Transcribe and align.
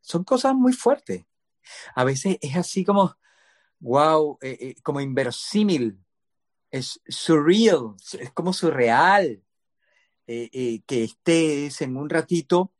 son 0.00 0.24
cosas 0.24 0.54
muy 0.54 0.72
fuertes. 0.72 1.26
A 1.94 2.04
veces 2.04 2.38
es 2.40 2.56
así 2.56 2.84
como, 2.84 3.16
wow, 3.80 4.38
eh, 4.42 4.58
eh, 4.60 4.74
como 4.82 5.00
inverosímil, 5.00 5.98
es 6.70 7.00
surreal, 7.08 7.94
es 8.18 8.30
como 8.32 8.52
surreal 8.52 9.42
eh, 10.26 10.82
que 10.86 11.04
estés 11.04 11.80
en 11.82 11.96
un 11.96 12.08
ratito 12.08 12.72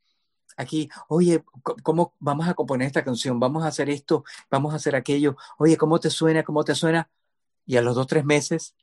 aquí, 0.57 0.89
oye, 1.09 1.43
¿cómo 1.83 2.15
vamos 2.19 2.49
a 2.49 2.55
componer 2.55 2.87
esta 2.87 3.05
canción? 3.05 3.41
Vamos 3.41 3.65
a 3.65 3.69
hacer 3.69 3.91
esto, 3.91 4.25
vamos 4.51 4.73
a 4.73 4.77
hacer 4.77 4.95
aquello, 4.95 5.37
oye, 5.59 5.77
¿cómo 5.77 5.99
te 5.99 6.11
suena? 6.11 6.45
¿Cómo 6.45 6.65
te 6.65 6.75
suena? 6.75 7.11
Y 7.67 7.77
a 7.77 7.83
los 7.83 7.95
dos, 7.95 8.07
tres 8.07 8.25
meses 8.25 8.75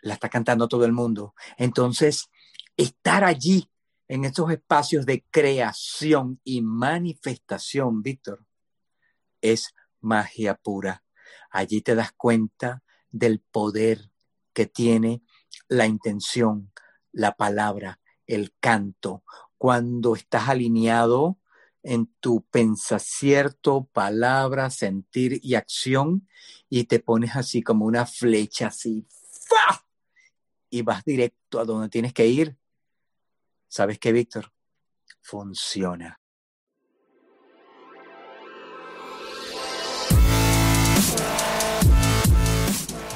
la 0.00 0.14
está 0.14 0.28
cantando 0.28 0.68
todo 0.68 0.84
el 0.84 0.92
mundo. 0.92 1.34
Entonces, 1.56 2.30
estar 2.76 3.24
allí 3.24 3.70
en 4.08 4.24
estos 4.24 4.50
espacios 4.50 5.06
de 5.06 5.24
creación 5.30 6.40
y 6.44 6.62
manifestación, 6.62 8.02
Víctor, 8.02 8.44
es 9.40 9.74
magia 10.00 10.54
pura. 10.54 11.04
Allí 11.50 11.80
te 11.80 11.94
das 11.94 12.12
cuenta 12.12 12.82
del 13.10 13.40
poder 13.40 14.10
que 14.52 14.66
tiene 14.66 15.22
la 15.68 15.86
intención, 15.86 16.72
la 17.12 17.36
palabra, 17.36 18.00
el 18.26 18.54
canto, 18.60 19.24
cuando 19.56 20.14
estás 20.14 20.48
alineado 20.48 21.38
en 21.82 22.06
tu 22.18 22.42
pensacierto, 22.46 23.88
palabra, 23.92 24.70
sentir 24.70 25.38
y 25.42 25.54
acción 25.54 26.28
y 26.68 26.84
te 26.84 26.98
pones 26.98 27.36
así 27.36 27.62
como 27.62 27.84
una 27.84 28.06
flecha 28.06 28.68
así, 28.68 29.06
¡fa! 29.48 29.84
y 30.70 30.82
vas 30.82 31.04
directo 31.04 31.60
a 31.60 31.64
donde 31.64 31.88
tienes 31.88 32.12
que 32.12 32.26
ir. 32.26 32.56
¿Sabes 33.76 33.98
qué, 33.98 34.12
Víctor? 34.12 34.52
Funciona. 35.20 36.20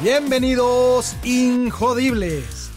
Bienvenidos, 0.02 1.14
Injodibles. 1.22 2.70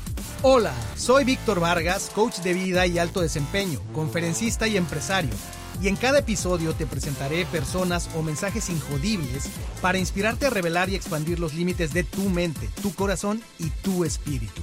Hola, 0.43 0.75
soy 0.95 1.25
Víctor 1.25 1.59
Vargas, 1.59 2.11
coach 2.13 2.41
de 2.41 2.53
vida 2.53 2.85
y 2.85 2.99
alto 2.99 3.19
desempeño, 3.19 3.79
conferencista 3.93 4.67
y 4.67 4.77
empresario. 4.77 5.33
Y 5.81 5.87
en 5.87 5.95
cada 5.95 6.19
episodio 6.19 6.75
te 6.75 6.85
presentaré 6.85 7.47
personas 7.47 8.11
o 8.15 8.21
mensajes 8.21 8.69
injodibles 8.69 9.49
para 9.81 9.97
inspirarte 9.97 10.45
a 10.45 10.51
revelar 10.51 10.89
y 10.91 10.95
expandir 10.95 11.39
los 11.39 11.55
límites 11.55 11.93
de 11.93 12.03
tu 12.03 12.29
mente, 12.29 12.69
tu 12.83 12.93
corazón 12.93 13.41
y 13.57 13.71
tu 13.71 14.05
espíritu. 14.05 14.61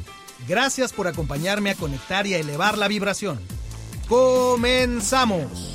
Gracias 0.48 0.94
por 0.94 1.06
acompañarme 1.06 1.68
a 1.68 1.74
conectar 1.74 2.26
y 2.26 2.32
a 2.32 2.38
elevar 2.38 2.78
la 2.78 2.88
vibración. 2.88 3.38
¡Comenzamos! 4.08 5.74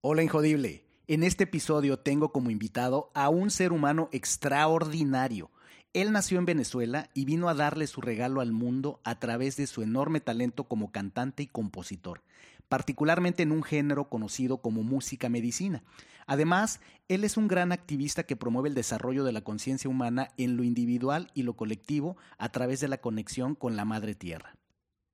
Hola 0.00 0.24
Injodible. 0.24 0.84
En 1.06 1.22
este 1.22 1.44
episodio 1.44 2.00
tengo 2.00 2.32
como 2.32 2.50
invitado 2.50 3.12
a 3.14 3.28
un 3.28 3.52
ser 3.52 3.70
humano 3.72 4.08
extraordinario. 4.10 5.52
Él 5.92 6.10
nació 6.10 6.40
en 6.40 6.46
Venezuela 6.46 7.08
y 7.14 7.26
vino 7.26 7.48
a 7.48 7.54
darle 7.54 7.86
su 7.86 8.00
regalo 8.00 8.40
al 8.40 8.50
mundo 8.50 9.00
a 9.04 9.20
través 9.20 9.56
de 9.56 9.68
su 9.68 9.82
enorme 9.82 10.18
talento 10.18 10.64
como 10.64 10.90
cantante 10.90 11.44
y 11.44 11.46
compositor, 11.46 12.22
particularmente 12.68 13.44
en 13.44 13.52
un 13.52 13.62
género 13.62 14.08
conocido 14.08 14.58
como 14.58 14.82
música 14.82 15.28
medicina. 15.28 15.84
Además, 16.26 16.80
él 17.08 17.24
es 17.24 17.36
un 17.36 17.48
gran 17.48 17.72
activista 17.72 18.24
que 18.24 18.36
promueve 18.36 18.68
el 18.68 18.74
desarrollo 18.74 19.24
de 19.24 19.32
la 19.32 19.42
conciencia 19.42 19.88
humana 19.88 20.28
en 20.36 20.56
lo 20.56 20.64
individual 20.64 21.30
y 21.34 21.44
lo 21.44 21.54
colectivo 21.54 22.16
a 22.36 22.50
través 22.50 22.80
de 22.80 22.88
la 22.88 22.98
conexión 22.98 23.54
con 23.54 23.76
la 23.76 23.84
Madre 23.84 24.14
Tierra. 24.14 24.56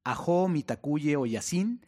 Ajo 0.04 0.48
Mitakuye 0.48 1.16
Oyasin 1.16 1.84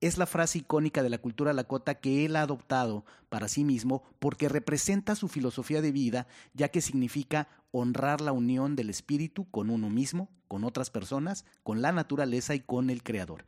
es 0.00 0.18
la 0.18 0.26
frase 0.26 0.58
icónica 0.58 1.02
de 1.02 1.08
la 1.08 1.18
cultura 1.18 1.52
lakota 1.52 1.96
que 1.96 2.26
él 2.26 2.36
ha 2.36 2.42
adoptado 2.42 3.04
para 3.30 3.48
sí 3.48 3.64
mismo 3.64 4.02
porque 4.18 4.48
representa 4.48 5.16
su 5.16 5.28
filosofía 5.28 5.80
de 5.80 5.90
vida, 5.90 6.26
ya 6.52 6.68
que 6.68 6.82
significa 6.82 7.48
honrar 7.70 8.20
la 8.20 8.32
unión 8.32 8.76
del 8.76 8.90
espíritu 8.90 9.50
con 9.50 9.70
uno 9.70 9.88
mismo, 9.88 10.28
con 10.48 10.64
otras 10.64 10.90
personas, 10.90 11.44
con 11.62 11.82
la 11.82 11.92
naturaleza 11.92 12.54
y 12.54 12.60
con 12.60 12.90
el 12.90 13.02
creador. 13.02 13.46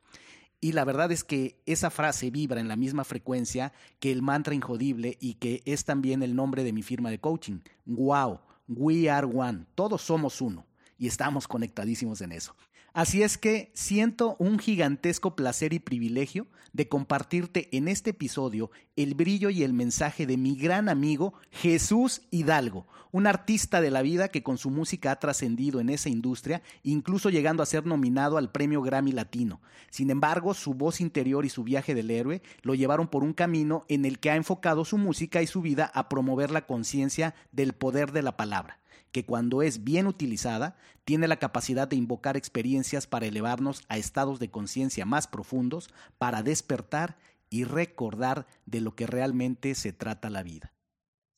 Y 0.60 0.72
la 0.72 0.84
verdad 0.84 1.12
es 1.12 1.22
que 1.22 1.60
esa 1.66 1.90
frase 1.90 2.30
vibra 2.30 2.60
en 2.60 2.68
la 2.68 2.76
misma 2.76 3.04
frecuencia 3.04 3.72
que 4.00 4.10
el 4.10 4.22
mantra 4.22 4.54
injodible 4.54 5.16
y 5.20 5.34
que 5.34 5.62
es 5.64 5.84
también 5.84 6.22
el 6.22 6.34
nombre 6.34 6.64
de 6.64 6.72
mi 6.72 6.82
firma 6.82 7.10
de 7.10 7.20
coaching. 7.20 7.60
Wow, 7.86 8.40
we 8.66 9.08
are 9.08 9.26
one, 9.26 9.66
todos 9.74 10.02
somos 10.02 10.40
uno 10.40 10.66
y 10.98 11.06
estamos 11.06 11.46
conectadísimos 11.46 12.20
en 12.20 12.32
eso. 12.32 12.56
Así 12.98 13.22
es 13.22 13.38
que 13.38 13.70
siento 13.74 14.34
un 14.40 14.58
gigantesco 14.58 15.36
placer 15.36 15.72
y 15.72 15.78
privilegio 15.78 16.48
de 16.72 16.88
compartirte 16.88 17.68
en 17.70 17.86
este 17.86 18.10
episodio 18.10 18.72
el 18.96 19.14
brillo 19.14 19.50
y 19.50 19.62
el 19.62 19.72
mensaje 19.72 20.26
de 20.26 20.36
mi 20.36 20.56
gran 20.56 20.88
amigo 20.88 21.34
Jesús 21.52 22.22
Hidalgo, 22.32 22.88
un 23.12 23.28
artista 23.28 23.80
de 23.80 23.92
la 23.92 24.02
vida 24.02 24.30
que 24.30 24.42
con 24.42 24.58
su 24.58 24.70
música 24.70 25.12
ha 25.12 25.20
trascendido 25.20 25.78
en 25.78 25.90
esa 25.90 26.08
industria, 26.08 26.60
incluso 26.82 27.30
llegando 27.30 27.62
a 27.62 27.66
ser 27.66 27.86
nominado 27.86 28.36
al 28.36 28.50
premio 28.50 28.82
Grammy 28.82 29.12
Latino. 29.12 29.60
Sin 29.90 30.10
embargo, 30.10 30.52
su 30.52 30.74
voz 30.74 31.00
interior 31.00 31.44
y 31.44 31.50
su 31.50 31.62
viaje 31.62 31.94
del 31.94 32.10
héroe 32.10 32.42
lo 32.62 32.74
llevaron 32.74 33.06
por 33.06 33.22
un 33.22 33.32
camino 33.32 33.84
en 33.86 34.06
el 34.06 34.18
que 34.18 34.32
ha 34.32 34.34
enfocado 34.34 34.84
su 34.84 34.98
música 34.98 35.40
y 35.40 35.46
su 35.46 35.62
vida 35.62 35.88
a 35.94 36.08
promover 36.08 36.50
la 36.50 36.66
conciencia 36.66 37.36
del 37.52 37.74
poder 37.74 38.10
de 38.10 38.22
la 38.22 38.36
palabra 38.36 38.80
que 39.12 39.24
cuando 39.24 39.62
es 39.62 39.84
bien 39.84 40.06
utilizada, 40.06 40.76
tiene 41.04 41.28
la 41.28 41.38
capacidad 41.38 41.88
de 41.88 41.96
invocar 41.96 42.36
experiencias 42.36 43.06
para 43.06 43.26
elevarnos 43.26 43.82
a 43.88 43.96
estados 43.96 44.38
de 44.38 44.50
conciencia 44.50 45.04
más 45.04 45.26
profundos, 45.26 45.90
para 46.18 46.42
despertar 46.42 47.16
y 47.50 47.64
recordar 47.64 48.46
de 48.66 48.80
lo 48.80 48.94
que 48.94 49.06
realmente 49.06 49.74
se 49.74 49.92
trata 49.92 50.30
la 50.30 50.42
vida. 50.42 50.72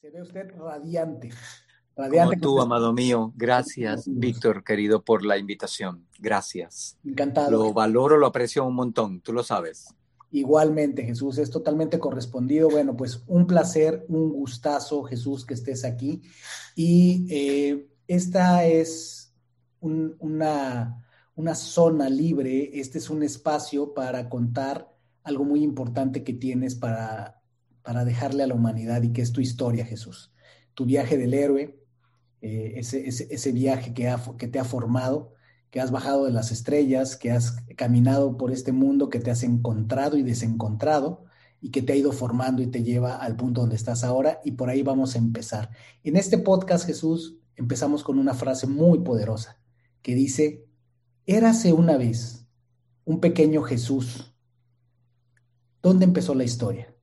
Se 0.00 0.10
ve 0.10 0.22
usted 0.22 0.50
radiante. 0.56 1.30
Radiante 1.96 2.40
Como 2.40 2.56
tú, 2.56 2.60
amado 2.60 2.92
mío. 2.92 3.32
Gracias, 3.36 4.04
Víctor, 4.06 4.64
querido, 4.64 5.04
por 5.04 5.24
la 5.24 5.38
invitación. 5.38 6.06
Gracias. 6.18 6.98
Encantado. 7.04 7.50
Lo 7.50 7.72
valoro, 7.72 8.16
lo 8.16 8.26
aprecio 8.26 8.64
un 8.64 8.74
montón, 8.74 9.20
tú 9.20 9.32
lo 9.32 9.42
sabes. 9.42 9.94
Igualmente, 10.32 11.04
Jesús, 11.04 11.38
es 11.38 11.50
totalmente 11.50 11.98
correspondido. 11.98 12.68
Bueno, 12.68 12.96
pues 12.96 13.22
un 13.26 13.46
placer, 13.46 14.04
un 14.08 14.30
gustazo, 14.30 15.02
Jesús, 15.02 15.44
que 15.44 15.54
estés 15.54 15.84
aquí. 15.84 16.22
Y 16.76 17.26
eh, 17.30 17.88
esta 18.06 18.64
es 18.64 19.34
una, 19.80 21.04
una 21.34 21.54
zona 21.54 22.08
libre, 22.08 22.78
este 22.78 22.98
es 22.98 23.10
un 23.10 23.22
espacio 23.22 23.92
para 23.92 24.28
contar 24.28 24.94
algo 25.24 25.44
muy 25.44 25.62
importante 25.62 26.22
que 26.22 26.32
tienes 26.32 26.74
para, 26.74 27.42
para 27.82 28.04
dejarle 28.04 28.42
a 28.42 28.46
la 28.46 28.54
humanidad 28.54 29.02
y 29.02 29.12
que 29.12 29.22
es 29.22 29.32
tu 29.32 29.40
historia, 29.40 29.84
Jesús. 29.84 30.32
Tu 30.74 30.84
viaje 30.84 31.18
del 31.18 31.34
héroe, 31.34 31.78
eh, 32.40 32.74
ese, 32.76 33.06
ese, 33.06 33.52
viaje 33.52 33.92
que, 33.92 34.14
que 34.38 34.48
te 34.48 34.58
ha 34.58 34.64
formado 34.64 35.34
que 35.70 35.80
has 35.80 35.90
bajado 35.90 36.24
de 36.24 36.32
las 36.32 36.50
estrellas, 36.50 37.16
que 37.16 37.30
has 37.30 37.56
caminado 37.76 38.36
por 38.36 38.50
este 38.50 38.72
mundo, 38.72 39.08
que 39.08 39.20
te 39.20 39.30
has 39.30 39.42
encontrado 39.42 40.16
y 40.16 40.22
desencontrado 40.22 41.24
y 41.60 41.70
que 41.70 41.82
te 41.82 41.92
ha 41.92 41.96
ido 41.96 42.12
formando 42.12 42.62
y 42.62 42.66
te 42.66 42.82
lleva 42.82 43.16
al 43.16 43.36
punto 43.36 43.60
donde 43.60 43.76
estás 43.76 44.02
ahora 44.02 44.40
y 44.44 44.52
por 44.52 44.68
ahí 44.68 44.82
vamos 44.82 45.14
a 45.14 45.18
empezar. 45.18 45.70
En 46.02 46.16
este 46.16 46.38
podcast, 46.38 46.86
Jesús, 46.86 47.36
empezamos 47.56 48.02
con 48.02 48.18
una 48.18 48.34
frase 48.34 48.66
muy 48.66 49.00
poderosa 49.00 49.60
que 50.02 50.14
dice, 50.14 50.66
érase 51.26 51.72
una 51.72 51.96
vez 51.96 52.46
un 53.04 53.20
pequeño 53.20 53.62
Jesús. 53.62 54.34
¿Dónde 55.82 56.04
empezó 56.04 56.34
la 56.34 56.44
historia? 56.44 56.94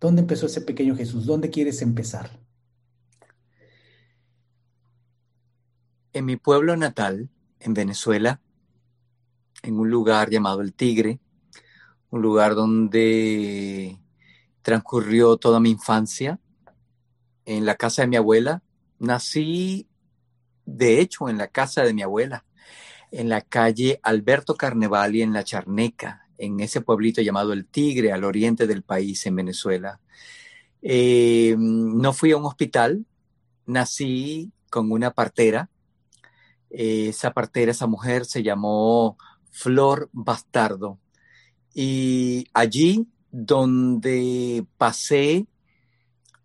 ¿Dónde 0.00 0.22
empezó 0.22 0.46
ese 0.46 0.62
pequeño 0.62 0.96
Jesús? 0.96 1.26
¿Dónde 1.26 1.50
quieres 1.50 1.82
empezar? 1.82 2.40
En 6.12 6.24
mi 6.24 6.36
pueblo 6.36 6.76
natal, 6.76 7.30
en 7.60 7.74
Venezuela, 7.74 8.40
en 9.62 9.78
un 9.78 9.90
lugar 9.90 10.30
llamado 10.30 10.60
El 10.60 10.72
Tigre, 10.72 11.20
un 12.10 12.22
lugar 12.22 12.54
donde 12.54 13.98
transcurrió 14.62 15.36
toda 15.36 15.60
mi 15.60 15.70
infancia, 15.70 16.40
en 17.44 17.64
la 17.64 17.74
casa 17.74 18.02
de 18.02 18.08
mi 18.08 18.16
abuela. 18.16 18.62
Nací, 18.98 19.88
de 20.66 21.00
hecho, 21.00 21.28
en 21.28 21.38
la 21.38 21.48
casa 21.48 21.82
de 21.82 21.94
mi 21.94 22.02
abuela, 22.02 22.44
en 23.10 23.28
la 23.28 23.40
calle 23.40 23.98
Alberto 24.02 24.56
Carnevali, 24.56 25.22
en 25.22 25.32
La 25.32 25.44
Charneca, 25.44 26.28
en 26.38 26.60
ese 26.60 26.80
pueblito 26.80 27.22
llamado 27.22 27.52
El 27.52 27.66
Tigre, 27.66 28.12
al 28.12 28.24
oriente 28.24 28.66
del 28.66 28.82
país, 28.82 29.24
en 29.26 29.36
Venezuela. 29.36 30.00
Eh, 30.82 31.56
no 31.58 32.12
fui 32.12 32.32
a 32.32 32.36
un 32.36 32.44
hospital, 32.44 33.04
nací 33.66 34.52
con 34.70 34.92
una 34.92 35.10
partera 35.12 35.68
esa 36.70 37.32
partera, 37.32 37.72
esa 37.72 37.86
mujer 37.86 38.24
se 38.24 38.42
llamó 38.42 39.18
Flor 39.50 40.08
Bastardo. 40.12 40.98
Y 41.74 42.46
allí 42.54 43.06
donde 43.30 44.66
pasé 44.76 45.46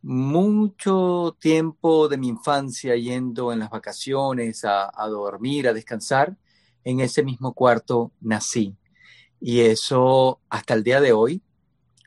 mucho 0.01 1.36
tiempo 1.39 2.07
de 2.07 2.18
mi 2.18 2.27
infancia 2.27 2.95
yendo 2.95 3.51
en 3.51 3.60
las 3.60 3.72
vacaciones 3.72 4.63
a, 4.63 4.92
dormir, 5.07 5.68
a 5.68 5.74
descansar, 5.74 6.38
en 6.83 7.00
ese 7.00 7.24
mismo 7.24 7.54
cuarto 7.54 8.12
nací. 8.21 8.75
Y 9.42 9.62
eso 9.62 10.39
hasta 10.50 10.75
el 10.75 10.83
día 10.83 11.01
de 11.01 11.13
hoy 11.13 11.42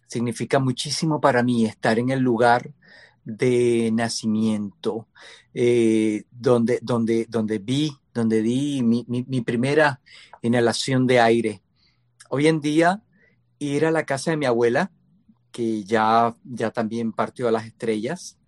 significa 0.07 0.61
muchísimo 0.61 1.21
para 1.21 1.43
mí 1.43 1.67
estar 1.67 1.99
en 1.99 2.11
el 2.11 2.21
lugar 2.21 2.73
de 3.25 3.91
nacimiento, 3.93 5.09
eh, 5.53 6.23
donde, 6.31 6.79
donde, 6.81 7.27
donde 7.29 7.59
vi, 7.59 7.93
donde 8.19 8.43
di 8.43 8.83
mi, 8.83 9.05
mi, 9.09 9.41
primera 9.41 10.01
inhalación 10.43 11.07
de 11.07 11.21
aire. 11.21 11.63
Hoy 12.29 12.49
en 12.49 12.61
día, 12.61 13.03
ir 13.59 13.87
a 13.87 13.91
la 13.91 14.05
casa 14.05 14.33
de 14.33 14.37
mi 14.37 14.45
abuela, 14.45 14.91
que 15.53 15.85
ya, 15.85 16.37
ya 16.45 16.71
también 16.71 17.13
partió 17.13 17.49
a 17.49 17.53
las 17.53 17.65
estrellas, 17.65 18.39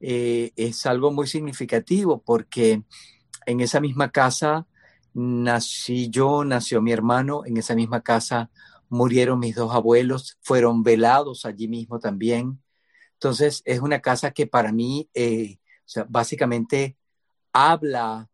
eh, 0.00 0.52
es 0.56 0.84
algo 0.84 1.12
muy 1.12 1.26
significativo 1.26 2.22
porque 2.22 2.82
en 3.46 3.60
esa 3.60 3.80
misma 3.80 4.10
casa 4.10 4.66
nací 5.14 6.10
yo, 6.10 6.44
nació 6.44 6.82
mi 6.82 6.92
hermano, 6.92 7.46
en 7.46 7.56
esa 7.56 7.74
misma 7.74 8.02
casa 8.02 8.50
murieron 8.88 9.38
mis 9.38 9.54
dos 9.54 9.72
abuelos, 9.72 10.38
fueron 10.42 10.82
velados 10.82 11.44
allí 11.44 11.68
mismo 11.68 12.00
también. 12.00 12.60
Entonces 13.14 13.62
es 13.64 13.80
una 13.80 14.00
casa 14.00 14.32
que 14.32 14.46
para 14.46 14.72
mí, 14.72 15.08
eh, 15.14 15.58
básicamente 16.08 16.96
habla 17.52 18.28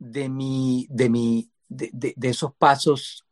de 0.00 0.28
mi, 0.28 0.88
de 0.90 1.08
mi, 1.08 1.52
de, 1.68 1.90
de, 1.92 2.28
esos 2.28 2.52
pasos 2.54 3.24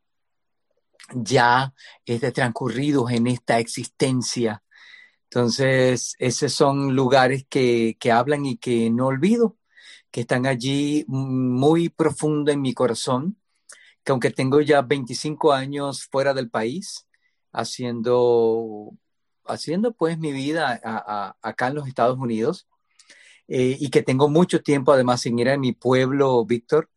ya 1.12 1.75
este, 2.06 2.31
transcurridos 2.31 3.11
en 3.11 3.26
esta 3.26 3.59
existencia. 3.59 4.62
Entonces, 5.25 6.15
esos 6.20 6.53
son 6.53 6.94
lugares 6.94 7.44
que, 7.49 7.97
que 7.99 8.12
hablan 8.12 8.47
y 8.47 8.59
que 8.59 8.91
no 8.91 9.06
olvido, 9.06 9.56
que 10.12 10.20
están 10.20 10.47
allí 10.47 11.05
muy 11.09 11.88
profundo 11.88 12.53
en 12.53 12.61
mi 12.61 12.73
corazón 12.73 13.37
que 14.09 14.12
aunque 14.12 14.31
tengo 14.31 14.62
ya 14.62 14.81
25 14.81 15.53
años 15.53 16.06
fuera 16.06 16.32
del 16.32 16.49
país, 16.49 17.06
haciendo, 17.53 18.93
haciendo 19.44 19.93
pues 19.93 20.19
mi 20.19 20.32
vida 20.32 20.81
acá 21.43 21.69
en 21.69 21.75
los 21.75 21.87
Estados 21.87 22.19
Unidos, 22.19 22.67
eh, 23.49 23.77
y 23.79 23.91
que 23.91 24.03
tengo 24.03 24.29
mucho 24.29 24.62
tiempo 24.62 24.93
además 24.93 25.23
sin 25.23 25.39
ir 25.39 25.49
a 25.50 25.59
mi 25.59 25.73
pueblo, 25.73 26.45
Víctor, 26.45 26.91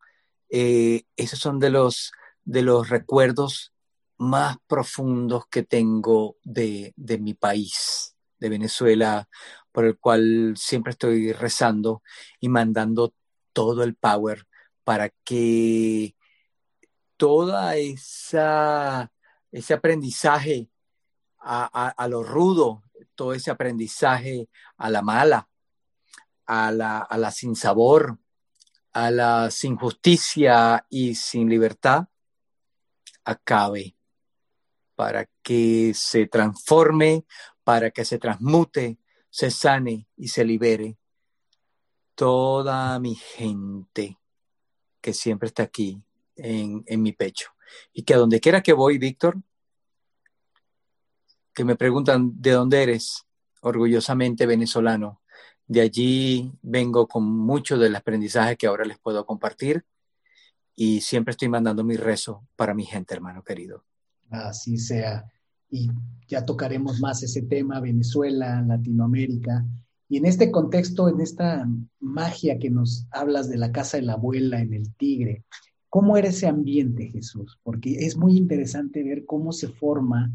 eh, 0.49 1.03
esos 1.15 1.39
son 1.39 1.59
de 1.59 1.69
los, 1.69 2.11
de 2.43 2.61
los 2.61 2.89
recuerdos 2.89 3.73
más 4.17 4.57
profundos 4.67 5.47
que 5.47 5.63
tengo 5.63 6.37
de, 6.43 6.93
de 6.95 7.17
mi 7.17 7.33
país, 7.33 8.15
de 8.37 8.49
Venezuela, 8.49 9.27
por 9.71 9.85
el 9.85 9.97
cual 9.97 10.53
siempre 10.57 10.91
estoy 10.91 11.31
rezando 11.31 12.03
y 12.39 12.49
mandando 12.49 13.13
todo 13.53 13.83
el 13.83 13.95
power 13.95 14.45
para 14.83 15.09
que 15.23 16.15
toda 17.17 17.77
esa 17.77 19.11
ese 19.51 19.73
aprendizaje 19.73 20.69
a, 21.43 22.07
lo 22.07 22.23
rudo, 22.23 22.83
todo 23.15 23.33
ese 23.33 23.49
aprendizaje 23.49 24.47
a 24.77 24.89
la 24.89 25.01
mala, 25.01 25.49
a 26.53 26.69
la, 26.73 26.97
a 26.97 27.17
la 27.17 27.31
sin 27.31 27.55
sabor, 27.55 28.19
a 28.91 29.09
la 29.09 29.49
sin 29.51 29.77
justicia 29.77 30.85
y 30.89 31.15
sin 31.15 31.47
libertad, 31.47 32.09
acabe 33.23 33.95
para 34.95 35.29
que 35.41 35.93
se 35.95 36.27
transforme, 36.27 37.25
para 37.63 37.91
que 37.91 38.03
se 38.03 38.17
transmute, 38.17 38.99
se 39.29 39.49
sane 39.49 40.09
y 40.17 40.27
se 40.27 40.43
libere 40.43 40.97
toda 42.15 42.99
mi 42.99 43.15
gente 43.15 44.19
que 44.99 45.13
siempre 45.13 45.47
está 45.47 45.63
aquí 45.63 46.03
en, 46.35 46.83
mi 47.01 47.13
pecho. 47.13 47.51
Y 47.93 48.03
que 48.03 48.13
a 48.13 48.17
donde 48.17 48.41
quiera 48.41 48.61
que 48.61 48.73
voy, 48.73 48.97
Víctor, 48.97 49.41
que 51.53 51.63
me 51.63 51.77
preguntan 51.77 52.41
de 52.41 52.51
dónde 52.51 52.83
eres, 52.83 53.25
orgullosamente 53.61 54.45
venezolano. 54.45 55.20
De 55.71 55.79
allí 55.79 56.51
vengo 56.61 57.07
con 57.07 57.23
mucho 57.23 57.77
del 57.77 57.95
aprendizaje 57.95 58.57
que 58.57 58.67
ahora 58.67 58.83
les 58.83 58.99
puedo 58.99 59.25
compartir 59.25 59.85
y 60.75 60.99
siempre 60.99 61.31
estoy 61.31 61.47
mandando 61.47 61.81
mi 61.85 61.95
rezo 61.95 62.45
para 62.57 62.73
mi 62.73 62.83
gente, 62.83 63.13
hermano 63.13 63.41
querido. 63.41 63.85
Así 64.29 64.77
sea. 64.77 65.23
Y 65.69 65.89
ya 66.27 66.45
tocaremos 66.45 66.99
más 66.99 67.23
ese 67.23 67.43
tema, 67.43 67.79
Venezuela, 67.79 68.61
Latinoamérica. 68.61 69.65
Y 70.09 70.17
en 70.17 70.25
este 70.25 70.51
contexto, 70.51 71.07
en 71.07 71.21
esta 71.21 71.65
magia 72.01 72.59
que 72.59 72.69
nos 72.69 73.07
hablas 73.09 73.49
de 73.49 73.55
la 73.55 73.71
casa 73.71 73.95
de 73.95 74.03
la 74.03 74.13
abuela 74.13 74.59
en 74.59 74.73
el 74.73 74.93
Tigre, 74.95 75.45
¿Cómo 75.87 76.15
era 76.15 76.29
ese 76.29 76.47
ambiente, 76.47 77.07
Jesús? 77.07 77.59
Porque 77.63 78.05
es 78.05 78.15
muy 78.15 78.37
interesante 78.37 79.03
ver 79.03 79.25
cómo 79.25 79.51
se 79.51 79.67
forma 79.67 80.31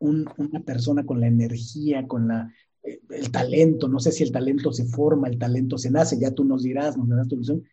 una 0.00 0.60
persona 0.64 1.06
con 1.06 1.20
la 1.20 1.28
energía, 1.28 2.08
con 2.08 2.26
la, 2.26 2.52
el 2.82 3.30
talento. 3.30 3.88
No 3.88 4.00
sé 4.00 4.12
si 4.12 4.22
el 4.22 4.32
talento 4.32 4.72
se 4.72 4.84
forma, 4.84 5.28
el 5.28 5.38
talento 5.38 5.78
se 5.78 5.90
nace, 5.90 6.18
ya 6.18 6.32
tú 6.32 6.44
nos 6.44 6.62
dirás, 6.62 6.96
nos 6.96 7.08
darás 7.08 7.28
tu 7.28 7.36
visión. 7.36 7.64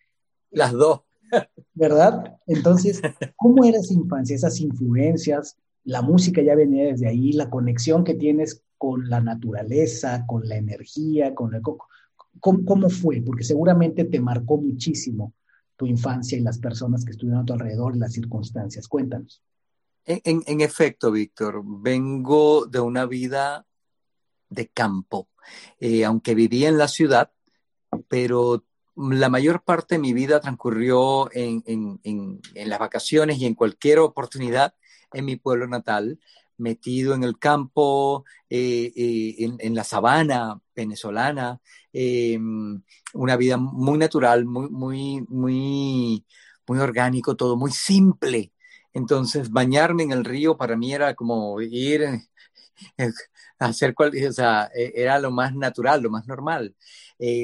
Las 0.52 0.72
dos. 0.72 1.02
¿Verdad? 1.74 2.38
Entonces, 2.48 3.02
¿cómo 3.36 3.66
era 3.66 3.80
esa 3.80 3.94
infancia, 3.94 4.36
esas 4.36 4.60
influencias? 4.62 5.58
La 5.84 6.02
música 6.02 6.42
ya 6.42 6.56
venía 6.56 6.86
desde 6.86 7.08
ahí, 7.08 7.34
la 7.34 7.50
conexión 7.50 8.04
que 8.04 8.16
tienes 8.16 8.64
con 8.78 9.10
la 9.10 9.22
naturaleza, 9.22 10.26
con 10.28 10.48
la 10.48 10.56
energía, 10.56 11.36
con 11.36 11.54
el... 11.54 11.62
¿Cómo, 12.40 12.66
cómo 12.66 12.90
fue? 12.90 13.22
Porque 13.22 13.44
seguramente 13.44 14.06
te 14.06 14.20
marcó 14.20 14.58
muchísimo 14.58 15.34
tu 15.78 15.86
infancia 15.86 16.38
y 16.38 16.42
las 16.42 16.58
personas 16.58 17.04
que 17.04 17.12
estuvieron 17.12 17.42
a 17.42 17.46
tu 17.46 17.54
alrededor 17.54 17.96
y 17.96 18.00
las 18.00 18.14
circunstancias. 18.14 18.88
Cuéntanos. 18.88 19.42
En, 20.06 20.62
efecto, 20.62 21.12
Víctor, 21.12 21.64
vengo 21.66 22.68
de 22.68 22.80
una 22.80 23.08
vida 23.08 23.66
de 24.50 24.68
campo, 24.68 25.30
eh, 25.80 26.06
aunque 26.06 26.36
vivía 26.36 26.70
en 26.70 26.78
la 26.78 26.88
ciudad, 26.88 27.32
pero 28.08 28.66
la 28.96 29.30
mayor 29.30 29.64
parte 29.64 29.96
de 29.96 30.00
mi 30.00 30.14
vida 30.14 30.40
transcurrió 30.40 31.30
en, 31.34 32.42
las 32.54 32.80
vacaciones 32.80 33.38
y 33.40 33.46
en 33.46 33.56
cualquier 33.56 34.00
oportunidad 34.00 34.74
en 35.14 35.26
mi 35.26 35.36
pueblo 35.36 35.68
natal, 35.68 36.20
metido 36.58 37.14
en 37.14 37.24
el 37.24 37.38
campo, 37.38 38.24
eh, 38.50 38.92
eh, 38.96 39.56
en, 39.60 39.76
la 39.76 39.84
sabana 39.84 40.60
venezolana, 40.76 41.60
eh, 41.92 42.40
una 43.14 43.36
vida 43.36 43.58
muy 43.58 43.98
natural, 43.98 44.46
muy, 44.46 44.70
muy, 44.70 45.22
muy, 45.28 46.26
muy 46.68 46.80
orgánico, 46.80 47.36
todo 47.36 47.58
muy 47.58 47.72
simple. 47.72 48.54
Entonces, 48.94 49.52
bañarme 49.52 50.04
en 50.04 50.12
el 50.14 50.24
río 50.24 50.56
para 50.56 50.78
mí 50.78 50.94
era 50.94 51.16
como 51.16 51.60
ir 51.62 52.06
hacer 53.60 53.94
cualquier, 53.96 54.30
o 54.30 54.34
sea, 54.34 54.70
e, 54.76 54.94
era 54.96 55.20
lo 55.20 55.32
más 55.32 55.56
natural, 55.56 56.02
lo 56.02 56.10
más 56.10 56.28
normal. 56.28 56.76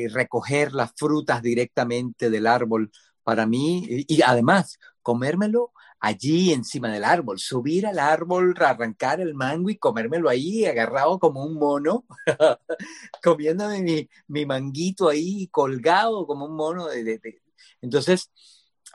recoger 0.10 0.74
las 0.74 0.92
frutas 0.96 1.42
directamente 1.42 2.30
del 2.30 2.48
árbol 2.48 2.92
para 3.24 3.46
mí 3.46 3.86
y 4.08 4.22
además 4.22 4.78
comérmelo 5.02 5.72
allí 6.02 6.52
encima 6.52 6.92
del 6.92 7.04
árbol, 7.04 7.40
subir 7.40 7.86
al 7.86 8.00
árbol, 8.00 8.56
arrancar 8.60 9.22
el 9.22 9.36
mango 9.36 9.70
y 9.70 9.78
comérmelo 9.78 10.30
ahí, 10.30 10.66
agarrado 10.66 11.20
como 11.20 11.46
un 11.46 11.54
mono, 11.54 12.06
comiéndome 13.24 14.10
mi, 14.28 14.46
manguito 14.46 15.08
ahí, 15.10 15.48
colgado 15.48 16.26
como 16.26 16.46
un 16.46 16.56
mono. 16.56 16.88
Entonces, 17.82 18.32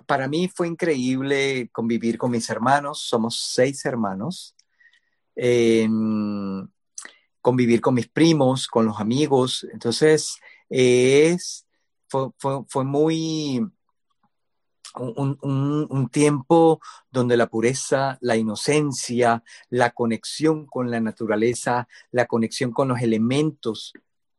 para 0.07 0.27
mí 0.27 0.49
fue 0.49 0.67
increíble 0.67 1.71
convivir 1.73 2.19
con 2.19 2.33
mis 2.33 2.51
hermanos, 2.51 3.03
somos 3.03 3.41
seis 3.55 3.85
hermanos, 3.85 4.57
em, 5.37 6.67
convivir 7.47 7.81
con 7.81 7.95
mis 7.95 8.09
primos, 8.09 8.67
con 8.67 8.87
los 8.87 8.99
amigos. 8.99 9.65
Entonces, 9.73 10.41
es, 10.69 11.65
fue, 12.09 12.31
fue, 12.39 12.65
fue 12.67 12.83
muy 12.83 13.65
un, 14.99 16.09
tiempo 16.11 16.81
donde 17.09 17.37
la 17.37 17.47
pureza, 17.47 18.19
la 18.21 18.37
inocencia, 18.37 19.45
la 19.69 19.91
conexión 19.91 20.67
con 20.67 20.91
la 20.91 20.99
naturaleza, 20.99 21.87
la 22.11 22.27
conexión 22.27 22.73
con 22.73 22.89
los 22.89 23.01
elementos, 23.01 23.93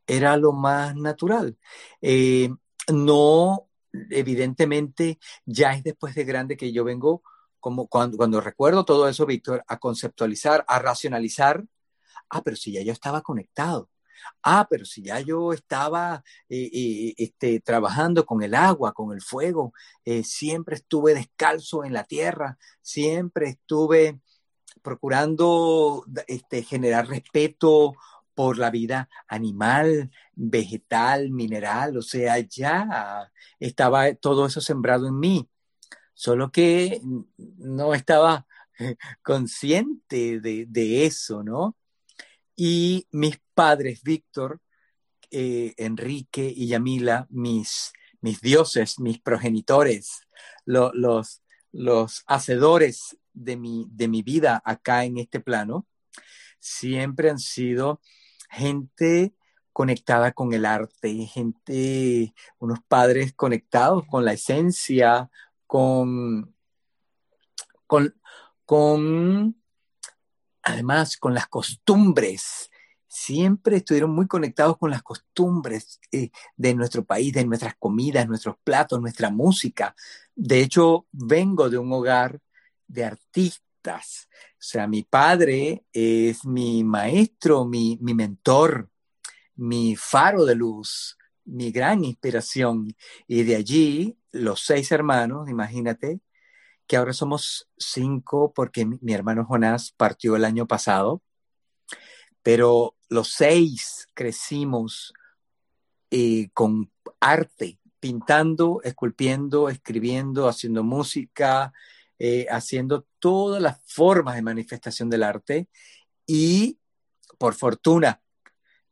era 0.06 0.36
lo 0.36 0.52
más 0.52 0.94
natural. 0.98 1.58
Eh, 2.02 2.50
no, 2.92 3.70
evidentemente, 4.10 5.18
ya 5.46 5.72
es 5.72 5.82
después 5.82 6.14
de 6.14 6.26
grande 6.26 6.58
que 6.58 6.74
yo 6.74 6.84
vengo, 6.84 7.24
como 7.62 7.88
cuando, 7.88 8.18
cuando 8.18 8.42
recuerdo 8.42 8.84
todo 8.84 9.08
eso, 9.08 9.26
Víctor, 9.26 9.64
a 9.66 9.80
conceptualizar, 9.80 10.66
a 10.68 10.80
racionalizar, 10.80 11.64
ah, 12.30 12.42
pero 12.44 12.56
si 12.56 12.72
ya 12.74 12.82
yo 12.82 12.94
estaba 12.94 13.22
conectado 13.22 13.90
Ah, 14.44 14.68
pero 14.70 14.86
si 14.86 15.04
ya 15.04 15.20
yo 15.20 15.54
estaba 15.54 16.24
eh, 16.50 16.70
eh, 16.74 17.14
este, 17.18 17.60
trabajando 17.60 18.26
con 18.26 18.44
el 18.44 18.56
agua, 18.56 18.94
con 18.94 19.14
el 19.14 19.22
fuego, 19.22 19.74
eh, 20.06 20.24
siempre 20.24 20.76
estuve 20.76 21.14
descalzo 21.14 21.84
en 21.84 21.94
la 21.94 22.04
tierra, 22.04 22.58
siempre 22.82 23.50
estuve 23.50 24.20
procurando 24.82 26.06
este, 26.28 26.64
generar 26.64 27.08
respeto 27.08 27.94
por 28.36 28.58
la 28.58 28.70
vida 28.70 29.10
animal, 29.28 30.12
vegetal, 30.36 31.32
mineral, 31.32 31.98
o 31.98 32.02
sea, 32.02 32.38
ya 32.40 33.32
estaba 33.60 34.14
todo 34.16 34.46
eso 34.46 34.62
sembrado 34.62 35.08
en 35.08 35.20
mí, 35.20 35.50
solo 36.14 36.52
que 36.52 37.02
no 37.58 37.94
estaba 37.96 38.46
consciente 39.24 40.40
de, 40.40 41.06
eso, 41.06 41.44
¿no? 41.44 41.76
Y 42.60 43.08
mis 43.12 43.40
padres, 43.54 44.02
Víctor, 44.02 44.60
eh, 45.30 45.76
Enrique 45.78 46.52
y 46.54 46.68
Yamila, 46.68 47.28
mis, 47.30 47.94
mis 48.20 48.42
dioses, 48.42 49.00
mis 49.00 49.22
progenitores, 49.22 50.28
los, 50.66 51.42
los 51.72 52.24
hacedores 52.26 53.16
de 53.34 53.58
mi, 53.58 53.86
de 53.92 54.08
mi 54.08 54.24
vida 54.24 54.60
acá 54.66 55.06
en 55.06 55.20
este 55.20 55.40
plano, 55.40 55.86
siempre 56.60 57.30
han 57.30 57.38
sido 57.38 58.02
gente 58.50 59.36
conectada 59.72 60.32
con 60.32 60.52
el 60.54 60.66
arte, 60.66 61.14
gente, 61.28 62.34
unos 62.58 62.80
padres 62.88 63.34
conectados 63.34 64.04
con 64.08 64.26
la 64.26 64.34
esencia, 64.34 65.30
con, 65.68 66.56
con, 67.86 68.20
con 68.66 69.56
además 70.68 71.18
con 71.18 71.34
las 71.34 71.48
costumbres. 71.48 72.70
Siempre 73.08 73.78
estuvieron 73.78 74.12
muy 74.12 74.28
conectados 74.28 74.78
con 74.78 74.92
las 74.92 75.02
costumbres 75.02 76.00
eh, 76.12 76.30
de 76.56 76.76
nuestro 76.76 77.06
país, 77.06 77.34
de 77.34 77.46
nuestras 77.46 77.76
comidas, 77.80 78.28
nuestros 78.28 78.58
platos, 78.64 79.00
nuestra 79.00 79.30
música. 79.30 79.96
De 80.36 80.60
hecho, 80.60 81.08
vengo 81.12 81.70
de 81.70 81.78
un 81.78 81.92
hogar 81.94 82.40
de 82.86 83.06
artistas. 83.06 84.28
O 84.54 84.56
sea, 84.60 84.88
mi 84.88 85.04
padre 85.04 85.86
es 85.94 86.46
mi 86.46 86.84
maestro, 86.84 87.66
mi, 87.66 87.98
mi 88.02 88.14
mentor, 88.14 88.90
mi 89.56 89.96
faro 89.96 90.44
de 90.44 90.56
luz, 90.56 91.18
mi 91.46 91.72
gran 91.72 92.04
inspiración. 92.04 92.94
Y 93.26 93.44
de 93.44 93.56
allí, 93.56 94.18
los 94.32 94.66
seis 94.66 94.92
hermanos, 94.92 95.50
imagínate, 95.50 96.20
que 96.88 96.96
ahora 96.96 97.14
somos 97.14 97.70
cinco 97.78 98.54
porque 98.54 98.86
mi, 98.86 99.14
hermano 99.14 99.46
Jonás 99.46 99.92
partió 99.92 100.36
el 100.36 100.46
año 100.46 100.68
pasado, 100.68 101.22
pero 102.42 102.96
los 103.10 103.34
seis 103.34 104.08
crecimos 104.14 105.14
eh, 106.10 106.50
con 106.54 106.92
arte, 107.20 107.80
pintando, 108.00 108.82
esculpiendo, 108.84 109.70
escribiendo, 109.70 110.48
haciendo 110.48 110.84
música, 110.84 111.74
eh, 112.20 112.48
haciendo 112.50 113.06
todas 113.20 113.62
las 113.62 113.80
formas 113.86 114.36
de 114.36 114.42
manifestación 114.42 115.10
del 115.10 115.24
arte 115.24 115.68
y 116.26 116.80
por 117.38 117.54
fortuna, 117.54 118.22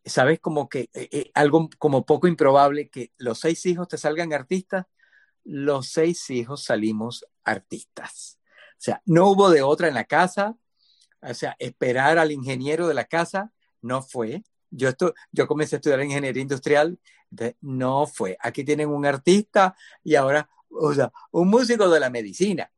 sabes 0.03 0.39
como 0.39 0.69
que 0.69 0.89
eh, 0.93 1.31
algo 1.33 1.69
como 1.79 2.05
poco 2.05 2.27
improbable 2.27 2.89
que 2.89 3.11
los 3.17 3.39
seis 3.39 3.65
hijos 3.65 3.87
te 3.87 3.97
salgan 3.97 4.33
artistas, 4.33 4.85
los 5.45 5.87
seis 5.89 6.29
hijos 6.29 6.63
salimos 6.63 7.25
artistas. 7.43 8.39
O 8.71 8.81
sea, 8.85 9.01
no 9.05 9.29
hubo 9.29 9.49
de 9.49 9.61
otra 9.61 9.87
en 9.87 9.93
la 9.93 10.03
casa, 10.03 10.57
o 11.21 11.33
sea, 11.33 11.55
esperar 11.59 12.17
al 12.17 12.31
ingeniero 12.31 12.87
de 12.87 12.93
la 12.93 13.05
casa 13.05 13.51
no 13.81 14.01
fue. 14.01 14.43
Yo, 14.69 14.89
yo 15.31 15.47
comencé 15.47 15.75
a 15.75 15.77
estudiar 15.77 16.03
ingeniería 16.03 16.41
industrial, 16.41 16.99
no 17.61 18.07
fue. 18.07 18.37
Aquí 18.41 18.63
tienen 18.63 18.89
un 18.89 19.05
artista 19.05 19.75
y 20.03 20.15
ahora, 20.15 20.49
o 20.69 20.93
sea, 20.93 21.11
un 21.31 21.47
músico 21.49 21.89
de 21.89 21.99
la 21.99 22.09
medicina. 22.09 22.71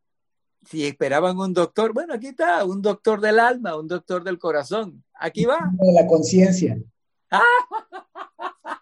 Si 0.70 0.86
esperaban 0.86 1.38
un 1.38 1.54
doctor, 1.54 1.94
bueno, 1.94 2.14
aquí 2.14 2.28
está, 2.28 2.66
un 2.66 2.82
doctor 2.82 3.22
del 3.22 3.40
alma, 3.40 3.78
un 3.78 3.88
doctor 3.88 4.24
del 4.24 4.38
corazón. 4.38 5.04
Aquí 5.14 5.46
va. 5.46 5.60
De 5.74 5.94
la 5.94 6.06
conciencia. 6.06 6.78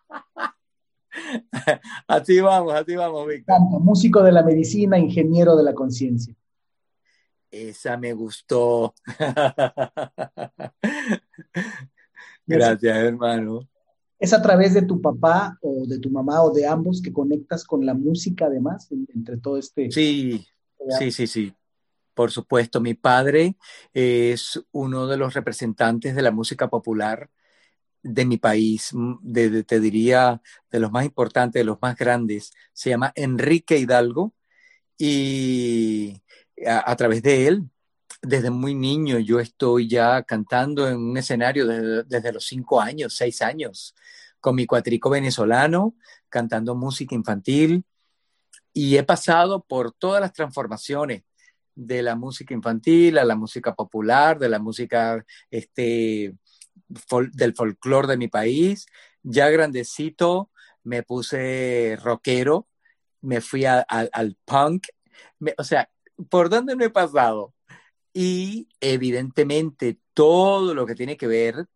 así 2.07 2.39
vamos, 2.39 2.73
así 2.73 2.95
vamos, 2.95 3.27
Víctor. 3.27 3.59
músico 3.81 4.23
de 4.23 4.31
la 4.31 4.43
medicina, 4.43 4.97
ingeniero 4.97 5.55
de 5.55 5.63
la 5.63 5.73
conciencia. 5.73 6.33
Esa 7.51 7.97
me 7.97 8.13
gustó. 8.13 8.93
Gracias, 12.45 12.97
hermano. 12.97 13.67
¿Es 14.19 14.33
a 14.33 14.41
través 14.41 14.73
de 14.73 14.81
tu 14.81 15.01
papá 15.01 15.57
o 15.61 15.85
de 15.85 15.99
tu 15.99 16.09
mamá 16.09 16.41
o 16.43 16.51
de 16.51 16.67
ambos 16.67 17.01
que 17.01 17.13
conectas 17.13 17.63
con 17.63 17.85
la 17.85 17.93
música 17.93 18.45
además, 18.45 18.89
entre 19.13 19.37
todo 19.37 19.57
este... 19.57 19.91
Sí, 19.91 20.45
sí, 20.99 21.11
sí, 21.11 21.27
sí. 21.27 21.53
Por 22.13 22.31
supuesto, 22.31 22.79
mi 22.79 22.93
padre 22.93 23.57
es 23.93 24.61
uno 24.71 25.07
de 25.07 25.17
los 25.17 25.33
representantes 25.33 26.15
de 26.15 26.21
la 26.21 26.31
música 26.31 26.69
popular 26.69 27.29
de 28.05 28.23
mi 28.25 28.37
país, 28.37 28.93
mm, 28.93 29.15
de, 29.21 29.63
te 29.63 29.79
diría 29.79 30.41
de 30.71 30.79
los 30.79 30.91
más 30.91 31.05
importantes, 31.05 31.59
de 31.59 31.63
los 31.63 31.81
más 31.81 31.97
grandes, 31.97 32.51
se 32.71 32.91
llama 32.91 33.11
Enrique 33.15 33.79
Hidalgo 33.79 34.33
y 34.97 36.21
a, 36.67 36.95
través 36.95 37.23
de 37.23 37.47
él, 37.47 37.69
desde 38.21 38.51
muy 38.51 38.75
niño, 38.75 39.17
yo 39.19 39.39
estoy 39.39 39.89
ya 39.89 40.21
cantando 40.23 40.87
en 40.87 40.97
un 40.97 41.17
escenario 41.17 41.65
desde, 41.65 42.31
los 42.31 42.45
cinco 42.45 42.79
años, 42.79 43.15
seis 43.15 43.41
años, 43.41 43.95
con 44.39 44.55
mi 44.55 44.67
cuatrico 44.67 45.09
venezolano, 45.09 45.95
cantando 46.29 46.75
música 46.75 47.15
infantil. 47.15 47.83
Y 48.71 48.97
he 48.97 49.03
pasado 49.03 49.63
por 49.63 49.91
todas 49.93 50.21
las 50.21 50.33
transformaciones 50.33 51.23
de 51.73 52.03
la 52.03 52.15
música 52.15 52.53
infantil 52.53 53.17
a 53.17 53.25
la 53.25 53.35
música 53.35 53.73
popular, 53.75 54.39
de 54.39 54.49
la 54.49 54.59
música 54.59 55.25
este, 55.49 56.35
del 57.33 57.55
folclore 57.55 58.07
de 58.07 58.17
mi 58.17 58.27
país. 58.27 58.85
Ya 59.23 59.49
grandecito 59.49 60.51
me 60.83 61.03
puse 61.03 61.97
rockero, 62.01 62.67
me 63.21 63.41
fui 63.41 63.65
al 63.65 64.37
punk, 64.45 64.87
o 65.57 65.63
sea, 65.63 65.89
¿por 66.29 66.49
dónde 66.49 66.75
me 66.75 66.85
he 66.85 66.89
pasado? 66.89 67.53
Y 68.13 68.69
evidentemente 68.79 69.99
todo 70.13 70.73
lo 70.73 70.85
que 70.85 70.95
tiene 70.95 71.17
que 71.17 71.27
ver 71.27 71.67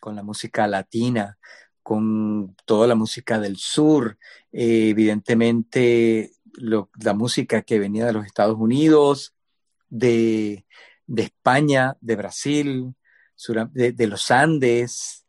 con 0.00 0.14
la 0.14 0.22
música 0.22 0.68
latina, 0.68 1.38
con 1.82 2.54
toda 2.64 2.86
la 2.86 2.94
música 2.94 3.40
del 3.40 3.56
sur, 3.56 4.18
evidentemente 4.52 6.32
la 6.52 7.14
música 7.14 7.62
que 7.62 7.78
venía 7.78 8.06
de 8.06 8.12
los 8.12 8.26
Estados 8.26 8.58
Unidos, 8.58 9.34
de, 9.88 10.66
de 11.06 11.22
España, 11.22 11.96
de 12.00 12.16
Brasil, 12.16 12.94
de, 13.72 14.06
los 14.06 14.30
Andes, 14.30 15.24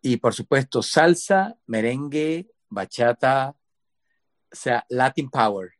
y 0.00 0.16
por 0.16 0.34
supuesto 0.34 0.82
salsa, 0.82 1.56
merengue, 1.66 2.50
bachata, 2.68 3.54
o 4.52 4.56
sea, 4.56 4.84
Latin 4.88 5.30
Power. 5.30 5.70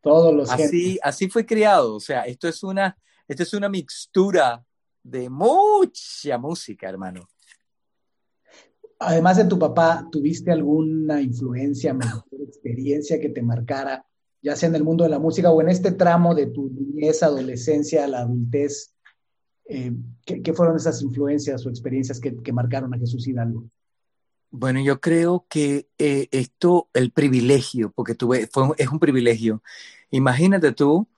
Todos 0.00 0.34
los 0.34 0.50
así, 0.50 0.98
así 1.02 1.28
fue 1.28 1.44
criado, 1.44 1.96
o 1.96 2.00
sea, 2.00 2.22
esto 2.22 2.48
es 2.48 2.62
una, 2.62 2.96
esto 3.28 3.42
es 3.42 3.54
una 3.54 3.68
mixtura 3.68 4.64
de 5.02 5.28
mucha 5.28 6.38
música, 6.38 6.88
hermano. 6.88 7.28
Además 8.98 9.36
de 9.36 9.44
tu 9.44 9.58
papá, 9.58 10.08
¿tuviste 10.10 10.50
alguna 10.50 11.20
influencia, 11.20 11.92
mejor 11.92 12.24
experiencia 12.40 13.20
que 13.20 13.28
te 13.28 13.42
marcara, 13.42 14.06
ya 14.40 14.56
sea 14.56 14.68
en 14.68 14.76
el 14.76 14.84
mundo 14.84 15.04
de 15.04 15.10
la 15.10 15.18
música 15.18 15.50
o 15.50 15.60
en 15.60 15.68
este 15.68 15.92
tramo 15.92 16.34
de 16.34 16.46
tu 16.46 16.70
niñez, 16.70 17.22
adolescencia, 17.22 18.06
la 18.06 18.20
adultez, 18.20 18.95
eh, 19.68 19.92
¿qué, 20.24 20.52
fueron 20.52 20.76
esas 20.76 21.02
influencias 21.02 21.64
o 21.66 21.70
experiencias 21.70 22.20
que, 22.20 22.52
marcaron 22.52 22.92
a 22.94 22.98
Jesús 22.98 23.26
Hidalgo? 23.26 23.64
Bueno, 24.50 24.80
yo 24.80 25.00
creo 25.00 25.46
que 25.48 25.88
eh, 25.98 26.28
esto, 26.30 26.88
el 26.94 27.10
privilegio, 27.10 27.92
porque 27.94 28.14
tuve, 28.14 28.48
es 28.78 28.88
un 28.88 28.98
privilegio. 28.98 29.62
Imagínate 30.10 30.72
tú 30.72 31.08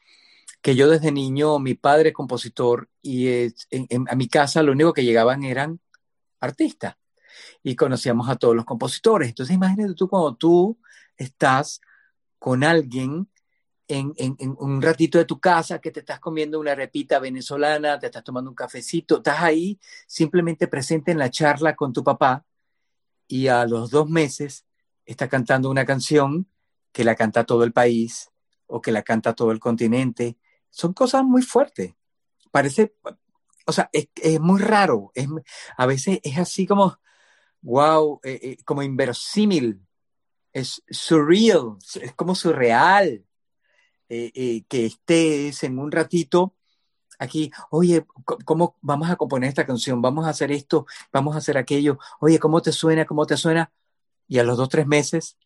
que 0.62 0.74
yo 0.74 0.88
desde 0.88 1.12
niño, 1.12 1.58
mi 1.58 1.74
padre 1.74 2.12
compositor, 2.12 2.88
y 3.02 3.46
a 3.46 4.14
mi 4.16 4.28
casa 4.28 4.62
lo 4.62 4.72
único 4.72 4.92
que 4.92 5.04
llegaban 5.04 5.44
eran 5.44 5.80
artistas 6.40 6.96
y 7.62 7.76
conocíamos 7.76 8.28
a 8.28 8.36
todos 8.36 8.56
los 8.56 8.64
compositores. 8.64 9.28
Entonces 9.28 9.54
imagínate 9.54 9.94
tú 9.94 10.08
cuando 10.08 10.34
tú 10.34 10.78
estás 11.16 11.80
con 12.38 12.64
alguien 12.64 13.28
en, 13.88 14.36
un 14.58 14.82
ratito 14.82 15.18
de 15.18 15.24
tu 15.24 15.40
casa, 15.40 15.80
que 15.80 15.90
te 15.90 16.00
estás 16.00 16.20
comiendo 16.20 16.60
una 16.60 16.74
repita 16.74 17.18
venezolana, 17.18 17.98
te 17.98 18.06
estás 18.06 18.22
tomando 18.22 18.50
un 18.50 18.54
cafecito, 18.54 19.16
estás 19.16 19.40
ahí 19.40 19.80
simplemente 20.06 20.68
presente 20.68 21.10
en 21.10 21.18
la 21.18 21.30
charla 21.30 21.74
con 21.74 21.92
tu 21.92 22.04
papá 22.04 22.44
y 23.26 23.48
a 23.48 23.64
los 23.64 23.90
dos 23.90 24.08
meses 24.08 24.66
está 25.06 25.28
cantando 25.28 25.70
una 25.70 25.86
canción 25.86 26.48
que 26.92 27.04
la 27.04 27.14
canta 27.14 27.44
todo 27.44 27.64
el 27.64 27.72
país 27.72 28.30
o 28.66 28.80
que 28.80 28.92
la 28.92 29.02
canta 29.02 29.34
todo 29.34 29.52
el 29.52 29.58
continente. 29.58 30.36
Son 30.70 30.92
cosas 30.92 31.24
muy 31.24 31.42
fuertes. 31.42 31.94
Parece, 32.50 32.94
o 33.66 33.72
sea, 33.72 33.88
es, 33.92 34.40
muy 34.40 34.60
raro. 34.60 35.12
Es, 35.14 35.28
a 35.76 35.86
veces 35.86 36.20
es 36.22 36.36
así 36.38 36.66
como, 36.66 36.98
wow, 37.62 38.20
eh, 38.22 38.38
eh, 38.42 38.56
como 38.64 38.82
inverosímil. 38.82 39.80
Es 40.52 40.82
surreal, 40.90 41.76
es 42.00 42.14
como 42.14 42.34
surreal 42.34 43.27
eh, 44.08 44.30
eh, 44.34 44.64
que 44.68 44.86
estés 44.86 45.62
en 45.64 45.78
un 45.78 45.92
ratito 45.92 46.54
aquí, 47.18 47.50
oye, 47.70 48.06
¿cómo 48.44 48.76
vamos 48.80 49.10
a 49.10 49.16
componer 49.16 49.48
esta 49.48 49.66
canción? 49.66 50.00
Vamos 50.00 50.26
a 50.26 50.30
hacer 50.30 50.52
esto, 50.52 50.86
vamos 51.12 51.34
a 51.34 51.38
hacer 51.38 51.58
aquello, 51.58 51.98
oye, 52.20 52.38
¿cómo 52.38 52.62
te 52.62 52.72
suena? 52.72 53.04
¿Cómo 53.04 53.26
te 53.26 53.36
suena? 53.36 53.72
Y 54.28 54.38
a 54.38 54.44
los 54.44 54.56
dos, 54.56 54.68
tres 54.68 54.86
meses 54.86 55.36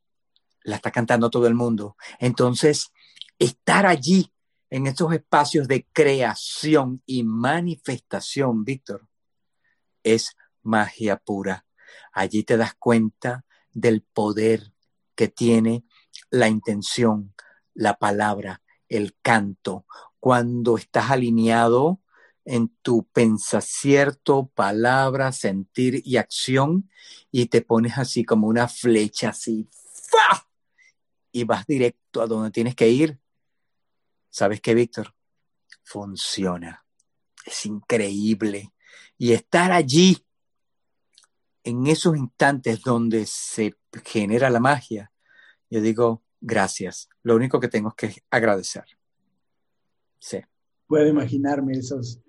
la 0.64 0.76
está 0.76 0.90
cantando 0.90 1.31
todo 1.31 1.47
el 1.47 1.54
mundo. 1.54 1.97
Entonces, 2.19 2.92
estar 3.38 3.87
allí 3.87 4.33
en 4.71 4.87
estos 4.87 5.12
espacios 5.12 5.69
de 5.69 5.87
creación 5.92 7.02
y 7.07 7.25
manifestación, 7.25 8.64
Víctor, 8.64 9.09
es 10.02 10.37
magia 10.62 11.16
pura. 11.16 11.66
Allí 12.12 12.42
te 12.42 12.57
das 12.57 12.75
cuenta 12.75 13.45
del 13.73 14.02
poder 14.02 14.73
que 15.14 15.28
tiene 15.28 15.85
la 16.31 16.49
intención, 16.49 17.35
la 17.75 17.99
palabra, 17.99 18.62
el 18.88 19.17
canto, 19.23 19.87
cuando 20.21 20.76
estás 20.76 21.11
alineado 21.11 22.00
en 22.45 22.69
tu 22.83 23.05
pensacierto, 23.05 24.50
palabra, 24.55 25.33
sentir 25.33 26.02
y 26.05 26.17
acción 26.17 26.91
y 27.31 27.47
te 27.47 27.62
pones 27.62 27.99
así 27.99 28.25
como 28.25 28.49
una 28.49 28.69
flecha 28.69 29.31
así, 29.31 29.69
y 31.33 31.45
vas 31.45 31.67
directo 31.67 32.21
a 32.21 32.26
donde 32.26 32.50
tienes 32.50 32.75
que 32.75 32.91
ir. 32.91 33.19
¿Sabes 34.31 34.61
qué, 34.61 34.75
Víctor? 34.75 35.14
Funciona. 35.83 36.85
Es 37.45 37.67
increíble. 37.67 38.73
Y 39.17 39.33
estar 39.33 39.73
allí, 39.73 40.25
en 41.64 41.87
esos 41.87 42.17
instantes 42.17 42.83
donde 42.83 43.25
se 43.26 43.76
genera 44.05 44.50
la 44.50 44.61
magia, 44.61 45.12
yo 45.71 45.81
digo, 45.81 46.23
gracias. 46.43 47.09
Lo 47.23 47.37
único 47.37 47.61
que 47.61 47.69
tengo 47.69 47.89
es 47.91 47.95
que 47.95 48.23
agradecer. 48.31 48.85
Sí. 50.19 50.39
Puedo 50.87 51.07
imaginarme 51.07 51.73
esos, 51.73 52.21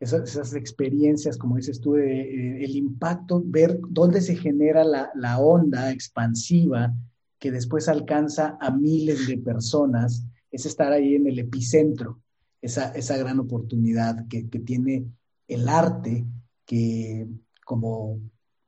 esas, 0.00 0.54
experiencias, 0.54 1.36
como 1.36 1.56
dices 1.56 1.80
tú, 1.80 1.92
de, 1.92 2.64
el 2.64 2.74
impacto, 2.74 3.42
ver 3.44 3.78
dónde 3.88 4.20
se 4.20 4.34
genera 4.34 4.82
la, 4.82 5.10
la, 5.14 5.38
onda 5.38 5.92
expansiva 5.92 6.92
que 7.38 7.52
después 7.52 7.88
alcanza 7.88 8.58
a 8.60 8.72
miles 8.72 9.28
de 9.28 9.38
personas, 9.38 10.24
es 10.50 10.66
estar 10.66 10.92
ahí 10.92 11.14
en 11.14 11.28
el 11.28 11.38
epicentro, 11.38 12.20
esa, 12.60 12.90
esa 12.92 13.16
gran 13.16 13.38
oportunidad 13.38 14.26
que, 14.26 14.48
que 14.48 14.58
tiene 14.58 15.06
el 15.46 15.68
arte, 15.68 16.26
que 16.66 17.28
como 17.64 18.18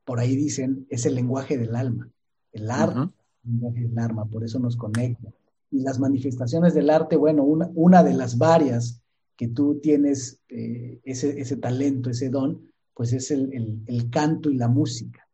por 0.05 0.21
ahí 0.21 0.37
dicen, 0.37 0.87
es 0.89 1.07
el 1.07 1.17
lenguaje 1.17 1.59
del 1.59 1.75
alma. 1.75 2.09
El 2.53 2.71
arte 2.71 3.13
el 3.45 3.99
arma, 3.99 4.25
por 4.27 4.45
eso 4.45 4.59
nos 4.59 4.77
conecta. 4.77 5.33
Y 5.71 5.81
las 5.81 5.99
manifestaciones 5.99 6.75
del 6.75 6.91
arte, 6.91 7.17
bueno, 7.17 7.45
una, 7.45 7.71
una 7.75 8.03
de 8.03 8.15
las 8.15 8.39
varias 8.39 9.01
que 9.37 9.49
tú 9.49 9.81
tienes 9.81 10.41
eh, 10.49 11.01
ese, 11.05 11.41
ese, 11.41 11.57
talento, 11.57 12.11
ese 12.11 12.29
don, 12.29 12.71
pues 12.95 13.13
es 13.13 13.31
el, 13.31 13.81
el, 13.87 14.11
canto 14.11 14.51
y 14.51 14.57
la 14.57 14.69
música. 14.69 15.27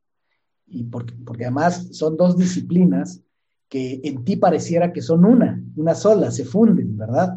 Y 0.67 0.85
porque, 0.85 1.15
porque 1.25 1.45
además 1.45 1.89
son 1.93 2.17
dos 2.17 2.37
disciplinas 2.37 3.21
que 3.69 4.01
en 4.05 4.25
ti 4.25 4.37
pareciera 4.37 4.93
que 4.93 5.03
son 5.03 5.25
una, 5.25 5.61
una 5.75 5.95
sola, 5.95 6.31
se 6.31 6.45
funden, 6.45 6.97
¿verdad? 6.97 7.37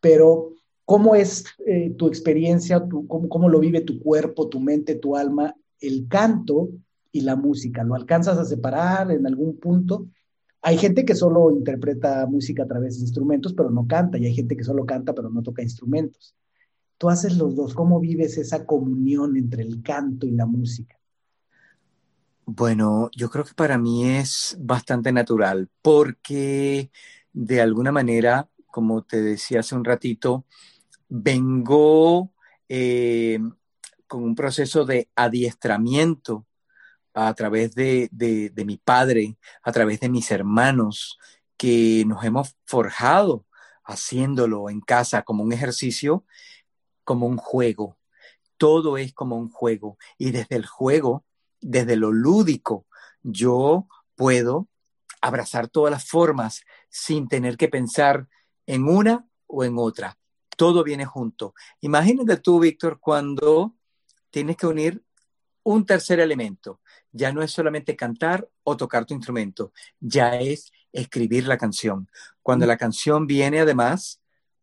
Pero 0.00 0.54
¿cómo 0.84 1.14
es 1.14 1.44
eh, 1.66 1.94
tu 1.96 2.08
experiencia, 2.08 2.84
tu, 2.88 3.06
cómo, 3.06 3.28
cómo 3.28 3.48
lo 3.48 3.60
vive 3.60 3.82
tu 3.82 4.00
cuerpo, 4.00 4.48
tu 4.48 4.58
mente, 4.58 4.96
tu 4.96 5.16
alma, 5.16 5.54
el 5.80 6.08
canto 6.08 6.70
y 7.12 7.20
la 7.20 7.36
música? 7.36 7.84
¿Lo 7.84 7.94
alcanzas 7.94 8.38
a 8.38 8.44
separar 8.44 9.10
en 9.12 9.26
algún 9.26 9.58
punto? 9.58 10.08
Hay 10.62 10.78
gente 10.78 11.04
que 11.04 11.14
solo 11.14 11.50
interpreta 11.50 12.26
música 12.26 12.62
a 12.62 12.66
través 12.66 12.96
de 12.96 13.02
instrumentos, 13.02 13.52
pero 13.52 13.70
no 13.70 13.86
canta, 13.86 14.18
y 14.18 14.26
hay 14.26 14.34
gente 14.34 14.56
que 14.56 14.64
solo 14.64 14.86
canta, 14.86 15.14
pero 15.14 15.28
no 15.28 15.42
toca 15.42 15.62
instrumentos. 15.62 16.34
Tú 16.98 17.10
haces 17.10 17.36
los 17.36 17.54
dos, 17.56 17.74
¿cómo 17.74 18.00
vives 18.00 18.38
esa 18.38 18.64
comunión 18.64 19.36
entre 19.36 19.62
el 19.62 19.82
canto 19.82 20.26
y 20.26 20.30
la 20.30 20.46
música? 20.46 20.96
Bueno, 22.44 23.10
yo 23.16 23.28
creo 23.28 23.44
que 23.44 23.54
para 23.54 23.76
mí 23.76 24.04
es 24.04 24.56
bastante 24.60 25.12
natural, 25.12 25.68
porque 25.82 26.90
de 27.32 27.60
alguna 27.60 27.92
manera, 27.92 28.48
como 28.66 29.02
te 29.02 29.20
decía 29.20 29.60
hace 29.60 29.74
un 29.74 29.84
ratito, 29.84 30.44
vengo 31.08 32.32
eh, 32.68 33.38
con 34.06 34.22
un 34.22 34.34
proceso 34.34 34.84
de 34.84 35.08
adiestramiento 35.16 36.46
a 37.14 37.34
través 37.34 37.74
de, 37.74 38.10
mi 38.64 38.76
padre, 38.78 39.36
a 39.62 39.72
través 39.72 40.00
de 40.00 40.08
mis 40.08 40.30
hermanos, 40.30 41.18
que 41.56 42.04
nos 42.06 42.24
hemos 42.24 42.56
forjado 42.64 43.46
haciéndolo 43.84 44.70
en 44.70 44.80
casa 44.80 45.22
como 45.22 45.42
un 45.42 45.52
ejercicio, 45.52 46.24
como 47.04 47.26
un 47.26 47.36
juego. 47.36 47.98
Todo 48.56 48.96
es 48.96 49.12
como 49.12 49.36
un 49.36 49.50
juego. 49.50 49.98
Y 50.18 50.30
desde 50.30 50.56
el 50.56 50.66
juego, 50.66 51.24
desde 51.60 51.96
lo 51.96 52.12
lúdico, 52.12 52.86
yo 53.22 53.86
puedo 54.14 54.68
abrazar 55.20 55.68
todas 55.68 55.90
las 55.90 56.04
formas 56.08 56.62
sin 56.88 57.28
tener 57.28 57.56
que 57.56 57.68
pensar 57.68 58.28
en 58.66 58.88
una 58.88 59.26
o 59.46 59.64
en 59.64 59.74
otra. 59.78 60.18
Todo 60.56 60.84
viene 60.84 61.04
junto. 61.04 61.54
Imagínate 61.80 62.36
tú, 62.38 62.60
Víctor, 62.60 62.98
cuando 63.00 63.74
tienes 64.30 64.56
que 64.56 64.66
unir 64.66 65.04
un 65.64 65.86
tercer 65.86 66.20
elemento 66.20 66.80
ya 67.12 67.32
no 67.32 67.42
es 67.42 67.50
solamente 67.50 67.94
cantar 67.96 68.48
o 68.64 68.76
tocar 68.76 69.04
tu 69.04 69.14
instrumento, 69.14 69.72
ya 70.00 70.36
es 70.40 70.72
escribir 70.92 71.46
la 71.46 71.58
canción. 71.58 72.08
Cuando 72.42 72.66
la 72.66 72.76
canción 72.76 73.26
viene 73.26 73.60
además 73.60 74.20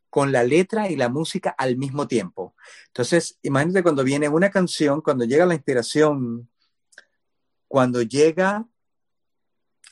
con 0.10 0.32
la 0.32 0.44
letra 0.44 0.90
y 0.90 0.96
la 0.96 1.10
música 1.10 1.54
al 1.58 1.78
mismo 1.78 2.08
tiempo. 2.08 2.56
Entonces, 2.88 3.38
imagínate 3.44 3.84
cuando 3.84 4.04
viene 4.04 4.28
una 4.28 4.50
canción, 4.50 5.02
cuando 5.02 5.26
llega 5.26 5.46
la 5.46 5.54
inspiración, 5.54 6.50
cuando 7.68 8.02
llega 8.02 8.66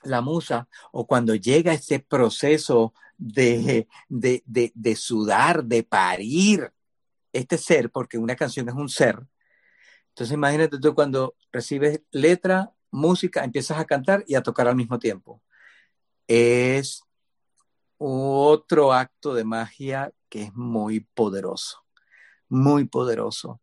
la 0.03 0.21
musa 0.21 0.67
o 0.91 1.05
cuando 1.05 1.35
llega 1.35 1.73
ese 1.73 1.99
proceso 1.99 2.93
de, 3.17 3.87
de, 4.09 4.43
de 4.45 4.95
sudar, 4.95 5.63
de 5.63 5.83
parir 5.83 6.71
este 7.33 7.57
ser, 7.57 7.91
porque 7.91 8.17
una 8.17 8.35
canción 8.35 8.67
es 8.69 8.75
un 8.75 8.89
ser, 8.89 9.19
entonces 10.17 10.33
imagínate 10.33 10.79
tú 10.79 10.95
cuando 10.95 11.35
recibes 11.51 12.01
letra, 12.09 12.73
música, 12.89 13.43
empiezas 13.43 13.77
a 13.77 13.85
cantar 13.85 14.23
y 14.25 14.33
a 14.33 14.41
tocar 14.41 14.67
al 14.67 14.75
mismo 14.75 14.97
tiempo. 14.97 15.43
Es 16.25 17.03
otro 17.99 18.93
acto 18.93 19.35
de 19.35 19.43
magia 19.43 20.11
que 20.27 20.45
es 20.45 20.55
muy 20.55 21.01
poderoso, 21.01 21.85
muy 22.49 22.85
poderoso. 22.85 23.61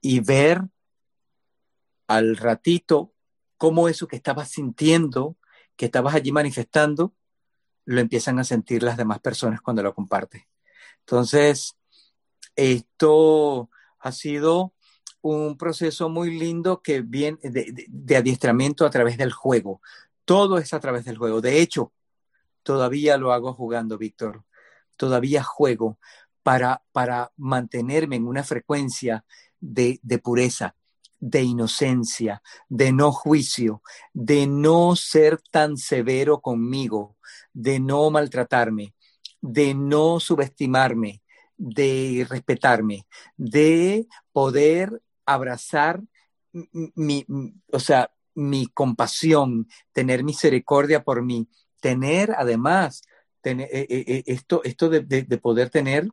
Y 0.00 0.20
ver 0.20 0.62
al 2.06 2.38
ratito 2.38 3.12
cómo 3.58 3.86
eso 3.86 4.08
que 4.08 4.16
estabas 4.16 4.48
sintiendo, 4.48 5.36
que 5.76 5.84
estabas 5.84 6.14
allí 6.14 6.32
manifestando, 6.32 7.14
lo 7.84 8.00
empiezan 8.00 8.38
a 8.38 8.44
sentir 8.44 8.82
las 8.82 8.96
demás 8.96 9.18
personas 9.18 9.60
cuando 9.60 9.82
lo 9.82 9.94
compartes. 9.94 10.44
Entonces, 11.00 11.76
esto 12.56 13.68
ha 13.98 14.12
sido 14.12 14.72
un 15.22 15.56
proceso 15.56 16.08
muy 16.08 16.36
lindo 16.36 16.82
que 16.82 17.00
viene 17.00 17.38
de, 17.42 18.16
adiestramiento 18.16 18.84
a 18.84 18.90
través 18.90 19.16
del 19.16 19.32
juego. 19.32 19.80
Todo 20.24 20.58
es 20.58 20.74
a 20.74 20.80
través 20.80 21.04
del 21.04 21.16
juego. 21.16 21.40
De 21.40 21.60
hecho, 21.60 21.92
todavía 22.62 23.16
lo 23.16 23.32
hago 23.32 23.54
jugando, 23.54 23.98
Víctor. 23.98 24.44
Todavía 24.96 25.42
juego 25.42 25.98
para, 26.42 26.82
para 26.92 27.32
mantenerme 27.36 28.16
en 28.16 28.26
una 28.26 28.42
frecuencia 28.42 29.24
de, 29.60 30.00
de 30.02 30.18
pureza, 30.18 30.74
de 31.20 31.42
inocencia, 31.42 32.42
de 32.68 32.92
no 32.92 33.12
juicio, 33.12 33.82
de 34.12 34.48
no 34.48 34.96
ser 34.96 35.40
tan 35.50 35.76
severo 35.76 36.40
conmigo, 36.40 37.16
de 37.52 37.78
no 37.78 38.10
maltratarme, 38.10 38.94
de 39.40 39.74
no 39.74 40.18
subestimarme, 40.18 41.22
de 41.56 42.26
respetarme, 42.28 43.06
de 43.36 44.08
poder 44.32 45.00
abrazar 45.26 46.02
mi, 46.52 47.26
o 47.72 47.78
sea, 47.78 48.10
mi 48.34 48.66
compasión, 48.66 49.68
tener 49.92 50.24
misericordia 50.24 51.02
por 51.04 51.22
mí, 51.22 51.48
tener 51.80 52.32
además 52.36 53.02
eh, 53.44 53.68
eh, 53.70 53.86
eh, 53.88 54.22
esto, 54.26 54.62
esto 54.62 54.88
de, 54.88 55.38
poder 55.38 55.68
tener 55.70 56.08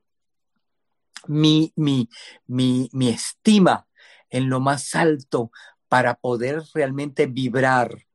mi, 1.27 1.71
mi, 1.75 2.09
mi, 2.47 2.89
mi 2.91 3.09
estima 3.09 3.87
en 4.29 4.49
lo 4.49 4.59
más 4.59 4.95
alto 4.95 5.51
para 5.87 6.15
poder 6.15 6.61
realmente 6.73 7.27
vibrar 7.27 8.05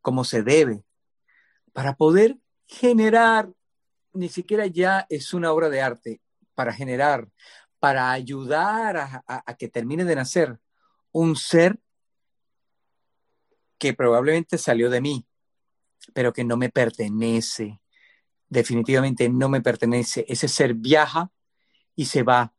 como 0.00 0.24
se 0.24 0.42
debe, 0.42 0.84
para 1.72 1.96
poder 1.96 2.38
generar, 2.66 3.50
ni 4.12 4.28
siquiera 4.28 4.66
ya 4.66 5.06
es 5.08 5.34
una 5.34 5.52
obra 5.52 5.68
de 5.68 5.80
arte, 5.80 6.20
para 6.54 6.72
generar, 6.72 7.28
para 7.84 8.12
ayudar 8.12 9.22
a, 9.26 9.56
que 9.58 9.68
termine 9.68 10.06
de 10.06 10.16
nacer 10.16 10.58
un 11.12 11.36
ser 11.36 11.78
que 13.76 13.92
probablemente 13.92 14.56
salió 14.56 14.88
de 14.88 15.02
mí, 15.02 15.26
pero 16.14 16.32
que 16.32 16.44
no 16.44 16.56
me 16.56 16.70
pertenece. 16.70 17.82
Definitivamente 18.48 19.28
no 19.28 19.50
me 19.50 19.60
pertenece. 19.60 20.24
Ese 20.26 20.48
ser 20.48 20.72
viaja 20.72 21.30
y 21.94 22.06
se 22.06 22.22
va 22.22 22.54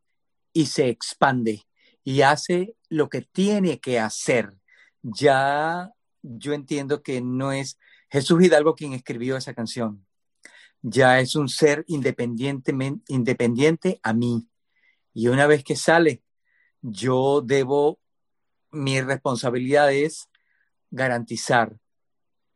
y 0.53 0.67
se 0.67 0.89
expande 0.89 1.63
y 2.03 2.21
hace 2.21 2.75
lo 2.89 3.09
que 3.09 3.23
tiene 3.23 3.79
que 3.79 3.99
hacer. 3.99 4.53
Ya 5.01 5.91
yo 6.21 6.53
entiendo 6.53 7.01
que 7.01 7.19
no 7.21 7.51
es 7.51 7.79
Jesús 8.11 8.43
Hidalgo 8.43 8.75
quien 8.75 8.93
escribió 8.93 9.37
esa 9.37 9.55
canción. 9.55 10.05
ya 10.83 11.19
es 11.19 11.35
un 11.35 11.49
ser 11.49 11.83
independientemente, 11.87 13.11
independiente 13.11 13.99
a 14.03 14.13
mí. 14.13 14.47
Y 15.15 15.29
una 15.29 15.47
vez 15.47 15.63
que 15.63 15.77
sale, 15.77 16.21
yo 16.81 17.39
debo, 17.39 17.99
mi 18.69 18.99
responsabilidad 18.99 19.93
es 19.93 20.29
garantizar 20.91 21.79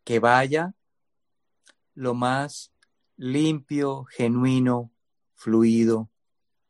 que 0.04 0.20
vaya 0.20 0.76
lo 1.94 2.14
más 2.14 2.74
limpio, 3.16 4.04
genuino, 4.04 4.92
fluido, 5.36 6.12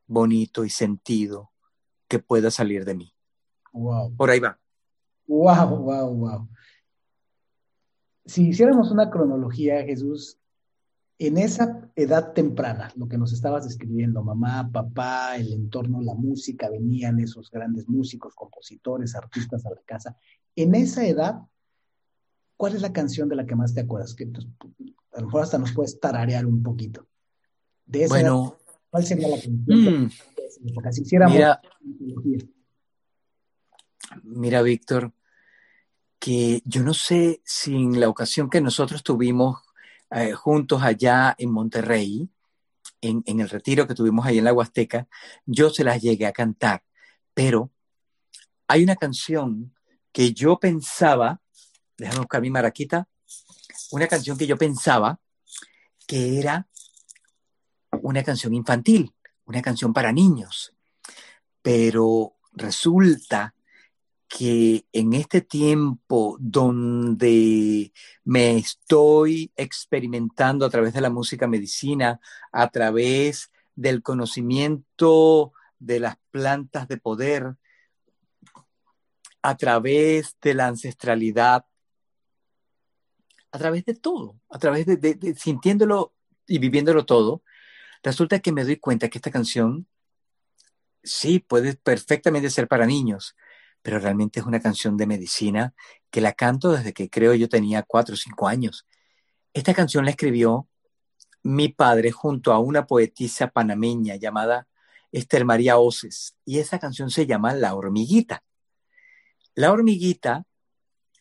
bonito 0.05 0.63
y 0.63 0.69
sentido 0.69 1.51
que 2.07 2.19
pueda 2.19 2.51
salir 2.51 2.85
de 2.85 2.93
mí. 2.93 3.15
Wow. 3.73 4.15
Por 4.15 4.29
ahí 4.29 4.39
va. 4.39 4.59
Wow, 5.25 5.75
wow, 5.75 6.13
wow. 6.13 6.49
Si 8.25 8.49
hiciéramos 8.49 8.91
una 8.91 9.09
cronología, 9.09 9.83
Jesús, 9.83 10.39
en 11.19 11.37
esa 11.37 11.91
edad 11.97 12.31
temprana, 12.31 12.93
lo 12.95 13.09
que 13.09 13.17
nos 13.17 13.33
estabas 13.33 13.65
describiendo, 13.65 14.23
mamá, 14.23 14.69
papá, 14.71 15.35
el 15.35 15.51
entorno, 15.51 16.01
la 16.01 16.13
música, 16.15 16.69
venían 16.69 17.19
esos 17.19 17.51
grandes 17.51 17.89
músicos, 17.89 18.33
compositores, 18.33 19.15
artistas 19.15 19.65
a 19.65 19.71
la 19.71 19.81
casa. 19.85 20.15
En 20.55 20.75
esa 20.75 21.05
edad, 21.05 21.41
¿cuál 22.55 22.73
es 22.73 22.81
la 22.81 22.93
canción 22.93 23.27
de 23.27 23.35
la 23.35 23.45
que 23.45 23.55
más 23.55 23.73
te 23.73 23.81
acuerdas? 23.81 24.15
Que 24.15 24.27
pues, 24.27 24.47
a 25.11 25.19
lo 25.19 25.25
mejor 25.25 25.41
hasta 25.41 25.57
nos 25.57 25.73
puedes 25.73 25.99
tararear 25.99 26.45
un 26.45 26.63
poquito. 26.63 27.05
De 27.85 28.05
esa 28.05 28.13
bueno, 28.13 28.57
¿cuál 28.89 29.05
sería 29.05 29.27
la 29.27 29.41
canción? 29.41 30.05
Mm, 30.05 30.09
si 30.91 31.01
hiciéramos 31.01 31.35
mira, 31.35 31.61
mira, 34.23 34.61
Víctor, 34.61 35.11
que 36.17 36.61
yo 36.63 36.81
no 36.81 36.93
sé 36.93 37.41
si 37.43 37.75
en 37.75 37.99
la 37.99 38.07
ocasión 38.07 38.49
que 38.49 38.61
nosotros 38.61 39.03
tuvimos 39.03 39.57
eh, 40.11 40.33
juntos 40.33 40.81
allá 40.81 41.35
en 41.37 41.51
Monterrey, 41.51 42.29
en, 43.01 43.23
en, 43.25 43.39
el 43.39 43.49
retiro 43.49 43.87
que 43.87 43.95
tuvimos 43.95 44.25
ahí 44.25 44.39
en 44.39 44.43
la 44.43 44.53
Huasteca, 44.53 45.07
yo 45.45 45.69
se 45.69 45.83
las 45.83 46.01
llegué 46.01 46.25
a 46.25 46.33
cantar, 46.33 46.83
pero 47.33 47.71
hay 48.67 48.83
una 48.83 48.95
canción 48.95 49.73
que 50.11 50.33
yo 50.33 50.59
pensaba, 50.59 51.41
déjame 51.97 52.19
buscar 52.19 52.41
mi 52.41 52.49
maraquita, 52.49 53.07
una 53.91 54.07
canción 54.07 54.37
que 54.37 54.47
yo 54.47 54.57
pensaba 54.57 55.19
que 56.07 56.39
era 56.39 56.67
una 58.01 58.23
canción 58.23 58.53
infantil, 58.53 59.13
una 59.45 59.61
canción 59.61 59.93
para 59.93 60.11
niños, 60.11 60.73
pero 61.61 62.35
resulta 62.51 63.53
que 64.29 64.85
en 64.93 65.13
este 65.13 65.41
tiempo 65.41 66.37
donde 66.39 67.91
me 68.23 68.57
estoy 68.57 69.51
experimentando 69.55 70.65
a 70.65 70.69
través 70.69 70.93
de 70.93 71.01
la 71.01 71.09
música 71.09 71.47
medicina, 71.47 72.21
a 72.51 72.69
través 72.69 73.51
del 73.75 74.03
conocimiento 74.03 75.51
de 75.79 75.99
las 75.99 76.17
plantas 76.29 76.87
de 76.87 76.97
poder, 76.97 77.55
a 79.41 79.57
través 79.57 80.37
de 80.41 80.53
la 80.53 80.67
ancestralidad, 80.67 81.65
a 83.51 83.57
través 83.57 83.83
de 83.85 83.95
todo, 83.95 84.39
a 84.49 84.59
través 84.59 84.85
de, 84.85 85.35
sintiéndolo 85.35 86.13
y 86.45 86.59
viviéndolo 86.59 87.05
todo, 87.05 87.41
resulta 88.03 88.39
que 88.39 88.51
me 88.51 88.63
doy 88.63 88.77
cuenta 88.77 89.09
que 89.09 89.17
esta 89.17 89.31
canción 89.31 89.87
sí 91.03 91.39
puede 91.39 91.73
perfectamente 91.75 92.51
ser 92.51 92.67
para 92.67 92.85
niños, 92.85 93.35
pero 93.81 93.99
realmente 93.99 94.39
es 94.39 94.45
una 94.45 94.59
canción 94.59 94.97
de 94.97 95.07
medicina 95.07 95.73
que 96.09 96.21
la 96.21 96.33
canto 96.33 96.71
desde 96.71 96.93
que 96.93 97.09
creo 97.09 97.33
yo 97.33 97.49
tenía 97.49 97.83
cuatro 97.83 98.13
o 98.13 98.17
cinco 98.17 98.47
años. 98.47 98.85
Esta 99.53 99.73
canción 99.73 100.05
la 100.05 100.11
escribió 100.11 100.67
mi 101.43 101.69
padre 101.69 102.11
junto 102.11 102.51
a 102.53 102.59
una 102.59 102.85
poetisa 102.85 103.47
panameña 103.47 104.15
llamada 104.15 104.67
Esther 105.11 105.45
María 105.45 105.77
Oces, 105.77 106.35
y 106.45 106.59
esa 106.59 106.79
canción 106.79 107.09
se 107.09 107.25
llama 107.25 107.53
La 107.53 107.73
hormiguita. 107.73 108.43
La 109.55 109.71
hormiguita, 109.71 110.45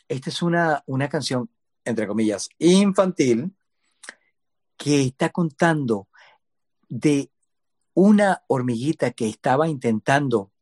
esta 0.09 0.31
es 0.31 0.43
una, 0.43 0.83
una 0.87 1.09
canción, 1.09 1.51
entre 1.85 2.07
comillas, 2.07 2.49
infantil, 2.59 3.55
que 4.77 5.03
está 5.03 5.31
contando 5.31 6.09
de 6.89 7.31
una 7.95 8.45
hormiguita 8.47 9.11
que 9.11 9.29
estaba 9.29 9.69
intentando 9.69 10.53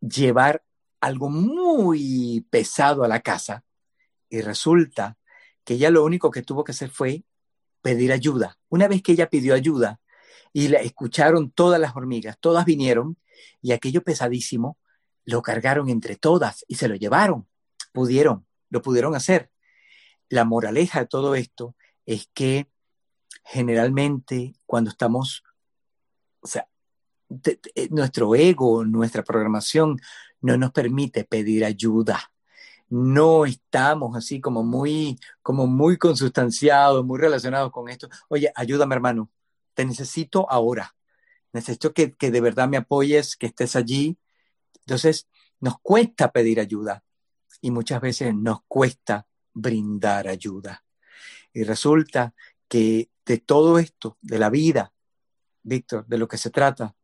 llevar 0.00 0.63
algo 1.04 1.28
muy 1.28 2.46
pesado 2.50 3.04
a 3.04 3.08
la 3.08 3.20
casa 3.20 3.64
y 4.30 4.40
resulta 4.40 5.18
que 5.64 5.74
ella 5.74 5.90
lo 5.90 6.04
único 6.04 6.30
que 6.30 6.42
tuvo 6.42 6.64
que 6.64 6.72
hacer 6.72 6.90
fue 6.90 7.24
pedir 7.82 8.10
ayuda. 8.12 8.58
Una 8.68 8.88
vez 8.88 9.02
que 9.02 9.12
ella 9.12 9.28
pidió 9.28 9.54
ayuda 9.54 10.00
y 10.52 10.68
la 10.68 10.78
escucharon 10.78 11.50
todas 11.50 11.78
las 11.80 11.94
hormigas, 11.94 12.38
todas 12.40 12.64
vinieron 12.64 13.18
y 13.60 13.72
aquello 13.72 14.02
pesadísimo 14.02 14.78
lo 15.24 15.42
cargaron 15.42 15.90
entre 15.90 16.16
todas 16.16 16.64
y 16.68 16.76
se 16.76 16.88
lo 16.88 16.94
llevaron. 16.94 17.46
Pudieron, 17.92 18.46
lo 18.70 18.80
pudieron 18.80 19.14
hacer. 19.14 19.50
La 20.28 20.44
moraleja 20.44 21.00
de 21.00 21.06
todo 21.06 21.34
esto 21.34 21.76
es 22.06 22.28
que 22.32 22.68
generalmente 23.44 24.54
cuando 24.64 24.90
estamos, 24.90 25.44
o 26.40 26.46
sea, 26.46 26.66
nuestro 27.90 28.34
ego, 28.34 28.84
nuestra 28.84 29.22
programación 29.22 29.98
no 30.44 30.58
nos 30.58 30.72
permite 30.72 31.24
pedir 31.24 31.64
ayuda. 31.64 32.30
No 32.90 33.46
estamos 33.46 34.14
así 34.14 34.42
como 34.42 34.62
muy, 34.62 35.18
como 35.40 35.66
muy 35.66 35.96
consustanciados, 35.96 37.02
muy 37.02 37.18
relacionados 37.18 37.72
con 37.72 37.88
esto. 37.88 38.10
Oye, 38.28 38.52
ayúdame 38.54 38.94
hermano, 38.94 39.30
te 39.72 39.86
necesito 39.86 40.46
ahora. 40.50 40.94
Necesito 41.54 41.94
que, 41.94 42.12
que 42.12 42.30
de 42.30 42.42
verdad 42.42 42.68
me 42.68 42.76
apoyes, 42.76 43.36
que 43.36 43.46
estés 43.46 43.74
allí. 43.74 44.18
Entonces, 44.80 45.28
nos 45.60 45.78
cuesta 45.80 46.30
pedir 46.30 46.60
ayuda 46.60 47.02
y 47.62 47.70
muchas 47.70 48.02
veces 48.02 48.34
nos 48.34 48.58
cuesta 48.68 49.26
brindar 49.54 50.28
ayuda. 50.28 50.84
Y 51.54 51.62
resulta 51.64 52.34
que 52.68 53.08
de 53.24 53.38
todo 53.38 53.78
esto, 53.78 54.18
de 54.20 54.38
la 54.38 54.50
vida, 54.50 54.92
Víctor, 55.62 56.06
de 56.06 56.18
lo 56.18 56.28
que 56.28 56.36
se 56.36 56.50
trata, 56.50 56.94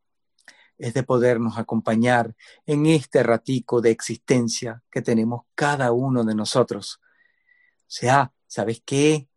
es 0.80 0.94
de 0.94 1.02
podernos 1.02 1.58
acompañar 1.58 2.34
en 2.64 2.86
este 2.86 3.22
ratico 3.22 3.82
de 3.82 3.90
existencia 3.90 4.82
que 4.90 5.02
tenemos 5.02 5.42
cada 5.54 5.92
uno 5.92 6.24
de 6.24 6.34
nosotros. 6.34 7.00
O 7.02 7.84
sea, 7.86 8.32
¿sabes 8.46 8.82
qué? 8.84 9.28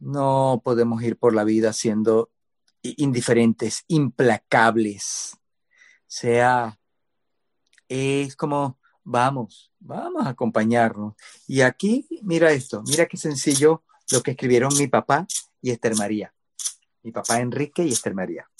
No 0.00 0.60
podemos 0.64 1.02
ir 1.04 1.16
por 1.16 1.34
la 1.34 1.44
vida 1.44 1.72
siendo 1.72 2.30
indiferentes, 2.82 3.84
implacables. 3.86 5.34
O 5.34 6.04
sea, 6.08 6.80
es 7.88 8.34
como, 8.34 8.80
vamos, 9.04 9.72
vamos 9.78 10.26
a 10.26 10.30
acompañarnos. 10.30 11.14
Y 11.46 11.60
aquí, 11.60 12.08
mira 12.22 12.50
esto, 12.50 12.82
mira 12.88 13.06
qué 13.06 13.16
sencillo 13.16 13.84
lo 14.10 14.20
que 14.20 14.32
escribieron 14.32 14.76
mi 14.76 14.88
papá 14.88 15.28
y 15.62 15.70
Esther 15.70 15.94
María. 15.94 16.34
Mi 17.04 17.12
papá 17.12 17.38
Enrique 17.38 17.84
y 17.84 17.92
Esther 17.92 18.14
María. 18.14 18.50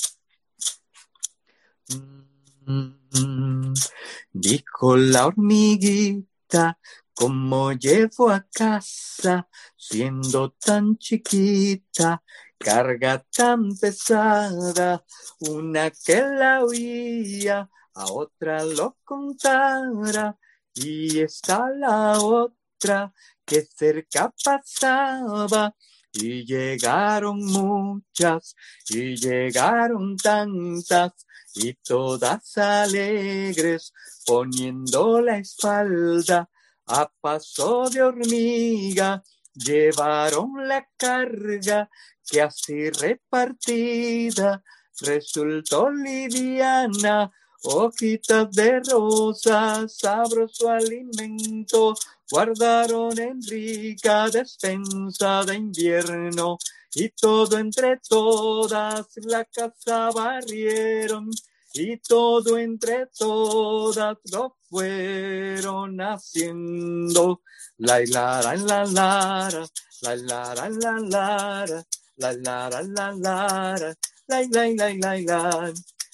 Dijo 4.33 4.97
la 4.97 5.27
hormiguita, 5.27 6.79
como 7.15 7.73
llevo 7.73 8.31
a 8.31 8.47
casa, 8.51 9.49
siendo 9.77 10.53
tan 10.53 10.97
chiquita, 10.97 12.23
carga 12.59 13.25
tan 13.37 13.77
pesada, 13.77 15.05
una 15.41 15.91
que 15.91 16.23
la 16.23 16.65
oía, 16.65 17.69
a 17.95 18.13
otra 18.13 18.65
lo 18.65 18.97
contara, 19.05 20.39
y 20.75 21.21
está 21.21 21.69
la 21.71 22.19
otra 22.21 23.13
que 23.45 23.63
cerca 23.63 24.33
pasaba, 24.43 25.75
y 26.13 26.45
llegaron 26.45 27.39
muchas, 27.45 28.55
y 28.89 29.17
llegaron 29.17 30.17
tantas, 30.17 31.13
y 31.55 31.75
todas 31.75 32.57
alegres, 32.59 33.93
poniendo 34.27 35.21
la 35.21 35.39
espalda 35.39 36.49
a 36.87 37.11
paso 37.21 37.89
de 37.91 38.03
hormiga, 38.03 39.23
llevaron 39.55 40.69
la 40.69 40.89
carga 40.97 41.89
que 42.25 42.41
así 42.41 42.91
repartida 42.91 44.63
resultó 45.01 45.91
liviana, 45.91 47.31
hojitas 47.63 48.51
de 48.53 48.81
rosas, 48.81 49.97
sabroso 49.97 50.71
alimento, 50.71 51.95
guardaron 52.31 53.19
en 53.19 53.43
rica 53.43 54.29
despensa 54.31 55.45
de 55.45 55.57
invierno 55.57 56.59
y 56.95 57.09
todo 57.11 57.59
entre 57.59 57.99
todas 57.99 59.07
la 59.17 59.45
casa 59.45 60.11
barrieron 60.11 61.31
y 61.73 61.97
todo 61.99 62.59
entre 62.59 63.07
todas 63.07 64.17
lo 64.33 64.57
fueron 64.69 66.01
haciendo. 66.01 67.43
La 67.79 68.03
hilara 68.03 68.55
en 68.55 68.67
la 68.67 68.85
lara, 68.85 69.67
la 70.03 70.17
hilara 70.17 70.67
en 70.67 70.81
la 70.81 70.99
lara, 71.01 71.85
la 72.17 72.33
hilara 72.33 72.81
en 72.81 72.95
la 72.95 73.15
lara, 73.15 73.95
la 74.29 74.43
hilara 74.43 74.69
en 74.69 74.79
la 74.79 75.15
lara, 75.17 75.73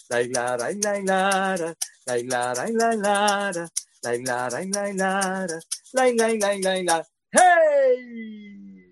la 0.08 0.22
hilara 0.22 0.70
en 0.70 0.80
la 0.80 1.00
lara, 1.00 1.74
la 2.06 2.18
hilara 2.18 2.66
en 2.68 3.85
la 4.12 4.50
la 4.50 4.50
la 4.50 4.92
la 4.92 4.92
la 4.92 5.46
la 5.92 6.12
la 6.12 6.28
la 6.58 6.82
la 6.82 7.06
hey. 7.30 8.90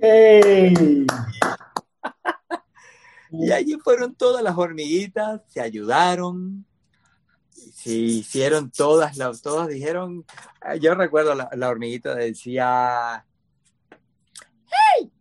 Hey 0.00 1.06
y 3.30 3.52
allí 3.52 3.78
fueron 3.82 4.14
todas 4.14 4.42
las 4.42 4.56
hormiguitas 4.56 5.42
se 5.48 5.60
ayudaron. 5.60 6.64
Se 7.50 7.90
hicieron 7.90 8.70
todas 8.70 9.18
todas 9.42 9.68
dijeron 9.68 10.24
yo 10.80 10.94
recuerdo 10.94 11.34
la, 11.34 11.50
la 11.54 11.68
hormiguita 11.68 12.14
decía 12.14 13.26
hey 14.98 15.12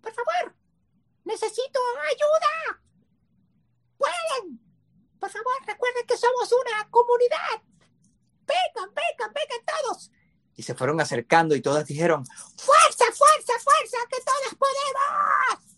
por 0.00 0.12
favor 0.12 0.54
necesito 1.24 1.80
ayuda. 2.10 2.82
Pueden. 3.96 4.60
Por 5.18 5.30
favor, 5.30 5.52
recuerden 5.66 6.06
que 6.06 6.16
somos 6.16 6.52
una 6.52 6.88
comunidad. 6.90 7.62
Vengan, 8.52 8.94
vengan, 8.94 9.32
vengan 9.34 9.62
todos. 9.66 10.10
Y 10.56 10.62
se 10.62 10.74
fueron 10.74 11.00
acercando 11.00 11.56
y 11.56 11.62
todas 11.62 11.86
dijeron, 11.86 12.24
fuerza, 12.56 13.04
fuerza, 13.12 13.52
fuerza, 13.64 13.96
que 14.10 14.18
todas 14.24 14.54
podemos. 14.58 15.72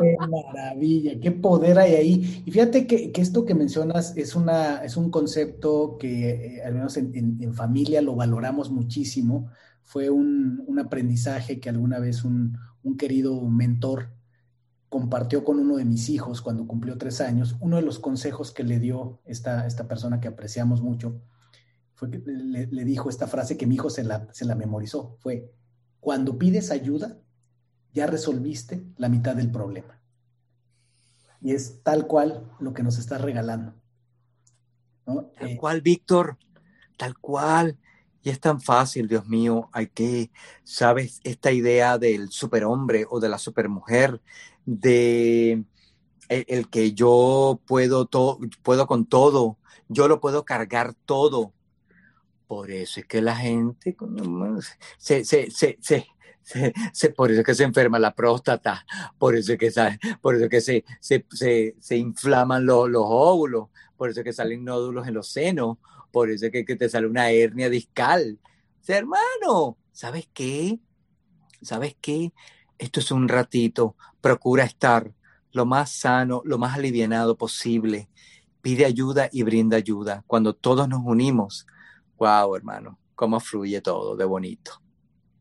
Qué 0.00 0.16
maravilla, 0.28 1.20
qué 1.20 1.30
poder 1.30 1.78
hay 1.78 1.94
ahí. 1.94 2.42
Y 2.44 2.50
fíjate 2.50 2.86
que, 2.86 3.12
que 3.12 3.20
esto 3.20 3.44
que 3.44 3.54
mencionas 3.54 4.16
es, 4.16 4.34
una, 4.34 4.84
es 4.84 4.96
un 4.96 5.10
concepto 5.10 5.96
que 5.98 6.56
eh, 6.56 6.62
al 6.64 6.74
menos 6.74 6.96
en, 6.96 7.14
en, 7.14 7.38
en, 7.40 7.54
familia 7.54 8.02
lo 8.02 8.16
valoramos 8.16 8.70
muchísimo. 8.70 9.50
Fue 9.82 10.10
un, 10.10 10.64
un 10.66 10.78
aprendizaje 10.80 11.60
que 11.60 11.68
alguna 11.68 12.00
vez 12.00 12.24
un, 12.24 12.58
un 12.82 12.96
querido 12.96 13.40
mentor 13.42 14.13
compartió 14.94 15.42
con 15.42 15.58
uno 15.58 15.74
de 15.74 15.84
mis 15.84 16.08
hijos 16.08 16.40
cuando 16.40 16.68
cumplió 16.68 16.96
tres 16.96 17.20
años, 17.20 17.56
uno 17.58 17.74
de 17.74 17.82
los 17.82 17.98
consejos 17.98 18.52
que 18.52 18.62
le 18.62 18.78
dio 18.78 19.18
esta, 19.24 19.66
esta 19.66 19.88
persona 19.88 20.20
que 20.20 20.28
apreciamos 20.28 20.82
mucho, 20.82 21.20
fue 21.94 22.12
que 22.12 22.22
le, 22.24 22.68
le 22.68 22.84
dijo 22.84 23.10
esta 23.10 23.26
frase 23.26 23.56
que 23.56 23.66
mi 23.66 23.74
hijo 23.74 23.90
se 23.90 24.04
la, 24.04 24.28
se 24.32 24.44
la 24.44 24.54
memorizó, 24.54 25.16
fue, 25.18 25.50
cuando 25.98 26.38
pides 26.38 26.70
ayuda, 26.70 27.18
ya 27.92 28.06
resolviste 28.06 28.84
la 28.96 29.08
mitad 29.08 29.34
del 29.34 29.50
problema. 29.50 30.00
Y 31.40 31.54
es 31.54 31.82
tal 31.82 32.06
cual 32.06 32.48
lo 32.60 32.72
que 32.72 32.84
nos 32.84 32.96
estás 32.96 33.20
regalando. 33.20 33.74
¿no? 35.08 35.24
Tal 35.36 35.50
eh, 35.50 35.56
cual, 35.56 35.80
Víctor, 35.80 36.38
tal 36.96 37.18
cual. 37.18 37.76
Y 38.22 38.30
es 38.30 38.38
tan 38.38 38.60
fácil, 38.60 39.08
Dios 39.08 39.26
mío, 39.26 39.68
hay 39.72 39.88
que, 39.88 40.30
sabes, 40.62 41.20
esta 41.24 41.50
idea 41.50 41.98
del 41.98 42.30
superhombre 42.30 43.06
o 43.10 43.18
de 43.18 43.28
la 43.28 43.38
supermujer, 43.38 44.22
de 44.66 45.64
el, 46.28 46.68
que 46.68 46.92
yo 46.92 47.60
puedo, 47.66 48.06
to, 48.06 48.38
puedo 48.62 48.86
con 48.86 49.06
todo, 49.06 49.58
yo 49.88 50.08
lo 50.08 50.20
puedo 50.20 50.44
cargar 50.44 50.94
todo. 50.94 51.52
Por 52.46 52.70
eso 52.70 53.00
es 53.00 53.06
que 53.06 53.22
la 53.22 53.36
gente 53.36 53.96
se, 54.98 55.24
se, 55.24 55.50
se, 55.50 55.78
se 55.80 56.06
se, 56.92 57.10
por 57.10 57.30
eso 57.30 57.40
es 57.40 57.46
que 57.46 57.54
se 57.54 57.64
enferma 57.64 57.98
la 57.98 58.14
próstata, 58.14 58.84
por 59.18 59.34
eso 59.34 59.54
es 59.54 59.58
que, 59.58 59.72
por 60.20 60.34
eso 60.34 60.44
es 60.44 60.50
que 60.50 60.60
se, 60.60 60.84
se, 61.00 61.74
se, 61.80 61.96
inflaman 61.96 62.66
los, 62.66 62.88
los, 62.90 63.04
óvulos, 63.06 63.68
por 63.96 64.10
eso 64.10 64.20
es 64.20 64.24
que 64.24 64.32
salen 64.32 64.64
nódulos 64.64 65.06
en 65.08 65.14
los 65.14 65.28
senos, 65.28 65.78
por 66.12 66.30
eso 66.30 66.46
es 66.46 66.52
que, 66.52 66.64
que 66.64 66.76
te 66.76 66.88
sale 66.88 67.06
una 67.06 67.30
hernia 67.30 67.68
discal. 67.70 68.38
Hermano, 68.86 69.78
¿sabes 69.92 70.28
qué? 70.32 70.78
¿Sabes 71.62 71.96
qué? 72.00 72.32
Esto 72.78 73.00
es 73.00 73.10
un 73.10 73.28
ratito, 73.28 73.96
procura 74.20 74.64
estar 74.64 75.12
lo 75.52 75.64
más 75.64 75.90
sano, 75.90 76.42
lo 76.44 76.58
más 76.58 76.76
alivianado 76.76 77.36
posible. 77.36 78.08
Pide 78.60 78.84
ayuda 78.84 79.28
y 79.30 79.42
brinda 79.42 79.76
ayuda. 79.76 80.24
Cuando 80.26 80.54
todos 80.54 80.88
nos 80.88 81.02
unimos, 81.04 81.66
wow, 82.18 82.54
hermano, 82.56 82.98
cómo 83.14 83.38
fluye 83.40 83.80
todo 83.80 84.16
de 84.16 84.24
bonito. 84.24 84.72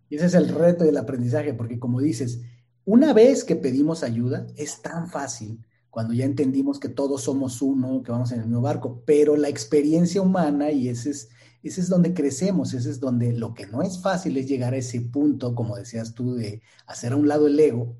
Y 0.10 0.18
ese 0.18 0.28
es 0.28 0.34
el 0.36 0.50
reto 0.50 0.84
del 0.84 0.98
aprendizaje, 0.98 1.54
porque 1.54 1.80
como 1.80 2.00
dices, 2.00 2.42
una 2.86 3.14
vez 3.14 3.44
que 3.44 3.56
pedimos 3.56 4.04
ayuda, 4.04 4.46
es 4.56 4.82
tan 4.82 5.10
fácil 5.10 5.66
cuando 5.90 6.14
ya 6.14 6.26
entendimos 6.26 6.80
que 6.80 6.90
todos 6.90 7.24
somos 7.24 7.62
uno, 7.62 8.04
que 8.04 8.12
vamos 8.12 8.32
en 8.32 8.40
el 8.40 8.46
mismo 8.46 8.62
barco, 8.62 9.04
pero 9.06 9.36
la 9.38 9.50
experiencia 9.50 10.22
humana, 10.22 10.72
y 10.72 10.90
ese 10.90 11.12
es, 11.12 11.30
ese 11.64 11.82
es 11.82 11.90
donde 11.90 12.14
crecemos, 12.14 12.74
ese 12.74 12.90
es 12.90 13.00
donde 13.00 13.32
lo 13.32 13.54
que 13.54 13.68
no 13.68 13.82
es 13.82 14.02
fácil 14.02 14.38
es 14.38 14.48
llegar 14.48 14.74
a 14.74 14.78
ese 14.78 15.00
punto, 15.00 15.56
como 15.56 15.78
decías 15.78 16.14
tú, 16.14 16.36
de 16.36 16.62
hacer 16.86 17.14
a 17.14 17.16
un 17.16 17.28
lado 17.28 17.48
el 17.48 17.60
ego, 17.60 17.96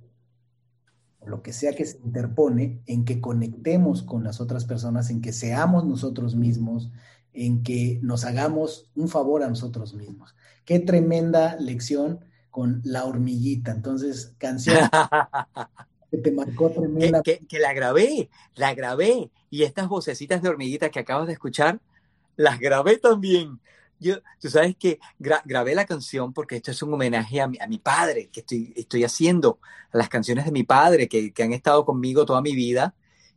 o 1.20 1.30
lo 1.30 1.42
que 1.42 1.54
sea 1.54 1.74
que 1.74 1.86
se 1.86 1.98
interpone, 2.00 2.82
en 2.86 3.06
que 3.06 3.22
conectemos 3.22 4.04
con 4.04 4.24
las 4.26 4.42
otras 4.42 4.66
personas, 4.66 5.10
en 5.10 5.22
que 5.22 5.32
seamos 5.32 5.86
nosotros 5.86 6.36
mismos, 6.36 6.92
en 7.32 7.64
que 7.64 8.00
nos 8.04 8.26
hagamos 8.26 8.92
un 8.96 9.08
favor 9.08 9.44
a 9.44 9.48
nosotros 9.48 9.94
mismos. 9.94 10.36
Qué 10.66 10.80
tremenda 10.80 11.56
lección 11.58 12.20
con 12.52 12.82
la 12.84 13.06
hormiguita. 13.06 13.72
Entonces, 13.72 14.36
canción 14.38 14.78
que 16.12 16.18
te 16.18 16.32
marcó 16.32 16.70
tremenda. 16.70 17.22
Que, 17.22 17.40
que, 17.40 17.48
que, 17.48 17.60
la 17.60 17.74
grabé, 17.74 18.30
la 18.56 18.76
grabé. 18.76 19.32
Y 19.50 19.64
estas 19.64 19.88
vocecitas 19.88 20.42
de 20.42 20.50
hormiguita 20.50 20.90
que 20.90 21.00
acabas 21.00 21.28
de 21.28 21.34
escuchar, 21.34 21.80
las 22.36 22.60
grabé 22.60 22.98
también. 22.98 23.60
Yo, 24.00 24.18
tú 24.42 24.50
sabes 24.50 24.76
que 24.76 25.00
gra 25.18 25.42
grabé 25.46 25.76
la 25.76 25.86
canción 25.86 26.34
porque 26.34 26.58
esto 26.58 26.72
es 26.72 26.82
un 26.84 26.94
homenaje 26.94 27.40
a 27.40 27.48
mi, 27.48 27.58
a 27.60 27.68
mi 27.68 27.78
padre, 27.78 28.30
que 28.32 28.42
estoy, 28.42 28.74
estoy, 28.76 29.04
haciendo, 29.04 29.60
a 29.94 29.98
las 29.98 30.10
canciones 30.10 30.46
de 30.46 30.52
mi 30.52 30.64
padre, 30.64 31.08
que, 31.08 31.32
que, 31.32 31.44
han 31.44 31.54
estado 31.54 31.86
conmigo 31.86 32.26
toda 32.26 32.42
mi 32.42 32.54
vida, 32.54 32.96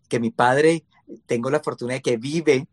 que 0.09 0.19
mi 0.19 0.31
padre, 0.31 0.85
tengo 1.27 1.51
la 1.51 1.61
fortuna 1.61 1.95
de 1.95 2.03
que 2.03 2.17
vive 2.17 2.67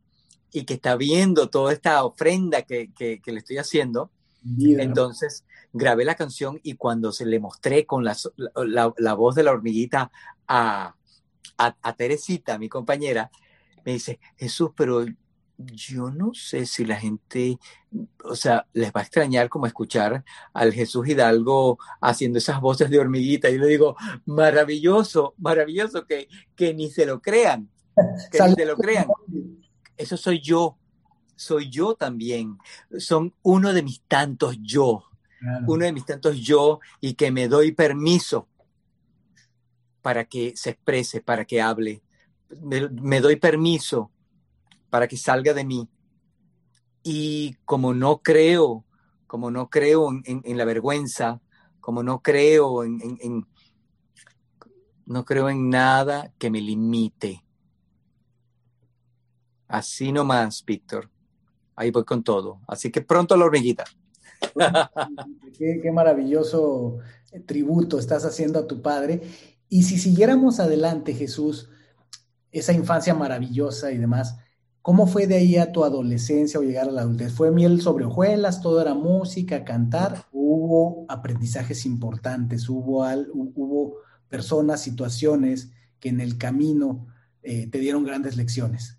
y 0.51 0.65
que 0.65 0.75
está 0.75 0.95
viendo 0.95 1.49
toda 1.49 1.71
esta 1.71 2.03
ofrenda 2.03 2.63
que, 2.63 2.91
que 2.93 3.21
le 3.25 3.37
estoy 3.39 3.57
haciendo. 3.57 4.09
Vida. 4.41 4.83
Entonces 4.83 5.45
grabé 5.71 6.05
la 6.05 6.15
canción 6.15 6.59
y 6.63 6.75
cuando 6.75 7.11
se 7.11 7.25
le 7.25 7.39
mostré 7.39 7.85
con 7.85 8.03
la, 8.03 8.15
la, 8.55 8.93
la 8.97 9.13
voz 9.13 9.35
de 9.35 9.43
la 9.43 9.51
hormiguita 9.51 10.11
a, 10.47 10.95
a, 11.57 11.77
a 11.81 11.95
Teresita, 11.95 12.57
mi 12.57 12.69
compañera, 12.69 13.31
me 13.85 13.93
dice, 13.93 14.19
Jesús, 14.37 14.71
pero 14.75 15.05
yo 15.57 16.09
no 16.09 16.33
sé 16.33 16.65
si 16.65 16.85
la 16.85 16.95
gente, 16.95 17.57
o 18.23 18.35
sea, 18.35 18.67
les 18.73 18.91
va 18.91 19.01
a 19.01 19.03
extrañar 19.03 19.49
como 19.49 19.67
escuchar 19.67 20.23
al 20.53 20.73
Jesús 20.73 21.07
Hidalgo 21.07 21.77
haciendo 22.01 22.39
esas 22.39 22.59
voces 22.59 22.89
de 22.89 22.99
hormiguita. 22.99 23.49
Y 23.49 23.57
le 23.57 23.67
digo, 23.67 23.95
maravilloso, 24.25 25.35
maravilloso, 25.37 26.05
que, 26.05 26.27
que 26.55 26.73
ni 26.73 26.89
se 26.89 27.05
lo 27.05 27.21
crean, 27.21 27.69
que 28.31 28.39
ni 28.43 28.53
se 28.53 28.65
lo 28.65 28.75
crean. 28.77 29.07
Eso 29.97 30.17
soy 30.17 30.41
yo, 30.41 30.77
soy 31.35 31.69
yo 31.69 31.95
también. 31.95 32.57
Son 32.97 33.33
uno 33.43 33.73
de 33.73 33.83
mis 33.83 34.01
tantos 34.01 34.57
yo, 34.61 35.05
claro. 35.39 35.65
uno 35.67 35.85
de 35.85 35.93
mis 35.93 36.05
tantos 36.05 36.37
yo 36.37 36.79
y 36.99 37.13
que 37.13 37.31
me 37.31 37.47
doy 37.47 37.71
permiso 37.71 38.47
para 40.01 40.25
que 40.25 40.53
se 40.55 40.71
exprese, 40.71 41.21
para 41.21 41.45
que 41.45 41.61
hable. 41.61 42.01
Me, 42.61 42.89
me 42.89 43.21
doy 43.21 43.37
permiso 43.37 44.11
para 44.93 45.07
que 45.07 45.17
salga 45.17 45.55
de 45.55 45.65
mí. 45.65 45.89
Y 47.01 47.55
como 47.65 47.95
no 47.95 48.21
creo, 48.21 48.85
como 49.25 49.49
no 49.49 49.67
creo 49.67 50.09
en, 50.23 50.55
la 50.55 50.65
vergüenza, 50.65 51.41
como 51.79 52.03
no 52.03 52.21
creo 52.21 52.83
en, 52.83 53.47
no 55.07 55.25
creo 55.25 55.49
en 55.49 55.71
nada 55.71 56.31
que 56.37 56.51
me 56.51 56.61
limite. 56.61 57.43
Así 59.67 60.11
nomás, 60.11 60.63
Víctor. 60.63 61.09
Ahí 61.75 61.89
voy 61.89 62.03
con 62.05 62.23
todo. 62.23 62.61
Así 62.67 62.91
que 62.91 63.01
pronto 63.01 63.35
la 63.35 63.45
hormiguita. 63.45 63.85
qué, 65.57 65.79
qué 65.81 65.91
maravilloso 65.91 66.99
tributo 67.47 67.97
estás 67.97 68.25
haciendo 68.25 68.59
a 68.59 68.67
tu 68.67 68.83
padre. 68.83 69.23
Y 69.69 69.81
si 69.81 69.97
siguiéramos 69.97 70.59
adelante, 70.59 71.15
Jesús, 71.15 71.71
esa 72.51 72.73
infancia 72.73 73.15
maravillosa 73.15 73.91
y 73.91 73.97
demás, 73.97 74.37
¿Cómo 74.83 75.07
fue 75.07 75.27
de 75.27 75.35
ahí 75.35 75.55
a 75.55 75.71
tu 75.71 75.85
adolescencia 75.85 76.59
o 76.59 76.63
llegar 76.63 76.89
a 76.89 76.91
la 76.91 77.03
adultez? 77.03 77.31
¿Fue 77.31 77.51
miel 77.51 77.81
sobre 77.81 78.03
hojuelas? 78.03 78.59
¿Todo 78.59 78.81
era 78.81 78.93
música, 78.93 79.63
cantar? 79.63 80.25
¿Hubo 80.33 81.05
aprendizajes 81.07 81.85
importantes? 81.85 82.67
¿Hubo, 82.67 83.95
personas, 84.27 84.81
situaciones 84.81 85.71
que 86.01 86.09
en 86.09 86.19
el 86.19 86.37
camino 86.37 87.07
eh, 87.43 87.67
te 87.67 87.79
dieron 87.79 88.03
grandes 88.03 88.35
lecciones? 88.35 88.97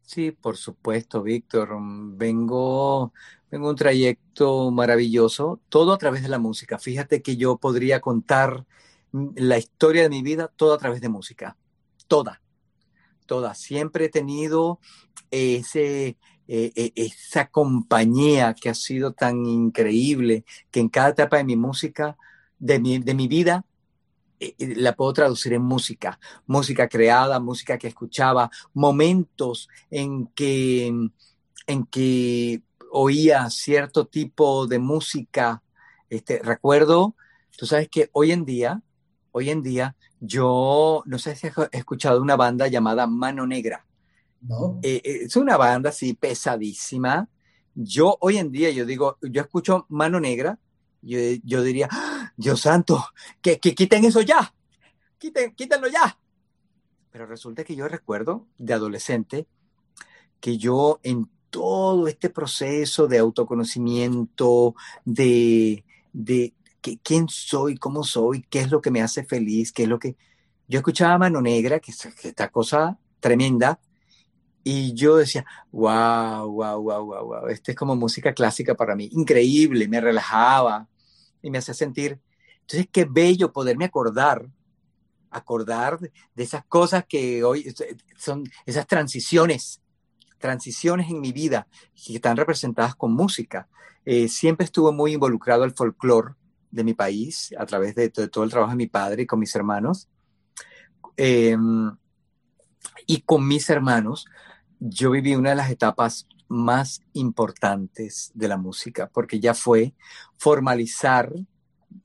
Sí, 0.00 0.30
por 0.30 0.56
supuesto, 0.56 1.22
Víctor. 1.22 1.76
Vengo, 2.16 3.12
vengo 3.50 3.68
un 3.68 3.76
trayecto 3.76 4.70
maravilloso, 4.70 5.60
todo 5.68 5.92
a 5.92 5.98
través 5.98 6.22
de 6.22 6.30
la 6.30 6.38
música. 6.38 6.78
Fíjate 6.78 7.20
que 7.20 7.36
yo 7.36 7.58
podría 7.58 8.00
contar 8.00 8.64
la 9.12 9.58
historia 9.58 10.04
de 10.04 10.08
mi 10.08 10.22
vida 10.22 10.50
todo 10.56 10.72
a 10.72 10.78
través 10.78 11.02
de 11.02 11.10
música. 11.10 11.58
Toda 12.06 12.40
toda. 13.28 13.54
Siempre 13.54 14.06
he 14.06 14.08
tenido 14.08 14.80
ese, 15.30 16.16
eh, 16.48 16.92
esa 16.96 17.48
compañía 17.48 18.54
que 18.54 18.70
ha 18.70 18.74
sido 18.74 19.12
tan 19.12 19.46
increíble, 19.46 20.44
que 20.72 20.80
en 20.80 20.88
cada 20.88 21.10
etapa 21.10 21.36
de 21.36 21.44
mi 21.44 21.56
música 21.56 22.16
de 22.58 22.80
mi, 22.80 22.98
de 22.98 23.14
mi 23.14 23.28
vida 23.28 23.64
eh, 24.40 24.54
eh, 24.58 24.74
la 24.76 24.94
puedo 24.94 25.12
traducir 25.12 25.52
en 25.52 25.62
música, 25.62 26.18
música 26.46 26.88
creada, 26.88 27.40
música 27.40 27.78
que 27.78 27.88
escuchaba, 27.88 28.50
momentos 28.72 29.68
en 29.90 30.26
que, 30.28 30.92
en 31.66 31.86
que 31.86 32.62
oía 32.90 33.48
cierto 33.50 34.06
tipo 34.06 34.66
de 34.66 34.78
música. 34.78 35.62
Este, 36.08 36.40
recuerdo, 36.42 37.16
tú 37.56 37.66
sabes 37.66 37.88
que 37.88 38.10
hoy 38.12 38.32
en 38.32 38.44
día, 38.44 38.82
hoy 39.32 39.50
en 39.50 39.62
día, 39.62 39.96
yo 40.20 41.02
no 41.06 41.18
sé 41.18 41.36
si 41.36 41.46
has 41.48 41.54
escuchado 41.72 42.20
una 42.20 42.36
banda 42.36 42.68
llamada 42.68 43.06
Mano 43.06 43.46
Negra. 43.46 43.84
¿No? 44.40 44.78
Eh, 44.82 45.00
es 45.04 45.36
una 45.36 45.56
banda 45.56 45.90
así 45.90 46.14
pesadísima. 46.14 47.28
Yo 47.74 48.16
hoy 48.20 48.38
en 48.38 48.52
día, 48.52 48.70
yo 48.70 48.86
digo, 48.86 49.18
yo 49.22 49.42
escucho 49.42 49.86
Mano 49.88 50.20
Negra, 50.20 50.58
yo, 51.02 51.18
yo 51.44 51.62
diría, 51.62 51.88
¡Ah! 51.90 52.32
Dios 52.36 52.60
santo, 52.60 53.04
que, 53.42 53.58
que 53.58 53.74
quiten 53.74 54.04
eso 54.04 54.20
ya, 54.20 54.54
quiten, 55.18 55.54
quítenlo 55.54 55.88
ya. 55.88 56.18
Pero 57.10 57.26
resulta 57.26 57.64
que 57.64 57.74
yo 57.74 57.88
recuerdo 57.88 58.46
de 58.58 58.74
adolescente 58.74 59.46
que 60.40 60.56
yo 60.56 61.00
en 61.02 61.28
todo 61.50 62.06
este 62.06 62.30
proceso 62.30 63.08
de 63.08 63.18
autoconocimiento, 63.18 64.74
de, 65.04 65.84
de 66.12 66.54
que, 66.80 66.98
quién 66.98 67.28
soy, 67.28 67.76
cómo 67.76 68.04
soy, 68.04 68.42
qué 68.48 68.60
es 68.60 68.70
lo 68.70 68.80
que 68.80 68.90
me 68.90 69.02
hace 69.02 69.24
feliz, 69.24 69.72
qué 69.72 69.84
es 69.84 69.88
lo 69.88 69.98
que... 69.98 70.16
Yo 70.68 70.78
escuchaba 70.78 71.18
Mano 71.18 71.40
Negra, 71.40 71.80
que 71.80 71.92
es 71.92 72.04
esta 72.04 72.48
cosa 72.48 72.98
tremenda, 73.20 73.80
y 74.62 74.92
yo 74.92 75.16
decía, 75.16 75.46
wow, 75.72 76.46
wow, 76.50 76.82
wow, 76.82 77.04
wow, 77.04 77.24
wow, 77.24 77.46
este 77.48 77.72
es 77.72 77.76
como 77.76 77.96
música 77.96 78.34
clásica 78.34 78.74
para 78.74 78.94
mí, 78.94 79.08
increíble, 79.12 79.88
me 79.88 80.00
relajaba 80.00 80.86
y 81.40 81.50
me 81.50 81.58
hacía 81.58 81.74
sentir. 81.74 82.20
Entonces, 82.60 82.86
qué 82.92 83.06
bello 83.06 83.50
poderme 83.50 83.86
acordar, 83.86 84.46
acordar 85.30 85.98
de 86.00 86.42
esas 86.42 86.64
cosas 86.66 87.06
que 87.08 87.42
hoy 87.44 87.74
son 88.16 88.44
esas 88.66 88.86
transiciones 88.86 89.80
transiciones 90.38 91.10
en 91.10 91.20
mi 91.20 91.32
vida 91.32 91.66
que 91.94 92.14
están 92.14 92.36
representadas 92.36 92.94
con 92.94 93.12
música. 93.12 93.68
Eh, 94.04 94.28
siempre 94.28 94.64
estuve 94.64 94.92
muy 94.92 95.12
involucrado 95.12 95.64
al 95.64 95.74
folclore 95.74 96.34
de 96.70 96.84
mi 96.84 96.94
país 96.94 97.54
a 97.58 97.66
través 97.66 97.94
de, 97.94 98.10
todo 98.10 98.44
el 98.44 98.50
trabajo 98.50 98.70
de 98.70 98.76
mi 98.76 98.86
padre 98.86 99.22
y 99.22 99.26
con 99.26 99.38
mis 99.38 99.54
hermanos. 99.54 100.08
Eh, 101.16 101.56
y 103.06 103.20
con 103.22 103.46
mis 103.46 103.68
hermanos, 103.70 104.26
yo 104.78 105.10
viví 105.10 105.34
una 105.34 105.50
de 105.50 105.56
las 105.56 105.70
etapas 105.70 106.28
más 106.48 107.02
importantes 107.12 108.30
de 108.34 108.48
la 108.48 108.56
música, 108.56 109.10
porque 109.12 109.40
ya 109.40 109.54
fue 109.54 109.94
formalizar 110.36 111.32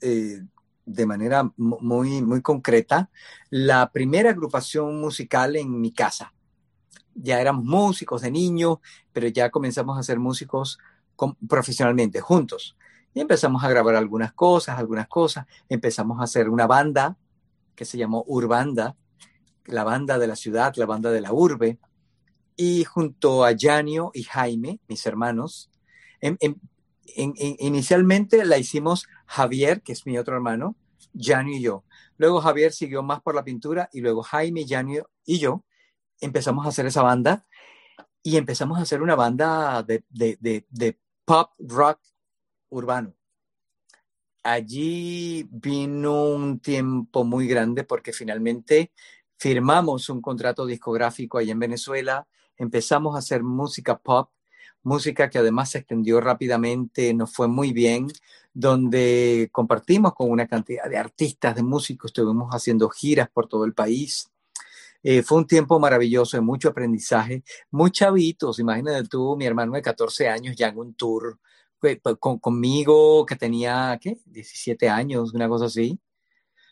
eh, 0.01 0.41
de 0.85 1.05
manera 1.05 1.49
muy, 1.55 2.21
muy 2.21 2.41
concreta 2.41 3.09
la 3.49 3.89
primera 3.91 4.31
agrupación 4.31 4.99
musical 4.99 5.55
en 5.55 5.79
mi 5.79 5.93
casa 5.93 6.33
ya 7.15 7.39
éramos 7.39 7.65
músicos 7.65 8.21
de 8.21 8.31
niños, 8.31 8.77
pero 9.11 9.27
ya 9.27 9.49
comenzamos 9.49 9.97
a 9.97 10.03
ser 10.03 10.19
músicos 10.19 10.79
profesionalmente 11.47 12.21
juntos. 12.21 12.75
Y 13.13 13.21
empezamos 13.21 13.63
a 13.63 13.69
grabar 13.69 13.95
algunas 13.95 14.33
cosas, 14.33 14.77
algunas 14.77 15.07
cosas. 15.07 15.45
Empezamos 15.69 16.19
a 16.19 16.23
hacer 16.23 16.49
una 16.49 16.67
banda 16.67 17.17
que 17.75 17.85
se 17.85 17.97
llamó 17.97 18.23
Urbanda, 18.27 18.95
la 19.65 19.83
banda 19.83 20.17
de 20.17 20.27
la 20.27 20.35
ciudad, 20.35 20.73
la 20.75 20.85
banda 20.85 21.11
de 21.11 21.21
la 21.21 21.33
urbe. 21.33 21.79
Y 22.55 22.83
junto 22.83 23.45
a 23.45 23.53
Janio 23.57 24.11
y 24.13 24.23
Jaime, 24.23 24.79
mis 24.87 25.05
hermanos, 25.05 25.71
en, 26.21 26.37
en, 26.41 26.59
inicialmente 27.15 28.45
la 28.45 28.57
hicimos 28.57 29.07
Javier, 29.25 29.81
que 29.81 29.93
es 29.93 30.05
mi 30.05 30.17
otro 30.17 30.35
hermano, 30.35 30.75
Janio 31.19 31.57
y 31.57 31.61
yo. 31.61 31.83
Luego 32.17 32.41
Javier 32.41 32.71
siguió 32.71 33.03
más 33.03 33.21
por 33.21 33.35
la 33.35 33.43
pintura 33.43 33.89
y 33.91 34.01
luego 34.01 34.23
Jaime, 34.23 34.65
Janio 34.67 35.09
y 35.25 35.39
yo 35.39 35.63
empezamos 36.21 36.65
a 36.65 36.69
hacer 36.69 36.85
esa 36.85 37.01
banda 37.01 37.45
y 38.21 38.37
empezamos 38.37 38.79
a 38.79 38.83
hacer 38.83 39.01
una 39.01 39.15
banda 39.15 39.83
de, 39.83 40.03
de, 40.09 40.37
de 40.39 40.99
pop 41.25 41.51
rock 41.59 41.99
urbano. 42.73 43.13
Allí 44.43 45.47
vino 45.49 46.25
un 46.25 46.59
tiempo 46.59 47.23
muy 47.23 47.47
grande 47.47 47.85
porque 47.85 48.11
finalmente 48.11 48.91
firmamos 49.37 50.09
un 50.09 50.21
contrato 50.21 50.65
discográfico 50.65 51.37
ahí 51.37 51.49
en 51.49 51.59
Venezuela, 51.59 52.27
empezamos 52.57 53.15
a 53.15 53.19
hacer 53.19 53.41
música 53.43 53.97
pop, 53.97 54.31
música 54.83 55.29
que 55.29 55.37
además 55.37 55.71
se 55.71 55.79
extendió 55.79 56.19
rápidamente, 56.19 57.13
nos 57.13 57.33
fue 57.33 57.47
muy 57.47 57.71
bien, 57.71 58.07
donde 58.53 59.49
compartimos 59.51 60.13
con 60.13 60.29
una 60.29 60.47
cantidad 60.47 60.89
de 60.89 60.97
artistas, 60.97 61.55
de 61.55 61.63
músicos, 61.63 62.09
estuvimos 62.09 62.49
haciendo 62.51 62.89
giras 62.89 63.29
por 63.29 63.47
todo 63.47 63.65
el 63.65 63.73
país. 63.73 64.29
Eh, 65.01 65.23
fue 65.23 65.39
un 65.39 65.47
tiempo 65.47 65.79
maravilloso 65.79 66.37
de 66.37 66.41
mucho 66.41 66.69
aprendizaje, 66.69 67.43
muy 67.71 67.91
chavitos, 67.91 68.59
imagínate 68.59 69.07
tú, 69.07 69.35
mi 69.37 69.45
hermano 69.45 69.73
de 69.73 69.81
14 69.81 70.29
años 70.29 70.55
ya 70.55 70.67
en 70.67 70.77
un 70.77 70.93
tour 70.95 71.39
con, 72.19 72.39
conmigo 72.39 73.25
que 73.25 73.35
tenía, 73.35 73.97
¿qué? 74.01 74.17
17 74.25 74.89
años, 74.89 75.33
una 75.33 75.47
cosa 75.47 75.65
así. 75.65 75.99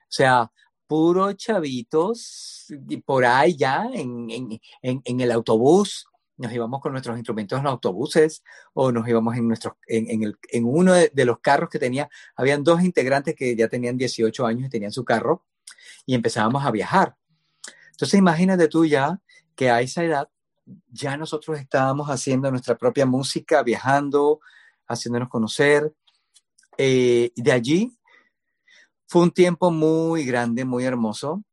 O 0.04 0.14
sea, 0.14 0.52
puro 0.88 1.32
chavitos 1.34 2.68
por 3.06 3.26
ahí 3.26 3.56
ya 3.56 3.86
en, 3.94 4.30
en, 4.30 4.60
en, 4.82 5.02
en, 5.06 5.22
el 5.22 5.32
autobús. 5.32 6.06
Nos 6.38 6.52
íbamos 6.52 6.82
con 6.82 6.92
nuestros 6.92 7.18
instrumentos 7.18 7.58
en 7.58 7.64
los 7.64 7.72
autobuses 7.72 8.44
o 8.74 8.92
nos 8.92 9.08
íbamos 9.08 9.38
en, 9.38 9.48
nuestros, 9.48 9.76
en, 9.88 10.24
el, 10.24 10.38
uno 10.64 10.94
de, 10.94 11.12
de, 11.14 11.26
los 11.26 11.40
carros 11.40 11.70
que 11.70 11.80
tenía. 11.80 12.10
Habían 12.36 12.64
dos 12.64 12.84
integrantes 12.84 13.36
que 13.36 13.56
ya 13.56 13.68
tenían 13.68 13.98
18 13.98 14.46
años 14.46 14.68
y 14.68 14.70
tenían 14.70 14.92
su 14.92 15.06
carro 15.06 15.46
y 16.06 16.16
empezábamos 16.16 16.66
a 16.66 16.72
viajar. 16.72 17.16
Entonces 17.92 18.18
imagínate 18.18 18.68
tú 18.68 18.86
ya 18.86 19.22
que 19.56 19.70
a 19.70 19.82
esa 19.82 20.04
edad 20.04 20.30
ya 20.88 21.18
nosotros 21.18 21.60
estábamos 21.60 22.10
haciendo 22.10 22.50
nuestra 22.52 22.78
propia 22.78 23.06
música, 23.06 23.64
viajando, 23.64 24.40
haciéndonos 24.92 25.30
conocer. 25.30 25.94
Eh, 26.78 27.32
de 27.36 27.52
allí 27.52 27.98
fue 29.08 29.24
un 29.24 29.32
tiempo 29.32 29.72
muy 29.72 30.24
grande, 30.26 30.66
muy 30.66 30.86
hermoso. 30.86 31.44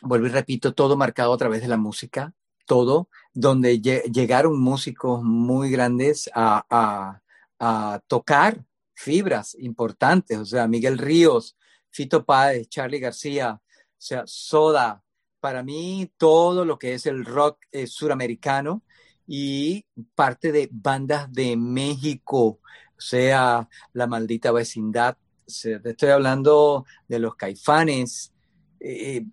Vuelvo 0.00 0.26
y 0.26 0.30
repito, 0.30 0.74
todo 0.74 0.96
marcado 0.96 1.32
a 1.32 1.36
través 1.36 1.60
de 1.60 1.68
la 1.68 1.76
música, 1.76 2.32
todo, 2.66 3.08
donde 3.32 3.80
llegaron 3.80 4.60
músicos 4.60 5.22
muy 5.22 5.70
grandes 5.70 6.30
a, 6.34 7.18
a, 7.58 8.00
tocar 8.06 8.64
fibras 8.94 9.56
importantes, 9.58 10.38
o 10.38 10.44
sea, 10.44 10.66
Miguel 10.66 10.98
Ríos, 10.98 11.56
Fito 11.90 12.24
Páez, 12.24 12.68
Charlie 12.68 12.98
García, 12.98 13.60
o 13.60 13.60
sea, 13.98 14.24
Soda, 14.26 15.02
para 15.40 15.62
mí 15.62 16.12
todo 16.16 16.64
lo 16.64 16.78
que 16.78 16.94
es 16.94 17.06
el 17.06 17.24
rock 17.24 17.58
eh, 17.70 17.86
suramericano 17.86 18.82
y 19.26 19.84
parte 20.14 20.52
de 20.52 20.68
bandas 20.70 21.32
de 21.32 21.56
México, 21.56 22.44
o 22.44 23.00
sea, 23.00 23.68
La 23.92 24.06
Maldita 24.06 24.52
Vecindad, 24.52 25.16
te 25.46 25.90
estoy 25.90 26.10
hablando 26.10 26.84
de 27.08 27.18
los 27.18 27.34
caifanes, 27.34 28.32
eh, 28.80 29.24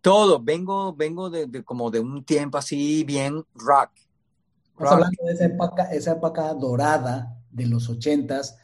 todo, 0.00 0.42
vengo, 0.42 0.94
vengo 0.94 1.30
de, 1.30 1.46
de, 1.46 1.62
como 1.62 1.90
de 1.90 2.00
un 2.00 2.24
tiempo 2.24 2.58
así 2.58 3.04
bien 3.04 3.44
rock. 3.54 3.90
Estás 4.72 4.92
hablando 4.92 5.24
de 5.24 5.32
esa 5.32 5.44
época, 5.46 5.84
esa 5.92 6.12
época 6.12 6.54
dorada 6.54 7.36
de 7.50 7.66
los 7.66 7.88
ochentas. 7.88 8.58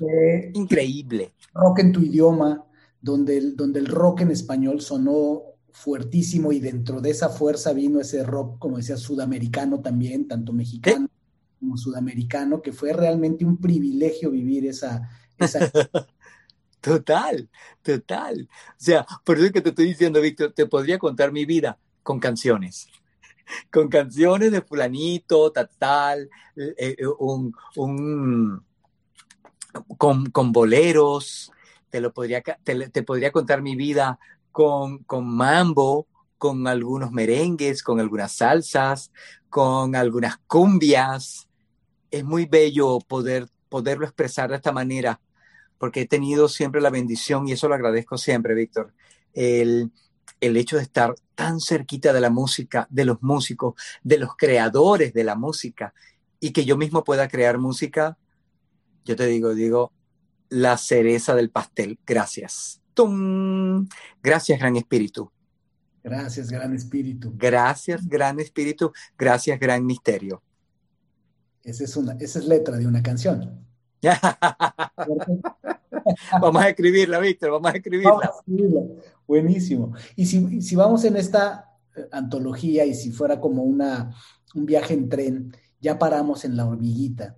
Eh, 0.00 0.50
Increíble. 0.54 1.32
Rock 1.54 1.78
en 1.80 1.92
tu 1.92 2.00
idioma, 2.00 2.64
donde 3.00 3.38
el, 3.38 3.56
donde 3.56 3.78
el 3.78 3.86
rock 3.86 4.22
en 4.22 4.32
español 4.32 4.80
sonó 4.80 5.42
fuertísimo 5.78 6.50
y 6.50 6.58
dentro 6.58 7.00
de 7.00 7.10
esa 7.10 7.28
fuerza 7.28 7.72
vino 7.72 8.00
ese 8.00 8.24
rock, 8.24 8.58
como 8.58 8.78
decía, 8.78 8.96
sudamericano 8.96 9.80
también, 9.80 10.26
tanto 10.26 10.52
mexicano 10.52 11.06
¿Eh? 11.06 11.08
como 11.60 11.76
sudamericano, 11.76 12.60
que 12.60 12.72
fue 12.72 12.92
realmente 12.92 13.44
un 13.44 13.58
privilegio 13.58 14.30
vivir 14.30 14.66
esa... 14.66 15.08
esa... 15.38 15.70
total, 16.80 17.48
total. 17.82 18.48
O 18.70 18.74
sea, 18.76 19.06
por 19.24 19.38
eso 19.38 19.52
que 19.52 19.60
te 19.60 19.68
estoy 19.68 19.86
diciendo, 19.86 20.20
Víctor, 20.20 20.52
te 20.52 20.66
podría 20.66 20.98
contar 20.98 21.30
mi 21.30 21.44
vida 21.44 21.78
con 22.02 22.18
canciones. 22.18 22.88
Con 23.72 23.88
canciones 23.88 24.50
de 24.50 24.62
fulanito, 24.62 25.52
tal, 25.52 25.70
tal 25.78 26.28
eh, 26.56 26.96
eh, 26.98 27.06
un, 27.18 27.54
un 27.76 28.64
con, 29.96 30.26
con, 30.26 30.52
boleros, 30.52 31.52
te 31.88 32.00
lo 32.00 32.12
podría, 32.12 32.42
te, 32.42 32.88
te 32.90 33.02
podría 33.04 33.32
contar 33.32 33.62
mi 33.62 33.74
vida 33.74 34.18
con, 34.58 35.04
con 35.04 35.24
mambo, 35.24 36.08
con 36.36 36.66
algunos 36.66 37.12
merengues, 37.12 37.80
con 37.80 38.00
algunas 38.00 38.32
salsas, 38.32 39.12
con 39.48 39.94
algunas 39.94 40.38
cumbias. 40.48 41.46
Es 42.10 42.24
muy 42.24 42.46
bello 42.46 42.98
poder, 42.98 43.46
poderlo 43.68 44.04
expresar 44.04 44.50
de 44.50 44.56
esta 44.56 44.72
manera, 44.72 45.20
porque 45.78 46.00
he 46.00 46.06
tenido 46.08 46.48
siempre 46.48 46.80
la 46.80 46.90
bendición, 46.90 47.46
y 47.46 47.52
eso 47.52 47.68
lo 47.68 47.76
agradezco 47.76 48.18
siempre, 48.18 48.52
Víctor, 48.54 48.92
el, 49.32 49.92
el 50.40 50.56
hecho 50.56 50.74
de 50.74 50.82
estar 50.82 51.14
tan 51.36 51.60
cerquita 51.60 52.12
de 52.12 52.20
la 52.20 52.30
música, 52.30 52.88
de 52.90 53.04
los 53.04 53.22
músicos, 53.22 53.74
de 54.02 54.18
los 54.18 54.36
creadores 54.36 55.14
de 55.14 55.22
la 55.22 55.36
música, 55.36 55.94
y 56.40 56.50
que 56.50 56.64
yo 56.64 56.76
mismo 56.76 57.04
pueda 57.04 57.28
crear 57.28 57.58
música, 57.58 58.18
yo 59.04 59.14
te 59.14 59.26
digo, 59.26 59.54
digo, 59.54 59.92
la 60.48 60.76
cereza 60.78 61.36
del 61.36 61.50
pastel. 61.50 62.00
Gracias. 62.04 62.80
¡Tum! 62.98 63.86
Gracias, 64.20 64.58
Gran 64.58 64.74
Espíritu. 64.74 65.30
Gracias, 66.02 66.50
Gran 66.50 66.74
Espíritu. 66.74 67.32
Gracias, 67.36 68.08
Gran 68.08 68.40
Espíritu. 68.40 68.92
Gracias, 69.16 69.60
Gran 69.60 69.86
Misterio. 69.86 70.42
Esa 71.62 71.84
es, 71.84 71.96
una, 71.96 72.16
esa 72.18 72.40
es 72.40 72.46
letra 72.46 72.76
de 72.76 72.88
una 72.88 73.00
canción. 73.00 73.64
vamos 76.42 76.60
a 76.60 76.70
escribirla, 76.70 77.20
Víctor, 77.20 77.52
vamos 77.52 77.72
a 77.72 77.76
escribirla. 77.76 78.10
Vamos 78.10 78.24
a 78.24 78.40
escribirla. 78.40 78.82
Buenísimo. 79.28 79.94
Y 80.16 80.26
si, 80.26 80.60
si, 80.60 80.74
vamos 80.74 81.04
en 81.04 81.18
esta 81.18 81.70
eh, 81.94 82.08
antología 82.10 82.84
y 82.84 82.94
si 82.94 83.12
fuera 83.12 83.40
como 83.40 83.62
una, 83.62 84.12
un 84.56 84.66
viaje 84.66 84.94
en 84.94 85.08
tren, 85.08 85.56
ya 85.80 86.00
paramos 86.00 86.44
en 86.44 86.56
la 86.56 86.66
hormiguita. 86.66 87.36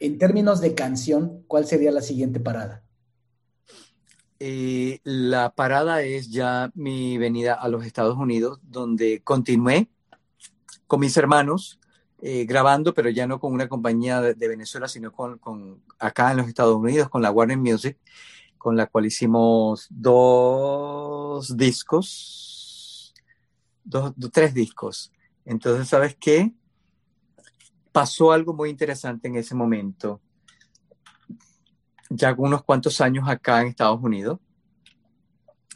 En 0.00 0.16
términos 0.16 0.62
de 0.62 0.74
canción, 0.74 1.44
¿cuál 1.46 1.66
sería 1.66 1.92
la 1.92 2.00
siguiente 2.00 2.40
parada? 2.40 2.87
Eh, 4.40 5.00
la 5.02 5.54
parada 5.54 6.02
es 6.02 6.30
ya 6.30 6.70
mi 6.74 7.18
venida 7.18 7.54
a 7.54 7.68
los 7.68 7.84
Estados 7.84 8.16
Unidos, 8.16 8.60
donde 8.62 9.20
continué 9.22 9.88
con 10.86 11.00
mis 11.00 11.16
hermanos 11.16 11.80
eh, 12.20 12.44
grabando, 12.46 12.94
pero 12.94 13.10
ya 13.10 13.26
no 13.26 13.38
con 13.40 13.52
una 13.52 13.68
compañía 13.68 14.20
de, 14.20 14.48
Venezuela, 14.48 14.88
sino 14.88 15.12
con, 15.12 15.82
acá 15.98 16.32
en 16.32 16.38
los 16.38 16.48
Estados 16.48 16.76
Unidos, 16.76 17.08
con 17.08 17.22
la 17.22 17.30
Warner 17.30 17.58
Music, 17.58 17.96
con 18.58 18.76
la 18.76 18.86
cual 18.86 19.06
hicimos 19.06 19.86
dos 19.90 21.56
discos, 21.56 23.14
dos, 23.84 24.12
tres 24.32 24.52
discos. 24.52 25.12
Entonces, 25.44 25.88
¿sabes 25.88 26.16
qué? 26.18 26.52
Pasó 27.92 28.32
algo 28.32 28.52
muy 28.52 28.70
interesante 28.70 29.28
en 29.28 29.36
ese 29.36 29.54
momento. 29.54 30.20
Ya 32.10 32.34
unos 32.36 32.64
cuantos 32.64 33.00
años 33.00 33.28
acá 33.28 33.60
en 33.60 33.68
Estados 33.68 34.02
Unidos 34.02 34.38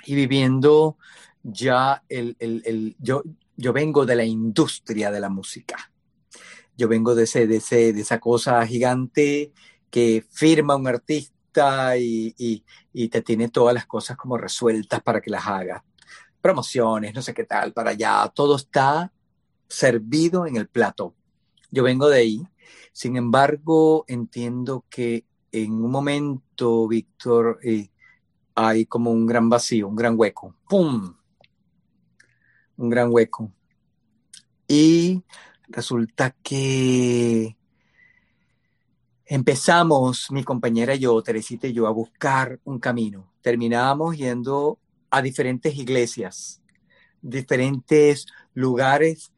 y 0.04 0.14
viviendo 0.14 0.96
ya 1.42 2.02
el, 2.08 2.36
el, 2.38 2.62
el 2.64 2.96
yo, 2.98 3.22
yo 3.56 3.72
vengo 3.72 4.06
de 4.06 4.16
la 4.16 4.24
industria 4.24 5.10
de 5.10 5.20
la 5.20 5.28
música 5.28 5.92
yo 6.76 6.88
vengo 6.88 7.14
de, 7.14 7.24
ese, 7.24 7.46
de, 7.46 7.56
ese, 7.56 7.92
de 7.92 8.00
esa 8.00 8.18
cosa 8.18 8.66
gigante 8.66 9.52
que 9.90 10.24
firma 10.30 10.76
un 10.76 10.88
artista 10.88 11.96
y, 11.98 12.34
y, 12.92 13.08
te 13.08 13.22
tiene 13.22 13.48
todas 13.48 13.74
las 13.74 13.86
cosas 13.86 14.16
como 14.16 14.38
resueltas 14.38 15.02
para 15.02 15.20
que 15.20 15.30
las 15.30 15.46
haga. 15.46 15.84
Promociones, 16.40 17.14
no 17.14 17.22
sé 17.22 17.34
qué 17.34 17.44
tal, 17.44 17.72
para 17.72 17.90
allá. 17.90 18.26
Todo 18.34 18.56
está 18.56 19.12
servido 19.68 20.46
en 20.46 20.56
el 20.56 20.66
plato. 20.66 21.14
Yo 21.70 21.82
vengo 21.82 22.08
de 22.08 22.18
ahí. 22.18 22.42
Sin 22.92 23.16
embargo, 23.16 24.04
entiendo 24.08 24.84
que 24.88 25.24
en 25.52 25.72
un 25.72 25.90
momento, 25.90 26.88
Víctor, 26.88 27.60
eh, 27.62 27.90
hay 28.54 28.86
como 28.86 29.10
un 29.10 29.26
gran 29.26 29.48
vacío, 29.48 29.88
un 29.88 29.96
gran 29.96 30.18
hueco. 30.18 30.54
¡Pum! 30.68 31.14
Un 32.76 32.90
gran 32.90 33.12
hueco. 33.12 33.52
Y 34.66 35.22
resulta 35.68 36.34
que 36.42 37.56
empezamos, 39.26 40.30
mi 40.30 40.42
compañera 40.42 40.94
y 40.94 41.00
yo, 41.00 41.22
Teresita 41.22 41.66
y 41.66 41.74
yo, 41.74 41.86
a 41.86 41.90
buscar 41.90 42.58
un 42.64 42.78
camino. 42.78 43.32
Terminábamos 43.42 44.16
yendo 44.16 44.78
a 45.10 45.20
diferentes 45.20 45.76
iglesias, 45.76 46.62
diferentes 47.20 48.26
lugares 48.54 49.32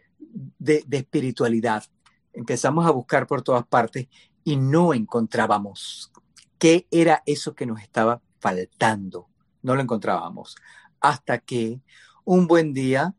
de, 0.59 0.85
espiritualidad. 0.91 1.85
Empezamos 2.33 2.87
a 2.87 2.91
buscar 2.91 3.27
por 3.27 3.43
todas 3.43 3.67
partes 3.67 4.09
y 4.45 4.57
no 4.57 4.95
encontrábamos 4.95 6.13
qué 6.59 6.87
era 6.91 7.23
eso 7.27 7.55
que 7.55 7.67
nos 7.67 7.81
estaba 7.81 8.21
faltando. 8.39 9.29
No 9.63 9.75
lo 9.75 9.83
encontrábamos. 9.83 10.57
Hasta 11.01 11.39
que 11.39 11.81
un 12.25 12.47
buen 12.47 12.73
día 12.73 13.15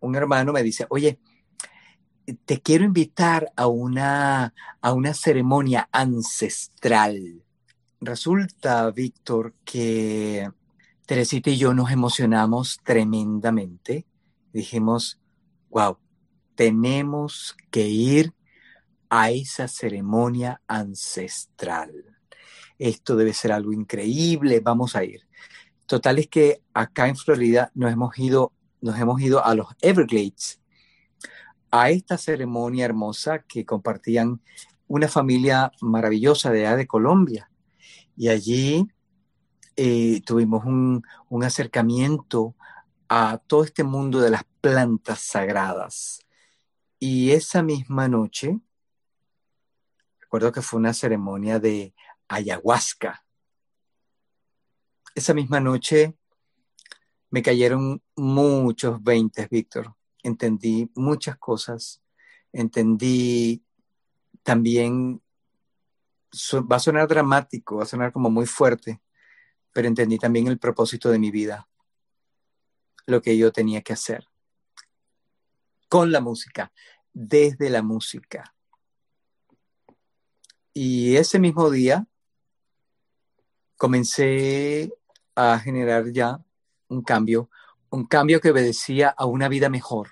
un 0.00 0.16
hermano 0.16 0.52
me 0.52 0.62
dice, 0.62 0.86
oye, 0.88 1.18
te 2.44 2.60
quiero 2.60 2.84
invitar 2.84 3.52
a 3.56 3.66
una, 3.66 4.54
a 4.80 4.92
una 4.92 5.14
ceremonia 5.14 5.88
ancestral. 5.92 7.44
Resulta, 8.00 8.90
Víctor, 8.90 9.54
que 9.64 10.50
Teresita 11.06 11.50
y 11.50 11.58
yo 11.58 11.74
nos 11.74 11.90
emocionamos 11.90 12.80
tremendamente. 12.82 14.06
Dijimos, 14.52 15.20
wow, 15.70 15.98
tenemos 16.54 17.56
que 17.70 17.88
ir 17.88 18.32
a 19.10 19.30
esa 19.30 19.68
ceremonia 19.68 20.62
ancestral. 20.66 21.92
Esto 22.78 23.16
debe 23.16 23.34
ser 23.34 23.52
algo 23.52 23.72
increíble, 23.72 24.60
vamos 24.60 24.96
a 24.96 25.04
ir. 25.04 25.26
Total 25.84 26.18
es 26.18 26.28
que 26.28 26.62
acá 26.72 27.08
en 27.08 27.16
Florida 27.16 27.70
nos 27.74 27.92
hemos 27.92 28.18
ido, 28.18 28.52
nos 28.80 28.98
hemos 28.98 29.20
ido 29.20 29.44
a 29.44 29.54
los 29.54 29.66
Everglades 29.82 30.60
a 31.70 31.90
esta 31.90 32.18
ceremonia 32.18 32.84
hermosa 32.84 33.40
que 33.40 33.64
compartían 33.64 34.40
una 34.88 35.08
familia 35.08 35.70
maravillosa 35.80 36.50
de 36.50 36.66
allá 36.66 36.76
de 36.76 36.86
Colombia. 36.86 37.50
Y 38.16 38.28
allí 38.28 38.88
eh, 39.76 40.20
tuvimos 40.26 40.64
un, 40.64 41.02
un 41.28 41.44
acercamiento 41.44 42.56
a 43.08 43.38
todo 43.46 43.64
este 43.64 43.84
mundo 43.84 44.20
de 44.20 44.30
las 44.30 44.44
plantas 44.60 45.20
sagradas. 45.20 46.20
Y 46.98 47.30
esa 47.30 47.62
misma 47.62 48.08
noche, 48.08 48.58
recuerdo 50.30 50.52
que 50.52 50.62
fue 50.62 50.78
una 50.78 50.94
ceremonia 50.94 51.58
de 51.58 51.92
ayahuasca. 52.28 53.26
Esa 55.16 55.34
misma 55.34 55.58
noche 55.58 56.16
me 57.30 57.42
cayeron 57.42 58.00
muchos 58.14 59.02
veintes, 59.02 59.50
Víctor 59.50 59.96
entendí 60.22 60.88
muchas 60.94 61.36
cosas, 61.36 62.00
entendí 62.52 63.64
también, 64.44 65.20
va 66.70 66.76
a 66.76 66.78
sonar 66.78 67.08
dramático, 67.08 67.78
va 67.78 67.82
a 67.82 67.86
sonar 67.86 68.12
como 68.12 68.30
muy 68.30 68.46
fuerte, 68.46 69.02
pero 69.72 69.88
entendí 69.88 70.16
también 70.16 70.46
el 70.46 70.60
propósito 70.60 71.10
de 71.10 71.18
mi 71.18 71.32
vida, 71.32 71.68
lo 73.06 73.20
que 73.20 73.36
yo 73.36 73.50
tenía 73.50 73.82
que 73.82 73.94
hacer 73.94 74.28
con 75.88 76.12
la 76.12 76.20
música, 76.20 76.72
desde 77.12 77.68
la 77.68 77.82
música. 77.82 78.54
Y 80.82 81.16
ese 81.16 81.38
mismo 81.38 81.68
día 81.68 82.06
comencé 83.76 84.90
a 85.34 85.58
generar 85.58 86.10
ya 86.10 86.42
un 86.88 87.02
cambio 87.02 87.50
un 87.90 88.06
cambio 88.06 88.40
que 88.40 88.50
obedecía 88.50 89.08
a 89.08 89.26
una 89.26 89.48
vida 89.48 89.68
mejor, 89.68 90.10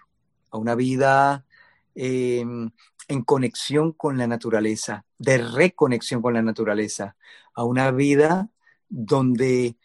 a 0.50 0.58
una 0.58 0.74
vida 0.74 1.46
em, 1.94 2.70
en 3.06 3.22
conexión 3.22 3.92
con 3.92 4.18
la 4.18 4.26
naturaleza, 4.26 5.04
de 5.16 5.38
reconexión 5.38 6.20
con 6.20 6.34
la 6.34 6.42
naturaleza, 6.42 7.16
a 7.54 7.64
una 7.64 7.90
vida 7.90 8.50
donde 8.88 9.76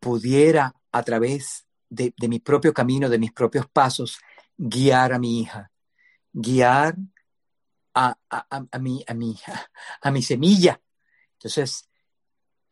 pudiera 0.00 0.74
a 0.92 1.02
través 1.02 1.66
de, 1.90 2.14
mi 2.28 2.38
propio 2.38 2.72
camino, 2.72 3.08
de 3.08 3.18
mis 3.18 3.32
propios 3.32 3.66
pasos, 3.68 4.18
guiar 4.56 5.12
a 5.12 5.18
mi 5.18 5.40
hija, 5.40 5.70
guiar 6.32 6.96
a, 7.98 8.16
a, 8.70 8.78
mi, 8.78 9.04
a, 9.06 9.14
mi, 9.14 9.36
a 10.02 10.10
mi 10.10 10.22
semilla. 10.22 10.80
Entonces, 11.34 11.88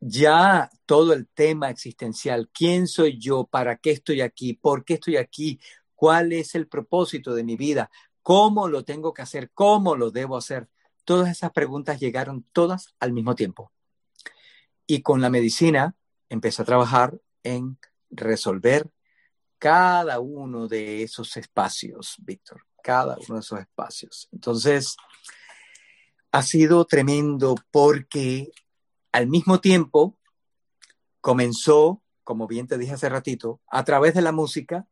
ya 0.01 0.71
todo 0.85 1.13
el 1.13 1.29
tema 1.29 1.71
existencial, 1.71 2.51
quién 2.53 2.87
soy 2.87 3.19
yo, 3.19 3.45
para 3.45 3.77
qué 3.77 3.93
estoy 3.93 4.21
aquí, 4.21 4.55
por 4.55 4.85
qué 4.85 4.95
estoy 4.95 5.17
aquí, 5.17 5.61
cuál 5.95 6.33
es 6.33 6.55
el 6.55 6.69
propósito 6.69 7.35
de 7.35 7.45
mi 7.45 7.57
vida, 7.57 7.91
cómo 8.23 8.69
lo 8.69 8.85
tengo 8.85 9.13
que 9.15 9.23
hacer, 9.23 9.51
cómo 9.53 9.97
lo 9.97 10.11
debo 10.11 10.37
hacer. 10.37 10.69
Todas 11.05 11.31
esas 11.31 11.53
preguntas 11.53 12.01
llegaron 12.01 12.45
todas 12.53 12.95
al 13.01 13.13
mismo 13.13 13.35
tiempo. 13.35 13.73
Y 14.87 15.03
con 15.03 15.21
la 15.21 15.31
medicina 15.31 15.97
empecé 16.29 16.63
a 16.63 16.67
trabajar 16.67 17.21
en 17.43 17.79
resolver 18.11 18.91
cada 19.59 20.21
uno 20.21 20.69
de 20.69 21.03
esos 21.03 21.37
espacios, 21.37 22.17
Víctor, 22.19 22.67
cada 22.83 23.17
uno 23.17 23.37
de 23.37 23.41
esos 23.41 23.61
espacios. 23.61 24.29
Entonces, 24.33 24.97
ha 26.37 26.43
sido 26.43 26.85
tremendo 26.85 27.55
porque 27.71 28.51
al 29.11 29.27
mismo 29.27 29.59
tiempo, 29.59 30.19
comenzó, 31.23 32.03
como 32.25 32.47
bien 32.47 32.67
te 32.67 32.77
dije 32.77 32.93
hace 32.93 33.09
ratito, 33.09 33.63
a 33.69 33.85
través 33.85 34.13
de 34.13 34.21
la 34.21 34.33
música, 34.33 34.87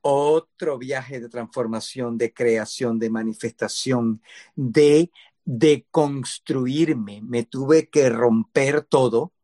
otro 0.00 0.78
viaje 0.78 1.20
de 1.20 1.28
transformación, 1.28 2.16
de 2.16 2.32
creación, 2.32 2.98
de 2.98 3.10
manifestación, 3.10 4.22
de, 4.56 5.10
de 5.44 5.86
construirme. 5.90 7.20
Me 7.20 7.44
tuve 7.44 7.90
que 7.90 8.08
romper 8.08 8.80
todo. 8.80 9.34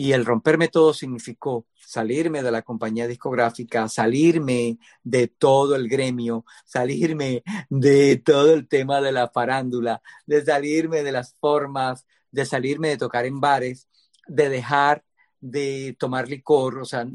Y 0.00 0.14
el 0.14 0.24
romperme 0.24 0.68
todo 0.68 0.94
significó 0.94 1.66
salirme 1.74 2.42
de 2.42 2.50
la 2.50 2.62
compañía 2.62 3.06
discográfica, 3.06 3.86
salirme 3.86 4.78
de 5.02 5.28
todo 5.28 5.76
el 5.76 5.90
gremio, 5.90 6.46
salirme 6.64 7.42
de 7.68 8.16
todo 8.16 8.54
el 8.54 8.66
tema 8.66 9.02
de 9.02 9.12
la 9.12 9.28
farándula, 9.28 10.00
de 10.24 10.42
salirme 10.42 11.02
de 11.02 11.12
las 11.12 11.34
formas 11.38 12.06
de 12.30 12.46
salirme 12.46 12.88
de 12.88 12.96
tocar 12.96 13.26
en 13.26 13.40
bares, 13.40 13.90
de 14.26 14.48
dejar 14.48 15.04
de 15.38 15.94
tomar 15.98 16.28
licor, 16.28 16.78
o 16.78 16.86
sea, 16.86 17.06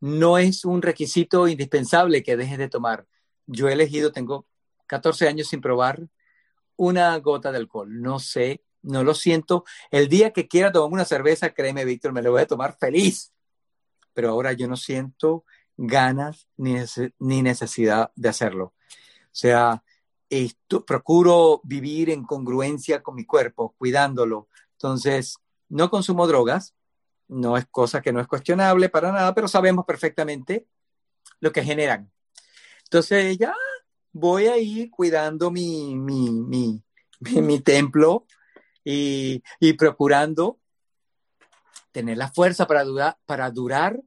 no 0.00 0.38
es 0.38 0.64
un 0.64 0.80
requisito 0.80 1.48
indispensable 1.48 2.22
que 2.22 2.38
dejes 2.38 2.56
de 2.56 2.70
tomar. 2.70 3.06
Yo 3.46 3.68
he 3.68 3.74
elegido, 3.74 4.10
tengo 4.10 4.46
14 4.86 5.28
años 5.28 5.48
sin 5.48 5.60
probar 5.60 6.08
una 6.76 7.14
gota 7.18 7.52
de 7.52 7.58
alcohol, 7.58 8.00
no 8.00 8.20
sé, 8.20 8.62
no 8.82 9.04
lo 9.04 9.14
siento. 9.14 9.64
El 9.90 10.08
día 10.08 10.32
que 10.32 10.48
quiera 10.48 10.72
tomar 10.72 10.92
una 10.92 11.04
cerveza, 11.04 11.50
créeme, 11.50 11.84
Víctor, 11.84 12.12
me 12.12 12.22
lo 12.22 12.32
voy 12.32 12.42
a 12.42 12.46
tomar 12.46 12.76
feliz. 12.78 13.32
Pero 14.12 14.30
ahora 14.30 14.52
yo 14.52 14.68
no 14.68 14.76
siento 14.76 15.44
ganas 15.76 16.48
ni, 16.56 16.76
ni 17.18 17.42
necesidad 17.42 18.12
de 18.16 18.28
hacerlo. 18.28 18.64
O 18.64 19.32
sea, 19.32 19.82
esto, 20.28 20.84
procuro 20.84 21.60
vivir 21.64 22.10
en 22.10 22.24
congruencia 22.24 23.02
con 23.02 23.14
mi 23.14 23.24
cuerpo, 23.24 23.74
cuidándolo. 23.78 24.48
Entonces, 24.72 25.36
no 25.68 25.90
consumo 25.90 26.26
drogas, 26.26 26.74
no 27.28 27.56
es 27.56 27.66
cosa 27.66 28.02
que 28.02 28.12
no 28.12 28.20
es 28.20 28.26
cuestionable 28.26 28.88
para 28.88 29.12
nada, 29.12 29.34
pero 29.34 29.48
sabemos 29.48 29.84
perfectamente 29.84 30.66
lo 31.40 31.52
que 31.52 31.62
generan. 31.62 32.10
Entonces, 32.84 33.38
ya 33.38 33.54
voy 34.12 34.46
a 34.46 34.58
ir 34.58 34.90
cuidando 34.90 35.50
mi, 35.50 35.94
mi, 35.94 36.30
mi, 36.30 36.82
mi, 37.20 37.60
templo 37.60 38.26
y, 38.84 39.42
y, 39.58 39.72
procurando 39.74 40.58
tener 41.92 42.16
la 42.16 42.30
fuerza 42.30 42.66
para, 42.66 42.84
durar, 42.84 43.18
para 43.26 43.50
durar 43.50 44.00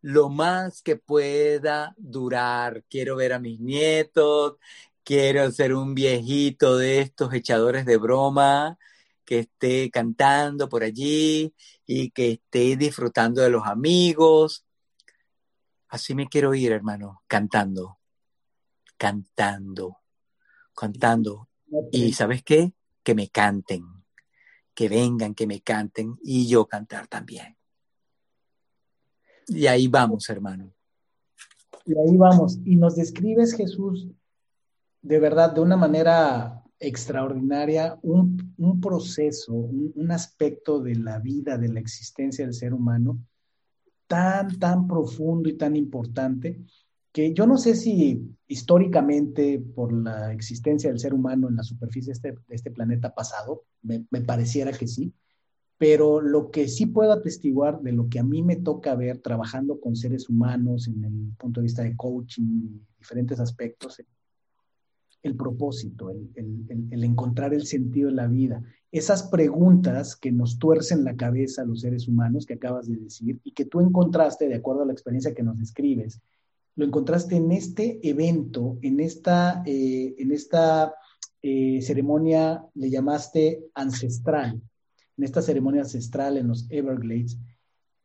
lo 0.00 0.28
más 0.28 0.82
que 0.82 0.96
pueda 0.96 1.94
durar. 1.96 2.84
Quiero 2.88 3.16
ver 3.16 3.32
a 3.32 3.38
mis 3.38 3.60
nietos, 3.60 4.56
quiero 5.04 5.50
ser 5.50 5.74
un 5.74 5.94
viejito 5.94 6.76
de 6.76 7.00
estos 7.00 7.32
echadores 7.32 7.86
de 7.86 7.96
broma 7.96 8.78
que 9.24 9.40
esté 9.40 9.90
cantando 9.90 10.68
por 10.68 10.82
allí 10.82 11.54
y 11.86 12.10
que 12.10 12.32
esté 12.32 12.76
disfrutando 12.76 13.42
de 13.42 13.50
los 13.50 13.66
amigos. 13.66 14.64
Así 15.88 16.14
me 16.14 16.28
quiero 16.28 16.54
ir, 16.54 16.72
hermano, 16.72 17.22
cantando, 17.26 17.98
cantando, 18.96 19.98
cantando. 20.74 21.48
Y 21.92 22.12
sabes 22.14 22.42
qué? 22.42 22.72
Que 23.02 23.14
me 23.14 23.28
canten, 23.28 23.84
que 24.78 24.88
vengan, 24.88 25.34
que 25.34 25.48
me 25.48 25.60
canten 25.60 26.16
y 26.22 26.46
yo 26.46 26.68
cantar 26.68 27.08
también. 27.08 27.56
Y 29.48 29.66
ahí 29.66 29.88
vamos, 29.88 30.30
hermano. 30.30 30.72
Y 31.84 31.98
ahí 31.98 32.16
vamos. 32.16 32.60
Y 32.64 32.76
nos 32.76 32.94
describes, 32.94 33.54
Jesús, 33.54 34.06
de 35.02 35.18
verdad, 35.18 35.52
de 35.52 35.62
una 35.62 35.76
manera 35.76 36.62
extraordinaria, 36.78 37.98
un, 38.02 38.54
proceso, 38.80 39.52
un, 39.52 40.12
aspecto 40.12 40.78
de 40.78 40.94
la 40.94 41.18
vida, 41.18 41.58
de 41.58 41.70
la 41.70 41.80
existencia 41.80 42.44
del 42.44 42.54
ser 42.54 42.72
humano, 42.72 43.18
tan, 44.06 44.60
tan 44.60 44.86
profundo 44.86 45.48
y 45.48 45.54
tan 45.54 45.74
importante, 45.74 46.62
que 47.18 47.34
yo 47.34 47.48
no 47.48 47.58
sé 47.58 47.74
si 47.74 48.32
históricamente, 48.46 49.58
por 49.58 49.92
la 49.92 50.32
existencia 50.32 50.88
del 50.88 51.00
ser 51.00 51.12
humano 51.12 51.48
en 51.48 51.56
la 51.56 51.64
superficie 51.64 52.12
de 52.12 52.16
este, 52.16 52.34
este 52.48 52.70
planeta 52.70 53.12
pasado, 53.12 53.64
me, 53.82 54.06
me 54.12 54.20
pareciera 54.20 54.70
que 54.70 54.86
sí, 54.86 55.12
pero 55.78 56.20
lo 56.20 56.52
que 56.52 56.68
sí 56.68 56.86
puedo 56.86 57.10
atestiguar 57.10 57.80
de 57.80 57.90
lo 57.90 58.08
que 58.08 58.20
a 58.20 58.22
mí 58.22 58.44
me 58.44 58.54
toca 58.54 58.94
ver 58.94 59.18
trabajando 59.18 59.80
con 59.80 59.96
seres 59.96 60.28
humanos 60.28 60.86
en 60.86 61.02
el 61.02 61.36
punto 61.36 61.58
de 61.60 61.64
vista 61.64 61.82
de 61.82 61.96
coaching, 61.96 62.78
diferentes 62.96 63.40
aspectos, 63.40 64.00
el 65.20 65.34
propósito, 65.34 66.10
el, 66.10 67.02
encontrar 67.02 67.52
el 67.52 67.66
sentido 67.66 68.10
de 68.10 68.14
la 68.14 68.28
vida. 68.28 68.62
Esas 68.92 69.24
preguntas 69.24 70.14
que 70.14 70.30
nos 70.30 70.60
tuercen 70.60 71.02
la 71.02 71.16
cabeza 71.16 71.62
a 71.62 71.66
los 71.66 71.80
seres 71.80 72.06
humanos 72.06 72.46
que 72.46 72.54
acabas 72.54 72.86
de 72.86 72.96
decir 72.96 73.40
y 73.42 73.50
que 73.50 73.64
tú 73.64 73.80
encontraste, 73.80 74.46
de 74.46 74.54
acuerdo 74.54 74.82
a 74.82 74.86
la 74.86 74.92
experiencia 74.92 75.34
que 75.34 75.42
nos 75.42 75.58
describes, 75.58 76.22
lo 76.78 76.84
encontraste 76.84 77.34
en 77.34 77.50
este 77.50 77.98
evento, 78.08 78.78
en 78.82 79.00
esta, 79.00 79.64
eh, 79.66 80.14
en 80.16 80.30
esta 80.30 80.94
eh, 81.42 81.82
ceremonia, 81.82 82.64
le 82.74 82.88
llamaste 82.88 83.64
ancestral, 83.74 84.62
en 85.16 85.24
esta 85.24 85.42
ceremonia 85.42 85.80
ancestral 85.80 86.36
en 86.36 86.46
los 86.46 86.68
Everglades, 86.70 87.36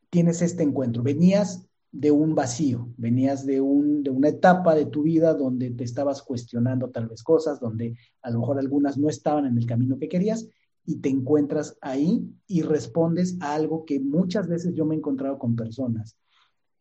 tienes 0.10 0.42
este 0.42 0.64
encuentro. 0.64 1.04
Venías 1.04 1.68
de 1.92 2.10
un 2.10 2.34
vacío, 2.34 2.90
venías 2.98 3.46
de, 3.46 3.62
un, 3.62 4.02
de 4.02 4.10
una 4.10 4.30
etapa 4.30 4.74
de 4.74 4.88
tu 4.88 5.04
vida 5.04 5.36
donde 5.36 5.70
te 5.70 5.84
estabas 5.84 6.24
cuestionando 6.24 6.90
tal 6.90 7.10
vez 7.10 7.22
cosas, 7.22 7.60
donde 7.60 7.96
a 8.24 8.32
lo 8.32 8.40
mejor 8.40 8.58
algunas 8.58 8.98
no 8.98 9.08
estaban 9.08 9.46
en 9.46 9.56
el 9.56 9.68
camino 9.68 10.00
que 10.00 10.10
querías 10.10 10.48
y 10.84 10.96
te 10.96 11.10
encuentras 11.10 11.78
ahí 11.80 12.28
y 12.48 12.64
respondes 12.64 13.38
a 13.40 13.54
algo 13.54 13.86
que 13.86 14.00
muchas 14.00 14.48
veces 14.48 14.74
yo 14.74 14.84
me 14.84 14.96
he 14.96 14.98
encontrado 14.98 15.38
con 15.38 15.56
personas, 15.56 16.18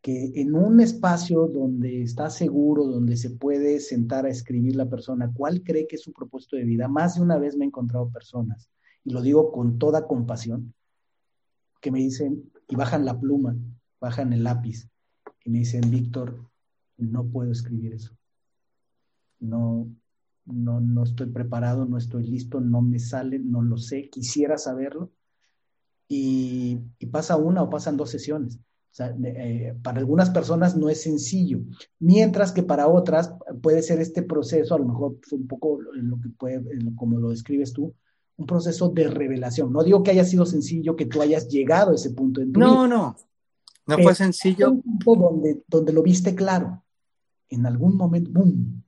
que 0.03 0.33
en 0.35 0.53
un 0.53 0.81
espacio 0.81 1.47
donde 1.47 2.03
está 2.03 2.29
seguro, 2.29 2.85
donde 2.85 3.17
se 3.17 3.31
puede 3.31 3.79
sentar 3.79 4.25
a 4.25 4.29
escribir 4.29 4.75
la 4.75 4.89
persona 4.89 5.31
cuál 5.33 5.63
cree 5.63 5.87
que 5.87 5.95
es 5.95 6.03
su 6.03 6.11
propósito 6.11 6.57
de 6.57 6.65
vida, 6.65 6.87
más 6.87 7.15
de 7.15 7.21
una 7.21 7.39
vez 7.39 7.55
me 7.55 7.63
he 7.63 7.67
encontrado 7.69 8.11
personas, 8.11 8.69
y 9.05 9.11
lo 9.11 9.21
digo 9.21 9.51
con 9.51 9.79
toda 9.79 10.05
compasión, 10.05 10.73
que 11.81 11.89
me 11.89 11.99
dicen 11.99 12.51
y 12.67 12.75
bajan 12.75 13.05
la 13.05 13.19
pluma, 13.19 13.55
bajan 13.99 14.33
el 14.33 14.43
lápiz 14.43 14.89
y 15.45 15.49
me 15.49 15.59
dicen, 15.59 15.89
Víctor, 15.89 16.49
no 16.97 17.25
puedo 17.25 17.51
escribir 17.51 17.93
eso. 17.93 18.15
No, 19.39 19.89
no, 20.45 20.79
no 20.79 21.03
estoy 21.03 21.27
preparado, 21.27 21.85
no 21.85 21.97
estoy 21.97 22.25
listo, 22.25 22.61
no 22.61 22.81
me 22.81 22.99
sale, 22.99 23.39
no 23.39 23.61
lo 23.61 23.77
sé, 23.77 24.09
quisiera 24.09 24.57
saberlo. 24.57 25.11
Y, 26.07 26.77
pasa 27.11 27.37
una 27.37 27.63
o 27.63 27.69
pasan 27.69 27.97
dos 27.97 28.09
sesiones. 28.09 28.59
O 28.93 28.95
sea, 28.95 29.11
eh, 29.23 29.75
para 29.81 29.97
algunas 29.97 30.29
personas 30.29 30.77
no 30.77 30.87
es 30.87 31.01
sencillo, 31.01 31.61
mientras 31.97 32.51
que 32.51 32.61
para 32.61 32.87
otras 32.87 33.33
puede 33.59 33.81
ser 33.81 33.99
este 33.99 34.21
proceso, 34.21 34.75
a 34.75 34.77
lo 34.77 34.85
mejor 34.85 35.17
fue 35.23 35.39
un 35.39 35.47
poco 35.47 35.79
lo 35.81 36.21
que 36.21 36.29
puede, 36.29 36.61
como 36.95 37.17
lo 37.17 37.31
describes 37.31 37.73
tú, 37.73 37.95
un 38.37 38.45
proceso 38.45 38.89
de 38.89 39.07
revelación. 39.07 39.73
No 39.73 39.83
digo 39.83 40.03
que 40.03 40.11
haya 40.11 40.23
sido 40.23 40.45
sencillo 40.45 40.95
que 40.95 41.07
tú 41.07 41.23
hayas 41.23 41.47
llegado 41.47 41.91
a 41.91 41.95
ese 41.95 42.11
punto 42.11 42.39
en 42.39 42.53
tu 42.53 42.59
no, 42.59 42.87
No, 42.87 43.15
no 43.87 43.97
fue 43.97 44.13
sencillo. 44.13 44.69
Un 44.69 44.99
punto 44.99 45.31
donde, 45.31 45.63
donde 45.67 45.91
lo 45.91 46.03
viste 46.03 46.35
claro. 46.35 46.83
En 47.49 47.65
algún 47.65 47.97
momento, 47.97 48.29
¡boom! 48.31 48.83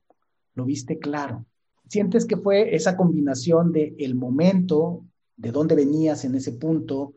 Lo 0.54 0.64
viste 0.64 1.00
claro. 1.00 1.44
Sientes 1.88 2.26
que 2.26 2.36
fue 2.36 2.76
esa 2.76 2.96
combinación 2.96 3.72
de 3.72 3.96
el 3.98 4.14
momento, 4.14 5.04
de 5.36 5.50
dónde 5.50 5.74
venías 5.74 6.24
en 6.24 6.36
ese 6.36 6.52
punto, 6.52 7.14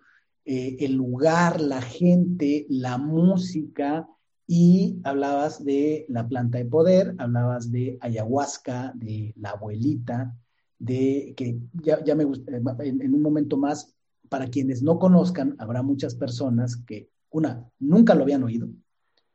eh, 0.52 0.78
el 0.84 0.94
lugar, 0.94 1.62
la 1.62 1.80
gente, 1.80 2.66
la 2.70 2.98
música, 2.98 4.10
y 4.48 5.00
hablabas 5.04 5.64
de 5.64 6.08
la 6.10 6.28
planta 6.28 6.58
de 6.58 6.66
poder, 6.66 7.14
hablabas 7.20 7.72
de 7.72 8.00
ayahuasca, 8.02 8.92
de 8.96 9.32
la 9.38 9.52
abuelita, 9.52 10.36
de 10.80 11.36
que 11.38 11.60
ya, 11.74 12.04
ya 12.04 12.16
me 12.16 12.24
gusta, 12.24 12.52
en, 12.80 13.00
en 13.00 13.14
un 13.14 13.22
momento 13.22 13.58
más, 13.58 13.94
para 14.28 14.48
quienes 14.48 14.82
no 14.82 14.98
conozcan, 14.98 15.56
habrá 15.60 15.84
muchas 15.84 16.16
personas 16.16 16.78
que 16.78 17.12
una, 17.30 17.70
nunca 17.78 18.16
lo 18.16 18.24
habían 18.24 18.42
oído, 18.42 18.70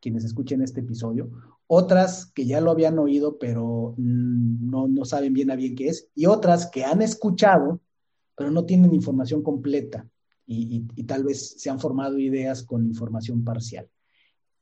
quienes 0.01 0.25
escuchen 0.25 0.63
este 0.63 0.81
episodio, 0.81 1.31
otras 1.69 2.27
que 2.27 2.45
ya 2.45 2.61
lo 2.61 2.73
habían 2.73 2.99
oído, 2.99 3.39
pero 3.39 3.95
mm, 3.99 4.69
no, 4.69 4.89
no 4.89 5.05
saben 5.05 5.33
bien 5.33 5.53
a 5.53 5.55
bien 5.55 5.77
qué 5.77 5.91
es, 5.91 6.09
y 6.17 6.27
otras 6.27 6.69
que 6.73 6.83
han 6.85 7.03
escuchado, 7.03 7.81
pero 8.35 8.51
no 8.51 8.65
tienen 8.65 8.93
información 8.93 9.45
completa 9.45 10.09
y, 10.47 10.81
tal 11.05 11.25
vez 11.25 11.55
se 11.59 11.71
han 11.71 11.81
formado 11.81 12.19
ideas 12.19 12.63
con 12.63 12.85
información 12.87 13.45
parcial. 13.45 13.89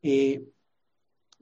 Eh, 0.02 0.44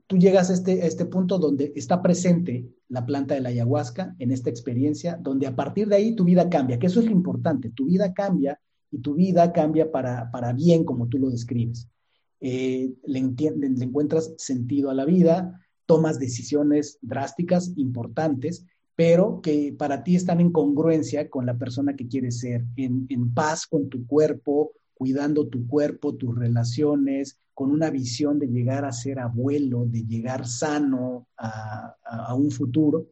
tú 0.06 0.18
llegas 0.18 0.50
a 0.50 0.54
este, 0.54 0.86
este 0.86 1.04
punto 1.06 1.38
donde 1.38 1.72
está 1.76 2.02
presente 2.02 2.66
la 2.88 3.06
planta 3.06 3.34
de 3.34 3.40
la 3.40 3.50
ayahuasca 3.50 4.14
en 4.18 4.32
esta 4.32 4.50
experiencia, 4.50 5.16
donde 5.20 5.46
a 5.46 5.54
partir 5.54 5.88
de 5.88 5.96
ahí 5.96 6.14
tu 6.14 6.24
vida 6.24 6.48
cambia, 6.48 6.78
que 6.78 6.86
eso 6.86 7.00
es 7.00 7.06
lo 7.06 7.12
importante, 7.12 7.70
tu 7.70 7.86
vida 7.86 8.12
cambia 8.12 8.60
y 8.90 8.98
tu 8.98 9.14
vida 9.14 9.52
cambia 9.52 9.90
para, 9.90 10.30
para 10.30 10.52
bien, 10.52 10.84
como 10.84 11.08
tú 11.08 11.18
lo 11.18 11.30
describes. 11.30 11.88
Eh, 12.40 12.92
le 13.04 13.18
encuentras 13.18 14.34
sentido 14.38 14.90
a 14.90 14.94
la 14.94 15.04
vida, 15.04 15.60
tomas 15.86 16.18
decisiones 16.18 16.98
drásticas, 17.02 17.72
importantes, 17.76 18.64
pero 19.00 19.40
que 19.40 19.74
para 19.78 20.04
ti 20.04 20.14
están 20.14 20.40
en 20.40 20.52
congruencia 20.52 21.30
con 21.30 21.46
la 21.46 21.56
persona 21.56 21.96
que 21.96 22.06
quieres 22.06 22.40
ser, 22.40 22.66
en, 22.76 23.06
en 23.08 23.32
paz 23.32 23.66
con 23.66 23.88
tu 23.88 24.06
cuerpo, 24.06 24.72
cuidando 24.92 25.48
tu 25.48 25.66
cuerpo, 25.66 26.16
tus 26.16 26.38
relaciones, 26.38 27.38
con 27.54 27.70
una 27.70 27.88
visión 27.88 28.38
de 28.38 28.48
llegar 28.48 28.84
a 28.84 28.92
ser 28.92 29.18
abuelo, 29.18 29.86
de 29.86 30.04
llegar 30.04 30.46
sano 30.46 31.28
a, 31.38 31.96
a, 32.04 32.34
un 32.34 32.50
futuro. 32.50 33.06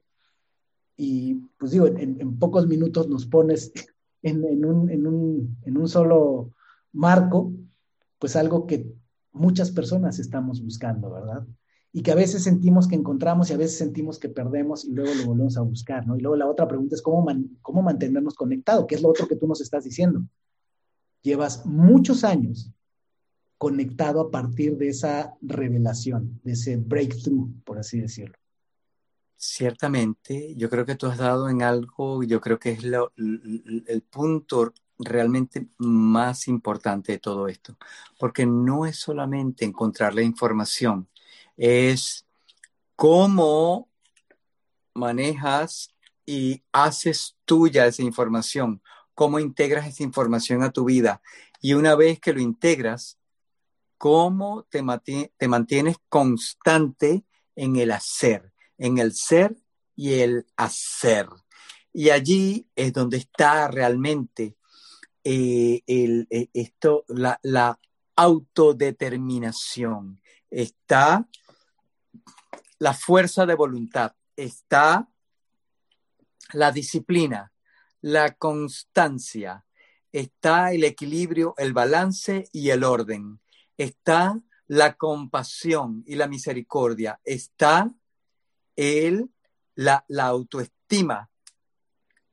Y 0.94 1.36
pues 1.58 1.70
digo, 1.70 1.86
en, 1.86 2.38
pocos 2.38 2.66
minutos 2.66 3.08
nos 3.08 3.24
pones 3.24 3.72
en, 4.22 4.44
un, 4.66 4.90
en, 4.90 5.06
un, 5.06 5.56
en 5.62 5.78
un 5.78 5.88
solo 5.88 6.52
marco, 6.92 7.50
pues 8.18 8.36
algo 8.36 8.66
que 8.66 8.92
muchas 9.32 9.70
personas 9.70 10.18
estamos 10.18 10.62
buscando, 10.62 11.10
¿verdad? 11.10 11.46
Y 11.92 12.02
que 12.02 12.12
a 12.12 12.14
veces 12.14 12.42
sentimos 12.42 12.86
que 12.86 12.94
encontramos 12.94 13.50
y 13.50 13.54
a 13.54 13.56
veces 13.56 13.78
sentimos 13.78 14.18
que 14.18 14.28
perdemos 14.28 14.84
y 14.84 14.92
luego 14.92 15.14
lo 15.14 15.26
volvemos 15.26 15.56
a 15.56 15.62
buscar, 15.62 16.06
¿no? 16.06 16.16
Y 16.16 16.20
luego 16.20 16.36
la 16.36 16.46
otra 16.46 16.68
pregunta 16.68 16.94
es 16.94 17.02
cómo, 17.02 17.26
cómo 17.62 17.82
mantenernos 17.82 18.34
conectados, 18.34 18.86
que 18.86 18.94
es 18.94 19.02
lo 19.02 19.08
otro 19.08 19.26
que 19.26 19.36
tú 19.36 19.46
nos 19.46 19.60
estás 19.60 19.84
diciendo. 19.84 20.22
Llevas 21.22 21.64
muchos 21.64 22.24
años 22.24 22.70
conectado 23.56 24.20
a 24.20 24.30
partir 24.30 24.76
de 24.76 24.88
esa 24.88 25.34
revelación, 25.40 26.40
de 26.44 26.52
ese 26.52 26.76
breakthrough, 26.76 27.50
por 27.64 27.78
así 27.78 28.00
decirlo. 28.00 28.36
Ciertamente, 29.36 30.54
yo 30.56 30.68
creo 30.68 30.84
que 30.84 30.94
tú 30.94 31.06
has 31.06 31.18
dado 31.18 31.48
en 31.48 31.62
algo, 31.62 32.22
yo 32.22 32.40
creo 32.40 32.58
que 32.58 32.72
es 32.72 32.84
el 32.84 34.02
punto 34.02 34.72
realmente 34.98 35.68
más 35.78 36.48
importante 36.48 37.12
de 37.12 37.18
todo 37.18 37.48
esto, 37.48 37.76
porque 38.18 38.46
no 38.46 38.84
es 38.84 38.96
solamente 38.96 39.64
encontrar 39.64 40.14
la 40.14 40.22
información, 40.22 41.08
es 41.58 42.24
cómo 42.96 43.88
manejas 44.94 45.90
y 46.24 46.62
haces 46.72 47.36
tuya 47.44 47.86
esa 47.86 48.02
información, 48.02 48.82
cómo 49.14 49.38
integras 49.38 49.86
esa 49.86 50.02
información 50.02 50.62
a 50.62 50.72
tu 50.72 50.84
vida. 50.84 51.20
Y 51.60 51.74
una 51.74 51.94
vez 51.94 52.20
que 52.20 52.32
lo 52.32 52.40
integras, 52.40 53.18
cómo 53.98 54.66
te, 54.70 54.82
te 55.36 55.48
mantienes 55.48 55.96
constante 56.08 57.24
en 57.56 57.76
el 57.76 57.90
hacer, 57.90 58.52
en 58.78 58.98
el 58.98 59.12
ser 59.14 59.56
y 59.96 60.20
el 60.20 60.46
hacer. 60.56 61.26
Y 61.92 62.10
allí 62.10 62.68
es 62.76 62.92
donde 62.92 63.16
está 63.16 63.68
realmente 63.68 64.56
eh, 65.24 65.82
el, 65.86 66.28
eh, 66.30 66.48
esto, 66.54 67.04
la, 67.08 67.40
la, 67.42 67.78
autodeterminación, 68.14 70.20
está 70.50 71.28
la 72.78 72.94
fuerza 72.94 73.46
de 73.46 73.54
voluntad, 73.54 74.14
está 74.36 75.08
la 76.52 76.72
disciplina, 76.72 77.52
la 78.00 78.34
constancia, 78.34 79.64
está 80.12 80.72
el 80.72 80.84
equilibrio, 80.84 81.54
el 81.58 81.72
balance 81.72 82.48
y 82.52 82.70
el 82.70 82.84
orden, 82.84 83.40
está 83.76 84.40
la 84.66 84.94
compasión 84.94 86.04
y 86.06 86.14
la 86.14 86.28
misericordia, 86.28 87.20
está 87.24 87.92
el, 88.76 89.30
la, 89.74 90.04
la 90.08 90.26
autoestima. 90.26 91.30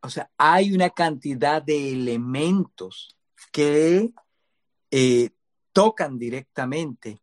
O 0.02 0.10
sea, 0.10 0.30
hay 0.38 0.74
una 0.74 0.92
cantidad 0.92 1.62
de 1.62 1.92
elementos 1.92 3.18
que 3.52 4.14
eh, 4.92 5.30
tocan 5.72 6.20
directamente 6.20 7.22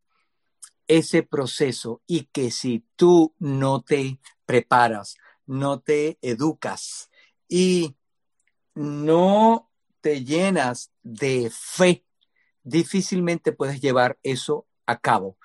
ese 0.86 1.22
proceso 1.22 2.02
y 2.06 2.24
que 2.24 2.50
si 2.50 2.84
tú 2.96 3.34
no 3.38 3.82
te 3.82 4.20
preparas, 4.46 5.16
no 5.46 5.80
te 5.80 6.18
educas 6.22 7.10
y 7.48 7.96
no 8.74 9.70
te 10.00 10.24
llenas 10.24 10.92
de 11.02 11.50
fe, 11.52 12.04
difícilmente 12.62 13.52
puedes 13.52 13.80
llevar 13.80 14.18
eso 14.22 14.66
a 14.86 14.98
cabo. 14.98 15.38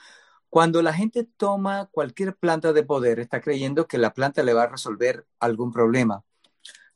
Cuando 0.49 0.81
la 0.81 0.93
gente 0.93 1.23
toma 1.23 1.89
cualquier 1.91 2.35
planta 2.35 2.73
de 2.73 2.83
poder, 2.83 3.19
está 3.19 3.41
creyendo 3.41 3.87
que 3.87 3.97
la 3.97 4.13
planta 4.13 4.43
le 4.43 4.53
va 4.53 4.63
a 4.63 4.69
resolver 4.69 5.27
algún 5.39 5.71
problema. 5.71 6.23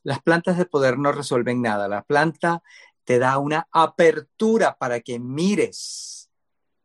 Las 0.04 0.22
plantas 0.22 0.58
de 0.58 0.66
poder 0.66 0.98
no 0.98 1.12
resuelven 1.12 1.62
nada. 1.62 1.88
La 1.88 2.04
planta 2.04 2.64
te 3.04 3.20
da 3.20 3.38
una 3.38 3.68
apertura 3.72 4.78
para 4.78 5.02
que 5.02 5.20
mires 5.20 6.32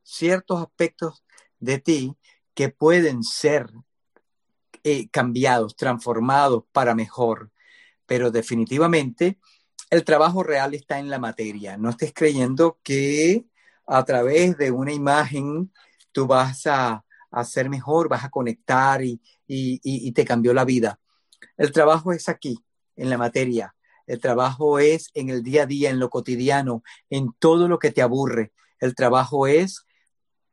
ciertos 0.03 0.61
aspectos 0.61 1.25
de 1.59 1.79
ti 1.79 2.17
que 2.55 2.69
pueden 2.69 3.23
ser 3.23 3.71
eh, 4.83 5.09
cambiados, 5.11 5.77
transformados 5.77 6.65
para 6.73 6.95
mejor. 6.95 7.51
Pero 8.07 8.31
definitivamente 8.31 9.39
el 9.91 10.05
trabajo 10.05 10.43
real 10.43 10.75
está 10.75 10.99
en 10.99 11.11
la 11.11 11.19
materia. 11.19 11.77
No 11.77 11.91
estés 11.91 12.13
creyendo 12.15 12.79
que 12.83 13.47
a 13.87 14.05
través 14.05 14.57
de 14.59 14.71
una 14.71 14.93
imagen 14.93 15.73
tú 16.13 16.27
vas 16.27 16.67
a, 16.67 17.05
ser 17.45 17.69
mejor, 17.69 18.09
vas 18.09 18.25
a 18.25 18.31
conectar 18.31 19.05
y, 19.05 19.21
y 19.47 20.13
te 20.13 20.25
cambió 20.25 20.55
la 20.55 20.65
vida. 20.65 20.99
El 21.57 21.73
trabajo 21.73 22.13
es 22.13 22.29
aquí, 22.29 22.65
en 22.97 23.11
la 23.11 23.19
materia. 23.19 23.75
El 24.07 24.21
trabajo 24.21 24.79
es 24.79 25.11
en 25.15 25.31
el 25.31 25.43
día 25.43 25.65
a 25.65 25.67
día, 25.67 25.91
en 25.91 25.99
lo 25.99 26.11
cotidiano, 26.11 26.83
en 27.11 27.33
todo 27.39 27.69
lo 27.69 27.79
que 27.79 27.91
te 27.91 28.03
aburre. 28.03 28.53
El 28.79 28.95
trabajo 28.95 29.47
es 29.47 29.86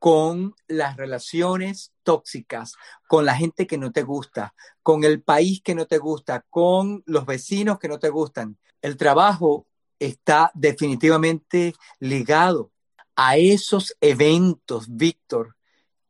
con 0.04 0.54
las 0.68 0.98
relaciones 0.98 1.94
tóxicas, 2.04 2.74
con 3.08 3.24
la 3.24 3.38
gente 3.38 3.66
que 3.66 3.78
no 3.78 3.94
te 3.94 4.04
gusta, 4.04 4.54
con 4.82 5.06
el 5.06 5.22
país 5.22 5.62
que 5.64 5.76
no 5.76 5.86
te 5.86 5.98
gusta, 5.98 6.46
con 6.50 7.04
los 7.06 7.26
vecinos 7.26 7.80
que 7.80 7.88
no 7.88 8.00
te 8.00 8.10
gustan. 8.10 8.58
El 8.82 8.98
trabajo 8.98 9.66
está 10.00 10.52
definitivamente 10.56 11.74
ligado 12.02 12.74
a 13.16 13.38
esos 13.38 13.96
eventos, 14.02 14.88
Víctor, 14.90 15.56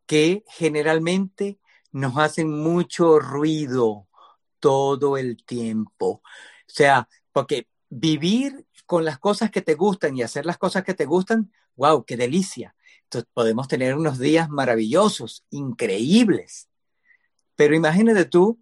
que 0.08 0.44
generalmente 0.48 1.60
nos 1.92 2.18
hacen 2.18 2.50
mucho 2.50 3.20
ruido 3.20 4.08
todo 4.60 5.18
el 5.18 5.44
tiempo. 5.46 6.08
O 6.08 6.22
sea, 6.66 7.08
porque 7.32 7.68
vivir 7.90 8.66
con 8.88 9.06
las 9.06 9.20
cosas 9.20 9.52
que 9.52 9.62
te 9.62 9.76
gustan 9.76 10.18
y 10.18 10.24
hacer 10.24 10.48
las 10.48 10.58
cosas 10.58 10.84
que 10.84 10.96
te 10.96 11.06
gustan, 11.06 11.54
wow, 11.76 12.04
qué 12.04 12.18
delicia 12.18 12.74
podemos 13.34 13.68
tener 13.68 13.96
unos 13.96 14.20
días 14.20 14.50
maravillosos, 14.50 15.46
increíbles. 15.50 16.70
Pero 17.56 17.76
imagínate 17.76 18.26
tú, 18.26 18.60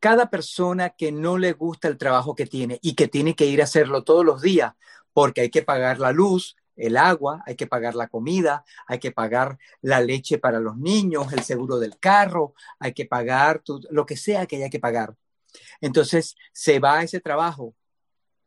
cada 0.00 0.30
persona 0.30 0.90
que 0.90 1.12
no 1.12 1.38
le 1.38 1.52
gusta 1.52 1.88
el 1.88 1.98
trabajo 1.98 2.34
que 2.34 2.46
tiene 2.46 2.78
y 2.82 2.94
que 2.94 3.08
tiene 3.08 3.36
que 3.36 3.46
ir 3.46 3.60
a 3.60 3.64
hacerlo 3.64 4.02
todos 4.02 4.24
los 4.24 4.42
días, 4.42 4.72
porque 5.12 5.42
hay 5.42 5.50
que 5.50 5.62
pagar 5.62 6.00
la 6.00 6.12
luz, 6.12 6.56
el 6.76 6.96
agua, 6.96 7.42
hay 7.46 7.54
que 7.54 7.66
pagar 7.66 7.94
la 7.94 8.08
comida, 8.08 8.64
hay 8.86 8.98
que 8.98 9.12
pagar 9.12 9.58
la 9.80 10.00
leche 10.00 10.38
para 10.38 10.58
los 10.58 10.76
niños, 10.76 11.32
el 11.32 11.44
seguro 11.44 11.78
del 11.78 11.98
carro, 11.98 12.54
hay 12.78 12.94
que 12.94 13.04
pagar 13.04 13.62
lo 13.90 14.06
que 14.06 14.16
sea 14.16 14.46
que 14.46 14.56
haya 14.56 14.70
que 14.70 14.80
pagar. 14.80 15.14
Entonces 15.80 16.34
se 16.52 16.78
va 16.78 16.98
a 16.98 17.02
ese 17.02 17.20
trabajo 17.20 17.74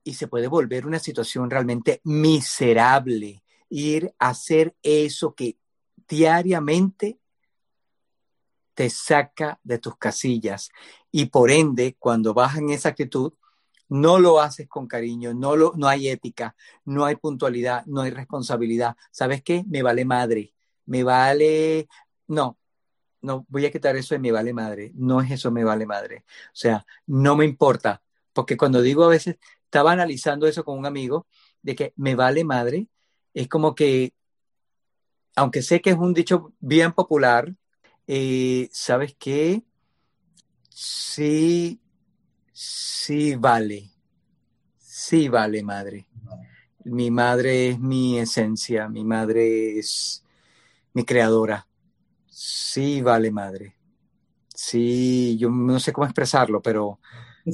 y 0.04 0.16
se 0.16 0.28
puede 0.28 0.48
volver 0.48 0.86
una 0.86 1.00
situación 1.00 1.50
realmente 1.50 2.02
miserable 2.04 3.45
ir 3.70 4.14
a 4.20 4.30
hacer 4.30 4.76
eso 4.84 5.34
que 5.34 5.58
diariamente 6.08 7.20
te 8.74 8.90
saca 8.90 9.60
de 9.64 9.80
tus 9.80 9.98
casillas 9.98 10.70
y 11.12 11.28
por 11.28 11.50
ende 11.50 11.96
cuando 11.98 12.34
vas 12.34 12.58
en 12.58 12.70
esa 12.70 12.90
actitud 12.90 13.34
no 13.88 14.20
lo 14.20 14.40
haces 14.40 14.68
con 14.68 14.88
cariño, 14.88 15.34
no, 15.34 15.56
lo, 15.56 15.74
no 15.76 15.88
hay 15.88 16.10
ética, 16.10 16.56
no 16.86 17.06
hay 17.06 17.16
puntualidad, 17.16 17.86
no 17.86 18.02
hay 18.02 18.12
responsabilidad. 18.12 18.96
¿Sabes 19.12 19.44
qué? 19.44 19.64
Me 19.68 19.84
vale 19.84 20.06
madre, 20.06 20.54
me 20.86 21.04
vale... 21.04 21.88
No, 22.28 22.58
no, 23.22 23.46
voy 23.50 23.66
a 23.66 23.72
quitar 23.72 23.96
eso 23.96 24.16
de 24.16 24.20
me 24.20 24.32
vale 24.32 24.54
madre, 24.54 24.92
no 24.96 25.22
es 25.22 25.32
eso 25.32 25.52
me 25.52 25.64
vale 25.64 25.86
madre. 25.86 26.26
O 26.48 26.56
sea, 26.56 26.86
no 27.06 27.36
me 27.36 27.46
importa, 27.46 28.02
porque 28.34 28.58
cuando 28.58 28.82
digo 28.82 29.04
a 29.04 29.10
veces, 29.10 29.38
estaba 29.64 29.92
analizando 29.92 30.48
eso 30.48 30.64
con 30.64 30.78
un 30.78 30.86
amigo, 30.86 31.28
de 31.62 31.76
que 31.76 31.94
me 31.96 32.16
vale 32.16 32.44
madre, 32.44 32.88
es 33.36 33.48
como 33.50 33.76
que, 33.76 34.14
aunque 35.36 35.62
sé 35.62 35.82
que 35.82 35.92
es 35.92 35.98
un 35.98 36.14
dicho 36.14 36.54
bien 36.60 36.94
popular, 36.94 37.54
eh, 38.08 38.70
¿sabes 38.72 39.16
qué? 39.20 39.64
Sí, 40.70 41.80
sí 42.54 43.36
vale, 43.36 43.90
sí 44.80 45.30
vale, 45.30 45.64
madre. 45.64 46.08
Mi 46.86 47.12
madre 47.12 47.70
es 47.70 47.80
mi 47.80 48.20
esencia, 48.20 48.90
mi 48.90 49.04
madre 49.04 49.80
es 49.80 50.24
mi 50.94 51.04
creadora. 51.06 51.68
Sí 52.28 53.02
vale, 53.02 53.32
madre. 53.32 53.76
Sí, 54.54 55.38
yo 55.38 55.50
no 55.50 55.80
sé 55.80 55.94
cómo 55.94 56.06
expresarlo, 56.06 56.62
pero 56.62 57.00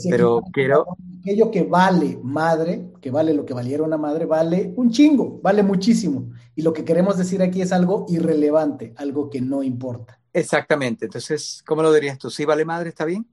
pero 0.10 0.42
quiero... 0.52 0.86
Aquello 1.20 1.52
que 1.52 1.64
vale 1.64 2.20
madre, 2.24 2.92
que 3.00 3.12
vale 3.12 3.34
lo 3.34 3.46
que 3.46 3.54
valiera 3.54 3.84
una 3.84 3.98
madre, 3.98 4.26
vale 4.26 4.74
un 4.76 4.90
chingo, 4.92 5.40
vale 5.44 5.64
muchísimo. 5.64 6.32
Y 6.56 6.62
lo 6.62 6.74
que 6.74 6.86
queremos 6.86 7.18
decir 7.18 7.42
aquí 7.42 7.62
es 7.62 7.72
algo 7.72 8.06
irrelevante, 8.10 8.94
algo 8.98 9.30
que 9.30 9.42
no 9.42 9.62
importa. 9.64 10.20
Exactamente. 10.34 11.06
Entonces, 11.06 11.64
¿cómo 11.66 11.84
lo 11.84 11.94
dirías 11.94 12.18
tú? 12.18 12.30
¿Sí 12.30 12.46
vale 12.46 12.66
madre? 12.66 12.90
¿Está 12.90 13.06
bien? 13.06 13.28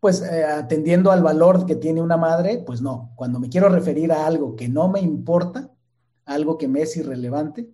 Pues 0.00 0.22
eh, 0.22 0.44
atendiendo 0.44 1.10
al 1.10 1.22
valor 1.22 1.66
que 1.66 1.76
tiene 1.76 2.02
una 2.02 2.16
madre, 2.16 2.62
pues 2.66 2.80
no. 2.80 3.12
Cuando 3.16 3.38
me 3.38 3.48
quiero 3.48 3.68
referir 3.68 4.12
a 4.12 4.26
algo 4.26 4.56
que 4.56 4.68
no 4.68 4.88
me 4.88 5.00
importa, 5.00 5.70
algo 6.24 6.58
que 6.58 6.68
me 6.68 6.82
es 6.82 6.96
irrelevante, 6.96 7.68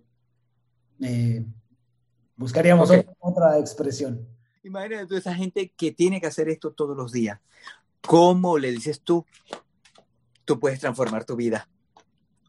eh, 1.01 1.45
buscaríamos 2.35 2.89
otra, 2.89 3.13
otra 3.19 3.59
expresión. 3.59 4.27
Imagínate 4.63 5.07
tú 5.07 5.15
esa 5.15 5.33
gente 5.33 5.73
que 5.75 5.91
tiene 5.91 6.21
que 6.21 6.27
hacer 6.27 6.47
esto 6.47 6.71
todos 6.71 6.95
los 6.95 7.11
días. 7.11 7.39
¿Cómo 8.01 8.57
le 8.57 8.71
dices 8.71 9.01
tú? 9.01 9.25
Tú 10.45 10.59
puedes 10.59 10.79
transformar 10.79 11.25
tu 11.25 11.35
vida. 11.35 11.67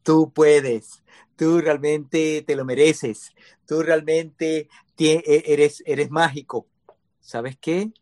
tú 0.02 0.32
puedes, 0.32 1.02
tú 1.36 1.60
realmente 1.60 2.42
te 2.44 2.56
lo 2.56 2.64
mereces, 2.64 3.30
tú 3.66 3.82
realmente 3.82 4.68
e, 4.98 5.44
eres, 5.46 5.82
eres 5.86 6.10
mágico. 6.10 6.66
¿Sabes 7.20 7.56
qué? 7.60 7.92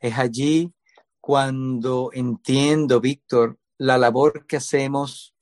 Es 0.00 0.18
allí 0.18 0.72
cuando 1.20 2.10
entiendo, 2.12 3.00
Víctor, 3.00 3.58
la 3.78 3.98
labor 3.98 4.46
que 4.46 4.56
hacemos 4.56 5.34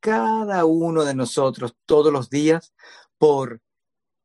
cada 0.00 0.64
uno 0.64 1.04
de 1.04 1.14
nosotros 1.14 1.74
todos 1.86 2.12
los 2.12 2.30
días 2.30 2.72
por 3.18 3.60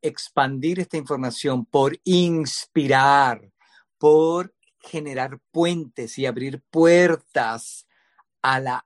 expandir 0.01 0.79
esta 0.79 0.97
información, 0.97 1.65
por 1.65 1.97
inspirar, 2.03 3.49
por 3.97 4.53
generar 4.83 5.39
puentes 5.51 6.19
y 6.19 6.25
abrir 6.25 6.61
puertas 6.69 7.87
a 8.41 8.59
la 8.59 8.85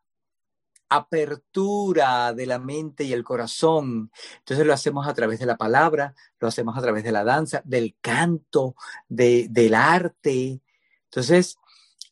apertura 0.89 2.33
de 2.33 2.45
la 2.45 2.59
mente 2.59 3.03
y 3.03 3.13
el 3.13 3.23
corazón. 3.23 4.11
Entonces 4.39 4.65
lo 4.65 4.73
hacemos 4.73 5.07
a 5.07 5.13
través 5.13 5.39
de 5.39 5.45
la 5.45 5.57
palabra, 5.57 6.15
lo 6.39 6.47
hacemos 6.47 6.77
a 6.77 6.81
través 6.81 7.03
de 7.03 7.11
la 7.11 7.23
danza, 7.23 7.61
del 7.65 7.97
canto, 7.99 8.75
del 9.09 9.73
arte. 9.73 10.61
Entonces 11.05 11.57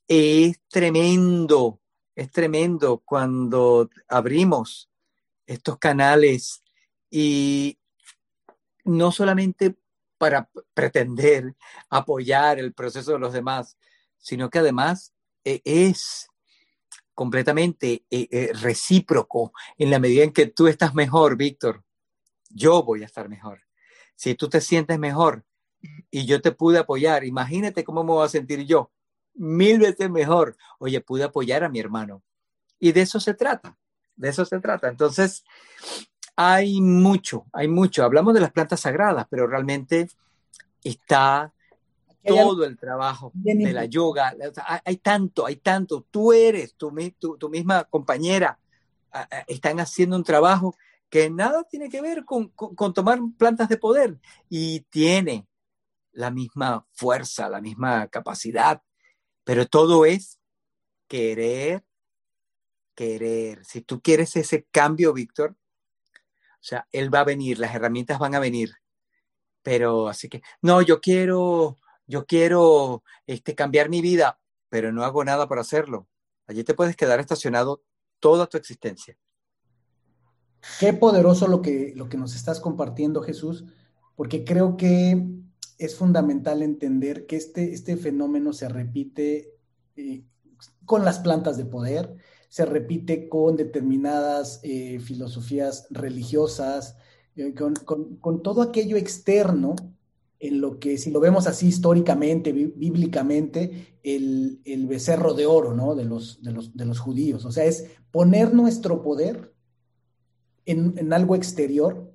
es 0.08 0.60
tremendo, 0.68 1.80
es 2.16 2.32
tremendo 2.32 3.02
cuando 3.06 3.90
abrimos 4.08 4.90
estos 5.46 5.78
canales 5.78 6.64
y 7.10 7.78
no 8.84 9.12
solamente 9.12 9.76
para 10.18 10.50
pretender 10.74 11.56
apoyar 11.90 12.60
el 12.60 12.74
proceso 12.74 13.14
de 13.14 13.20
los 13.20 13.34
demás, 13.34 13.78
sino 14.18 14.50
que 14.50 14.60
además 14.60 15.14
eh, 15.44 15.62
es 15.64 16.28
completamente 17.14 18.06
eh, 18.10 18.28
eh, 18.30 18.52
recíproco 18.54 19.54
en 19.78 19.90
la 19.90 20.00
medida 20.00 20.24
en 20.24 20.34
que 20.34 20.48
tú 20.48 20.68
estás 20.68 20.94
mejor, 20.94 21.38
Víctor, 21.38 21.84
yo 22.50 22.84
voy 22.84 23.04
a 23.04 23.06
estar 23.06 23.30
mejor. 23.30 23.62
Si 24.16 24.36
tú 24.36 24.50
te 24.50 24.62
sientes 24.62 25.00
mejor 25.00 25.46
y 26.12 26.26
yo 26.26 26.42
te 26.42 26.52
pude 26.52 26.80
apoyar, 26.80 27.24
imagínate 27.24 27.84
cómo 27.84 28.04
me 28.04 28.12
voy 28.12 28.26
a 28.26 28.30
sentir 28.30 28.66
yo, 28.66 28.92
mil 29.34 29.80
veces 29.80 30.10
mejor. 30.10 30.58
Oye, 30.80 31.02
pude 31.02 31.24
apoyar 31.24 31.64
a 31.64 31.70
mi 31.70 31.80
hermano. 31.80 32.24
Y 32.80 32.92
de 32.92 33.02
eso 33.02 33.20
se 33.20 33.34
trata, 33.34 33.78
de 34.16 34.30
eso 34.30 34.46
se 34.46 34.60
trata. 34.60 34.90
Entonces, 34.90 35.44
hay 36.36 36.82
mucho, 36.82 37.46
hay 37.54 37.68
mucho. 37.68 38.04
Hablamos 38.04 38.34
de 38.34 38.42
las 38.42 38.52
plantas 38.52 38.82
sagradas, 38.82 39.28
pero 39.30 39.48
realmente 39.48 40.10
está 40.84 41.54
todo 42.26 42.66
el 42.66 42.78
trabajo 42.78 43.32
de 43.34 43.72
la 43.72 43.86
yoga. 43.86 44.36
Hay, 44.84 44.98
tanto, 44.98 45.46
hay 45.46 45.58
tanto. 45.58 46.06
Tú 46.10 46.34
eres, 46.34 46.76
tu, 46.76 46.92
tu, 47.38 47.50
misma 47.50 47.84
compañera, 47.86 48.60
están 49.48 49.80
haciendo 49.80 50.16
un 50.16 50.24
trabajo 50.24 50.76
que 51.10 51.30
nada 51.30 51.64
tiene 51.64 51.90
que 51.90 52.02
ver 52.02 52.26
con, 52.26 52.52
tomar 52.94 53.20
plantas 53.38 53.70
de 53.70 53.78
poder 53.78 54.20
y 54.50 54.82
tiene 54.90 55.48
la 56.12 56.32
misma 56.32 56.86
fuerza, 56.92 57.50
la 57.50 57.62
misma 57.62 58.08
capacidad, 58.08 58.82
pero 59.44 59.68
todo 59.68 60.06
es 60.06 60.40
querer, 61.08 61.86
querer. 62.96 63.64
Si 63.66 63.82
tú 63.82 64.02
quieres 64.02 64.36
ese 64.36 64.66
cambio, 64.72 65.14
Víctor, 65.14 65.56
sea, 66.66 66.88
él 66.92 67.14
va 67.14 67.22
a 67.22 67.26
venir, 67.26 67.60
las 67.60 67.76
herramientas 67.76 68.20
van 68.20 68.36
a 68.36 68.40
venir, 68.40 68.74
pero 69.64 70.08
así 70.08 70.30
que, 70.30 70.42
no, 70.62 70.82
yo 70.82 71.02
quiero 71.02 71.78
yo 72.08 72.26
quiero 72.26 73.04
este, 73.26 73.56
cambiar 73.56 73.90
mi 73.90 74.02
vida, 74.02 74.40
pero 74.70 74.92
no 74.92 75.04
hago 75.04 75.24
nada 75.24 75.48
para 75.48 75.62
hacerlo. 75.62 76.08
Allí 76.48 76.64
te 76.64 76.74
puedes 76.74 76.96
quedar 76.96 77.20
estacionado 77.20 77.82
toda 78.20 78.48
tu 78.48 78.58
existencia. 78.58 79.18
Qué 80.80 80.94
poderoso 80.94 81.48
lo 81.48 81.62
que, 81.62 81.94
lo 81.96 82.10
que 82.10 82.18
nos 82.18 82.36
estás 82.36 82.60
compartiendo, 82.60 83.22
Jesús, 83.22 83.66
porque 84.16 84.44
creo 84.44 84.78
que 84.78 85.24
es 85.78 85.96
fundamental 85.96 86.62
entender 86.62 87.26
que 87.26 87.36
este, 87.36 87.74
este 87.74 87.98
fenómeno 87.98 88.54
se 88.54 88.70
repite 88.70 89.54
eh, 89.96 90.24
con 90.86 91.06
las 91.06 91.20
plantas 91.20 91.58
de 91.58 91.66
poder, 91.66 92.16
se 92.56 92.64
repite 92.64 93.28
con 93.28 93.58
determinadas 93.58 94.62
eh, 94.64 95.02
filosofías 95.02 95.88
religiosas, 95.90 96.96
eh, 97.36 97.54
con, 97.54 97.76
con, 98.22 98.44
todo 98.44 98.62
aquello 98.62 98.96
externo 98.96 99.76
en 100.40 100.62
lo 100.62 100.80
que, 100.80 100.98
si 100.98 101.12
lo 101.12 101.20
vemos 101.20 101.48
así 101.48 101.68
históricamente, 101.68 102.54
bíblicamente, 102.54 103.98
el, 104.04 104.88
becerro 104.88 105.34
de 105.34 105.46
oro, 105.46 105.74
¿no? 105.74 105.96
De 105.96 106.06
los, 106.06 106.42
de, 106.44 106.54
los, 106.54 106.78
de 106.78 106.86
los 106.86 107.00
judíos. 107.00 107.44
O 107.44 107.52
sea, 107.52 107.66
es 107.66 107.88
poner 108.10 108.54
nuestro 108.54 109.04
poder 109.04 109.54
en, 110.66 111.12
algo 111.12 111.36
exterior, 111.36 112.10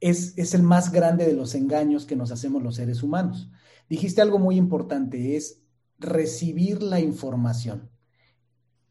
es, 0.00 0.36
es, 0.36 0.54
el 0.54 0.64
más 0.64 0.90
grande 0.90 1.24
de 1.24 1.34
los 1.34 1.54
engaños 1.54 2.04
que 2.04 2.16
nos 2.16 2.32
hacemos 2.32 2.64
los 2.64 2.74
seres 2.74 3.04
humanos. 3.04 3.48
Dijiste 3.88 4.22
algo 4.22 4.40
muy 4.40 4.56
importante, 4.56 5.36
es 5.36 5.62
recibir 6.00 6.82
la 6.82 6.98
información. 6.98 7.90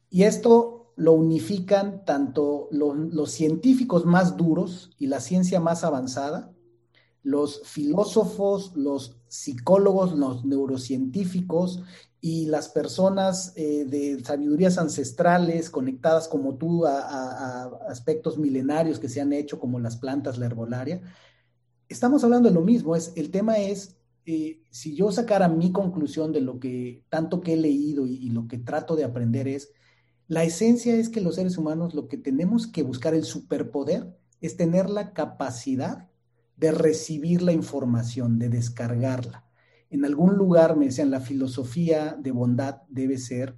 Y 0.10 0.24
esto 0.24 0.73
lo 0.96 1.14
unifican 1.14 2.06
tanto 2.06 2.68
los 2.72 3.32
científicos 3.32 4.06
más 4.06 4.38
duros 4.38 4.92
y 5.00 5.08
la 5.08 5.20
ciencia 5.20 5.60
más 5.60 5.84
avanzada, 5.84 6.54
los 7.24 7.62
filósofos, 7.64 8.76
los 8.76 9.18
psicólogos, 9.28 10.14
los 10.14 10.46
neurocientíficos 10.46 11.82
y 12.22 12.46
las 12.46 12.70
personas 12.70 13.54
eh, 13.56 13.86
de 13.86 14.24
sabidurías 14.24 14.78
ancestrales 14.78 15.70
conectadas 15.70 16.28
como 16.28 16.56
tú 16.56 16.86
a, 16.86 17.64
aspectos 17.90 18.38
milenarios 18.38 19.00
que 19.00 19.10
se 19.10 19.22
han 19.22 19.34
hecho 19.34 19.60
como 19.60 19.80
las 19.80 19.98
plantas, 19.98 20.38
la 20.38 20.46
herbolaria, 20.46 21.02
estamos 21.90 22.24
hablando 22.24 22.50
de 22.50 22.56
lo 22.56 22.62
mismo. 22.62 22.96
Es, 22.96 23.14
el 23.16 23.32
tema 23.32 23.58
es, 23.58 23.98
eh, 24.26 24.62
si 24.70 24.96
yo 24.96 25.12
sacara 25.12 25.48
mi 25.48 25.72
conclusión 25.72 26.32
de 26.32 26.42
lo 26.42 26.60
que 26.60 27.04
tanto 27.10 27.42
que 27.42 27.54
he 27.54 27.58
leído 27.58 28.06
y 28.06 28.30
lo 28.30 28.48
que 28.48 28.58
trato 28.58 28.96
de 28.96 29.06
aprender 29.06 29.48
es, 29.48 29.72
la 30.28 30.44
esencia 30.44 30.96
es 30.96 31.10
que 31.10 31.22
los 31.22 31.36
seres 31.36 31.58
humanos 31.58 31.94
lo 31.94 32.08
que 32.08 32.18
tenemos 32.18 32.68
que 32.68 32.84
buscar, 32.84 33.14
el 33.14 33.24
superpoder, 33.24 34.16
es 34.42 34.58
tener 34.58 34.90
la 34.90 35.14
capacidad 35.14 36.10
de 36.58 36.72
recibir 36.72 37.42
la 37.42 37.54
información, 37.54 38.40
de 38.40 38.50
descargarla. 38.50 39.46
En 39.90 40.06
algún 40.06 40.36
lugar 40.36 40.76
me 40.76 40.86
decían, 40.86 41.12
la 41.12 41.20
filosofía 41.20 42.18
de 42.20 42.32
bondad 42.32 42.82
debe 42.90 43.18
ser 43.18 43.58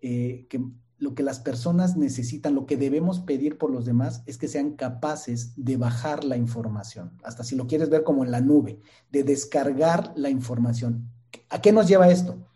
eh, 0.00 0.46
que 0.48 0.62
lo 0.98 1.14
que 1.14 1.22
las 1.22 1.38
personas 1.38 1.96
necesitan, 1.96 2.54
lo 2.54 2.66
que 2.66 2.76
debemos 2.76 3.20
pedir 3.20 3.56
por 3.56 3.70
los 3.70 3.84
demás 3.84 4.22
es 4.26 4.36
que 4.36 4.48
sean 4.48 4.72
capaces 4.72 5.52
de 5.56 5.76
bajar 5.76 6.24
la 6.24 6.36
información, 6.36 7.12
hasta 7.22 7.44
si 7.44 7.54
lo 7.54 7.66
quieres 7.68 7.88
ver 7.88 8.02
como 8.02 8.24
en 8.24 8.32
la 8.32 8.40
nube, 8.40 8.80
de 9.10 9.22
descargar 9.22 10.12
la 10.16 10.28
información. 10.28 11.08
¿A 11.50 11.60
qué 11.60 11.72
nos 11.72 11.86
lleva 11.86 12.10
esto? 12.10 12.47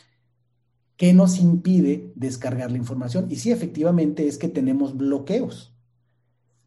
¿Qué 1.02 1.12
nos 1.12 1.40
impide 1.40 2.12
descargar 2.14 2.70
la 2.70 2.78
información? 2.78 3.26
Y 3.28 3.34
sí, 3.34 3.50
efectivamente 3.50 4.28
es 4.28 4.38
que 4.38 4.46
tenemos 4.46 4.96
bloqueos, 4.96 5.74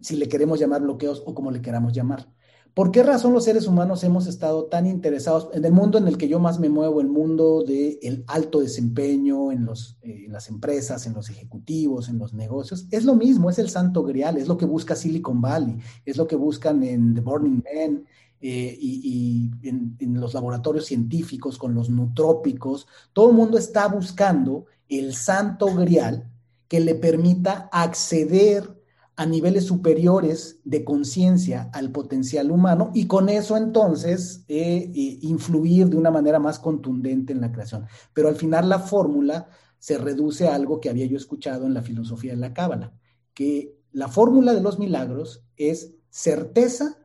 si 0.01 0.17
le 0.17 0.27
queremos 0.27 0.59
llamar 0.59 0.81
bloqueos 0.81 1.23
o 1.25 1.33
como 1.33 1.51
le 1.51 1.61
queramos 1.61 1.93
llamar. 1.93 2.27
¿Por 2.73 2.91
qué 2.91 3.01
razón 3.01 3.31
los 3.31 3.45
seres 3.45 3.65
humanos 3.65 4.03
hemos 4.03 4.27
estado 4.27 4.65
tan 4.65 4.87
interesados 4.87 5.47
en 5.53 5.63
el 5.63 5.71
mundo 5.71 5.97
en 5.97 6.09
el 6.09 6.17
que 6.17 6.27
yo 6.27 6.41
más 6.41 6.59
me 6.59 6.67
muevo, 6.67 6.99
el 6.99 7.07
mundo 7.07 7.63
del 7.63 8.25
alto 8.27 8.59
desempeño 8.59 9.53
en, 9.53 9.69
eh, 10.01 10.25
en 10.25 10.33
las 10.33 10.49
empresas, 10.49 11.07
en 11.07 11.13
los 11.13 11.29
ejecutivos, 11.29 12.09
en 12.09 12.19
los 12.19 12.33
negocios? 12.33 12.87
Es 12.91 13.05
lo 13.05 13.15
mismo, 13.15 13.49
es 13.49 13.57
el 13.57 13.69
santo 13.69 14.03
grial, 14.03 14.35
es 14.35 14.49
lo 14.49 14.57
que 14.57 14.65
busca 14.65 14.97
Silicon 14.97 15.39
Valley, 15.39 15.77
es 16.03 16.17
lo 16.17 16.27
que 16.27 16.35
buscan 16.35 16.83
en 16.83 17.15
The 17.15 17.21
Burning 17.21 17.63
Man 17.63 18.03
eh, 18.41 18.77
y, 18.79 19.49
en, 19.63 19.95
los 20.19 20.33
laboratorios 20.33 20.85
científicos 20.85 21.57
con 21.57 21.73
los 21.73 21.89
nutrópicos. 21.89 22.87
Todo 23.13 23.29
el 23.29 23.35
mundo 23.35 23.57
está 23.57 23.87
buscando 23.87 24.65
el 24.87 25.15
santo 25.15 25.73
grial 25.73 26.29
que 26.67 26.79
le 26.79 26.95
permita 26.95 27.69
acceder 27.71 28.75
a 29.15 29.25
niveles 29.25 29.65
superiores 29.65 30.59
de 30.65 30.83
conciencia 30.83 31.69
al 31.73 31.91
potencial 31.91 32.51
humano 32.51 32.91
y 32.93 33.07
con 33.07 33.29
eso 33.29 33.55
entonces 33.55 34.43
eh, 34.47 34.91
eh, 34.93 35.19
influir 35.21 35.87
de 35.87 35.97
una 35.97 36.11
manera 36.11 36.37
más 36.37 36.59
contundente 36.59 37.31
en 37.31 37.41
la 37.41 37.51
creación. 37.51 37.85
Pero 38.13 38.27
al 38.27 38.35
final 38.35 38.67
la 38.67 38.79
fórmula 38.79 39.47
se 39.79 39.97
reduce 39.97 40.47
a 40.47 40.55
algo 40.55 40.81
que 40.81 40.89
había 40.89 41.05
yo 41.05 41.17
escuchado 41.17 41.65
en 41.65 41.73
la 41.73 41.81
filosofía 41.81 42.31
de 42.31 42.39
la 42.39 42.53
Cábala, 42.53 42.93
que 43.33 43.77
la 43.91 44.09
fórmula 44.09 44.53
de 44.53 44.61
los 44.61 44.79
milagros 44.79 45.43
es 45.55 45.93
certeza 46.09 46.97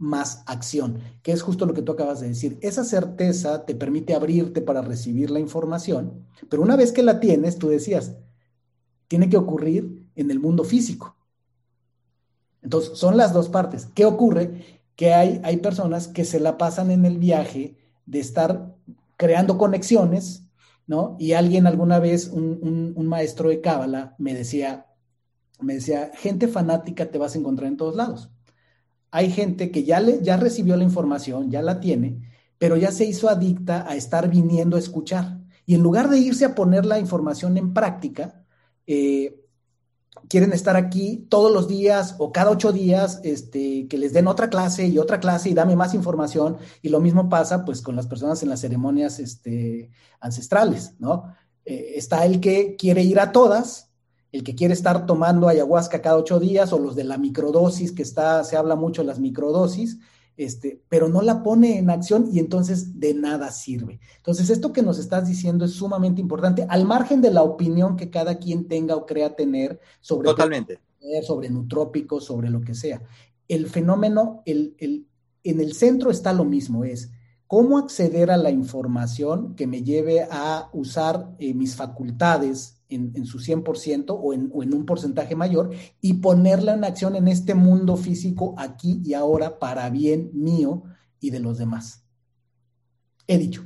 más 0.00 0.42
acción, 0.46 0.98
que 1.22 1.30
es 1.30 1.42
justo 1.42 1.64
lo 1.66 1.74
que 1.74 1.82
tú 1.82 1.92
acabas 1.92 2.18
de 2.18 2.26
decir. 2.28 2.58
Esa 2.60 2.82
certeza 2.82 3.64
te 3.64 3.76
permite 3.76 4.14
abrirte 4.14 4.60
para 4.60 4.82
recibir 4.82 5.30
la 5.30 5.38
información, 5.38 6.26
pero 6.48 6.62
una 6.62 6.74
vez 6.74 6.90
que 6.90 7.04
la 7.04 7.20
tienes, 7.20 7.58
tú 7.58 7.68
decías, 7.68 8.16
tiene 9.06 9.28
que 9.28 9.36
ocurrir 9.36 10.08
en 10.16 10.32
el 10.32 10.40
mundo 10.40 10.64
físico 10.64 11.16
entonces, 12.62 12.98
son 12.98 13.16
las 13.16 13.32
dos 13.32 13.48
partes. 13.48 13.88
¿Qué 13.94 14.04
ocurre? 14.04 14.80
Que 14.96 15.14
hay, 15.14 15.40
hay 15.44 15.58
personas 15.58 16.08
que 16.08 16.24
se 16.24 16.40
la 16.40 16.58
pasan 16.58 16.90
en 16.90 17.04
el 17.06 17.18
viaje 17.18 17.76
de 18.06 18.20
estar 18.20 18.74
creando 19.16 19.56
conexiones, 19.58 20.44
¿no? 20.86 21.16
Y 21.18 21.32
alguien 21.32 21.66
alguna 21.66 21.98
vez, 21.98 22.28
un, 22.28 22.94
maestro 23.06 23.48
de 23.48 23.60
Cábala, 23.60 24.14
me 24.18 24.34
decía, 24.34 24.86
me 25.60 25.74
decía, 25.74 26.10
gente 26.14 26.48
fanática 26.48 27.10
te 27.10 27.18
vas 27.18 27.34
a 27.34 27.38
encontrar 27.38 27.68
en 27.68 27.76
todos 27.76 27.96
lados. 27.96 28.30
Hay 29.10 29.30
gente 29.30 29.70
que 29.70 29.84
ya, 29.84 30.00
ya 30.22 30.36
recibió 30.36 30.76
la 30.76 30.84
información, 30.84 31.50
ya 31.50 31.62
la 31.62 31.80
tiene, 31.80 32.20
pero 32.58 32.76
ya 32.76 32.92
se 32.92 33.04
hizo 33.04 33.28
adicta 33.28 33.86
a 33.88 33.96
estar 33.96 34.28
viniendo 34.28 34.76
a 34.76 34.80
escuchar. 34.80 35.38
Y 35.66 35.74
en 35.74 35.82
lugar 35.82 36.08
de 36.08 36.18
irse 36.18 36.44
a 36.44 36.54
poner 36.54 36.86
la 36.86 36.98
información 36.98 37.56
en 37.56 37.72
práctica, 37.72 38.44
eh, 38.86 39.40
quieren 40.28 40.52
estar 40.52 40.76
aquí 40.76 41.26
todos 41.28 41.52
los 41.52 41.68
días 41.68 42.16
o 42.18 42.32
cada 42.32 42.50
ocho 42.50 42.72
días, 42.72 43.20
este, 43.24 43.86
que 43.88 43.98
les 43.98 44.12
den 44.12 44.26
otra 44.26 44.50
clase 44.50 44.86
y 44.86 44.98
otra 44.98 45.20
clase 45.20 45.50
y 45.50 45.54
dame 45.54 45.76
más 45.76 45.94
información. 45.94 46.58
Y 46.82 46.88
lo 46.88 47.00
mismo 47.00 47.28
pasa 47.28 47.64
pues 47.64 47.82
con 47.82 47.96
las 47.96 48.06
personas 48.06 48.42
en 48.42 48.48
las 48.48 48.60
ceremonias 48.60 49.18
este, 49.18 49.90
ancestrales, 50.20 50.94
¿no? 50.98 51.34
Eh, 51.64 51.94
está 51.96 52.24
el 52.24 52.40
que 52.40 52.76
quiere 52.76 53.02
ir 53.02 53.20
a 53.20 53.32
todas, 53.32 53.89
el 54.32 54.44
que 54.44 54.54
quiere 54.54 54.74
estar 54.74 55.06
tomando 55.06 55.48
ayahuasca 55.48 56.02
cada 56.02 56.16
ocho 56.16 56.38
días 56.38 56.72
o 56.72 56.78
los 56.78 56.94
de 56.94 57.04
la 57.04 57.18
microdosis, 57.18 57.92
que 57.92 58.02
está, 58.02 58.44
se 58.44 58.56
habla 58.56 58.76
mucho 58.76 59.02
de 59.02 59.08
las 59.08 59.18
microdosis, 59.18 59.98
este, 60.36 60.82
pero 60.88 61.08
no 61.08 61.20
la 61.20 61.42
pone 61.42 61.78
en 61.78 61.90
acción 61.90 62.28
y 62.32 62.38
entonces 62.38 62.98
de 62.98 63.12
nada 63.12 63.50
sirve. 63.50 64.00
Entonces, 64.16 64.48
esto 64.48 64.72
que 64.72 64.82
nos 64.82 64.98
estás 64.98 65.28
diciendo 65.28 65.64
es 65.64 65.72
sumamente 65.72 66.20
importante, 66.20 66.66
al 66.68 66.86
margen 66.86 67.20
de 67.20 67.30
la 67.30 67.42
opinión 67.42 67.96
que 67.96 68.08
cada 68.08 68.38
quien 68.38 68.66
tenga 68.66 68.96
o 68.96 69.04
crea 69.04 69.36
tener 69.36 69.80
sobre, 70.00 70.28
Totalmente. 70.28 70.78
sobre 71.26 71.50
nutrópicos, 71.50 72.24
sobre 72.24 72.48
lo 72.48 72.62
que 72.62 72.74
sea. 72.74 73.02
El 73.48 73.66
fenómeno, 73.66 74.42
el, 74.46 74.76
el, 74.78 75.08
en 75.44 75.60
el 75.60 75.74
centro 75.74 76.10
está 76.10 76.32
lo 76.32 76.44
mismo, 76.44 76.84
es 76.84 77.10
cómo 77.46 77.78
acceder 77.78 78.30
a 78.30 78.36
la 78.36 78.50
información 78.50 79.56
que 79.56 79.66
me 79.66 79.82
lleve 79.82 80.26
a 80.30 80.70
usar 80.72 81.34
eh, 81.38 81.52
mis 81.52 81.74
facultades 81.74 82.79
en, 82.90 83.24
su 83.24 83.38
100% 83.38 84.18
o 84.20 84.32
en, 84.32 84.50
o 84.52 84.62
en 84.62 84.74
un 84.74 84.84
porcentaje 84.84 85.36
mayor 85.36 85.74
y 86.00 86.14
ponerla 86.14 86.74
en 86.74 86.84
acción 86.84 87.16
en 87.16 87.28
este 87.28 87.54
mundo 87.54 87.96
físico 87.96 88.54
aquí 88.58 89.00
y 89.04 89.14
ahora 89.14 89.58
para 89.58 89.88
bien 89.90 90.30
mío 90.34 90.82
y 91.20 91.30
de 91.30 91.40
los 91.40 91.58
demás. 91.58 92.04
He 93.26 93.38
dicho. 93.38 93.64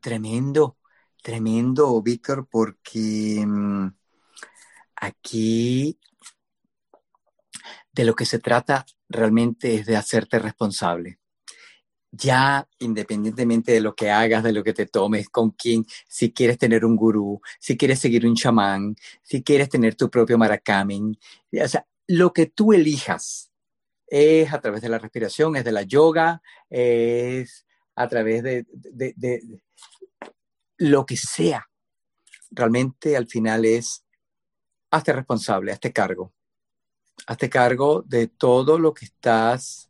Tremendo, 0.00 0.76
tremendo, 1.22 2.00
Víctor, 2.02 2.46
porque 2.48 3.42
mmm, 3.44 3.88
aquí 4.96 5.98
de 7.92 8.04
lo 8.04 8.14
que 8.14 8.26
se 8.26 8.38
trata 8.38 8.86
realmente 9.08 9.74
es 9.74 9.86
de 9.86 9.96
hacerte 9.96 10.38
responsable 10.38 11.18
ya 12.12 12.68
independientemente 12.78 13.72
de 13.72 13.80
lo 13.80 13.94
que 13.94 14.10
hagas, 14.10 14.44
de 14.44 14.52
lo 14.52 14.62
que 14.62 14.74
te 14.74 14.86
tomes, 14.86 15.28
con 15.30 15.50
quién, 15.50 15.86
si 16.06 16.32
quieres 16.32 16.58
tener 16.58 16.84
un 16.84 16.94
gurú, 16.94 17.40
si 17.58 17.76
quieres 17.76 17.98
seguir 17.98 18.26
un 18.26 18.34
chamán, 18.36 18.94
si 19.22 19.42
quieres 19.42 19.70
tener 19.70 19.94
tu 19.94 20.10
propio 20.10 20.36
maracamen, 20.38 21.18
o 21.52 21.68
sea, 21.68 21.86
lo 22.06 22.32
que 22.32 22.46
tú 22.46 22.72
elijas 22.74 23.50
es 24.06 24.52
a 24.52 24.60
través 24.60 24.82
de 24.82 24.90
la 24.90 24.98
respiración, 24.98 25.56
es 25.56 25.64
de 25.64 25.72
la 25.72 25.82
yoga, 25.82 26.42
es 26.68 27.66
a 27.94 28.08
través 28.08 28.42
de, 28.42 28.66
de, 28.70 29.14
de, 29.16 29.40
de 29.40 29.62
lo 30.76 31.06
que 31.06 31.16
sea. 31.16 31.66
Realmente 32.50 33.16
al 33.16 33.26
final 33.26 33.64
es, 33.64 34.04
hazte 34.90 35.14
responsable, 35.14 35.72
hazte 35.72 35.92
cargo. 35.92 36.34
Hazte 37.26 37.48
cargo 37.48 38.02
de 38.02 38.26
todo 38.26 38.78
lo 38.78 38.92
que 38.92 39.06
estás 39.06 39.88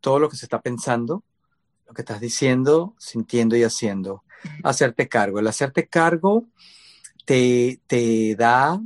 todo 0.00 0.18
lo 0.18 0.28
que 0.28 0.36
se 0.36 0.46
está 0.46 0.60
pensando, 0.60 1.24
lo 1.86 1.94
que 1.94 2.02
estás 2.02 2.20
diciendo, 2.20 2.94
sintiendo 2.98 3.56
y 3.56 3.62
haciendo. 3.62 4.24
Hacerte 4.62 5.08
cargo. 5.08 5.38
El 5.38 5.46
hacerte 5.46 5.86
cargo 5.88 6.46
te, 7.24 7.80
te 7.86 8.34
da 8.36 8.80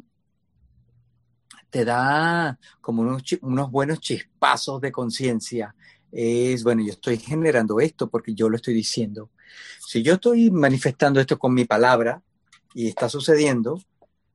te 1.74 1.84
da 1.84 2.56
como 2.80 3.02
unos, 3.02 3.24
unos 3.42 3.68
buenos 3.68 3.98
chispazos 3.98 4.80
de 4.80 4.92
conciencia. 4.92 5.74
Es, 6.12 6.62
bueno, 6.62 6.84
yo 6.84 6.92
estoy 6.92 7.18
generando 7.18 7.80
esto 7.80 8.08
porque 8.08 8.32
yo 8.32 8.48
lo 8.48 8.54
estoy 8.54 8.74
diciendo. 8.74 9.30
Si 9.84 10.00
yo 10.00 10.14
estoy 10.14 10.52
manifestando 10.52 11.18
esto 11.18 11.36
con 11.36 11.52
mi 11.52 11.64
palabra 11.64 12.22
y 12.74 12.86
está 12.86 13.08
sucediendo, 13.08 13.82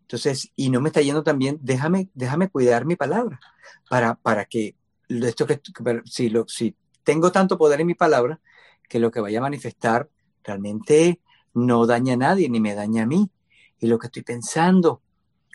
entonces, 0.02 0.52
y 0.58 0.70
no 0.70 0.82
me 0.82 0.90
está 0.90 1.00
yendo 1.00 1.24
tan 1.24 1.40
bien, 1.40 1.58
déjame, 1.62 2.10
déjame 2.14 2.50
cuidar 2.50 2.84
mi 2.84 2.98
palabra 2.98 3.40
para, 3.90 4.16
para 4.16 4.44
que 4.44 4.76
esto 5.10 5.46
que, 5.46 5.60
si, 6.06 6.30
lo, 6.30 6.48
si 6.48 6.76
tengo 7.04 7.32
tanto 7.32 7.58
poder 7.58 7.82
en 7.82 7.88
mi 7.88 7.96
palabra, 7.96 8.40
que 8.88 9.00
lo 9.00 9.12
que 9.12 9.20
vaya 9.20 9.40
a 9.40 9.44
manifestar 9.44 10.10
realmente 10.44 11.22
no 11.54 11.86
daña 11.86 12.14
a 12.14 12.18
nadie 12.18 12.50
ni 12.50 12.60
me 12.60 12.76
daña 12.76 13.04
a 13.04 13.08
mí. 13.08 13.30
Y 13.80 13.88
lo 13.88 13.98
que 13.98 14.08
estoy 14.08 14.24
pensando, 14.24 15.02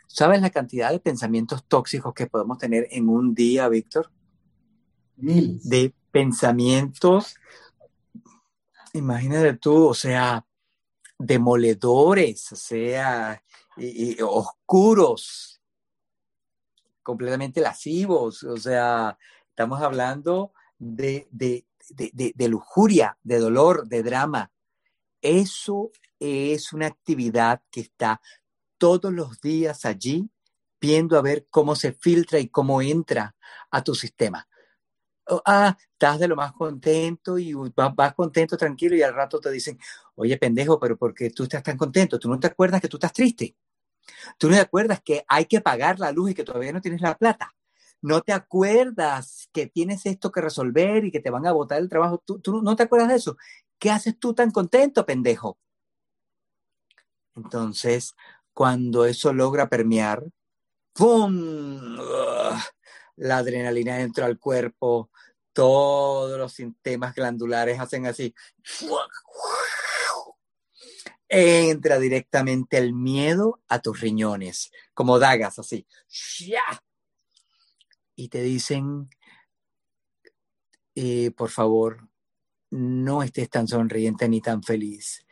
¿sabes 0.07 0.40
la 0.40 0.50
cantidad 0.50 0.90
de 0.90 0.98
pensamientos 0.98 1.64
tóxicos 1.66 2.14
que 2.14 2.26
podemos 2.26 2.59
tener 2.59 2.88
en 2.90 3.09
un 3.09 3.34
día, 3.34 3.68
Víctor? 3.68 4.11
Mil. 5.16 5.61
De 5.62 5.94
pensamientos, 6.11 7.36
imagínate 8.92 9.55
tú, 9.55 9.88
o 9.88 9.94
sea, 9.94 10.44
demoledores, 11.18 12.52
o 12.52 12.57
sea, 12.57 13.42
y, 13.76 14.12
y 14.12 14.16
oscuros, 14.22 15.61
completamente 17.02 17.61
lascivos, 17.61 18.42
o 18.44 18.57
sea, 18.57 19.16
Estamos 19.55 19.80
hablando 19.82 20.52
de, 20.80 21.28
de, 21.30 21.64
de, 21.90 22.32
de, 22.34 22.48
lujuria, 22.48 23.16
de 23.22 23.38
dolor, 23.38 23.86
de 23.86 24.02
drama. 24.02 24.50
Eso 25.22 25.92
es 26.18 26.72
una 26.72 26.88
actividad 26.88 27.62
que 27.70 27.82
está 27.82 28.20
todos 28.78 29.12
los 29.12 29.40
días 29.40 29.84
allí 29.84 30.28
viendo 30.80 31.16
a 31.16 31.22
ver 31.22 31.46
cómo 31.50 31.76
se 31.76 31.92
filtra 31.92 32.40
y 32.40 32.48
cómo 32.48 32.82
entra 32.82 33.36
a 33.70 33.84
tu 33.84 33.94
sistema. 33.94 34.48
Oh, 35.28 35.40
ah, 35.46 35.78
estás 35.92 36.18
de 36.18 36.26
lo 36.26 36.34
más 36.34 36.52
contento 36.52 37.38
y 37.38 37.55
vas, 37.55 37.94
vas, 37.94 38.12
contento, 38.14 38.57
tranquilo, 38.57 38.96
y 38.96 39.02
al 39.02 39.14
rato 39.14 39.38
te 39.38 39.52
dicen, 39.52 39.78
oye, 40.16 40.36
pendejo, 40.36 40.80
pero 40.80 40.98
¿por 40.98 41.14
qué 41.14 41.30
tú 41.30 41.44
estás 41.44 41.62
tan 41.62 41.78
contento? 41.78 42.18
¿Tú 42.18 42.28
no 42.28 42.40
te 42.40 42.48
acuerdas 42.48 42.80
que 42.80 42.88
tú 42.88 42.96
estás 42.96 43.12
triste? 43.12 43.57
¿Tú 44.36 44.48
no 44.48 44.57
te 44.57 44.62
acuerdas 44.62 45.00
que 45.00 45.24
hay 45.28 45.44
que 45.44 45.61
pagar 45.61 46.00
la 46.00 46.11
luz 46.11 46.32
y 46.32 46.34
que 46.34 46.42
todavía 46.42 46.72
no 46.72 46.80
tienes 46.80 47.00
la 47.00 47.16
plata? 47.16 47.55
No 48.05 48.20
te 48.20 48.34
acuerdas 48.34 49.48
que 49.50 49.66
tienes 49.66 50.05
esto 50.05 50.30
que 50.30 50.42
resolver 50.42 51.07
y 51.07 51.11
que 51.11 51.20
te 51.20 51.30
van 51.30 51.46
a 51.46 51.52
botar 51.52 51.78
el 51.78 51.88
trabajo. 51.88 52.22
¿Tú, 52.22 52.61
no 52.62 52.76
te 52.76 52.82
acuerdas 52.82 53.09
de 53.09 53.14
eso? 53.14 53.38
¿Qué 53.78 53.90
haces 53.90 54.18
tú 54.18 54.34
tan 54.34 54.50
contento, 54.50 55.07
pendejo? 55.07 55.57
Entonces, 57.34 58.14
cuando 58.52 59.07
eso 59.07 59.32
logra 59.32 59.70
permear, 59.70 60.22
¡pum! 60.92 61.96
La 63.16 63.38
adrenalina 63.38 63.98
entra 64.02 64.26
al 64.26 64.38
cuerpo, 64.38 65.11
todos 65.55 66.38
los 66.38 66.52
sistemas 66.52 67.14
glandulares 67.14 67.80
hacen 67.80 68.05
así. 68.05 68.34
Entra 71.26 71.98
directamente 71.98 72.76
el 72.76 72.92
miedo 72.92 73.62
a 73.66 73.78
tus 73.78 73.98
riñones, 73.98 74.70
como 74.92 75.18
dagas 75.18 75.59
así 75.59 75.86
y 78.17 78.29
te 78.29 78.43
dicen, 78.43 79.09
eh, 80.95 81.31
por 81.33 81.51
favor, 81.51 82.09
no 82.71 83.23
estés 83.23 83.51
tan 83.51 83.69
sonriente 83.69 84.29
ni 84.29 84.41
tan 84.41 84.62
feliz, 84.62 85.25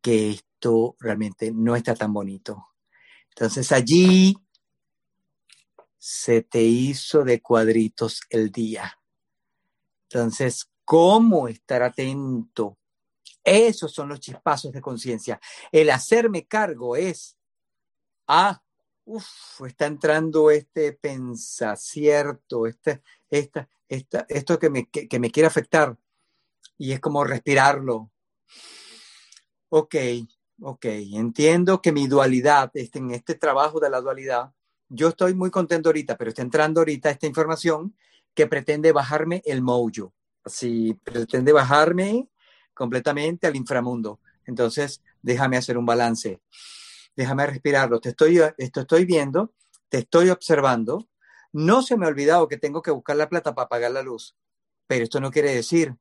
que 0.00 0.30
esto 0.30 0.96
realmente 1.00 1.52
no 1.52 1.76
está 1.76 1.94
tan 1.94 2.12
bonito. 2.12 2.68
Entonces 3.30 3.72
allí 3.72 4.36
se 5.98 6.42
te 6.42 6.62
hizo 6.62 7.24
de 7.24 7.40
cuadritos 7.40 8.22
el 8.28 8.52
día. 8.52 9.00
Entonces, 10.08 10.70
¿cómo 10.84 11.48
estar 11.48 11.82
atento? 11.82 12.78
Esos 13.42 13.92
son 13.92 14.08
los 14.08 14.20
chispazos 14.20 14.72
de 14.72 14.80
conciencia. 14.80 15.40
El 15.72 15.90
hacerme 15.90 16.46
cargo 16.46 16.96
es, 16.96 17.36
ah, 18.28 18.62
uf, 19.04 19.60
está 19.66 19.86
entrando 19.86 20.50
este 20.50 20.92
pensacierto, 20.92 22.66
este, 22.66 23.02
esta, 23.28 23.68
esta, 23.88 24.26
esto 24.28 24.58
que 24.58 24.70
me, 24.70 24.88
que 24.88 25.18
me 25.18 25.30
quiere 25.30 25.46
afectar. 25.46 25.96
Y 26.78 26.92
es 26.92 27.00
como 27.00 27.24
respirarlo. 27.24 28.10
Ok, 29.68 29.94
ok, 30.60 30.84
entiendo 30.84 31.82
que 31.82 31.92
mi 31.92 32.06
dualidad, 32.06 32.70
este, 32.74 32.98
en 32.98 33.10
este 33.10 33.34
trabajo 33.34 33.80
de 33.80 33.90
la 33.90 34.00
dualidad, 34.00 34.52
yo 34.88 35.08
estoy 35.08 35.34
muy 35.34 35.50
contento 35.50 35.88
ahorita, 35.88 36.16
pero 36.16 36.30
está 36.30 36.42
entrando 36.42 36.80
ahorita 36.80 37.10
esta 37.10 37.26
información 37.26 37.96
que 38.34 38.46
pretende 38.46 38.92
bajarme 38.92 39.42
el 39.44 39.62
mojo. 39.62 40.14
Así, 40.44 40.94
pretende 41.02 41.52
bajarme 41.52 42.28
completamente 42.74 43.46
al 43.46 43.56
inframundo. 43.56 44.20
Entonces, 44.46 45.02
déjame 45.22 45.56
hacer 45.56 45.78
un 45.78 45.86
balance 45.86 46.40
déjame 47.16 47.46
respirarlo, 47.46 48.00
te 48.00 48.10
estoy, 48.10 48.40
esto 48.58 48.80
estoy 48.80 49.04
viendo, 49.04 49.54
te 49.88 49.98
estoy 49.98 50.30
observando, 50.30 51.08
no 51.52 51.82
se 51.82 51.96
me 51.96 52.06
ha 52.06 52.08
olvidado 52.08 52.48
que 52.48 52.56
tengo 52.56 52.82
que 52.82 52.90
buscar 52.90 53.16
la 53.16 53.28
plata 53.28 53.54
para 53.54 53.68
pagar 53.68 53.92
la 53.92 54.02
luz, 54.02 54.36
pero 54.86 55.04
esto 55.04 55.20
no 55.20 55.30
quiere 55.30 55.54
decir 55.54 55.96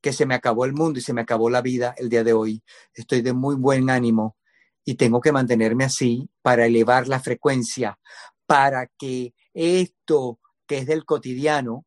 que 0.00 0.12
se 0.12 0.26
me 0.26 0.34
acabó 0.34 0.66
el 0.66 0.74
mundo 0.74 0.98
y 0.98 1.02
se 1.02 1.14
me 1.14 1.22
acabó 1.22 1.48
la 1.48 1.62
vida 1.62 1.94
el 1.96 2.10
día 2.10 2.22
de 2.22 2.34
hoy. 2.34 2.62
Estoy 2.92 3.22
de 3.22 3.32
muy 3.32 3.54
buen 3.56 3.88
ánimo 3.88 4.36
y 4.84 4.96
tengo 4.96 5.20
que 5.20 5.32
mantenerme 5.32 5.84
así 5.84 6.28
para 6.42 6.66
elevar 6.66 7.08
la 7.08 7.20
frecuencia, 7.20 7.98
para 8.44 8.86
que 8.98 9.34
esto 9.54 10.40
que 10.66 10.78
es 10.78 10.86
del 10.86 11.06
cotidiano 11.06 11.86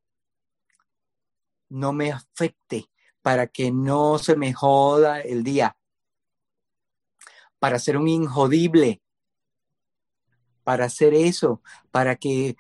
no 1.70 1.94
me 1.94 2.12
afecte, 2.12 2.90
para 3.22 3.46
que 3.46 3.72
no 3.72 4.18
se 4.18 4.36
me 4.36 4.52
joda 4.52 5.22
el 5.22 5.44
día, 5.44 5.77
para 7.60 7.80
ser 7.80 7.98
un 7.98 8.08
injodible, 8.08 9.02
para 10.64 10.86
hacer 10.86 11.14
eso, 11.14 11.62
para 11.92 12.16
que 12.16 12.58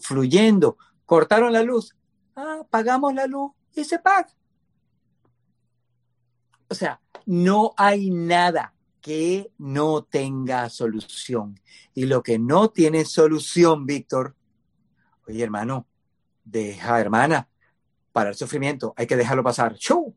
fluyendo, 0.00 0.78
cortaron 1.04 1.52
la 1.52 1.62
luz, 1.62 1.96
ah, 2.36 2.62
pagamos 2.70 3.14
la 3.14 3.26
luz 3.26 3.52
y 3.74 3.84
se 3.84 3.98
paga. 3.98 4.28
O 6.70 6.74
sea, 6.74 7.00
no 7.26 7.72
hay 7.76 8.10
nada 8.10 8.74
que 9.00 9.50
no 9.58 10.04
tenga 10.04 10.68
solución. 10.68 11.58
Y 11.94 12.06
lo 12.06 12.22
que 12.22 12.38
no 12.38 12.70
tiene 12.70 13.04
solución, 13.04 13.86
Víctor, 13.86 14.36
oye 15.26 15.42
hermano, 15.42 15.86
deja 16.44 17.00
hermana, 17.00 17.48
para 18.12 18.30
el 18.30 18.36
sufrimiento, 18.36 18.94
hay 18.96 19.06
que 19.06 19.16
dejarlo 19.16 19.42
pasar. 19.42 19.76
¡Chau! 19.76 20.14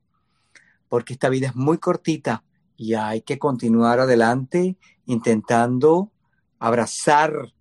Porque 0.89 1.13
esta 1.13 1.29
vida 1.29 1.47
es 1.47 1.55
muy 1.55 1.77
cortita 1.77 2.43
y 2.82 2.95
hay 2.95 3.21
que 3.21 3.38
continuar 3.38 3.99
adelante 3.99 4.75
intentando 5.05 6.11
abrazar 6.57 7.53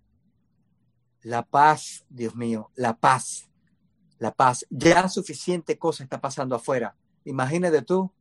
la 1.21 1.45
paz, 1.45 2.03
Dios 2.09 2.35
mío, 2.35 2.71
la 2.73 2.97
paz, 2.97 3.47
la 4.17 4.31
paz. 4.31 4.65
Ya 4.71 5.07
suficiente 5.09 5.77
cosa 5.77 6.03
está 6.03 6.19
pasando 6.19 6.55
afuera. 6.55 6.95
Imagínate 7.23 7.83
tú 7.83 8.11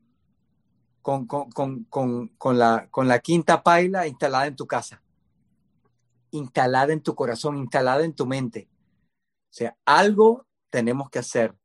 con, 1.01 1.27
con, 1.27 2.59
la, 2.59 2.87
con 2.91 3.09
la 3.09 3.19
quinta 3.21 3.63
paila 3.63 4.07
instalada 4.07 4.47
en 4.47 4.57
tu 4.57 4.67
casa, 4.67 5.03
instalada 6.33 6.93
en 6.93 7.01
tu 7.01 7.15
corazón, 7.15 7.57
instalada 7.57 8.05
en 8.05 8.13
tu 8.13 8.27
mente. 8.27 8.69
O 9.49 9.55
sea, 9.55 9.75
algo 9.87 10.45
tenemos 10.69 11.09
que 11.09 11.21
hacer 11.21 11.57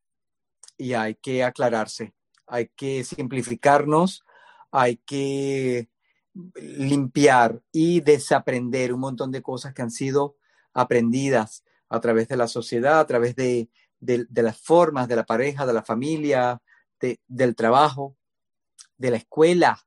y 0.78 0.94
hay 0.94 1.14
que 1.14 1.44
aclararse, 1.44 2.14
hay 2.46 2.70
que 2.74 3.04
simplificarnos, 3.04 4.22
hay 4.70 4.96
que 4.98 5.88
limpiar 6.54 7.62
y 7.72 8.00
desaprender 8.00 8.92
un 8.92 9.00
montón 9.00 9.30
de 9.32 9.42
cosas 9.42 9.72
que 9.72 9.82
han 9.82 9.90
sido 9.90 10.36
aprendidas 10.74 11.64
a 11.88 12.00
través 12.00 12.28
de 12.28 12.36
la 12.36 12.48
sociedad, 12.48 13.00
a 13.00 13.06
través 13.06 13.36
de, 13.36 13.70
las 14.00 14.60
formas 14.60 15.08
de 15.08 15.16
la 15.16 15.24
pareja, 15.24 15.66
de 15.66 15.72
la 15.72 15.82
familia, 15.82 16.60
del 17.28 17.56
trabajo 17.56 18.16
de 18.98 19.10
la 19.10 19.16
escuela. 19.16 19.78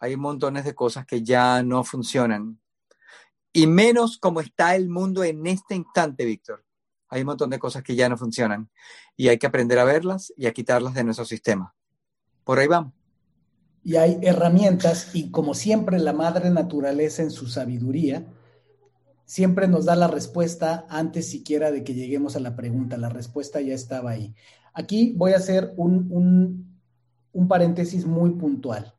Hay 0.00 0.16
montones 0.16 0.64
de 0.64 0.74
cosas 0.74 1.06
que 1.06 1.22
ya 1.22 1.62
no 1.62 1.84
funcionan. 1.84 2.60
Y 3.52 3.66
menos 3.66 4.18
como 4.18 4.40
está 4.40 4.76
el 4.76 4.88
mundo 4.88 5.24
en 5.24 5.46
este 5.46 5.74
instante, 5.74 6.24
Víctor. 6.24 6.64
Hay 7.08 7.22
un 7.22 7.28
montón 7.28 7.50
de 7.50 7.58
cosas 7.58 7.82
que 7.82 7.96
ya 7.96 8.08
no 8.08 8.16
funcionan. 8.16 8.70
Y 9.16 9.28
hay 9.28 9.38
que 9.38 9.46
aprender 9.46 9.78
a 9.78 9.84
verlas 9.84 10.32
y 10.36 10.46
a 10.46 10.52
quitarlas 10.52 10.94
de 10.94 11.04
nuestro 11.04 11.24
sistema. 11.24 11.74
Por 12.44 12.58
ahí 12.58 12.66
vamos. 12.66 12.97
Y 13.88 13.96
hay 13.96 14.18
herramientas 14.20 15.14
y 15.14 15.30
como 15.30 15.54
siempre 15.54 15.98
la 15.98 16.12
madre 16.12 16.50
naturaleza 16.50 17.22
en 17.22 17.30
su 17.30 17.46
sabiduría 17.46 18.26
siempre 19.24 19.66
nos 19.66 19.86
da 19.86 19.96
la 19.96 20.08
respuesta 20.08 20.84
antes 20.90 21.30
siquiera 21.30 21.70
de 21.70 21.84
que 21.84 21.94
lleguemos 21.94 22.36
a 22.36 22.40
la 22.40 22.54
pregunta. 22.54 22.98
La 22.98 23.08
respuesta 23.08 23.62
ya 23.62 23.72
estaba 23.72 24.10
ahí. 24.10 24.34
Aquí 24.74 25.14
voy 25.16 25.32
a 25.32 25.38
hacer 25.38 25.72
un, 25.78 26.78
un 27.32 27.48
paréntesis 27.48 28.04
muy 28.04 28.32
puntual, 28.32 28.92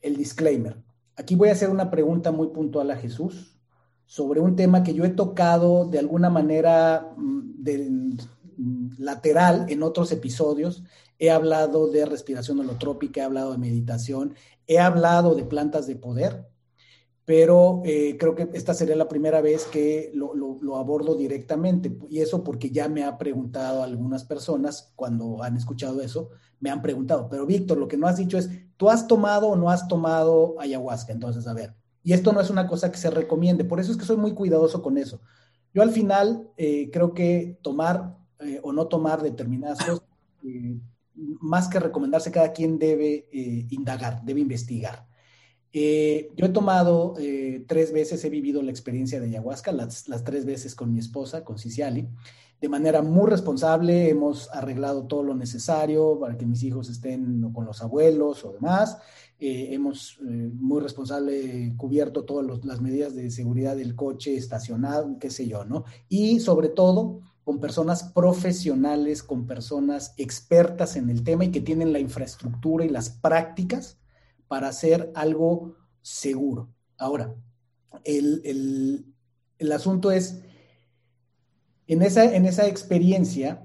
el 0.00 0.16
disclaimer. 0.16 0.82
Aquí 1.16 1.34
voy 1.34 1.50
a 1.50 1.52
hacer 1.52 1.68
una 1.68 1.90
pregunta 1.90 2.32
muy 2.32 2.46
puntual 2.46 2.92
a 2.92 2.96
Jesús 2.96 3.58
sobre 4.06 4.40
un 4.40 4.56
tema 4.56 4.82
que 4.82 4.94
yo 4.94 5.04
he 5.04 5.10
tocado 5.10 5.84
de 5.84 5.98
alguna 5.98 6.30
manera 6.30 7.12
mm, 7.14 7.62
de, 7.62 7.90
mm, 8.56 8.88
lateral 9.00 9.66
en 9.68 9.82
otros 9.82 10.12
episodios. 10.12 10.82
He 11.18 11.30
hablado 11.30 11.88
de 11.88 12.06
respiración 12.06 12.60
holotrópica, 12.60 13.20
he 13.20 13.24
hablado 13.24 13.52
de 13.52 13.58
meditación, 13.58 14.34
he 14.66 14.78
hablado 14.78 15.34
de 15.34 15.44
plantas 15.44 15.86
de 15.86 15.96
poder 15.96 16.46
pero 17.24 17.80
eh, 17.86 18.16
creo 18.18 18.34
que 18.34 18.50
esta 18.52 18.74
sería 18.74 18.96
la 18.96 19.08
primera 19.08 19.40
vez 19.40 19.64
que 19.64 20.12
lo, 20.14 20.76
abordo 20.76 21.14
directamente. 21.14 21.96
Y 22.10 22.20
eso 22.20 22.44
porque 22.44 22.70
ya 22.70 22.88
me 22.88 23.04
ha 23.04 23.16
preguntado 23.16 23.82
algunas 23.82 24.24
personas 24.24 24.92
cuando 24.94 25.42
han 25.42 25.56
escuchado 25.56 26.02
eso, 26.02 26.30
me 26.60 26.70
han 26.70 26.82
preguntado, 26.82 27.28
pero 27.28 27.46
Víctor, 27.46 27.78
lo 27.78 27.88
que 27.88 27.96
no 27.96 28.06
has 28.06 28.16
dicho 28.16 28.38
es, 28.38 28.50
¿tú 28.76 28.90
has 28.90 29.06
tomado 29.06 29.48
o 29.48 29.56
no 29.56 29.70
has 29.70 29.88
tomado 29.88 30.56
ayahuasca? 30.60 31.12
Entonces, 31.12 31.46
a 31.46 31.54
ver, 31.54 31.74
y 32.02 32.12
esto 32.12 32.32
no 32.32 32.40
es 32.40 32.50
una 32.50 32.66
cosa 32.66 32.90
que 32.90 32.98
se 32.98 33.10
recomiende, 33.10 33.64
por 33.64 33.80
eso 33.80 33.92
es 33.92 33.98
que 33.98 34.04
soy 34.04 34.16
muy 34.16 34.32
cuidadoso 34.32 34.82
con 34.82 34.98
eso. 34.98 35.20
Yo 35.72 35.82
al 35.82 35.90
final 35.90 36.48
eh, 36.56 36.90
creo 36.90 37.12
que 37.14 37.58
tomar 37.62 38.16
eh, 38.40 38.60
o 38.62 38.72
no 38.72 38.86
tomar 38.86 39.22
determinadas 39.22 39.78
cosas, 39.78 40.02
más 41.14 41.68
que 41.68 41.80
recomendarse, 41.80 42.30
cada 42.30 42.52
quien 42.52 42.78
debe 42.78 43.28
indagar, 43.70 44.24
debe 44.24 44.40
investigar. 44.40 45.06
Eh, 45.76 46.30
yo 46.36 46.46
he 46.46 46.50
tomado 46.50 47.14
eh, 47.18 47.64
tres 47.66 47.92
veces, 47.92 48.24
he 48.24 48.30
vivido 48.30 48.62
la 48.62 48.70
experiencia 48.70 49.18
de 49.18 49.26
ayahuasca, 49.26 49.72
las, 49.72 50.04
tres 50.24 50.44
veces 50.44 50.76
con 50.76 50.92
mi 50.92 51.00
esposa, 51.00 51.42
con 51.42 51.58
Ciciali, 51.58 52.08
de 52.60 52.68
manera 52.68 53.02
muy 53.02 53.28
responsable. 53.28 54.08
Hemos 54.08 54.48
arreglado 54.52 55.08
todo 55.08 55.24
lo 55.24 55.34
necesario 55.34 56.16
para 56.20 56.38
que 56.38 56.46
mis 56.46 56.62
hijos 56.62 56.88
estén 56.88 57.50
con 57.52 57.64
los 57.64 57.82
abuelos 57.82 58.44
o 58.44 58.52
demás. 58.52 58.98
Eh, 59.40 59.70
hemos 59.72 60.20
muy 60.20 60.80
responsable 60.80 61.74
cubierto 61.76 62.24
todas 62.24 62.64
las 62.64 62.80
medidas 62.80 63.16
de 63.16 63.32
seguridad 63.32 63.74
del 63.74 63.96
coche 63.96 64.36
estacionado, 64.36 65.18
qué 65.18 65.28
sé 65.28 65.48
yo, 65.48 65.64
¿no? 65.64 65.84
Y 66.08 66.38
sobre 66.38 66.68
todo 66.68 67.20
con 67.44 67.60
personas 67.60 68.02
profesionales, 68.02 69.22
con 69.22 69.46
personas 69.46 70.14
expertas 70.16 70.96
en 70.96 71.10
el 71.10 71.22
tema 71.22 71.44
y 71.44 71.50
que 71.50 71.60
tienen 71.60 71.92
la 71.92 71.98
infraestructura 71.98 72.84
y 72.84 72.88
las 72.88 73.10
prácticas 73.10 73.98
para 74.48 74.68
hacer 74.68 75.12
algo 75.14 75.76
seguro. 76.00 76.70
Ahora, 76.96 77.34
el, 78.04 79.04
asunto 79.72 80.10
es, 80.10 80.40
en 81.86 82.02
esa, 82.02 82.34
en 82.34 82.46
esa 82.46 82.66
experiencia, 82.66 83.60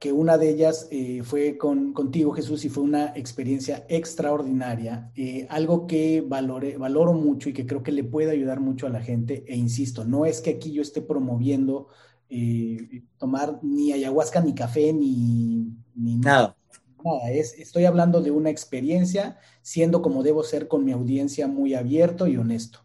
que 0.00 0.12
una 0.12 0.36
de 0.36 0.50
ellas 0.50 0.88
eh, 0.90 1.22
fue 1.22 1.56
con, 1.56 1.92
contigo, 1.92 2.32
Jesús, 2.32 2.64
y 2.64 2.68
fue 2.68 2.82
una 2.82 3.12
experiencia 3.16 3.86
extraordinaria, 3.88 5.10
eh, 5.14 5.46
algo 5.48 5.86
que 5.86 6.22
valore, 6.26 6.76
valoro 6.76 7.14
mucho 7.14 7.48
y 7.48 7.52
que 7.52 7.66
creo 7.66 7.82
que 7.82 7.92
le 7.92 8.04
puede 8.04 8.32
ayudar 8.32 8.60
mucho 8.60 8.86
a 8.86 8.90
la 8.90 9.00
gente, 9.00 9.44
e 9.46 9.56
insisto, 9.56 10.04
no 10.04 10.26
es 10.26 10.40
que 10.40 10.50
aquí 10.50 10.72
yo 10.72 10.82
esté 10.82 11.00
promoviendo 11.00 11.88
eh, 12.28 13.02
tomar 13.18 13.58
ni 13.62 13.92
ayahuasca, 13.92 14.40
ni 14.40 14.54
café, 14.54 14.92
ni, 14.92 15.72
ni 15.94 16.16
nada 16.16 16.56
nada, 17.04 17.30
es, 17.30 17.54
estoy 17.58 17.84
hablando 17.84 18.20
de 18.22 18.30
una 18.30 18.50
experiencia, 18.50 19.38
siendo 19.62 20.02
como 20.02 20.22
debo 20.22 20.42
ser 20.42 20.68
con 20.68 20.84
mi 20.84 20.92
audiencia 20.92 21.46
muy 21.46 21.74
abierto 21.74 22.26
y 22.26 22.36
honesto. 22.36 22.80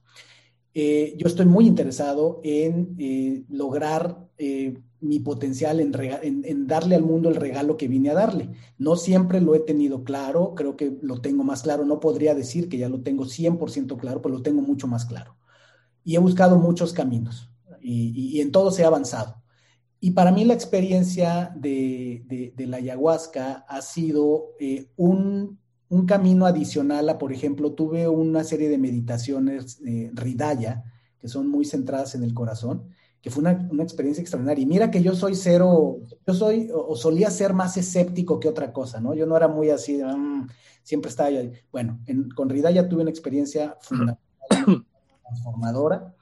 Eh, 0.73 1.15
yo 1.17 1.27
estoy 1.27 1.45
muy 1.45 1.65
interesado 1.65 2.41
en 2.43 2.95
eh, 2.99 3.43
lograr 3.49 4.27
eh, 4.37 4.79
mi 5.01 5.19
potencial, 5.19 5.79
en, 5.79 6.67
darle 6.67 6.95
al 6.95 7.03
mundo 7.03 7.29
el 7.29 7.35
regalo 7.35 7.75
que 7.77 7.87
vine 7.87 8.11
a 8.11 8.13
darle. 8.13 8.51
No 8.77 8.95
siempre 8.95 9.41
lo 9.41 9.55
he 9.55 9.59
tenido 9.59 10.03
claro, 10.03 10.53
creo 10.55 10.75
que 10.75 10.97
lo 11.01 11.21
tengo 11.21 11.43
más 11.43 11.63
claro, 11.63 11.85
no 11.85 11.99
podría 11.99 12.35
decir 12.35 12.69
que 12.69 12.77
ya 12.77 12.89
lo 12.89 13.01
tengo 13.01 13.25
100% 13.25 13.97
claro, 13.97 14.21
pero 14.21 14.35
lo 14.35 14.41
tengo 14.41 14.61
mucho 14.61 14.87
más 14.87 15.05
claro. 15.05 15.37
Y 16.03 16.15
he 16.15 16.19
buscado 16.19 16.57
muchos 16.57 16.93
caminos 16.93 17.48
y, 17.81 18.37
y 18.37 18.41
en 18.41 18.51
todo 18.51 18.71
se 18.71 18.83
ha 18.83 18.87
avanzado. 18.87 19.39
Y 20.01 20.11
para 20.11 20.31
mí 20.31 20.45
la 20.45 20.53
experiencia 20.53 21.53
de, 21.55 22.53
la 22.57 22.77
ayahuasca 22.77 23.65
ha 23.67 23.81
sido 23.81 24.53
eh, 24.59 24.89
un, 24.95 25.59
camino 26.07 26.45
adicional 26.45 27.09
a, 27.09 27.17
por 27.17 27.33
ejemplo, 27.33 27.73
tuve 27.73 28.07
una 28.07 28.43
serie 28.43 28.69
de 28.69 28.77
meditaciones 28.77 29.81
de 29.81 30.11
Ridaya, 30.13 30.83
que 31.19 31.27
son 31.27 31.47
muy 31.47 31.65
centradas 31.65 32.15
en 32.15 32.23
el 32.23 32.33
corazón, 32.33 32.87
que 33.21 33.29
fue 33.29 33.41
una, 33.41 33.83
experiencia 33.83 34.21
extraordinaria. 34.21 34.63
Y 34.63 34.67
mira 34.67 34.91
que 34.91 35.01
yo 35.01 35.15
soy 35.15 35.35
cero, 35.35 35.97
yo 36.25 36.33
soy 36.33 36.69
o, 36.73 36.95
solía 36.95 37.29
ser 37.29 37.53
más 37.53 37.75
escéptico 37.75 38.39
que 38.39 38.47
otra 38.47 38.71
cosa, 38.71 39.01
¿no? 39.01 39.13
Yo 39.13 39.25
no 39.25 39.35
era 39.35 39.49
muy 39.49 39.69
así, 39.71 39.97
mm, 40.01 40.47
siempre 40.83 41.09
estaba 41.09 41.29
ahí. 41.29 41.51
Bueno, 41.71 41.99
con 42.35 42.49
Ridaya 42.49 42.87
tuve 42.87 43.01
una 43.01 43.11
experiencia 43.11 43.75
fundamental, 43.81 44.23
transformadora, 45.23 46.15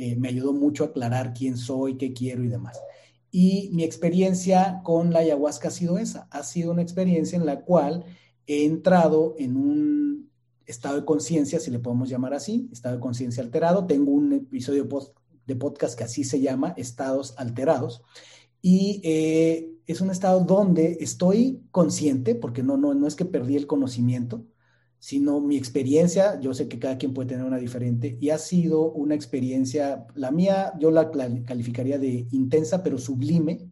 eh, 0.00 0.16
me 0.16 0.28
ayudó 0.28 0.54
mucho 0.54 0.82
a 0.82 0.86
aclarar 0.86 1.34
quién 1.34 1.58
soy, 1.58 1.98
qué 1.98 2.14
quiero 2.14 2.42
y 2.42 2.48
demás. 2.48 2.80
Y 3.30 3.68
mi 3.74 3.84
experiencia 3.84 4.80
con 4.82 5.12
la 5.12 5.18
ayahuasca 5.18 5.68
ha 5.68 5.70
sido 5.70 5.98
esa, 5.98 6.26
ha 6.30 6.42
sido 6.42 6.72
una 6.72 6.80
experiencia 6.80 7.36
en 7.36 7.44
la 7.44 7.60
cual 7.60 8.06
he 8.46 8.64
entrado 8.64 9.34
en 9.38 9.58
un 9.58 10.30
estado 10.64 10.96
de 10.96 11.04
conciencia, 11.04 11.60
si 11.60 11.70
le 11.70 11.80
podemos 11.80 12.08
llamar 12.08 12.32
así, 12.32 12.70
estado 12.72 12.94
de 12.94 13.02
conciencia 13.02 13.42
alterado. 13.42 13.86
Tengo 13.86 14.12
un 14.12 14.32
episodio 14.32 14.88
de 15.46 15.56
podcast 15.56 15.98
que 15.98 16.04
así 16.04 16.24
se 16.24 16.40
llama, 16.40 16.72
estados 16.78 17.34
alterados. 17.36 18.02
Y 18.62 19.02
eh, 19.04 19.70
es 19.86 20.00
un 20.00 20.10
estado 20.10 20.40
donde 20.40 20.96
estoy 21.00 21.60
consciente, 21.70 22.34
porque 22.34 22.62
no, 22.62 22.78
no, 22.78 22.94
no 22.94 23.06
es 23.06 23.16
que 23.16 23.26
perdí 23.26 23.56
el 23.56 23.66
conocimiento, 23.66 24.46
sino 25.00 25.40
mi 25.40 25.56
experiencia, 25.56 26.38
yo 26.40 26.52
sé 26.52 26.68
que 26.68 26.78
cada 26.78 26.98
quien 26.98 27.14
puede 27.14 27.30
tener 27.30 27.44
una 27.44 27.56
diferente, 27.56 28.18
y 28.20 28.30
ha 28.30 28.38
sido 28.38 28.92
una 28.92 29.14
experiencia, 29.14 30.06
la 30.14 30.30
mía 30.30 30.74
yo 30.78 30.90
la 30.90 31.10
calificaría 31.44 31.98
de 31.98 32.28
intensa, 32.30 32.82
pero 32.82 32.98
sublime 32.98 33.70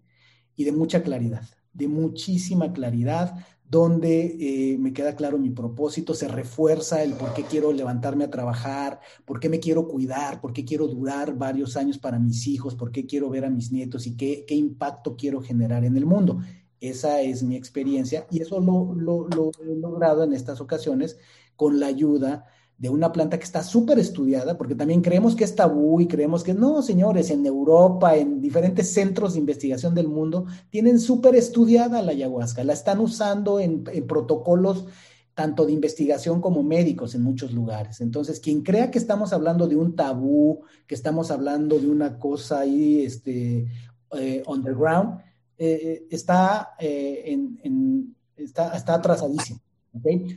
y 0.57 0.64
de 0.64 0.72
mucha 0.72 1.03
claridad, 1.03 1.47
de 1.74 1.87
muchísima 1.87 2.72
claridad, 2.72 3.45
donde 3.68 4.37
eh, 4.41 4.79
me 4.79 4.95
queda 4.95 5.14
claro 5.14 5.37
mi 5.39 5.51
propósito, 5.51 6.14
se 6.14 6.26
refuerza 6.26 7.03
el 7.03 7.12
por 7.12 7.35
qué 7.35 7.43
quiero 7.43 7.70
levantarme 7.72 8.24
a 8.24 8.31
trabajar, 8.31 8.99
por 9.26 9.39
qué 9.39 9.51
me 9.51 9.61
quiero 9.61 9.87
cuidar, 9.87 10.41
por 10.41 10.55
qué 10.55 10.64
quiero 10.64 10.89
durar 10.89 11.37
varios 11.37 11.76
años 11.76 11.99
para 11.99 12.18
mis 12.18 12.47
hijos, 12.47 12.74
por 12.74 12.91
qué 12.91 13.05
quiero 13.05 13.29
ver 13.29 13.45
a 13.45 13.51
mis 13.51 13.70
nietos 13.70 14.07
y 14.07 14.16
qué, 14.16 14.47
qué 14.49 14.55
impacto 14.55 15.14
quiero 15.14 15.43
generar 15.43 15.85
en 15.85 15.99
el 15.99 16.07
mundo. 16.07 16.41
Esa 16.81 17.20
es 17.20 17.43
mi 17.43 17.57
experiencia 17.57 18.26
y 18.31 18.41
eso 18.41 18.61
lo, 18.61 19.29
he 19.61 19.74
logrado 19.74 20.22
en 20.24 20.33
estas 20.33 20.61
ocasiones 20.61 21.18
con 21.57 21.81
la 21.81 21.87
ayuda 21.87 22.47
de 22.76 22.89
una 22.89 23.11
planta 23.11 23.39
que 23.39 23.45
está 23.45 23.64
súper 23.64 23.99
estudiada, 23.99 24.57
porque 24.57 24.76
también 24.76 25.01
creemos 25.01 25.35
que 25.35 25.43
es 25.43 25.57
tabú 25.57 26.01
y 26.01 26.07
creemos 26.07 26.45
que 26.45 26.55
no, 26.55 26.81
señores, 26.81 27.31
en 27.31 27.45
Europa, 27.45 28.16
en 28.16 28.41
diferentes 28.41 28.93
centros 28.93 29.33
de 29.33 29.41
investigación 29.41 29.97
del 29.97 30.07
mundo, 30.07 30.47
tienen 30.70 31.01
súper 31.01 31.35
estudiada 31.35 32.01
la 32.03 32.12
ayahuasca, 32.12 32.62
la 32.62 32.74
están 32.74 33.01
usando 33.01 33.59
en, 33.59 33.83
en, 33.93 34.07
protocolos 34.07 34.87
tanto 35.35 35.66
de 35.66 35.72
investigación 35.72 36.41
como 36.41 36.62
médicos 36.62 37.16
en 37.16 37.22
muchos 37.22 37.53
lugares. 37.53 38.01
Entonces, 38.01 38.39
quien 38.39 38.62
crea 38.62 38.93
que 38.93 38.99
estamos 38.99 39.33
hablando 39.33 39.66
de 39.66 39.74
un 39.74 39.97
tabú, 39.97 40.62
que 40.87 40.95
estamos 40.95 41.33
hablando 41.33 41.81
de 41.81 41.89
una 41.89 42.18
cosa 42.18 42.61
ahí, 42.61 43.03
este, 43.03 43.66
eh, 44.12 44.43
underground, 44.47 45.20
eh, 45.61 46.06
está, 46.11 46.76
eh, 46.78 47.24
en, 47.26 48.14
está, 48.36 48.76
está, 48.76 48.94
atrasadísimo. 48.94 49.61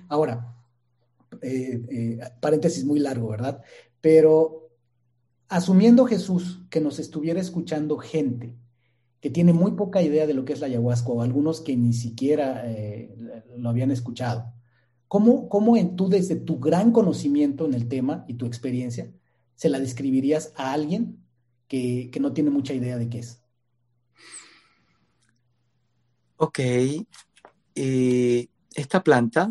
Ahora, 0.09 0.55
eh, 1.43 2.19
paréntesis 2.39 2.83
muy 2.83 2.99
largo, 2.99 3.29
¿verdad? 3.29 3.61
Pero 4.01 4.71
asumiendo 5.47 6.05
Jesús 6.05 6.63
que 6.71 6.81
nos 6.81 6.97
estuviera 6.97 7.39
escuchando 7.39 7.97
gente 7.97 8.55
que 9.19 9.29
tiene 9.29 9.53
muy 9.53 9.73
poca 9.73 10.01
idea 10.01 10.25
de 10.25 10.33
lo 10.33 10.43
que 10.43 10.53
es 10.53 10.59
la 10.59 10.65
ayahuasca 10.65 11.09
o 11.09 11.21
algunos 11.21 11.61
que 11.61 11.77
ni 11.77 11.93
siquiera 11.93 12.65
lo 13.55 13.69
habían 13.69 13.91
escuchado, 13.91 14.51
¿cómo, 15.07 15.47
cómo 15.47 15.77
en 15.77 15.95
tú 15.95 16.09
desde 16.09 16.35
tu 16.35 16.59
gran 16.59 16.91
conocimiento 16.91 17.65
en 17.67 17.75
el 17.75 17.87
tema 17.87 18.25
y 18.27 18.33
tu 18.33 18.47
experiencia 18.47 19.11
se 19.53 19.69
la 19.69 19.79
describirías 19.79 20.53
a 20.55 20.73
alguien 20.73 21.23
que, 21.67 22.09
que 22.11 22.19
no 22.19 22.33
tiene 22.33 22.49
mucha 22.49 22.73
idea 22.73 22.97
de 22.97 23.09
qué 23.09 23.19
es? 23.19 23.40
Ok, 26.43 26.59
esta 27.75 29.03
planta 29.03 29.47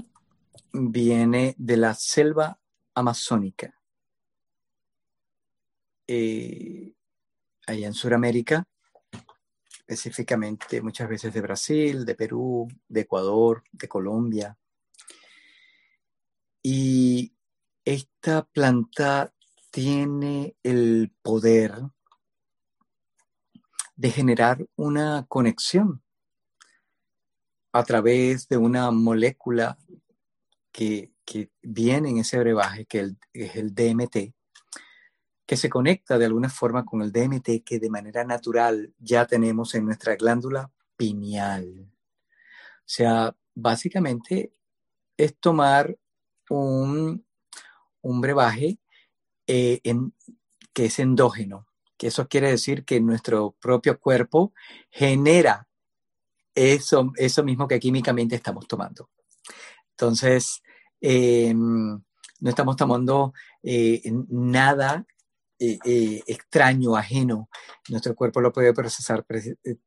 viene 0.72 1.54
de 1.56 1.76
la 1.76 1.94
selva 1.94 2.58
amazónica. 2.94 3.72
Eh, 6.08 6.92
allá 7.68 7.86
en 7.86 7.94
Sudamérica, 7.94 8.66
específicamente 9.86 10.82
muchas 10.82 11.08
veces 11.08 11.32
de 11.32 11.40
Brasil, 11.40 12.04
de 12.04 12.16
Perú, 12.16 12.66
de 12.88 13.02
Ecuador, 13.02 13.62
de 13.70 13.86
Colombia. 13.86 14.58
Y 16.60 17.32
esta 17.84 18.42
planta 18.46 19.32
tiene 19.70 20.56
el 20.64 21.12
poder 21.22 21.72
de 23.94 24.10
generar 24.10 24.66
una 24.74 25.24
conexión 25.28 26.02
a 27.72 27.84
través 27.84 28.48
de 28.48 28.56
una 28.56 28.90
molécula 28.90 29.78
que, 30.72 31.12
viene 31.62 32.10
en 32.10 32.18
ese 32.18 32.38
brebaje, 32.40 32.86
que 32.86 33.14
es 33.32 33.54
el 33.54 33.72
DMT, 33.72 34.34
que 35.46 35.56
se 35.56 35.70
conecta 35.70 36.18
de 36.18 36.24
alguna 36.24 36.48
forma 36.48 36.84
con 36.84 37.02
el 37.02 37.12
DMT 37.12 37.62
que 37.64 37.78
de 37.78 37.90
manera 37.90 38.24
natural 38.24 38.92
ya 38.98 39.26
tenemos 39.26 39.74
en 39.76 39.84
nuestra 39.84 40.16
glándula 40.16 40.72
pineal. 40.96 41.88
O 41.88 42.84
sea, 42.84 43.36
básicamente 43.54 44.52
es 45.16 45.36
tomar 45.38 45.96
un, 46.48 47.24
un 48.00 48.20
brebaje 48.20 48.80
eh, 49.46 49.80
que 50.72 50.86
es 50.86 50.98
endógeno, 50.98 51.66
que 51.96 52.08
eso 52.08 52.26
quiere 52.28 52.50
decir 52.50 52.84
que 52.84 53.00
nuestro 53.00 53.52
propio 53.60 54.00
cuerpo 54.00 54.52
genera 54.90 55.68
eso, 56.54 57.12
eso 57.16 57.44
mismo 57.44 57.66
que 57.68 57.80
químicamente 57.80 58.36
estamos 58.36 58.66
tomando. 58.66 59.10
Entonces, 59.90 60.62
eh, 61.00 61.54
no 61.54 62.02
estamos 62.48 62.76
tomando 62.76 63.32
eh, 63.62 64.02
nada 64.28 65.06
eh, 65.58 66.22
extraño, 66.26 66.96
ajeno. 66.96 67.50
Nuestro 67.90 68.14
cuerpo 68.14 68.40
lo 68.40 68.52
puede 68.52 68.72
procesar 68.72 69.26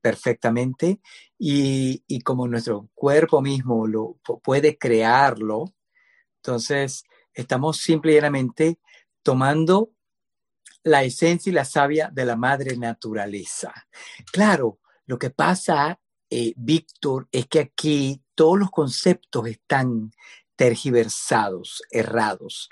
perfectamente 0.02 1.02
y, 1.38 2.04
y, 2.08 2.22
como 2.22 2.48
nuestro 2.48 2.90
cuerpo 2.94 3.42
mismo 3.42 3.88
lo 3.88 4.20
puede 4.44 4.78
crearlo, 4.78 5.74
entonces 6.38 7.04
estamos 7.34 7.78
simplemente 7.78 8.80
tomando 9.24 9.92
la 10.84 11.04
esencia 11.04 11.50
y 11.50 11.54
la 11.54 11.66
savia 11.66 12.12
de 12.14 12.26
la 12.26 12.36
madre 12.36 12.78
naturaleza. 12.78 13.74
Claro, 14.32 14.80
lo 15.06 15.18
que 15.18 15.30
pasa 15.30 16.00
eh, 16.36 16.54
Víctor, 16.58 17.28
es 17.32 17.46
que 17.46 17.60
aquí 17.60 18.24
todos 18.34 18.58
los 18.58 18.72
conceptos 18.72 19.46
están 19.46 20.12
tergiversados, 20.56 21.84
errados. 21.92 22.70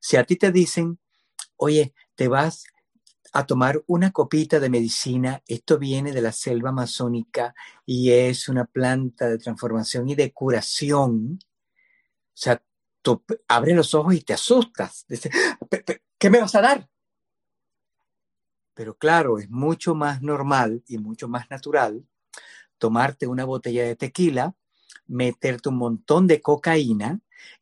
Si 0.00 0.16
a 0.16 0.24
ti 0.24 0.34
te 0.34 0.50
dicen, 0.50 0.98
oye, 1.54 1.94
te 2.16 2.26
vas 2.26 2.64
a 3.32 3.46
tomar 3.46 3.80
una 3.86 4.10
copita 4.10 4.58
de 4.58 4.70
medicina, 4.70 5.40
esto 5.46 5.78
viene 5.78 6.10
de 6.10 6.20
la 6.20 6.32
selva 6.32 6.70
amazónica 6.70 7.54
y 7.84 8.10
es 8.10 8.48
una 8.48 8.64
planta 8.64 9.28
de 9.28 9.38
transformación 9.38 10.08
y 10.08 10.16
de 10.16 10.32
curación, 10.32 11.38
o 11.40 12.38
sea, 12.38 12.60
tú 13.02 13.22
abres 13.46 13.76
los 13.76 13.94
ojos 13.94 14.16
y 14.16 14.20
te 14.22 14.32
asustas. 14.32 15.04
Dices, 15.06 15.30
¿qué 16.18 16.28
me 16.28 16.40
vas 16.40 16.56
a 16.56 16.60
dar? 16.60 16.90
Pero 18.74 18.98
claro, 18.98 19.38
es 19.38 19.48
mucho 19.48 19.94
más 19.94 20.22
normal 20.22 20.82
y 20.88 20.98
mucho 20.98 21.28
más 21.28 21.48
natural 21.50 22.04
tomarte 22.78 23.26
una 23.26 23.44
botella 23.44 23.84
de 23.84 23.96
tequila, 23.96 24.54
meterte 25.06 25.68
un 25.68 25.76
montón 25.76 26.26
de 26.26 26.40
cocaína 26.40 27.20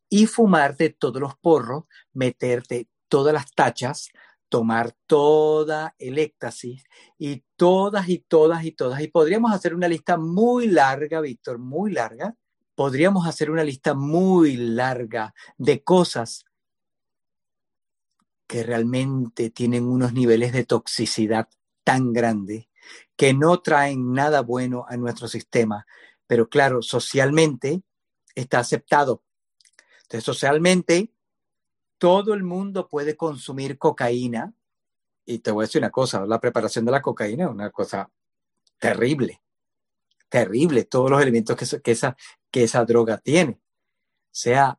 y 0.09 0.27
fumarte 0.27 0.91
todos 0.91 1.21
los 1.21 1.37
porros, 1.37 1.85
meterte 2.13 2.89
todas 3.09 3.35
las 3.35 3.53
tachas, 3.53 4.11
tomar 4.49 4.95
toda 5.07 5.95
el 5.99 6.19
éxtasis 6.19 6.85
y 7.19 7.43
todas 7.57 8.09
y 8.09 8.19
todas 8.19 8.65
y 8.65 8.73
todas. 8.73 9.01
Y 9.01 9.09
podríamos 9.09 9.53
hacer 9.53 9.75
una 9.75 9.89
lista 9.89 10.17
muy 10.17 10.69
larga, 10.69 11.21
Víctor, 11.21 11.59
muy 11.59 11.93
larga. 11.93 12.37
Podríamos 12.75 13.27
hacer 13.27 13.51
una 13.51 13.65
lista 13.65 13.95
muy 13.95 14.57
larga 14.57 15.35
de 15.59 15.83
cosas 15.83 16.45
que 18.47 18.63
realmente 18.63 19.51
tienen 19.51 19.85
unos 19.85 20.13
niveles 20.13 20.53
de 20.53 20.65
toxicidad 20.65 21.49
tan 21.83 22.13
grandes 22.13 22.69
que 23.17 23.35
no 23.35 23.61
traen 23.61 24.13
nada 24.13 24.41
bueno 24.43 24.85
a 24.89 24.97
nuestro 24.97 25.29
sistema. 25.29 25.87
Pero 26.27 26.49
claro, 26.49 26.83
socialmente 26.83 27.83
está 28.35 28.59
aceptado. 28.59 29.23
Entonces, 30.03 30.25
socialmente, 30.25 31.13
todo 31.99 32.35
el 32.35 32.43
mundo 32.43 32.89
puede 32.89 33.17
consumir 33.17 33.79
cocaína. 33.79 34.55
Y 35.25 35.39
te 35.39 35.51
voy 35.51 35.65
a 35.65 35.67
decir 35.67 35.81
una 35.81 35.91
cosa, 35.91 36.27
la 36.27 36.41
preparación 36.41 36.85
de 36.85 36.93
la 36.93 37.03
cocaína 37.03 37.45
es 37.45 37.51
una 37.51 37.71
cosa 37.71 38.11
terrible, 38.79 39.41
terrible, 40.29 40.85
todos 40.85 41.11
los 41.11 41.23
elementos 41.23 41.57
que, 41.57 41.81
que, 41.81 41.93
esa, 41.93 42.17
que 42.51 42.65
esa 42.65 42.85
droga 42.85 43.17
tiene. 43.19 43.53
O 43.53 44.37
sea, 44.37 44.79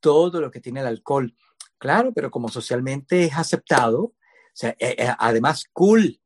todo 0.00 0.40
lo 0.40 0.50
que 0.50 0.60
tiene 0.60 0.80
el 0.80 0.86
alcohol. 0.86 1.36
Claro, 1.76 2.12
pero 2.14 2.30
como 2.30 2.48
socialmente 2.48 3.24
es 3.24 3.36
aceptado, 3.36 4.02
o 4.04 4.14
sea, 4.54 4.70
eh, 4.78 4.96
eh, 4.98 5.14
además 5.18 5.66
cool, 5.72 6.21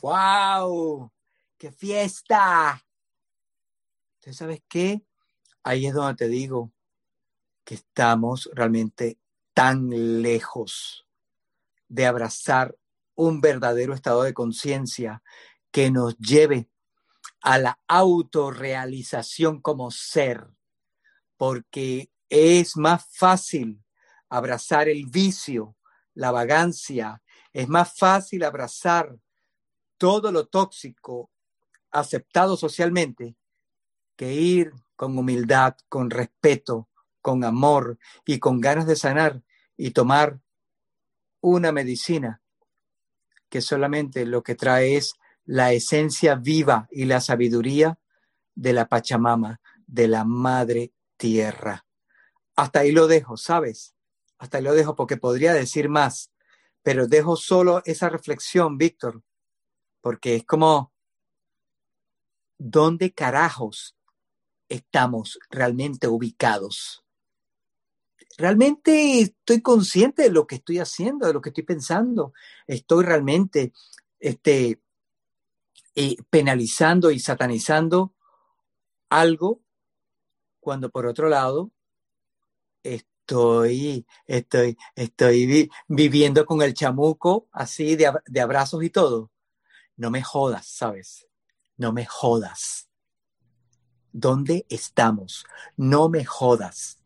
¡Wow! 0.00 1.12
¡Qué 1.58 1.70
fiesta! 1.70 2.82
Entonces, 4.14 4.36
¿sabes 4.36 4.62
qué? 4.68 5.04
Ahí 5.62 5.86
es 5.86 5.94
donde 5.94 6.14
te 6.14 6.28
digo 6.28 6.72
que 7.64 7.74
estamos 7.74 8.48
realmente 8.54 9.18
tan 9.52 10.22
lejos 10.22 11.06
de 11.88 12.06
abrazar 12.06 12.76
un 13.14 13.40
verdadero 13.40 13.94
estado 13.94 14.22
de 14.22 14.34
conciencia 14.34 15.22
que 15.70 15.90
nos 15.90 16.16
lleve 16.18 16.68
a 17.42 17.58
la 17.58 17.78
autorrealización 17.86 19.60
como 19.60 19.90
ser, 19.90 20.48
porque 21.36 22.10
es 22.30 22.76
más 22.76 23.04
fácil 23.10 23.84
abrazar 24.30 24.88
el 24.88 25.06
vicio, 25.06 25.76
la 26.14 26.30
vagancia, 26.30 27.22
es 27.52 27.68
más 27.68 27.96
fácil 27.96 28.44
abrazar 28.44 29.18
todo 30.04 30.30
lo 30.30 30.44
tóxico 30.48 31.30
aceptado 31.90 32.58
socialmente 32.58 33.36
que 34.16 34.34
ir 34.34 34.74
con 34.96 35.16
humildad, 35.16 35.76
con 35.88 36.10
respeto, 36.10 36.90
con 37.22 37.42
amor 37.42 37.98
y 38.26 38.38
con 38.38 38.60
ganas 38.60 38.86
de 38.86 38.96
sanar 38.96 39.42
y 39.78 39.92
tomar 39.92 40.40
una 41.40 41.72
medicina 41.72 42.42
que 43.48 43.62
solamente 43.62 44.26
lo 44.26 44.42
que 44.42 44.54
trae 44.54 44.96
es 44.96 45.14
la 45.46 45.72
esencia 45.72 46.34
viva 46.34 46.86
y 46.90 47.06
la 47.06 47.22
sabiduría 47.22 47.98
de 48.54 48.74
la 48.74 48.90
Pachamama, 48.90 49.62
de 49.86 50.08
la 50.08 50.24
Madre 50.24 50.92
Tierra. 51.16 51.86
Hasta 52.56 52.80
ahí 52.80 52.92
lo 52.92 53.06
dejo, 53.06 53.38
¿sabes? 53.38 53.94
Hasta 54.36 54.58
ahí 54.58 54.64
lo 54.64 54.74
dejo 54.74 54.96
porque 54.96 55.16
podría 55.16 55.54
decir 55.54 55.88
más, 55.88 56.30
pero 56.82 57.06
dejo 57.06 57.36
solo 57.36 57.80
esa 57.86 58.10
reflexión, 58.10 58.76
Víctor, 58.76 59.22
porque 60.04 60.34
es 60.36 60.44
como, 60.44 60.92
¿dónde 62.58 63.14
carajos 63.14 63.96
estamos 64.68 65.38
realmente 65.48 66.08
ubicados? 66.08 67.02
realmente 68.36 69.20
estoy 69.20 69.62
consciente 69.62 70.24
de 70.24 70.30
lo 70.30 70.46
que 70.46 70.56
estoy 70.56 70.78
haciendo, 70.78 71.26
de 71.26 71.32
lo 71.32 71.40
que 71.40 71.50
estoy 71.50 71.64
pensando. 71.64 72.34
Estoy 72.66 73.04
realmente 73.04 73.72
este, 74.18 74.82
eh, 75.94 76.16
penalizando 76.28 77.10
y 77.10 77.18
satanizando 77.18 78.12
algo 79.08 79.62
cuando 80.60 80.90
por 80.90 81.06
otro 81.06 81.28
lado 81.28 81.70
estoy, 82.82 84.04
estoy, 84.26 84.76
estoy 84.96 85.70
viviendo 85.88 86.44
con 86.44 86.60
el 86.60 86.74
chamuco 86.74 87.48
así 87.52 87.96
de, 87.96 88.12
de 88.26 88.40
abrazos 88.40 88.82
y 88.82 88.90
todo. 88.90 89.30
No 89.96 90.10
me 90.10 90.22
jodas, 90.22 90.66
¿sabes? 90.66 91.28
No 91.76 91.92
me 91.92 92.04
jodas. 92.04 92.88
¿Dónde 94.12 94.66
estamos? 94.68 95.44
No 95.76 96.08
me 96.08 96.24
jodas. 96.24 97.00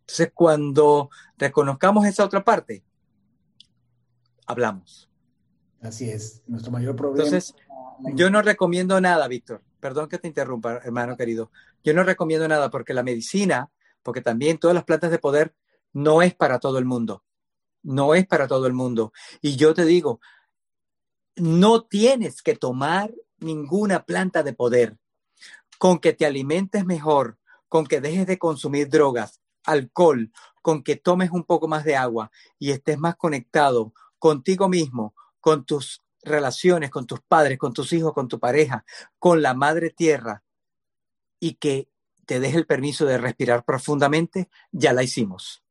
Entonces, 0.00 0.32
cuando 0.34 1.10
reconozcamos 1.38 2.06
esa 2.06 2.24
otra 2.24 2.44
parte, 2.44 2.84
hablamos. 4.46 5.08
Así 5.80 6.10
es, 6.10 6.42
nuestro 6.46 6.70
mayor 6.70 6.94
problema. 6.94 7.24
Entonces, 7.24 7.54
yo 8.14 8.30
no 8.30 8.42
recomiendo 8.42 9.00
nada, 9.00 9.26
Víctor. 9.28 9.62
Perdón 9.80 10.08
que 10.08 10.18
te 10.18 10.28
interrumpa, 10.28 10.74
hermano 10.84 11.16
querido. 11.16 11.50
Yo 11.82 11.94
no 11.94 12.04
recomiendo 12.04 12.46
nada 12.46 12.70
porque 12.70 12.94
la 12.94 13.02
medicina, 13.02 13.70
porque 14.02 14.20
también 14.20 14.58
todas 14.58 14.74
las 14.74 14.84
plantas 14.84 15.10
de 15.10 15.18
poder 15.18 15.54
no 15.92 16.22
es 16.22 16.34
para 16.34 16.58
todo 16.58 16.78
el 16.78 16.84
mundo. 16.84 17.24
No 17.82 18.14
es 18.14 18.26
para 18.26 18.46
todo 18.46 18.66
el 18.66 18.72
mundo. 18.74 19.12
Y 19.40 19.56
yo 19.56 19.74
te 19.74 19.84
digo, 19.84 20.20
no 21.36 21.84
tienes 21.84 22.42
que 22.42 22.56
tomar 22.56 23.14
ninguna 23.38 24.04
planta 24.04 24.42
de 24.42 24.52
poder. 24.52 24.98
Con 25.78 25.98
que 25.98 26.12
te 26.12 26.26
alimentes 26.26 26.84
mejor, 26.84 27.38
con 27.68 27.86
que 27.86 28.00
dejes 28.00 28.26
de 28.26 28.38
consumir 28.38 28.88
drogas, 28.88 29.40
alcohol, 29.64 30.30
con 30.62 30.82
que 30.82 30.96
tomes 30.96 31.30
un 31.30 31.44
poco 31.44 31.68
más 31.68 31.84
de 31.84 31.96
agua 31.96 32.30
y 32.58 32.70
estés 32.70 32.98
más 32.98 33.16
conectado 33.16 33.92
contigo 34.18 34.68
mismo, 34.68 35.14
con 35.40 35.64
tus 35.64 36.02
relaciones, 36.22 36.90
con 36.90 37.06
tus 37.06 37.20
padres, 37.20 37.58
con 37.58 37.72
tus 37.72 37.92
hijos, 37.92 38.12
con 38.12 38.28
tu 38.28 38.38
pareja, 38.38 38.84
con 39.18 39.42
la 39.42 39.54
madre 39.54 39.90
tierra 39.90 40.44
y 41.40 41.54
que 41.54 41.88
te 42.26 42.38
deje 42.38 42.58
el 42.58 42.66
permiso 42.66 43.04
de 43.04 43.18
respirar 43.18 43.64
profundamente, 43.64 44.48
ya 44.70 44.92
la 44.92 45.02
hicimos. 45.02 45.64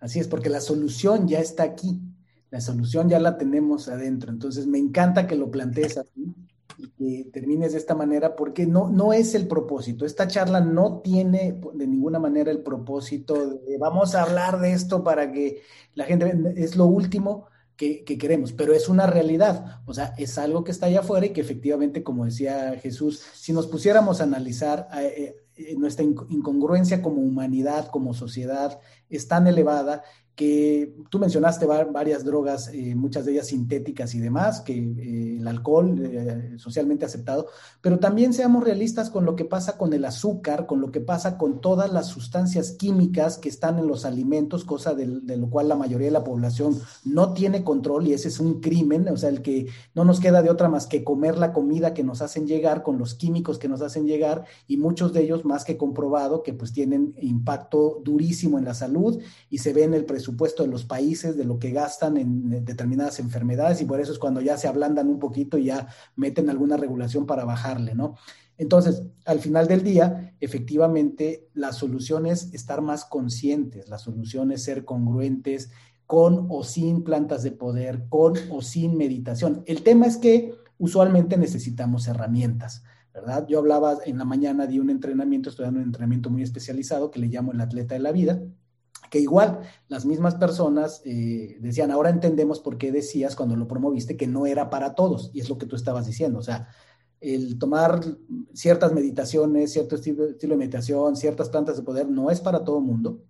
Así 0.00 0.18
es, 0.18 0.28
porque 0.28 0.48
la 0.48 0.60
solución 0.60 1.28
ya 1.28 1.38
está 1.38 1.62
aquí, 1.62 2.00
la 2.50 2.60
solución 2.60 3.08
ya 3.08 3.20
la 3.20 3.36
tenemos 3.36 3.88
adentro. 3.88 4.30
Entonces, 4.30 4.66
me 4.66 4.78
encanta 4.78 5.26
que 5.26 5.36
lo 5.36 5.50
plantees 5.50 5.98
así 5.98 6.34
y 6.78 6.88
que 6.90 7.30
termines 7.30 7.72
de 7.72 7.78
esta 7.78 7.94
manera, 7.94 8.36
porque 8.36 8.66
no, 8.66 8.88
no 8.88 9.12
es 9.12 9.34
el 9.34 9.48
propósito. 9.48 10.06
Esta 10.06 10.28
charla 10.28 10.60
no 10.60 11.00
tiene 11.00 11.60
de 11.74 11.86
ninguna 11.86 12.18
manera 12.18 12.50
el 12.50 12.62
propósito 12.62 13.58
de 13.58 13.78
vamos 13.78 14.14
a 14.14 14.22
hablar 14.22 14.60
de 14.60 14.72
esto 14.72 15.02
para 15.02 15.32
que 15.32 15.62
la 15.94 16.04
gente, 16.04 16.32
es 16.56 16.76
lo 16.76 16.86
último 16.86 17.46
que, 17.78 18.04
queremos, 18.04 18.52
pero 18.52 18.74
es 18.74 18.88
una 18.88 19.06
realidad, 19.06 19.80
o 19.86 19.94
sea, 19.94 20.12
es 20.18 20.36
algo 20.36 20.64
que 20.64 20.72
está 20.72 20.86
allá 20.86 20.98
afuera 21.00 21.26
y 21.26 21.30
que 21.30 21.40
efectivamente, 21.40 22.02
como 22.02 22.24
decía 22.24 22.76
Jesús, 22.82 23.22
si 23.34 23.52
nos 23.52 23.68
pusiéramos 23.68 24.20
a 24.20 24.24
analizar 24.24 24.88
eh, 24.96 25.36
eh, 25.54 25.76
nuestra 25.76 26.04
incongruencia 26.04 27.00
como 27.00 27.22
humanidad, 27.22 27.88
como 27.88 28.14
sociedad, 28.14 28.80
es 29.08 29.28
tan 29.28 29.46
elevada 29.46 30.02
que 30.38 30.94
tú 31.10 31.18
mencionaste 31.18 31.66
varias 31.66 32.24
drogas, 32.24 32.70
eh, 32.72 32.94
muchas 32.94 33.24
de 33.24 33.32
ellas 33.32 33.48
sintéticas 33.48 34.14
y 34.14 34.20
demás, 34.20 34.60
que 34.60 34.72
eh, 34.72 35.36
el 35.40 35.48
alcohol 35.48 35.98
eh, 36.00 36.52
socialmente 36.58 37.04
aceptado, 37.04 37.48
pero 37.80 37.98
también 37.98 38.32
seamos 38.32 38.62
realistas 38.62 39.10
con 39.10 39.24
lo 39.24 39.34
que 39.34 39.44
pasa 39.44 39.76
con 39.76 39.92
el 39.92 40.04
azúcar, 40.04 40.66
con 40.66 40.80
lo 40.80 40.92
que 40.92 41.00
pasa 41.00 41.38
con 41.38 41.60
todas 41.60 41.92
las 41.92 42.06
sustancias 42.06 42.70
químicas 42.70 43.36
que 43.36 43.48
están 43.48 43.80
en 43.80 43.88
los 43.88 44.04
alimentos, 44.04 44.64
cosa 44.64 44.94
de, 44.94 45.06
lo 45.06 45.50
cual 45.50 45.66
la 45.66 45.74
mayoría 45.74 46.06
de 46.06 46.12
la 46.12 46.22
población 46.22 46.78
no 47.04 47.32
tiene 47.32 47.64
control 47.64 48.06
y 48.06 48.12
ese 48.12 48.28
es 48.28 48.38
un 48.38 48.60
crimen, 48.60 49.08
o 49.08 49.16
sea, 49.16 49.30
el 49.30 49.42
que 49.42 49.66
no 49.96 50.04
nos 50.04 50.20
queda 50.20 50.40
de 50.40 50.50
otra 50.50 50.68
más 50.68 50.86
que 50.86 51.02
comer 51.02 51.36
la 51.36 51.52
comida 51.52 51.94
que 51.94 52.04
nos 52.04 52.22
hacen 52.22 52.46
llegar 52.46 52.84
con 52.84 52.96
los 52.96 53.14
químicos 53.14 53.58
que 53.58 53.66
nos 53.66 53.82
hacen 53.82 54.06
llegar 54.06 54.44
y 54.68 54.76
muchos 54.76 55.12
de 55.12 55.22
ellos 55.22 55.44
más 55.44 55.64
que 55.64 55.76
comprobado 55.76 56.44
que 56.44 56.54
pues 56.54 56.72
tienen 56.72 57.16
impacto 57.20 58.00
durísimo 58.04 58.56
en 58.56 58.66
la 58.66 58.74
salud 58.74 59.20
y 59.50 59.58
se 59.58 59.72
ve 59.72 59.82
en 59.82 59.94
el 59.94 60.04
presupuesto 60.04 60.27
supuesto 60.28 60.62
de 60.62 60.68
los 60.68 60.84
países, 60.84 61.38
de 61.38 61.44
lo 61.44 61.58
que 61.58 61.70
gastan 61.70 62.18
en 62.18 62.62
determinadas 62.62 63.18
enfermedades 63.18 63.80
y 63.80 63.86
por 63.86 63.98
eso 63.98 64.12
es 64.12 64.18
cuando 64.18 64.42
ya 64.42 64.58
se 64.58 64.68
ablandan 64.68 65.08
un 65.08 65.18
poquito 65.18 65.56
y 65.56 65.64
ya 65.64 65.88
meten 66.16 66.50
alguna 66.50 66.76
regulación 66.76 67.24
para 67.24 67.46
bajarle, 67.46 67.94
¿no? 67.94 68.14
Entonces, 68.58 69.04
al 69.24 69.38
final 69.38 69.66
del 69.68 69.82
día, 69.82 70.34
efectivamente, 70.38 71.48
la 71.54 71.72
solución 71.72 72.26
es 72.26 72.52
estar 72.52 72.82
más 72.82 73.06
conscientes, 73.06 73.88
la 73.88 73.96
solución 73.96 74.52
es 74.52 74.64
ser 74.64 74.84
congruentes 74.84 75.70
con 76.04 76.46
o 76.50 76.62
sin 76.62 77.04
plantas 77.04 77.42
de 77.42 77.52
poder, 77.52 78.04
con 78.10 78.34
o 78.50 78.60
sin 78.60 78.98
meditación. 78.98 79.62
El 79.64 79.82
tema 79.82 80.04
es 80.06 80.18
que 80.18 80.52
usualmente 80.76 81.38
necesitamos 81.38 82.06
herramientas. 82.06 82.82
¿verdad? 83.14 83.46
Yo 83.48 83.60
hablaba 83.60 83.96
en 84.04 84.18
la 84.18 84.26
mañana 84.26 84.66
de 84.66 84.78
un 84.78 84.90
entrenamiento, 84.90 85.48
estoy 85.48 85.64
dando 85.64 85.80
un 85.80 85.86
entrenamiento 85.86 86.28
muy 86.28 86.42
especializado 86.42 87.10
que 87.10 87.18
le 87.18 87.28
llamo 87.28 87.52
el 87.52 87.60
atleta 87.62 87.94
de 87.94 88.00
la 88.00 88.12
vida, 88.12 88.42
que 89.10 89.20
igual 89.20 89.60
las 89.88 90.04
mismas 90.04 90.34
personas 90.34 91.02
eh, 91.04 91.56
decían, 91.60 91.90
ahora 91.90 92.10
entendemos 92.10 92.60
por 92.60 92.78
qué 92.78 92.92
decías 92.92 93.36
cuando 93.36 93.56
lo 93.56 93.68
promoviste 93.68 94.16
que 94.16 94.26
no 94.26 94.46
era 94.46 94.70
para 94.70 94.94
todos, 94.94 95.30
y 95.32 95.40
es 95.40 95.48
lo 95.48 95.58
que 95.58 95.66
tú 95.66 95.76
estabas 95.76 96.06
diciendo, 96.06 96.38
o 96.38 96.42
sea, 96.42 96.68
el 97.20 97.58
tomar 97.58 98.00
ciertas 98.52 98.92
meditaciones, 98.92 99.72
cierto 99.72 99.96
estilo, 99.96 100.26
de 100.26 100.56
meditación, 100.56 101.16
ciertas 101.16 101.48
plantas 101.48 101.76
de 101.76 101.82
poder, 101.82 102.08
no 102.08 102.30
es 102.30 102.40
para 102.40 102.64
todo 102.64 102.80
mundo, 102.80 103.22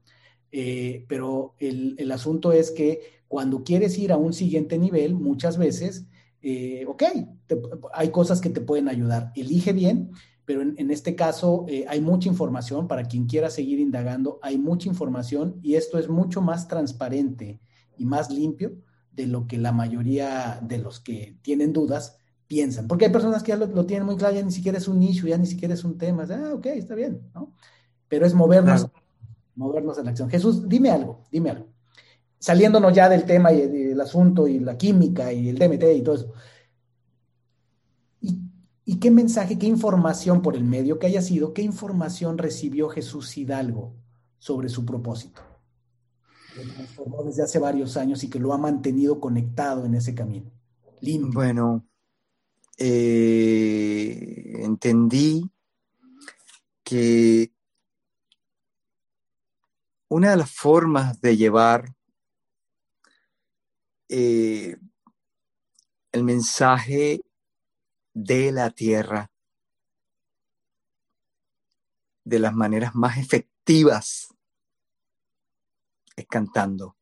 eh, 0.51 1.05
pero 1.09 1.55
el, 1.59 2.11
asunto 2.11 2.53
es 2.53 2.71
que 2.71 3.01
cuando 3.29 3.63
quieres 3.63 3.99
ir 3.99 4.13
a 4.13 4.17
un 4.17 4.33
siguiente 4.33 4.79
nivel, 4.79 5.15
muchas 5.15 5.59
veces, 5.59 6.07
eh, 6.43 6.85
ok, 6.87 7.03
hay 7.93 8.11
cosas 8.11 8.41
que 8.41 8.51
te 8.51 8.61
pueden 8.61 8.89
ayudar, 8.89 9.33
elige 9.37 9.73
bien, 9.73 10.11
pero 10.49 10.63
en, 10.63 10.91
este 10.91 11.15
caso 11.15 11.67
eh, 11.69 11.85
hay 11.91 12.01
mucha 12.01 12.27
información 12.27 12.89
para 12.89 13.05
quien 13.05 13.27
quiera 13.27 13.51
seguir 13.51 13.81
indagando, 13.81 14.39
hay 14.41 14.57
mucha 14.57 14.89
información 14.89 15.61
y 15.61 15.75
esto 15.75 15.99
es 15.99 16.09
mucho 16.09 16.41
más 16.41 16.69
transparente 16.69 17.61
y 17.99 18.07
más 18.07 18.31
limpio 18.31 18.73
de 19.13 19.27
lo 19.27 19.47
que 19.47 19.59
la 19.59 19.73
mayoría 19.73 20.59
de 20.63 20.79
los 20.79 21.01
que 21.01 21.37
tienen 21.43 21.75
dudas 21.75 22.17
piensan. 22.47 22.89
Porque 22.89 23.05
hay 23.05 23.13
personas 23.13 23.43
que 23.43 23.51
ya 23.51 23.59
lo, 23.59 23.85
tienen 23.85 24.07
muy 24.07 24.17
claro, 24.17 24.37
ya 24.37 24.43
ni 24.43 24.51
siquiera 24.51 24.79
es 24.79 24.89
un 24.89 24.99
nicho, 24.99 25.27
ya 25.27 25.37
ni 25.37 25.45
siquiera 25.45 25.75
es 25.75 25.85
un 25.85 25.99
tema, 25.99 26.27
ah, 26.31 26.55
ok, 26.55 26.65
está 26.69 26.95
bien, 26.95 27.21
¿no? 27.35 27.53
Pero 28.09 28.25
es 28.25 28.33
movernos, 28.33 28.89
movernos 29.55 29.99
en 29.99 30.07
la 30.07 30.13
acción. 30.13 30.31
Jesús, 30.31 30.67
dime 30.67 30.89
algo, 30.89 31.27
dime 31.31 31.51
algo. 31.51 31.67
Saliéndonos 32.39 32.95
ya 32.95 33.11
del 33.11 33.25
tema 33.25 33.53
y 33.53 33.67
del 33.67 34.01
asunto 34.01 34.49
y 34.49 34.61
la 34.61 34.79
química 34.79 35.31
y 35.31 35.51
el 35.51 35.59
DMT 35.59 35.85
y 35.95 36.01
todo 36.01 36.15
eso. 36.15 36.33
¿Y 38.89 39.01
qué 39.01 39.11
mensaje, 39.11 39.59
qué 39.59 39.67
información 39.67 40.41
por 40.41 40.57
el 40.57 40.65
medio 40.65 40.99
que 40.99 41.09
haya 41.09 41.21
sido, 41.21 41.53
qué 41.53 41.61
información 41.61 42.39
recibió 42.39 42.89
Jesús 42.89 43.37
Hidalgo 43.37 43.95
sobre 44.39 44.71
su 44.71 44.87
propósito? 44.87 45.43
Que 46.55 46.63
transformó 46.63 47.23
desde 47.23 47.43
hace 47.43 47.59
varios 47.59 47.99
años 47.99 48.25
y 48.25 48.31
que 48.31 48.39
lo 48.39 48.55
ha 48.55 48.57
mantenido 48.57 49.21
conectado 49.21 49.85
en 49.85 49.95
ese 49.95 50.15
camino. 50.15 50.51
Bueno, 51.03 51.87
eh, 52.79 54.55
entendí 54.63 55.51
que 56.83 57.53
una 60.09 60.31
de 60.31 60.37
las 60.39 60.51
formas 60.51 61.21
de 61.21 61.37
llevar 61.37 61.95
eh, 64.09 64.79
el 66.11 66.25
mensaje 66.25 67.21
de 68.25 68.51
la 68.51 68.71
tierra 68.71 69.31
de 72.25 72.39
las 72.41 72.53
maneras 72.53 72.95
más 72.97 73.17
efectivas 73.17 74.35
es 76.17 76.27
cantando. 76.27 76.97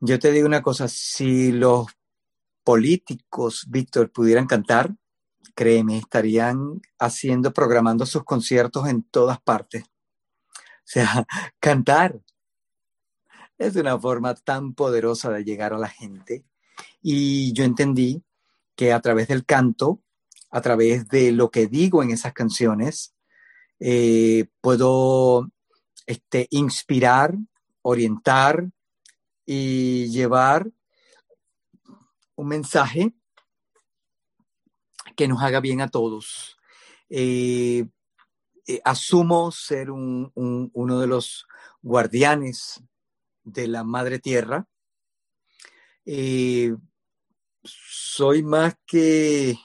Yo 0.00 0.18
te 0.18 0.32
digo 0.32 0.46
una 0.46 0.62
cosa, 0.62 0.88
si 0.88 1.52
los 1.52 1.86
políticos, 2.64 3.66
Víctor, 3.68 4.10
pudieran 4.10 4.46
cantar, 4.46 4.94
créeme, 5.54 5.98
estarían 5.98 6.80
haciendo, 6.98 7.52
programando 7.52 8.06
sus 8.06 8.24
conciertos 8.24 8.88
en 8.88 9.02
todas 9.02 9.40
partes. 9.42 9.84
sea, 10.84 11.26
cantar 11.60 12.18
es 13.58 13.76
una 13.76 13.98
forma 13.98 14.34
tan 14.34 14.72
poderosa 14.72 15.30
de 15.30 15.44
llegar 15.44 15.74
a 15.74 15.78
la 15.78 15.88
gente. 15.88 16.46
Y 17.02 17.52
yo 17.52 17.64
entendí 17.64 18.24
que 18.76 18.92
a 18.92 19.00
través 19.00 19.28
del 19.28 19.44
canto, 19.44 20.02
a 20.50 20.60
través 20.60 21.08
de 21.08 21.32
lo 21.32 21.50
que 21.50 21.66
digo 21.66 22.02
en 22.02 22.10
esas 22.10 22.32
canciones, 22.32 23.14
eh, 23.80 24.46
puedo 24.60 25.50
este, 26.06 26.46
inspirar, 26.50 27.34
orientar 27.82 28.70
y 29.44 30.08
llevar 30.10 30.70
un 32.36 32.48
mensaje 32.48 33.12
que 35.16 35.28
nos 35.28 35.42
haga 35.42 35.60
bien 35.60 35.80
a 35.80 35.88
todos. 35.88 36.56
Eh, 37.08 37.86
eh, 38.66 38.80
asumo 38.84 39.52
ser 39.52 39.90
uno 39.90 41.00
de 41.00 41.06
los 41.06 41.46
guardianes 41.82 42.82
de 43.42 43.68
la 43.68 43.84
madre 43.84 44.18
tierra. 44.18 44.66
Soy 47.64 48.42
más 48.42 48.76
que, 48.86 49.56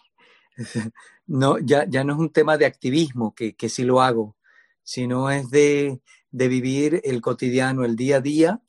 no, 1.28 1.60
ya, 1.60 1.86
ya, 1.88 2.04
no 2.04 2.14
es 2.14 2.20
un 2.20 2.32
tema 2.32 2.58
de 2.58 2.66
activismo, 2.66 3.36
que, 3.36 3.56
que 3.56 3.70
sí 3.70 3.84
lo 3.84 4.02
hago, 4.02 4.36
sino 4.84 5.30
es 5.30 5.50
de, 5.50 6.02
de 6.32 6.48
vivir 6.48 7.02
el 7.04 7.22
cotidiano, 7.22 7.86
el 7.86 7.96
día 7.96 8.18
a 8.18 8.22
día, 8.22 8.62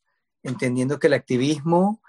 entendiendo 0.43 0.99
que 0.99 1.07
el 1.07 1.15
activismo 1.15 2.03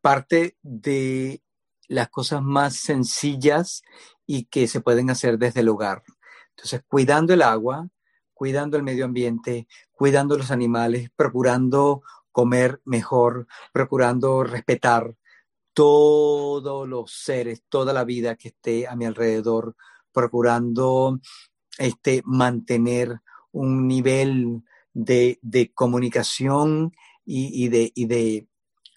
parte 0.00 0.56
de 0.62 1.42
las 1.88 2.08
cosas 2.08 2.42
más 2.42 2.76
sencillas 2.76 3.82
y 4.26 4.44
que 4.44 4.68
se 4.68 4.80
pueden 4.80 5.10
hacer 5.10 5.38
desde 5.38 5.60
el 5.60 5.68
hogar. 5.68 6.02
Entonces, 6.50 6.82
cuidando 6.88 7.34
el 7.34 7.42
agua, 7.42 7.88
cuidando 8.32 8.76
el 8.76 8.82
medio 8.82 9.04
ambiente, 9.04 9.66
cuidando 9.92 10.36
los 10.36 10.50
animales, 10.50 11.10
procurando 11.14 12.02
comer 12.32 12.80
mejor, 12.84 13.46
procurando 13.72 14.44
respetar 14.44 15.14
todos 15.74 16.88
los 16.88 17.12
seres, 17.12 17.64
toda 17.68 17.92
la 17.92 18.04
vida 18.04 18.36
que 18.36 18.48
esté 18.48 18.86
a 18.86 18.96
mi 18.96 19.04
alrededor, 19.04 19.76
procurando 20.12 21.20
este, 21.78 22.22
mantener 22.24 23.20
un 23.50 23.86
nivel 23.86 24.62
de, 24.92 25.38
comunicación 25.74 26.92
y, 27.24 27.68
de, 27.68 27.92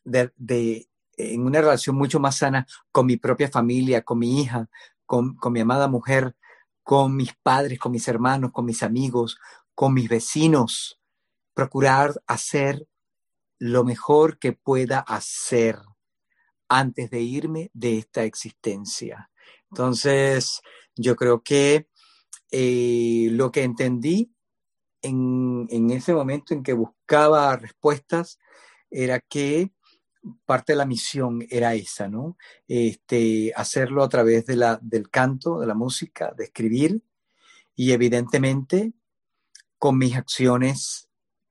de, 0.05 0.87
en 1.17 1.45
una 1.45 1.61
relación 1.61 1.95
mucho 1.95 2.19
más 2.19 2.37
sana 2.37 2.67
con 2.91 3.07
mi 3.07 3.17
propia 3.17 3.49
familia, 3.49 4.03
con 4.03 4.19
mi 4.19 4.41
hija, 4.41 4.69
con, 5.05 5.35
con 5.35 5.53
mi 5.53 5.59
amada 5.59 5.87
mujer, 5.87 6.35
con 6.83 7.15
mis 7.15 7.33
padres, 7.35 7.79
con 7.79 7.91
mis 7.91 8.07
hermanos, 8.07 8.51
con 8.51 8.65
mis 8.65 8.83
amigos, 8.83 9.39
con 9.73 9.93
mis 9.93 10.07
vecinos, 10.07 11.01
procurar 11.53 12.13
hacer 12.27 12.87
lo 13.59 13.83
mejor 13.83 14.37
que 14.37 14.53
pueda 14.53 14.99
hacer 14.99 15.79
antes 16.69 17.09
de 17.09 17.21
irme 17.21 17.71
de 17.73 17.97
esta 17.97 18.23
existencia. 18.23 19.29
Entonces, 19.71 20.61
yo 20.95 21.15
creo 21.15 21.41
que 21.41 21.87
eh, 22.51 23.29
lo 23.31 23.51
que 23.51 23.63
entendí 23.63 24.31
en, 25.01 25.67
en, 25.69 25.91
ese 25.91 26.13
momento 26.13 26.53
en 26.53 26.63
que 26.63 26.73
buscaba 26.73 27.55
respuestas 27.55 28.39
era 28.89 29.19
que 29.19 29.71
parte 30.45 30.73
de 30.73 30.77
la 30.77 30.85
misión 30.85 31.45
era 31.49 31.73
esa, 31.75 32.07
¿no? 32.07 32.37
Este, 32.67 33.53
hacerlo 33.55 34.03
a 34.03 34.09
través 34.09 34.45
de 34.45 34.55
la, 34.55 34.79
del 34.81 35.09
canto, 35.09 35.59
de 35.59 35.67
la 35.67 35.75
música, 35.75 36.33
de 36.37 36.45
escribir 36.45 37.01
y 37.75 37.91
evidentemente 37.91 38.93
con 39.77 39.97
mis 39.97 40.15
acciones 40.15 41.06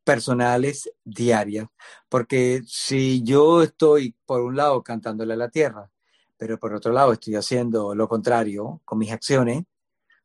personales 0.06 0.88
diarias. 1.04 1.66
Porque 2.08 2.62
si 2.64 3.24
yo 3.24 3.62
estoy, 3.62 4.14
por 4.24 4.40
un 4.42 4.56
lado, 4.56 4.84
cantándole 4.84 5.34
a 5.34 5.36
la 5.36 5.50
tierra, 5.50 5.90
pero 6.36 6.58
por 6.60 6.72
otro 6.72 6.92
lado 6.92 7.12
estoy 7.12 7.34
haciendo 7.34 7.92
lo 7.94 8.08
contrario 8.08 8.80
con 8.84 8.98
mis 8.98 9.10
acciones, 9.10 9.64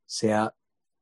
sea, 0.05 0.53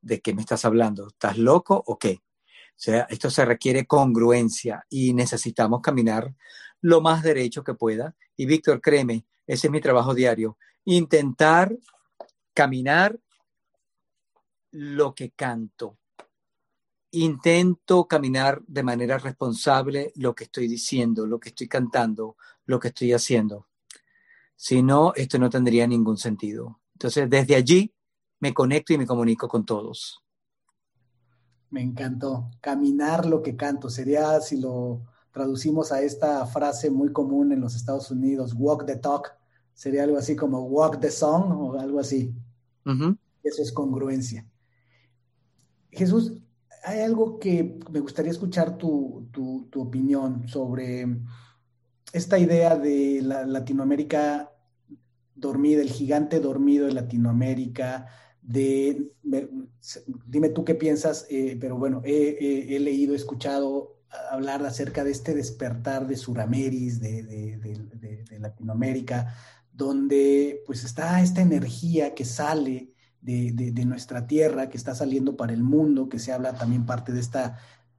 ¿de 0.02 0.22
qué 0.22 0.34
me 0.34 0.42
estás 0.42 0.64
hablando? 0.64 1.08
¿Estás 1.08 1.38
loco 1.38 1.84
o 1.86 2.00
qué? 2.00 2.22
O 2.22 2.82
sea, 2.82 3.08
esto 3.10 3.30
se 3.30 3.44
requiere 3.44 3.86
congruencia 3.86 4.86
y 4.90 5.14
necesitamos 5.14 5.82
caminar 5.82 6.34
lo 6.80 7.02
más 7.02 7.22
derecho 7.22 7.64
que 7.64 7.74
pueda. 7.74 8.16
Y 8.38 8.46
Víctor, 8.46 8.80
créeme, 8.80 9.26
ese 9.46 9.68
es 9.68 9.72
mi 9.72 9.82
trabajo 9.82 10.14
diario. 10.14 10.58
Intentar 10.86 11.76
caminar 12.54 13.20
lo 14.72 15.14
que 15.14 15.32
canto 15.32 15.99
intento 17.12 18.08
caminar 18.08 18.62
de 18.68 18.84
manera 18.84 19.18
responsable 19.18 20.12
lo 20.16 20.36
que 20.36 20.46
estoy 20.46 20.68
diciendo, 20.68 21.26
lo 21.26 21.40
que 21.40 21.50
estoy 21.50 21.68
cantando, 21.68 22.38
lo 22.66 22.80
que 22.80 22.90
estoy 22.90 23.14
haciendo. 23.14 23.68
Si 24.56 24.84
no, 24.84 25.14
esto 25.16 25.40
no 25.40 25.50
tendría 25.50 25.88
ningún 25.88 26.18
sentido. 26.18 26.80
Entonces, 26.94 27.30
desde 27.30 27.56
allí 27.56 27.94
me 28.40 28.54
conecto 28.54 28.94
y 28.94 28.98
me 28.98 29.08
comunico 29.08 29.48
con 29.48 29.66
todos. 29.66 30.24
Me 31.70 31.82
encantó. 31.82 32.50
Caminar 32.62 33.26
lo 33.26 33.42
que 33.42 33.56
canto. 33.56 33.90
Sería, 33.90 34.40
si 34.42 34.60
lo 34.60 35.02
traducimos 35.32 35.92
a 35.92 36.02
esta 36.02 36.46
frase 36.46 36.90
muy 36.90 37.12
común 37.12 37.52
en 37.52 37.62
los 37.62 37.76
Estados 37.76 38.12
Unidos, 38.12 38.54
walk 38.58 38.86
the 38.86 38.98
talk, 38.98 39.32
sería 39.74 40.04
algo 40.04 40.18
así 40.18 40.36
como 40.36 40.64
walk 40.64 41.00
the 41.00 41.12
song 41.12 41.52
o 41.52 41.80
algo 41.80 42.00
así. 42.00 42.34
Eso 43.44 43.62
es 43.62 43.72
congruencia. 43.72 44.46
Jesús, 45.92 46.34
hay 46.84 47.02
algo 47.02 47.40
que 47.40 47.80
me 47.92 48.00
gustaría 48.00 48.32
escuchar 48.32 48.78
tu, 48.78 49.30
opinión 49.76 50.48
sobre 50.48 51.08
esta 52.14 52.40
idea 52.40 52.76
de 52.76 53.22
la 53.22 53.46
Latinoamérica 53.46 54.52
dormida, 55.36 55.82
el 55.82 55.90
gigante 55.90 56.40
dormido 56.40 56.88
de 56.88 56.94
Latinoamérica, 56.94 58.08
de, 58.42 59.12
dime 60.26 60.50
tú 60.50 60.66
qué 60.66 60.76
piensas, 60.76 61.28
eh, 61.30 61.58
pero 61.60 61.78
bueno, 61.78 62.02
he, 62.04 62.78
leído, 62.80 63.14
he 63.14 63.18
escuchado 63.18 64.00
hablar 64.32 64.66
acerca 64.66 65.04
de 65.04 65.12
este 65.12 65.36
despertar 65.36 66.08
de 66.08 66.18
Surameris, 66.18 67.00
de, 67.00 67.24
de, 67.24 68.40
Latinoamérica, 68.40 69.36
donde 69.72 70.64
pues 70.66 70.84
está 70.84 71.22
esta 71.22 71.42
energía 71.42 72.16
que 72.16 72.26
sale 72.26 72.94
de, 73.22 73.86
nuestra 73.86 74.28
tierra 74.28 74.70
que 74.70 74.78
está 74.78 74.96
saliendo 74.96 75.36
para 75.36 75.54
el 75.54 75.64
mundo, 75.64 76.10
que 76.10 76.20
se 76.20 76.32
habla 76.32 76.54
también 76.54 76.86
parte 76.86 77.12
de 77.12 77.20
esta, 77.20 77.58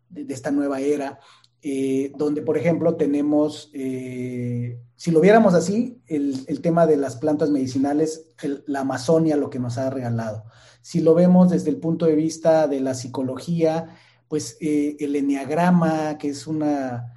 de, 0.09 0.33
esta 0.33 0.51
nueva 0.51 0.81
era, 0.81 1.19
eh, 1.63 2.13
donde, 2.17 2.43
por 2.43 2.57
ejemplo, 2.57 2.97
tenemos, 2.97 3.71
eh, 3.75 4.81
si 4.97 5.11
lo 5.11 5.21
viéramos 5.21 5.55
así, 5.55 6.01
el, 6.07 6.61
tema 6.63 6.87
de 6.87 6.97
las 6.97 7.17
plantas 7.17 7.51
medicinales, 7.51 8.27
la 8.67 8.81
Amazonia, 8.81 9.37
lo 9.37 9.51
que 9.51 9.59
nos 9.59 9.77
ha 9.77 9.91
regalado. 9.91 10.45
Si 10.81 11.01
lo 11.01 11.15
vemos 11.15 11.51
desde 11.51 11.71
el 11.71 11.77
punto 11.77 12.07
de 12.07 12.15
vista 12.15 12.67
de 12.67 12.81
la 12.81 12.95
psicología, 12.95 13.97
pues 14.29 14.57
eh, 14.61 14.97
el 15.01 15.17
enneagrama, 15.17 16.17
que 16.17 16.29
es 16.29 16.47
una, 16.47 17.15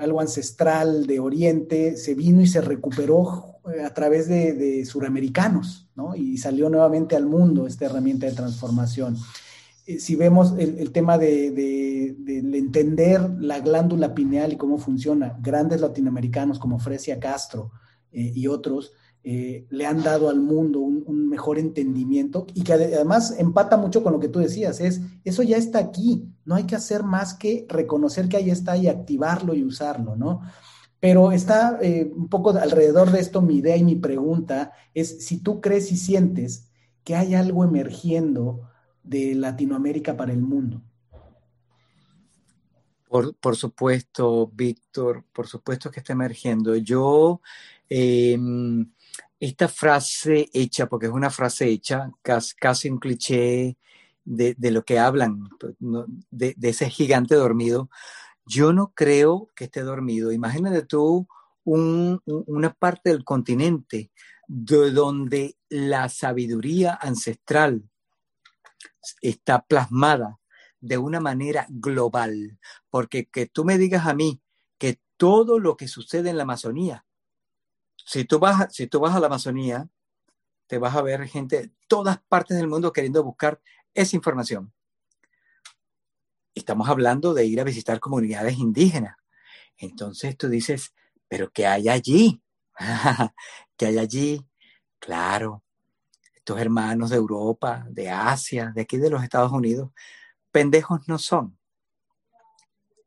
algo 0.00 0.20
ancestral 0.20 1.06
de 1.06 1.18
Oriente, 1.18 1.96
se 1.96 2.14
vino 2.14 2.42
y 2.42 2.46
se 2.46 2.60
recuperó 2.60 3.57
a 3.84 3.92
través 3.94 4.28
de, 4.28 4.84
suramericanos, 4.84 5.88
¿no? 5.94 6.14
Y 6.14 6.38
salió 6.38 6.68
nuevamente 6.68 7.16
al 7.16 7.26
mundo 7.26 7.66
esta 7.66 7.86
herramienta 7.86 8.26
de 8.26 8.32
transformación. 8.32 9.16
Eh, 9.86 9.98
si 9.98 10.16
vemos 10.16 10.54
el, 10.58 10.90
tema 10.92 11.18
de, 11.18 12.16
entender 12.26 13.28
la 13.38 13.60
glándula 13.60 14.14
pineal 14.14 14.52
y 14.52 14.56
cómo 14.56 14.78
funciona, 14.78 15.36
grandes 15.40 15.80
latinoamericanos 15.80 16.58
como 16.58 16.78
Fresia 16.78 17.18
Castro 17.18 17.70
eh, 18.12 18.32
y 18.34 18.46
otros 18.46 18.92
le 19.24 19.84
han 19.84 20.02
dado 20.02 20.30
al 20.30 20.40
mundo 20.40 20.78
un, 20.80 21.04
un, 21.04 21.28
mejor 21.28 21.58
entendimiento 21.58 22.46
y 22.54 22.62
que 22.62 22.72
además 22.72 23.34
empata 23.36 23.76
mucho 23.76 24.02
con 24.02 24.14
lo 24.14 24.20
que 24.20 24.28
tú 24.28 24.38
decías, 24.38 24.80
es 24.80 25.02
eso 25.22 25.42
ya 25.42 25.58
está 25.58 25.80
aquí, 25.80 26.24
no 26.46 26.54
hay 26.54 26.64
que 26.64 26.76
hacer 26.76 27.02
más 27.02 27.34
que 27.34 27.66
reconocer 27.68 28.26
que 28.30 28.38
ahí 28.38 28.48
está 28.48 28.78
y 28.78 28.88
activarlo 28.88 29.54
y 29.54 29.64
usarlo, 29.64 30.16
¿no? 30.16 30.40
Pero 31.00 31.30
está 31.32 31.78
eh, 31.80 32.10
un 32.14 32.28
poco 32.28 32.50
alrededor 32.50 33.10
de 33.12 33.20
esto 33.20 33.40
mi 33.40 33.56
idea 33.56 33.76
y 33.76 33.84
mi 33.84 33.94
pregunta 33.94 34.72
es 34.94 35.24
si 35.24 35.38
tú 35.38 35.60
crees 35.60 35.92
y 35.92 35.96
sientes 35.96 36.68
que 37.04 37.14
hay 37.14 37.34
algo 37.34 37.64
emergiendo 37.64 38.68
de 39.02 39.34
Latinoamérica 39.34 40.16
para 40.16 40.32
el 40.32 40.40
mundo. 40.42 40.82
Por, 43.08 43.56
supuesto, 43.56 44.50
Víctor, 44.52 45.24
por 45.32 45.46
supuesto 45.46 45.90
que 45.90 46.00
está 46.00 46.12
emergiendo. 46.12 46.76
Yo, 46.76 47.40
em, 47.88 48.92
esta 49.40 49.68
frase 49.68 50.50
hecha, 50.52 50.86
porque 50.86 51.06
es 51.06 51.12
una 51.12 51.30
frase 51.30 51.68
hecha, 51.68 52.10
casi, 52.22 52.90
un 52.90 52.98
cliché 52.98 53.78
de, 54.26 54.54
lo 54.70 54.84
que 54.84 54.98
hablan, 54.98 55.48
pues, 55.58 55.74
de, 56.30 56.54
de 56.58 56.68
ese 56.68 56.90
gigante 56.90 57.34
dormido, 57.34 57.88
yo 58.48 58.72
no 58.72 58.92
creo 58.94 59.50
que 59.54 59.64
esté 59.64 59.82
dormido. 59.82 60.32
Imagínate 60.32 60.82
tú 60.82 61.28
una 61.64 62.72
parte 62.72 63.10
del 63.10 63.24
continente 63.24 64.10
de 64.46 64.90
donde 64.90 65.58
la 65.68 66.08
sabiduría 66.08 66.94
ancestral 66.94 67.90
está 69.20 69.60
plasmada 69.66 70.38
de 70.80 70.96
una 70.96 71.20
manera 71.20 71.66
global, 71.68 72.58
porque 72.88 73.26
que 73.26 73.46
tú 73.46 73.64
me 73.64 73.76
digas 73.76 74.06
a 74.06 74.14
mí 74.14 74.40
que 74.78 74.98
todo 75.18 75.58
lo 75.58 75.76
que 75.76 75.88
sucede 75.88 76.30
en 76.30 76.38
la 76.38 76.44
Amazonía, 76.44 77.04
si 77.96 78.24
tú 78.24 78.38
vas, 78.38 78.72
si 78.74 78.86
tú 78.86 79.00
vas 79.00 79.14
a 79.14 79.20
la 79.20 79.26
Amazonía, 79.26 79.88
te 80.66 80.78
vas 80.78 80.96
a 80.96 81.02
ver 81.02 81.26
gente 81.28 81.62
de 81.62 81.72
todas 81.86 82.18
partes 82.28 82.56
del 82.56 82.68
mundo 82.68 82.92
queriendo 82.92 83.22
buscar 83.22 83.60
esa 83.92 84.16
información. 84.16 84.72
Estamos 86.58 86.88
hablando 86.88 87.34
de 87.34 87.46
ir 87.46 87.60
a 87.60 87.64
visitar 87.64 88.00
comunidades 88.00 88.58
indígenas. 88.58 89.16
Entonces 89.76 90.36
tú 90.36 90.48
dices, 90.48 90.92
pero 91.28 91.50
¿qué 91.50 91.66
hay 91.66 91.88
allí? 91.88 92.42
¿Qué 93.76 93.86
hay 93.86 93.98
allí? 93.98 94.44
Claro, 94.98 95.62
estos 96.34 96.58
hermanos 96.60 97.10
de 97.10 97.16
Europa, 97.16 97.86
de 97.90 98.10
Asia, 98.10 98.72
de 98.74 98.82
aquí 98.82 98.96
de 98.96 99.10
los 99.10 99.22
Estados 99.22 99.52
Unidos, 99.52 99.90
pendejos 100.50 101.06
no 101.06 101.18
son. 101.18 101.56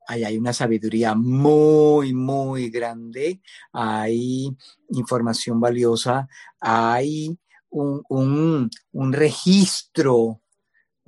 Ahí 0.08 0.24
hay 0.24 0.38
una 0.38 0.54
sabiduría 0.54 1.14
muy, 1.14 2.14
muy 2.14 2.70
grande, 2.70 3.42
hay 3.72 4.50
información 4.90 5.60
valiosa, 5.60 6.28
hay 6.60 7.38
un, 7.70 8.04
un, 8.10 8.70
un 8.92 9.14
registro, 9.14 10.41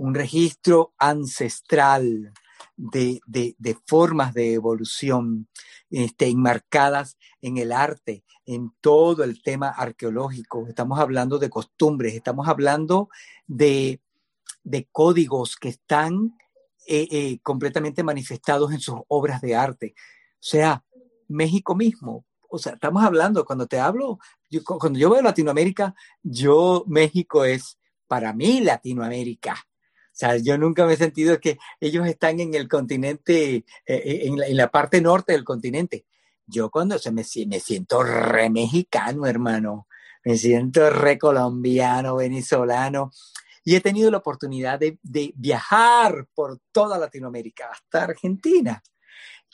un 0.04 0.16
registro 0.16 0.94
ancestral 0.98 2.34
de, 2.76 3.22
de, 3.26 3.78
formas 3.88 4.34
de 4.34 4.54
evolución 4.54 5.48
este, 5.90 6.28
enmarcadas 6.28 7.18
en 7.42 7.58
el 7.58 7.72
arte, 7.72 8.26
en 8.46 8.74
todo 8.82 9.24
el 9.24 9.42
tema 9.42 9.70
arqueológico. 9.70 10.68
Estamos 10.68 11.00
hablando 11.00 11.40
de 11.40 11.50
costumbres, 11.50 12.16
estamos 12.16 12.50
hablando 12.50 13.08
de, 13.48 14.02
de 14.66 14.90
códigos 14.92 15.56
que 15.56 15.70
están 15.70 16.38
eh, 16.86 17.08
eh, 17.10 17.40
completamente 17.42 18.04
manifestados 18.04 18.74
en 18.74 18.82
sus 18.82 19.00
obras 19.08 19.40
de 19.40 19.56
arte. 19.56 19.94
O 20.34 20.36
sea, 20.42 20.84
México 21.30 21.76
mismo. 21.76 22.26
O 22.50 22.58
sea, 22.58 22.74
estamos 22.74 23.06
hablando, 23.06 23.46
cuando 23.46 23.68
te 23.68 23.80
hablo, 23.80 24.20
cuando 24.66 25.00
yo 25.00 25.10
veo 25.10 25.22
Latinoamérica, 25.22 25.96
yo, 26.22 26.84
México 26.88 27.46
es 27.46 27.80
para 28.06 28.34
mí 28.34 28.60
Latinoamérica. 28.60 29.66
Sea, 30.14 30.38
yo 30.38 30.60
nunca 30.60 30.86
me 30.86 30.94
he 30.94 30.98
sentido 30.98 31.40
que 31.40 31.58
ellos 31.80 32.08
están 32.08 32.40
en 32.40 32.54
el 32.54 32.68
continente, 32.68 33.66
eh, 33.86 34.22
en, 34.26 34.38
la, 34.38 34.46
en, 34.46 34.58
la, 34.58 34.70
parte 34.70 35.02
norte 35.02 35.34
del 35.34 35.44
continente. 35.44 36.06
Yo 36.46 36.70
cuando 36.70 37.00
se 37.00 37.12
me, 37.12 37.24
me 37.48 37.60
siento 37.60 38.04
re 38.04 38.52
mexicano, 38.52 39.26
hermano, 39.26 39.88
me 40.24 40.38
siento 40.38 40.90
re 40.92 41.18
colombiano, 41.18 42.18
venezolano, 42.18 43.10
y 43.64 43.76
he 43.76 43.82
tenido 43.82 44.12
la 44.12 44.18
oportunidad 44.18 44.80
de, 44.80 45.00
de 45.02 45.34
viajar 45.36 46.28
por 46.36 46.60
toda 46.72 47.00
Latinoamérica, 47.00 47.70
hasta 47.72 48.04
Argentina, 48.04 48.84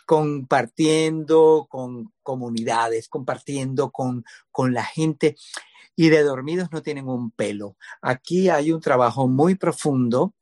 compartiendo 0.05 1.67
con 1.69 2.11
comunidades, 2.21 3.07
compartiendo 3.07 3.91
con, 3.91 4.25
con 4.51 4.73
la 4.73 4.83
gente 4.83 5.37
y 5.95 6.09
de 6.09 6.23
dormidos 6.23 6.69
no 6.71 6.81
tienen 6.81 7.07
un 7.07 7.29
pelo. 7.31 7.77
Aquí 8.01 8.49
hay 8.49 8.71
un 8.71 8.81
trabajo 8.81 9.27
muy 9.27 9.55
profundo 9.55 10.33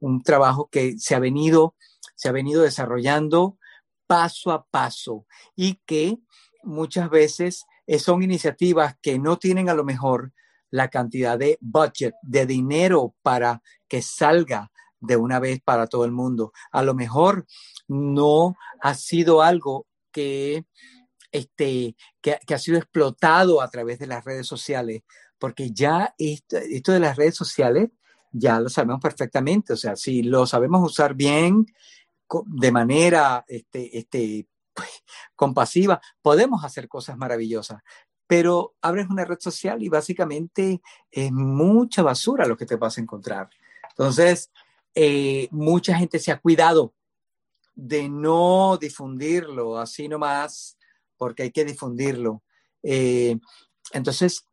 un 0.00 0.22
trabajo 0.22 0.68
que 0.70 0.98
se 0.98 1.14
ha 1.14 1.18
venido, 1.18 1.74
se 2.16 2.28
ha 2.28 2.32
venido 2.32 2.62
desarrollando 2.62 3.58
paso 4.06 4.50
a 4.50 4.64
paso 4.64 5.26
y 5.54 5.80
que 5.86 6.18
muchas 6.64 7.08
veces 7.10 7.64
son 7.98 8.22
iniciativas 8.22 8.96
que 9.00 9.18
no 9.18 9.38
tienen 9.38 9.68
a 9.68 9.74
lo 9.74 9.84
mejor 9.84 10.32
la 10.70 10.88
cantidad 10.88 11.38
de 11.38 11.58
budget, 11.60 12.14
de 12.22 12.46
dinero 12.46 13.14
para 13.22 13.62
que 13.88 14.02
salga 14.02 14.70
de 15.00 15.16
una 15.16 15.38
vez 15.40 15.60
para 15.60 15.86
todo 15.86 16.04
el 16.04 16.12
mundo. 16.12 16.52
A 16.72 16.82
lo 16.82 16.94
mejor 16.94 17.46
no 17.88 18.56
ha 18.80 18.94
sido 18.94 19.42
algo 19.42 19.86
que, 20.12 20.64
este, 21.32 21.96
que, 22.20 22.38
que 22.46 22.54
ha 22.54 22.58
sido 22.58 22.78
explotado 22.78 23.60
a 23.60 23.68
través 23.68 23.98
de 23.98 24.06
las 24.06 24.24
redes 24.24 24.46
sociales, 24.46 25.02
porque 25.38 25.70
ya 25.72 26.14
esto, 26.18 26.58
esto 26.58 26.92
de 26.92 27.00
las 27.00 27.16
redes 27.16 27.34
sociales 27.34 27.90
ya 28.30 28.60
lo 28.60 28.68
sabemos 28.68 29.00
perfectamente. 29.00 29.72
O 29.72 29.76
sea, 29.76 29.96
si 29.96 30.22
lo 30.22 30.46
sabemos 30.46 30.82
usar 30.84 31.14
bien, 31.14 31.66
de 32.46 32.72
manera 32.72 33.44
este, 33.48 33.98
este, 33.98 34.46
pues, 34.72 34.88
compasiva, 35.34 36.00
podemos 36.22 36.64
hacer 36.64 36.88
cosas 36.88 37.16
maravillosas. 37.16 37.82
Pero 38.26 38.74
abres 38.80 39.08
una 39.08 39.24
red 39.24 39.38
social 39.40 39.82
y 39.82 39.88
básicamente 39.88 40.80
es 41.10 41.32
mucha 41.32 42.02
basura 42.02 42.46
lo 42.46 42.56
que 42.56 42.66
te 42.66 42.76
vas 42.76 42.96
a 42.96 43.00
encontrar. 43.00 43.50
Entonces, 43.90 44.50
eh, 44.94 45.48
mucha 45.50 45.96
gente 45.96 46.18
se 46.18 46.30
ha 46.30 46.38
cuidado 46.38 46.94
de 47.74 48.08
no 48.08 48.76
difundirlo 48.76 49.78
así 49.78 50.08
nomás, 50.08 50.76
porque 51.16 51.44
hay 51.44 51.50
que 51.50 51.64
difundirlo. 51.64 52.42
Eh, 52.82 53.38
entonces, 53.92 54.44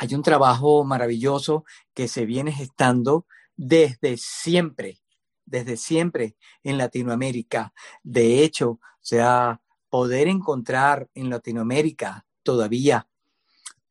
hay 0.00 0.14
un 0.14 0.22
trabajo 0.22 0.82
maravilloso 0.82 1.66
que 1.92 2.08
se 2.08 2.24
viene 2.24 2.52
gestando 2.52 3.26
desde 3.54 4.16
siempre, 4.16 5.02
desde 5.44 5.76
siempre 5.76 6.36
en 6.62 6.78
Latinoamérica. 6.78 7.74
De 8.02 8.42
hecho, 8.42 8.70
o 8.70 8.80
sea, 9.02 9.60
poder 9.90 10.26
encontrar 10.26 11.10
en 11.12 11.28
Latinoamérica 11.28 12.24
todavía 12.42 13.08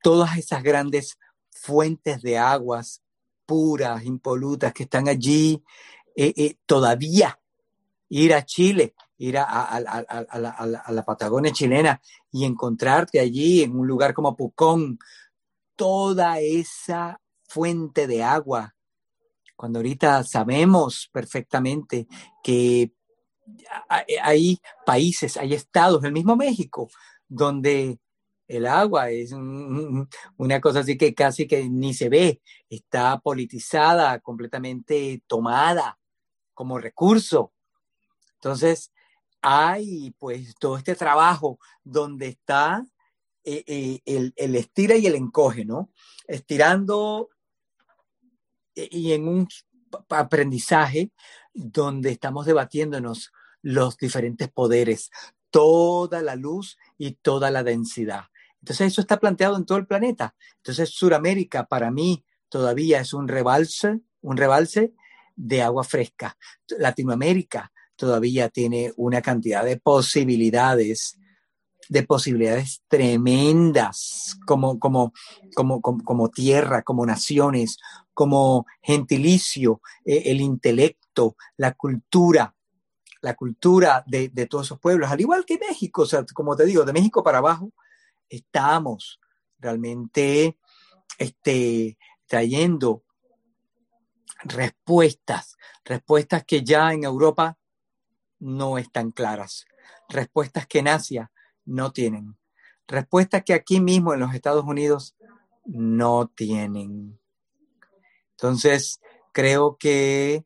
todas 0.02 0.36
esas 0.36 0.64
grandes 0.64 1.20
fuentes 1.52 2.24
de 2.24 2.40
aguas 2.40 3.04
puras, 3.46 4.04
impolutas 4.04 4.74
que 4.74 4.84
están 4.84 5.08
allí, 5.10 5.64
eh, 6.16 6.34
eh, 6.36 6.56
todavía 6.66 7.40
ir 8.10 8.34
a 8.34 8.44
Chile, 8.44 8.96
ir 9.20 9.38
a, 9.38 9.44
a, 9.44 9.78
a, 9.78 10.02
a, 10.08 10.92
la 10.92 11.06
Patagonia 11.06 11.52
chilena 11.52 12.02
y 12.32 12.46
encontrarte 12.46 13.20
allí 13.20 13.62
en 13.62 13.78
un 13.78 13.86
lugar 13.86 14.16
como 14.16 14.36
Pucón, 14.36 14.98
toda 15.80 16.42
esa 16.42 17.22
fuente 17.48 18.06
de 18.06 18.22
agua, 18.22 18.76
cuando 19.56 19.80
ahorita 19.80 20.26
sabemos 20.26 21.10
perfectamente 21.10 22.06
que 22.44 22.92
hay 24.22 24.60
países, 24.86 25.38
hay 25.38 25.54
estados, 25.54 26.04
el 26.04 26.12
mismo 26.12 26.36
México, 26.36 26.90
donde 27.30 27.98
el 28.46 28.68
agua 28.68 29.10
es 29.10 29.32
una 30.38 30.60
cosa 30.60 30.82
así 30.82 30.98
que 30.98 31.14
casi 31.14 31.48
que 31.48 31.70
ni 31.70 31.94
se 31.94 32.10
ve, 32.10 32.42
está 32.70 33.18
politizada, 33.22 34.20
completamente 34.20 35.24
tomada 35.28 35.98
como 36.54 36.78
recurso. 36.78 37.54
Entonces, 38.34 38.92
hay 39.42 40.14
pues 40.20 40.56
todo 40.60 40.76
este 40.76 40.96
trabajo 40.96 41.58
donde 41.86 42.28
está 42.28 42.86
eh, 43.44 43.64
eh, 43.68 44.00
el, 44.06 44.34
el, 44.36 44.56
estira 44.56 44.96
y 44.96 45.08
el 45.08 45.16
encoge, 45.16 45.66
¿no? 45.66 45.92
Estirando 46.28 47.30
eh, 48.76 48.90
y 48.92 49.14
en 49.14 49.28
un 49.28 49.48
aprendizaje 50.10 51.12
donde 51.54 52.12
estamos 52.12 52.46
debatiéndonos 52.46 53.32
los 53.62 53.98
diferentes 53.98 54.50
poderes, 54.50 55.10
toda 55.50 56.22
la 56.22 56.36
luz 56.36 56.78
y 56.98 57.12
toda 57.14 57.52
la 57.52 57.64
densidad. 57.64 58.26
Entonces 58.62 58.88
eso 58.88 59.02
está 59.02 59.20
planteado 59.20 59.58
en 59.58 59.66
todo 59.66 59.78
el 59.78 59.88
planeta. 59.88 60.36
Entonces 60.58 60.90
Sudamérica 60.90 61.66
para 61.66 61.92
mí 61.92 62.26
todavía 62.50 63.00
es 63.00 63.14
un 63.14 63.28
rebalse, 63.28 64.02
un 64.22 64.38
rebalse 64.38 64.94
de 65.36 65.62
agua 65.62 65.84
fresca. 65.84 66.38
Latinoamérica 66.78 67.72
todavía 67.96 68.50
tiene 68.50 68.94
una 68.98 69.22
cantidad 69.22 69.64
de 69.64 69.78
posibilidades 69.78 71.18
de 71.90 72.04
posibilidades 72.04 72.84
tremendas 72.88 74.38
como, 74.46 74.80
como, 74.80 75.12
como, 75.56 75.82
como, 75.82 76.04
como 76.04 76.30
tierra, 76.30 76.84
como 76.84 77.06
naciones, 77.06 77.78
como 78.14 78.68
gentilicio, 78.82 79.82
eh, 80.06 80.24
el 80.26 80.40
intelecto, 80.40 81.36
la 81.58 81.74
cultura, 81.74 82.56
la 83.22 83.34
cultura 83.34 84.04
de, 84.06 84.30
de, 84.30 84.46
todos 84.46 84.68
esos 84.68 84.80
pueblos, 84.80 85.10
al 85.10 85.20
igual 85.20 85.46
que 85.46 85.58
México, 85.58 86.04
o 86.04 86.06
sea, 86.06 86.24
como 86.34 86.56
te 86.56 86.66
digo, 86.66 86.86
de 86.86 86.94
México 86.94 87.24
para 87.24 87.40
abajo, 87.40 87.74
estamos 88.30 89.20
realmente 89.58 90.60
este, 91.18 91.98
trayendo 92.28 93.04
respuestas, 94.44 95.58
respuestas 95.84 96.46
que 96.46 96.64
ya 96.64 96.94
en 96.94 97.04
Europa 97.04 97.58
no 98.38 98.78
están 98.78 99.10
claras, 99.10 99.66
respuestas 100.08 100.68
que 100.68 100.80
en 100.80 100.88
Asia 100.88 101.32
no 101.70 101.92
tienen. 101.92 102.38
Respuesta 102.88 103.42
que 103.42 103.54
aquí 103.54 103.80
mismo 103.80 104.14
en 104.14 104.20
los 104.20 104.34
Estados 104.34 104.66
Unidos 104.66 105.16
no 105.66 106.28
tienen. 106.28 107.20
Entonces, 108.32 109.00
creo 109.32 109.78
que 109.78 110.44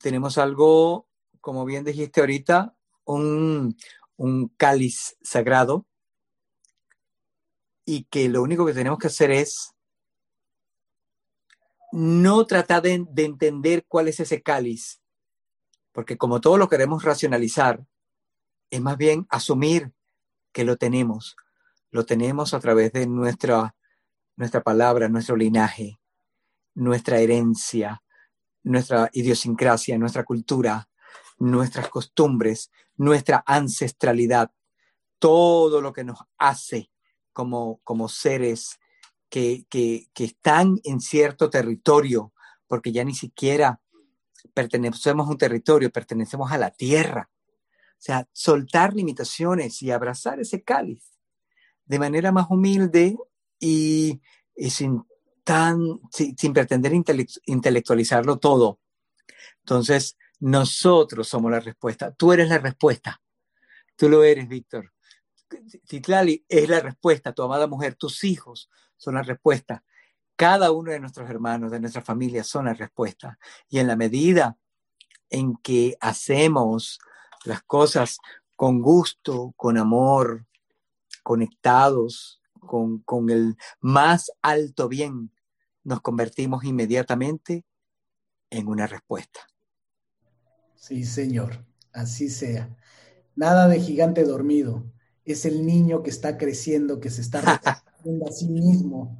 tenemos 0.00 0.38
algo, 0.38 1.08
como 1.40 1.64
bien 1.64 1.84
dijiste 1.84 2.20
ahorita, 2.20 2.76
un, 3.04 3.76
un 4.16 4.48
cáliz 4.56 5.16
sagrado 5.22 5.86
y 7.84 8.04
que 8.04 8.28
lo 8.28 8.42
único 8.42 8.64
que 8.64 8.74
tenemos 8.74 8.98
que 8.98 9.08
hacer 9.08 9.30
es 9.30 9.74
no 11.90 12.46
tratar 12.46 12.82
de, 12.82 13.04
de 13.10 13.24
entender 13.24 13.84
cuál 13.88 14.08
es 14.08 14.20
ese 14.20 14.42
cáliz, 14.42 15.00
porque 15.92 16.18
como 16.18 16.40
todo 16.40 16.58
lo 16.58 16.68
queremos 16.68 17.02
racionalizar, 17.02 17.84
es 18.70 18.80
más 18.80 18.96
bien 18.96 19.26
asumir 19.30 19.92
que 20.52 20.64
lo 20.64 20.76
tenemos. 20.76 21.36
Lo 21.90 22.04
tenemos 22.04 22.54
a 22.54 22.60
través 22.60 22.92
de 22.92 23.06
nuestra, 23.06 23.74
nuestra 24.36 24.62
palabra, 24.62 25.08
nuestro 25.08 25.36
linaje, 25.36 26.00
nuestra 26.74 27.18
herencia, 27.18 28.02
nuestra 28.62 29.08
idiosincrasia, 29.12 29.98
nuestra 29.98 30.24
cultura, 30.24 30.88
nuestras 31.38 31.88
costumbres, 31.88 32.70
nuestra 32.96 33.42
ancestralidad, 33.46 34.50
todo 35.18 35.80
lo 35.80 35.92
que 35.92 36.04
nos 36.04 36.18
hace 36.36 36.90
como, 37.32 37.80
como 37.84 38.08
seres 38.08 38.78
que, 39.28 39.64
que, 39.68 40.08
que 40.12 40.24
están 40.24 40.80
en 40.84 41.00
cierto 41.00 41.50
territorio, 41.50 42.32
porque 42.66 42.92
ya 42.92 43.04
ni 43.04 43.14
siquiera 43.14 43.80
pertenecemos 44.54 45.26
a 45.26 45.30
un 45.30 45.38
territorio, 45.38 45.90
pertenecemos 45.90 46.50
a 46.52 46.58
la 46.58 46.70
tierra. 46.70 47.30
O 47.98 48.00
sea, 48.00 48.28
soltar 48.32 48.94
limitaciones 48.94 49.82
y 49.82 49.90
abrazar 49.90 50.38
ese 50.38 50.62
cáliz 50.62 51.18
de 51.84 51.98
manera 51.98 52.30
más 52.30 52.46
humilde 52.48 53.16
y, 53.58 54.20
sin, 54.70 55.02
tan, 55.42 56.00
sin 56.10 56.52
pretender 56.52 56.92
intelectualizarlo 56.94 58.38
todo. 58.38 58.78
Entonces, 59.60 60.16
nosotros 60.38 61.26
somos 61.26 61.50
la 61.50 61.60
respuesta. 61.60 62.12
Tú 62.12 62.32
eres 62.32 62.48
la 62.48 62.58
respuesta. 62.58 63.20
Tú 63.96 64.08
lo 64.08 64.22
eres, 64.22 64.46
Víctor. 64.48 64.92
Titlali 65.86 66.44
es 66.48 66.68
la 66.68 66.80
respuesta. 66.80 67.32
Tu 67.32 67.42
amada 67.42 67.66
mujer, 67.66 67.96
tus 67.96 68.22
hijos 68.22 68.70
son 68.96 69.14
la 69.14 69.22
respuesta. 69.22 69.82
Cada 70.36 70.70
uno 70.70 70.92
de 70.92 71.00
nuestros 71.00 71.28
hermanos, 71.28 71.72
de 71.72 71.80
nuestra 71.80 72.02
familia, 72.02 72.44
son 72.44 72.66
la 72.66 72.74
respuesta. 72.74 73.38
Y 73.68 73.78
en 73.80 73.88
la 73.88 73.96
medida 73.96 74.56
en 75.30 75.56
que 75.56 75.96
hacemos 76.00 77.00
las 77.44 77.62
cosas 77.62 78.18
con 78.56 78.82
gusto, 78.82 79.52
con 79.56 79.78
amor, 79.78 80.46
conectados 81.22 82.38
con, 82.58 82.98
con 83.00 83.30
el 83.30 83.56
más 83.80 84.30
alto 84.42 84.88
bien, 84.88 85.32
nos 85.84 86.00
convertimos 86.00 86.64
inmediatamente 86.64 87.64
en 88.50 88.68
una 88.68 88.86
respuesta. 88.86 89.40
Sí, 90.76 91.04
Señor, 91.04 91.64
así 91.92 92.30
sea. 92.30 92.76
Nada 93.34 93.68
de 93.68 93.80
gigante 93.80 94.24
dormido. 94.24 94.84
Es 95.24 95.44
el 95.44 95.66
niño 95.66 96.02
que 96.02 96.10
está 96.10 96.38
creciendo, 96.38 97.00
que 97.00 97.10
se 97.10 97.20
está 97.20 97.40
reconociendo 97.40 98.26
a 98.26 98.32
sí 98.32 98.48
mismo, 98.48 99.18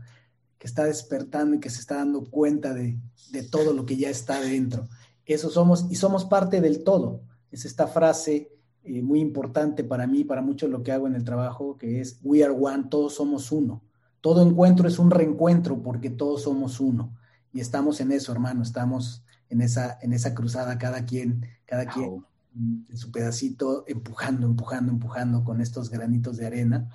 que 0.59 0.67
está 0.67 0.85
despertando 0.85 1.57
y 1.57 1.61
que 1.61 1.71
se 1.71 1.81
está 1.81 1.97
dando 1.97 2.25
cuenta 2.31 2.75
de, 2.75 2.99
de 3.31 3.43
todo 3.43 3.73
lo 3.73 3.85
que 3.87 3.97
ya 3.97 4.09
está 4.09 4.41
dentro. 4.41 4.89
Eso 5.27 5.51
somos 5.51 5.87
y 5.91 5.97
somos 5.97 6.25
parte 6.25 6.61
del 6.61 6.85
todo 6.85 7.28
es 7.51 7.65
esta 7.65 7.87
frase 7.87 8.53
eh, 8.85 9.03
muy 9.03 9.21
importante 9.21 9.85
para 9.85 10.07
mí, 10.07 10.25
para 10.25 10.43
mucho 10.43 10.69
lo 10.69 10.83
que 10.83 10.93
hago 10.93 11.07
en 11.07 11.15
el 11.15 11.25
trabajo, 11.25 11.77
que 11.77 12.01
es 12.01 12.21
We 12.23 12.43
are 12.43 12.55
one, 12.59 12.85
todos 12.91 13.15
somos 13.15 13.53
uno. 13.53 13.83
Todo 14.21 14.47
encuentro 14.47 14.89
es 14.89 14.99
un 14.99 15.11
reencuentro 15.11 15.83
porque 15.83 16.11
todos 16.11 16.43
somos 16.43 16.81
uno. 16.81 17.17
Y 17.53 17.61
estamos 17.61 18.01
en 18.01 18.13
eso, 18.13 18.33
hermano, 18.33 18.63
estamos 18.63 19.25
en 19.49 19.61
esa, 19.61 19.99
en 20.03 20.13
esa 20.13 20.35
cruzada, 20.35 20.79
cada 20.79 21.05
quien, 21.05 21.47
cada 21.65 21.87
quien 21.87 22.25
en 22.55 22.97
su 22.97 23.13
pedacito, 23.13 23.85
empujando, 23.87 24.47
empujando, 24.47 24.93
empujando 24.93 25.45
con 25.45 25.61
estos 25.61 25.91
granitos 25.91 26.37
de 26.37 26.47
arena. 26.47 26.91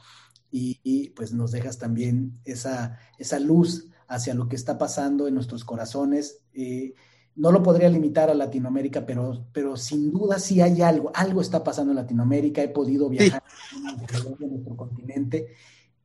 Y, 0.51 0.79
y, 0.83 1.09
pues 1.09 1.33
nos 1.33 1.51
dejas 1.51 1.79
también 1.79 2.39
esa, 2.43 2.99
esa 3.17 3.39
luz 3.39 3.87
hacia 4.07 4.35
lo 4.35 4.47
que 4.47 4.55
está 4.55 4.77
pasando 4.77 5.27
en 5.27 5.33
nuestros 5.33 5.63
corazones. 5.63 6.41
Eh, 6.53 6.93
no 7.35 7.51
lo 7.51 7.63
podría 7.63 7.89
limitar 7.89 8.29
a 8.29 8.33
Latinoamérica, 8.33 9.05
pero, 9.05 9.45
pero 9.51 9.75
sin 9.75 10.11
duda 10.11 10.39
sí 10.39 10.61
hay 10.61 10.81
algo, 10.81 11.11
algo 11.13 11.41
está 11.41 11.63
pasando 11.63 11.91
en 11.91 11.97
Latinoamérica, 11.97 12.61
he 12.61 12.69
podido 12.69 13.09
viajar 13.09 13.43
sí. 13.69 13.77
en 14.39 14.49
nuestro 14.51 14.75
continente 14.75 15.47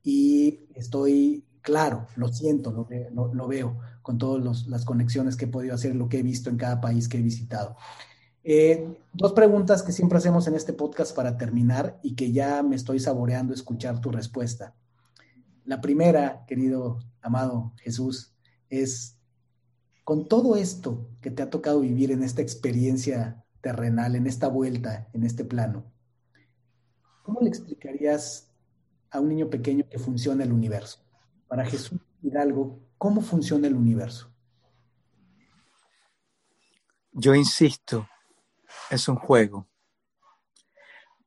y 0.03 0.61
estoy 0.75 1.45
claro, 1.61 2.07
lo 2.17 2.29
siento, 2.29 2.73
lo, 2.73 2.89
lo, 3.13 3.35
lo 3.35 3.49
veo 3.49 3.79
con 4.01 4.17
todas 4.17 4.67
las 4.69 4.85
conexiones 4.87 5.37
que 5.37 5.45
he 5.45 5.49
podido 5.49 5.75
hacer, 5.75 5.95
lo 5.95 6.09
que 6.09 6.21
he 6.21 6.23
visto 6.23 6.49
en 6.49 6.57
cada 6.57 6.81
país 6.81 7.09
que 7.09 7.19
he 7.19 7.23
visitado. 7.23 7.77
Eh, 8.43 8.97
dos 9.13 9.35
preguntas 9.35 9.83
que 9.83 9.93
siempre 9.93 10.17
hacemos 10.17 10.47
en 10.47 10.55
este 10.55 10.73
podcast 10.73 11.15
para 11.15 11.37
terminar 11.37 12.01
y 12.03 12.15
que 12.15 12.33
ya 12.33 12.63
me 12.63 12.77
estoy 12.77 13.01
saboreando 13.01 13.53
escuchar 13.53 14.01
tu 14.01 14.11
respuesta. 14.11 14.75
La 15.67 15.83
primera, 15.83 16.47
querido 16.47 17.01
amado 17.21 17.75
Jesús, 17.83 18.33
es 18.71 19.18
con 20.09 20.26
todo 20.26 20.56
esto 20.56 21.06
que 21.20 21.30
te 21.30 21.43
ha 21.43 21.51
tocado 21.51 21.80
vivir 21.80 22.12
en 22.12 22.22
esta 22.22 22.40
experiencia 22.40 23.44
terrenal, 23.60 24.16
en 24.16 24.26
esta 24.26 24.48
vuelta, 24.48 25.06
en 25.12 25.22
este 25.22 25.44
plano, 25.44 25.85
¿cómo 27.22 27.43
le 27.43 27.51
explicarías 27.51 28.51
a 29.10 29.20
un 29.20 29.28
niño 29.28 29.51
pequeño 29.51 29.86
que 29.86 29.98
funciona 29.98 30.44
el 30.44 30.52
universo? 30.55 31.05
Para 31.47 31.66
Jesús 31.66 32.01
Hidalgo, 32.22 32.80
¿cómo 32.97 33.20
funciona 33.20 33.66
el 33.66 33.74
universo? 33.74 34.32
Yo 37.12 37.35
insisto, 37.35 38.09
es 38.89 39.09
un 39.09 39.16
juego. 39.16 39.68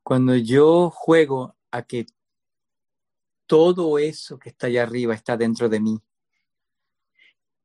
Cuando 0.02 0.36
yo 0.36 0.90
juego 0.90 1.56
a 1.70 1.84
que 1.84 2.08
todo 3.46 4.00
eso 4.00 4.40
que 4.40 4.50
está 4.50 4.66
allá 4.66 4.82
arriba 4.82 5.14
está 5.14 5.38
dentro 5.38 5.70
de 5.70 5.80
mí 5.80 6.02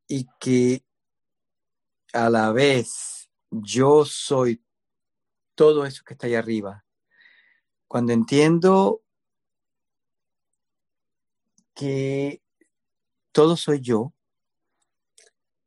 y 0.09 0.27
que 0.39 0.86
a 2.17 2.31
la 2.31 2.53
vez 2.53 3.31
yo 3.51 4.05
soy 4.05 4.65
todo 5.55 5.87
eso 5.87 6.03
que 6.05 6.15
está 6.15 6.27
ahí 6.27 6.35
arriba. 6.35 6.85
Cuando 7.87 8.13
entiendo 8.13 9.03
que 11.75 12.43
todo 13.33 13.57
soy 13.57 13.81
yo, 13.81 14.13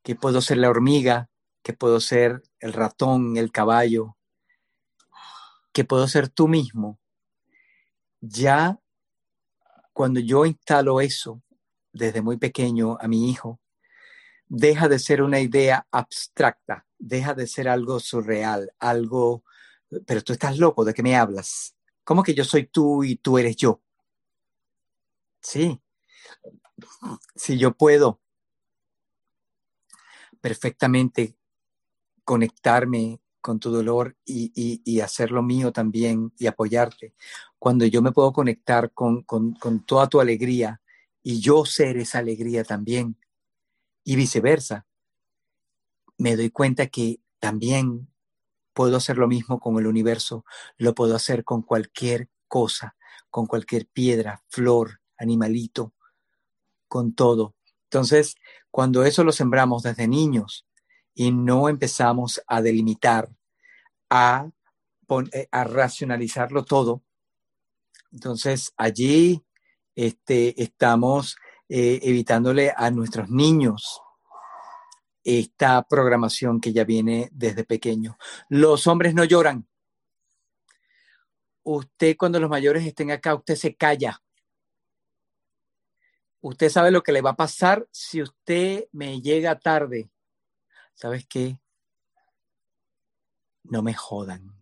que 0.04 0.16
puedo 0.16 0.42
ser 0.42 0.58
la 0.58 0.70
hormiga, 0.70 1.30
que 1.62 1.74
puedo 1.74 2.00
ser 2.00 2.42
el 2.60 2.74
ratón, 2.74 3.38
el 3.38 3.52
caballo, 3.52 4.18
que 5.72 5.86
puedo 5.86 6.08
ser 6.08 6.30
tú 6.30 6.48
mismo, 6.48 7.00
ya 8.22 8.80
cuando 9.94 10.20
yo 10.20 10.46
instalo 10.46 11.00
eso 11.00 11.42
desde 11.94 12.22
muy 12.22 12.38
pequeño 12.38 12.98
a 13.00 13.08
mi 13.08 13.30
hijo, 13.30 13.60
deja 14.50 14.90
de 14.90 15.00
ser 15.00 15.22
una 15.22 15.40
idea 15.40 15.88
abstracta, 15.92 16.86
deja 16.98 17.34
de 17.34 17.48
ser 17.48 17.70
algo 17.70 18.00
surreal, 18.00 18.74
algo, 18.80 19.44
pero 20.06 20.22
tú 20.24 20.34
estás 20.34 20.58
loco, 20.58 20.84
¿de 20.84 20.94
qué 20.94 21.04
me 21.04 21.16
hablas? 21.16 21.76
¿Cómo 22.04 22.24
que 22.24 22.34
yo 22.34 22.44
soy 22.44 22.66
tú 22.66 23.04
y 23.04 23.16
tú 23.16 23.38
eres 23.38 23.56
yo? 23.56 23.82
Sí, 25.42 25.80
si 27.36 27.58
yo 27.58 27.78
puedo 27.78 28.20
perfectamente 30.42 31.38
conectarme 32.24 33.22
con 33.42 33.60
tu 33.60 33.72
dolor 33.72 34.18
y, 34.26 34.82
y, 34.84 35.00
hacer 35.00 35.32
lo 35.32 35.42
mío 35.42 35.72
también 35.72 36.34
y 36.38 36.48
apoyarte. 36.48 37.14
Cuando 37.58 37.86
yo 37.86 38.02
me 38.02 38.12
puedo 38.12 38.34
conectar 38.34 38.92
con, 38.94 39.24
con, 39.24 39.54
con 39.54 39.86
toda 39.86 40.08
tu 40.08 40.20
alegría 40.20 40.82
y 41.24 41.40
yo 41.40 41.66
ser 41.66 41.98
esa 41.98 42.20
alegría 42.20 42.64
también, 42.64 43.18
y 44.10 44.16
viceversa. 44.16 44.88
Me 46.18 46.36
doy 46.36 46.50
cuenta 46.50 46.88
que 46.88 47.22
también 47.38 48.12
puedo 48.74 48.98
hacer 48.98 49.20
lo 49.20 49.28
mismo 49.28 49.60
con 49.60 49.78
el 49.78 49.86
universo, 49.86 50.46
lo 50.78 50.96
puedo 50.96 51.16
hacer 51.16 51.44
con 51.44 51.62
cualquier 51.62 52.28
cosa, 52.48 52.96
con 53.30 53.46
cualquier 53.46 53.86
piedra, 53.86 54.44
flor, 54.48 55.00
animalito, 55.16 55.94
con 56.88 57.14
todo. 57.14 57.54
Entonces, 57.84 58.34
cuando 58.72 59.04
eso 59.04 59.24
lo 59.24 59.32
sembramos 59.32 59.84
desde 59.84 60.08
niños 60.08 60.66
y 61.14 61.32
no 61.32 61.70
empezamos 61.70 62.42
a 62.48 62.64
delimitar, 62.64 63.30
a, 64.10 64.50
eh, 65.34 65.48
a 65.52 65.64
racionalizarlo 65.66 66.66
todo, 66.66 67.04
entonces 68.12 68.74
allí 68.76 69.46
este, 69.94 70.64
estamos 70.64 71.38
eh, 71.70 72.00
evitándole 72.02 72.74
a 72.76 72.90
nuestros 72.90 73.30
niños 73.30 74.02
esta 75.24 75.84
programación 75.84 76.60
que 76.60 76.74
ya 76.74 76.84
viene 76.84 77.30
desde 77.32 77.64
pequeño. 77.64 78.18
Los 78.50 78.88
hombres 78.88 79.14
no 79.14 79.24
lloran. 79.24 79.68
Usted 81.64 82.18
cuando 82.18 82.40
los 82.40 82.50
mayores 82.50 82.86
estén 82.86 83.12
acá, 83.12 83.36
usted 83.36 83.56
se 83.56 83.76
calla. 83.76 84.20
Usted 86.42 86.70
sabe 86.70 86.90
lo 86.90 87.04
que 87.04 87.12
le 87.12 87.22
va 87.22 87.32
a 87.32 87.36
pasar 87.36 87.88
si 87.92 88.22
usted 88.22 88.86
me 88.92 89.22
llega 89.22 89.60
tarde. 89.60 90.10
¿Sabes 90.96 91.28
qué? 91.28 91.60
No 93.64 93.84
me 93.84 93.94
jodan. 93.94 94.58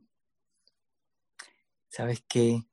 ¿Sabes 1.88 2.24
qué? 2.28 2.68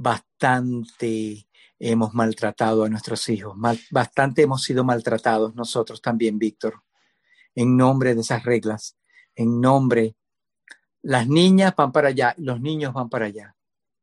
bastante 0.00 1.46
hemos 1.78 2.14
maltratado 2.14 2.84
a 2.84 2.88
nuestros 2.88 3.28
hijos, 3.28 3.54
mal, 3.56 3.78
bastante 3.90 4.42
hemos 4.42 4.62
sido 4.62 4.82
maltratados 4.82 5.54
nosotros 5.54 6.00
también, 6.00 6.38
Víctor, 6.38 6.82
en 7.54 7.76
nombre 7.76 8.14
de 8.14 8.22
esas 8.22 8.42
reglas, 8.42 8.96
en 9.34 9.60
nombre, 9.60 10.16
las 11.02 11.28
niñas 11.28 11.74
van 11.76 11.92
para 11.92 12.08
allá, 12.08 12.34
los 12.38 12.60
niños 12.62 12.94
van 12.94 13.10
para 13.10 13.26
allá. 13.26 13.54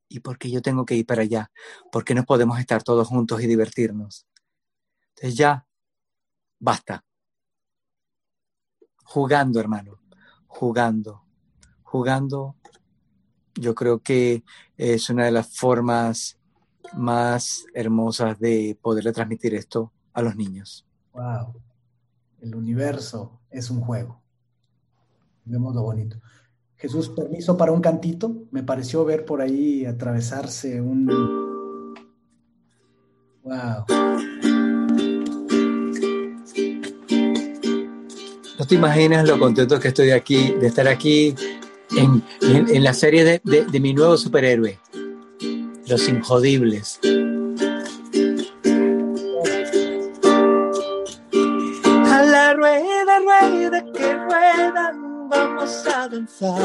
¿Y 0.08 0.20
por 0.20 0.38
qué 0.38 0.52
yo 0.52 0.62
tengo 0.62 0.86
que 0.86 0.96
ir 0.96 1.06
para 1.06 1.24
allá? 1.24 1.52
¿Por 1.92 2.06
qué 2.06 2.14
no 2.14 2.24
podemos 2.24 2.60
estar 2.60 2.84
todos 2.84 3.08
juntos 3.08 3.42
y 3.42 3.48
divertirnos? 3.48 4.28
Entonces 5.16 5.36
ya, 5.36 5.68
basta. 6.60 7.04
Jugando, 9.04 9.60
hermano, 9.60 10.00
jugando, 10.46 11.24
jugando 11.82 12.56
yo 13.60 13.76
creo 13.76 14.00
que 14.00 14.44
es 14.78 15.10
una 15.10 15.26
de 15.26 15.32
las 15.32 15.56
formas 15.56 16.38
más 16.94 17.66
hermosas 17.74 18.40
de 18.40 18.78
poderle 18.82 19.12
transmitir 19.12 19.56
esto 19.56 19.92
a 20.14 20.22
los 20.22 20.36
niños. 20.36 20.86
Wow. 21.14 21.54
El 22.42 22.56
universo 22.56 23.40
es 23.50 23.70
un 23.70 23.82
juego. 23.82 24.22
Vemos 25.46 25.76
lo 25.76 25.82
bonito. 25.84 26.18
Jesús, 26.78 27.10
permiso 27.10 27.58
para 27.58 27.72
un 27.72 27.82
cantito. 27.82 28.44
Me 28.52 28.64
pareció 28.64 29.04
ver 29.04 29.26
por 29.26 29.42
ahí 29.42 29.86
atravesarse 29.86 30.80
un. 30.80 31.08
Wow. 33.44 33.86
No 38.60 38.66
te 38.66 38.76
imaginas 38.76 39.28
lo 39.28 39.40
contento 39.40 39.80
que 39.80 39.88
estoy 39.88 40.12
aquí, 40.12 40.52
de 40.54 40.68
estar 40.68 40.88
aquí, 40.88 41.36
en, 41.98 42.84
la 42.84 42.94
serie 42.94 43.24
de, 43.24 43.42
de, 43.44 43.80
mi 43.80 43.94
nuevo 43.94 44.18
superhéroe, 44.18 44.80
Los 45.88 46.08
Injodibles. 46.08 47.00
A 52.06 52.24
la 52.24 52.54
rueda, 52.54 53.20
rueda 53.20 53.84
que 53.94 54.14
rueda, 54.14 54.94
vamos 55.30 55.88
a 55.88 56.08
danzar. 56.08 56.62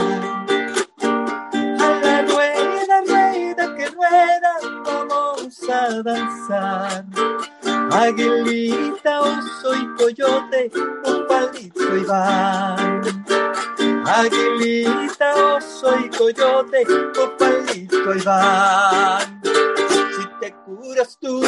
A 1.02 2.00
la 2.02 2.22
rueda, 2.22 3.00
rueda 3.06 3.76
que 3.76 3.86
rueda, 3.88 4.52
vamos 4.84 5.60
a 5.70 6.02
danzar. 6.02 7.04
Aguilita, 7.90 9.20
oso 9.20 9.74
y 9.74 9.86
coyote, 9.96 10.70
un 11.04 11.26
palito 11.26 11.96
y 11.96 12.04
van. 12.04 13.21
Aguilita, 14.14 15.54
oso 15.54 15.98
y 15.98 16.10
coyote, 16.10 16.84
copalito 17.14 18.14
y 18.14 18.20
van. 18.20 19.40
Si 19.42 20.26
te 20.38 20.52
curas 20.66 21.16
tú, 21.18 21.40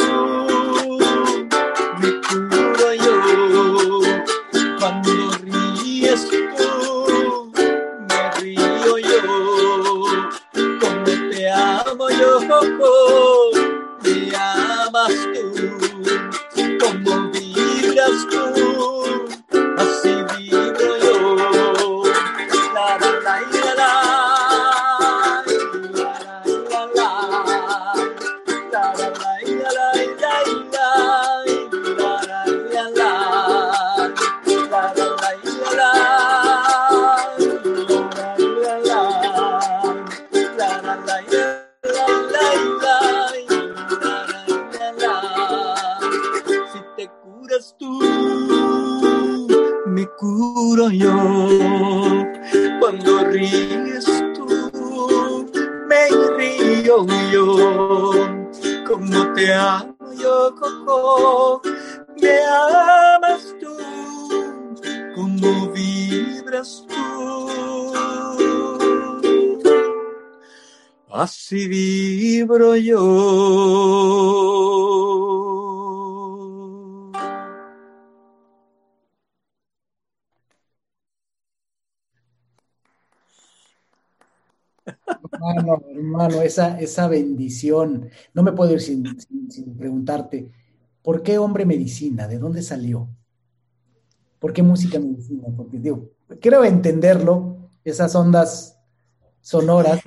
esa, 86.29 86.79
esa 86.81 87.09
bendición. 87.09 88.09
No 88.33 88.43
me 88.43 88.53
puedo 88.53 88.73
ir 88.73 88.81
sin, 88.81 89.05
preguntarte, 89.77 90.51
¿por 91.03 91.23
qué 91.23 91.39
hombre 91.39 91.67
medicina? 91.67 92.29
¿De 92.29 92.39
dónde 92.39 92.63
salió? 92.63 93.09
¿Por 94.39 94.53
qué 94.53 94.63
música 94.63 94.99
medicina? 94.99 95.49
Porque 95.57 95.79
digo, 95.79 96.11
quiero 96.41 96.65
entenderlo, 96.65 97.71
esas 97.85 98.15
ondas 98.15 98.79
sonoras, 99.41 100.01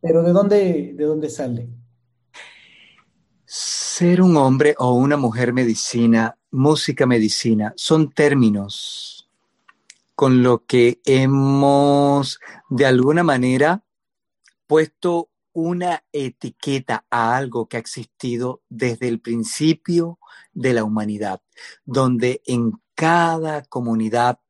pero 0.00 0.22
¿de 0.22 0.32
dónde, 0.32 0.94
de 0.94 1.04
dónde 1.04 1.30
sale? 1.30 1.68
Ser 3.44 4.22
un 4.22 4.36
hombre 4.36 4.74
o 4.78 4.94
una 4.94 5.16
mujer 5.16 5.52
medicina, 5.52 6.36
música 6.50 7.06
medicina, 7.06 7.72
son 7.76 8.10
términos 8.10 9.28
con 10.14 10.42
lo 10.42 10.64
que 10.66 11.00
hemos 11.04 12.38
de 12.70 12.86
alguna 12.86 13.24
manera 13.24 13.82
puesto 14.66 15.28
una 15.52 16.04
etiqueta 16.12 17.04
a 17.10 17.36
algo 17.36 17.68
que 17.68 17.76
ha 17.76 17.80
existido 17.80 18.62
desde 18.68 19.08
el 19.08 19.20
principio 19.20 20.18
de 20.52 20.72
la 20.72 20.84
humanidad, 20.84 21.42
donde 21.84 22.42
en 22.46 22.72
cada 22.94 23.62
comunidad, 23.62 24.40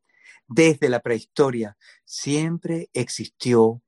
desde 0.47 0.89
la 0.89 1.01
prehistoria, 1.01 1.77
siempre 2.05 2.91
existió 2.93 3.83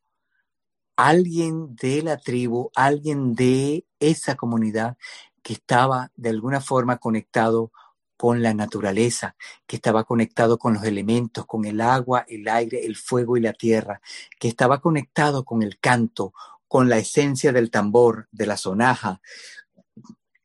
alguien 0.96 1.74
de 1.76 2.02
la 2.02 2.18
tribu, 2.18 2.70
alguien 2.74 3.34
de 3.34 3.86
esa 3.98 4.36
comunidad 4.36 4.96
que 5.42 5.54
estaba 5.54 6.10
de 6.16 6.30
alguna 6.30 6.60
forma 6.60 6.98
conectado 6.98 7.72
con 8.16 8.42
la 8.42 8.54
naturaleza, 8.54 9.36
que 9.66 9.76
estaba 9.76 10.04
conectado 10.04 10.56
con 10.56 10.74
los 10.74 10.84
elementos, 10.84 11.46
con 11.46 11.64
el 11.64 11.80
agua, 11.80 12.24
el 12.28 12.48
aire, 12.48 12.86
el 12.86 12.96
fuego 12.96 13.36
y 13.36 13.40
la 13.40 13.52
tierra, 13.52 14.00
que 14.38 14.48
estaba 14.48 14.80
conectado 14.80 15.44
con 15.44 15.62
el 15.62 15.78
canto, 15.78 16.32
con 16.74 16.88
la 16.88 16.98
esencia 16.98 17.52
del 17.52 17.70
tambor, 17.70 18.26
de 18.32 18.46
la 18.48 18.56
sonaja, 18.56 19.20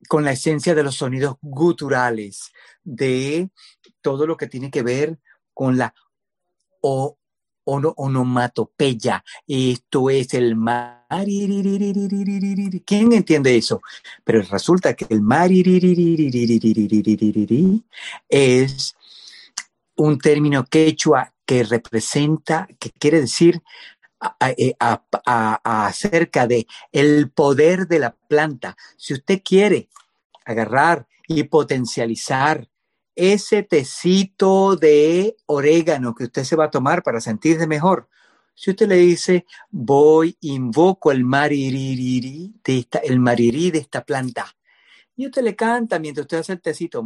con 0.08 0.24
la 0.24 0.34
esencia 0.34 0.76
de 0.76 0.84
los 0.84 0.94
sonidos 0.94 1.38
guturales, 1.42 2.52
de 2.84 3.50
todo 4.00 4.28
lo 4.28 4.38
que 4.38 4.46
tiene 4.46 4.70
que 4.70 4.84
ver 4.84 5.18
con 5.56 5.80
la 5.80 5.92
onomatopeya. 7.64 9.24
Esto 9.48 10.12
es 10.12 10.36
el 10.36 10.56
mar. 10.56 11.08
¿Quién 12.86 13.12
entiende 13.12 13.58
eso? 13.58 13.82
Pero 14.24 14.44
resulta 14.44 14.94
que 14.94 15.08
el 15.10 15.24
mar 15.24 15.50
es 18.30 18.96
un 19.96 20.20
término 20.20 20.64
quechua 20.66 21.34
que 21.44 21.64
representa, 21.64 22.68
que 22.80 22.92
quiere 22.92 23.22
decir 23.22 23.64
eh, 24.58 24.76
acerca 24.80 26.46
de 26.46 26.68
el 26.92 27.32
poder 27.32 27.88
de 27.88 28.00
la 28.00 28.16
planta. 28.28 28.76
Si 28.98 29.14
usted 29.14 29.42
quiere 29.44 29.90
agarrar 30.44 31.08
y 31.28 31.44
potencializar 31.44 32.68
ese 33.16 33.64
tecito 33.64 34.76
de 34.76 35.38
orégano 35.46 36.16
que 36.16 36.26
usted 36.26 36.44
se 36.44 36.58
va 36.58 36.66
a 36.66 36.72
tomar 36.72 37.02
para 37.02 37.22
sentirse 37.22 37.66
mejor, 37.66 38.10
si 38.56 38.72
usted 38.72 38.90
le 38.90 38.98
dice, 38.98 39.46
voy, 39.70 40.36
invoco 40.42 41.14
el 41.14 41.24
maririri 41.24 42.56
de 42.62 42.78
esta, 42.78 43.00
el 43.00 43.24
de 43.24 43.78
esta 43.78 44.04
planta, 44.04 44.54
y 45.16 45.28
usted 45.28 45.44
le 45.44 45.56
canta 45.56 45.98
mientras 45.98 46.26
usted 46.26 46.40
hace 46.40 46.54
el 46.54 46.62
tecito, 46.62 47.04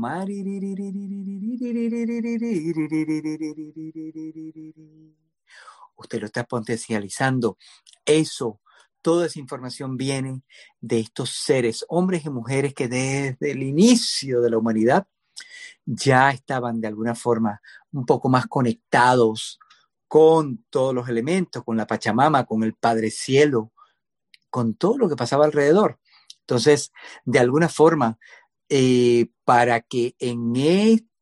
usted 5.95 6.19
lo 6.19 6.25
está 6.27 6.43
potencializando. 6.43 7.57
Eso, 8.05 8.61
toda 9.01 9.27
esa 9.27 9.39
información 9.39 9.97
viene 9.97 10.43
de 10.79 10.99
estos 10.99 11.31
seres, 11.31 11.85
hombres 11.89 12.25
y 12.25 12.29
mujeres 12.29 12.73
que 12.73 12.87
desde 12.87 13.51
el 13.51 13.63
inicio 13.63 14.41
de 14.41 14.49
la 14.49 14.57
humanidad 14.57 15.07
ya 15.85 16.31
estaban 16.31 16.79
de 16.79 16.87
alguna 16.87 17.15
forma 17.15 17.61
un 17.91 18.05
poco 18.05 18.29
más 18.29 18.47
conectados 18.47 19.59
con 20.07 20.63
todos 20.69 20.93
los 20.93 21.09
elementos, 21.09 21.63
con 21.63 21.75
la 21.75 21.87
Pachamama, 21.87 22.45
con 22.45 22.63
el 22.63 22.75
Padre 22.75 23.09
Cielo, 23.09 23.71
con 24.49 24.75
todo 24.75 24.97
lo 24.97 25.09
que 25.09 25.15
pasaba 25.15 25.45
alrededor. 25.45 25.99
Entonces, 26.41 26.91
de 27.25 27.39
alguna 27.39 27.67
forma, 27.69 28.17
eh, 28.69 29.27
para 29.43 29.81
que 29.81 30.15
en 30.19 30.55
este 30.55 31.12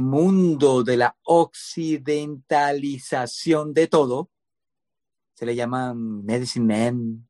mundo 0.00 0.82
de 0.82 0.96
la 0.96 1.16
occidentalización 1.22 3.74
de 3.74 3.86
todo, 3.86 4.32
se 5.34 5.46
le 5.46 5.54
llama 5.54 5.94
Medicine 5.94 6.66
Man, 6.66 7.28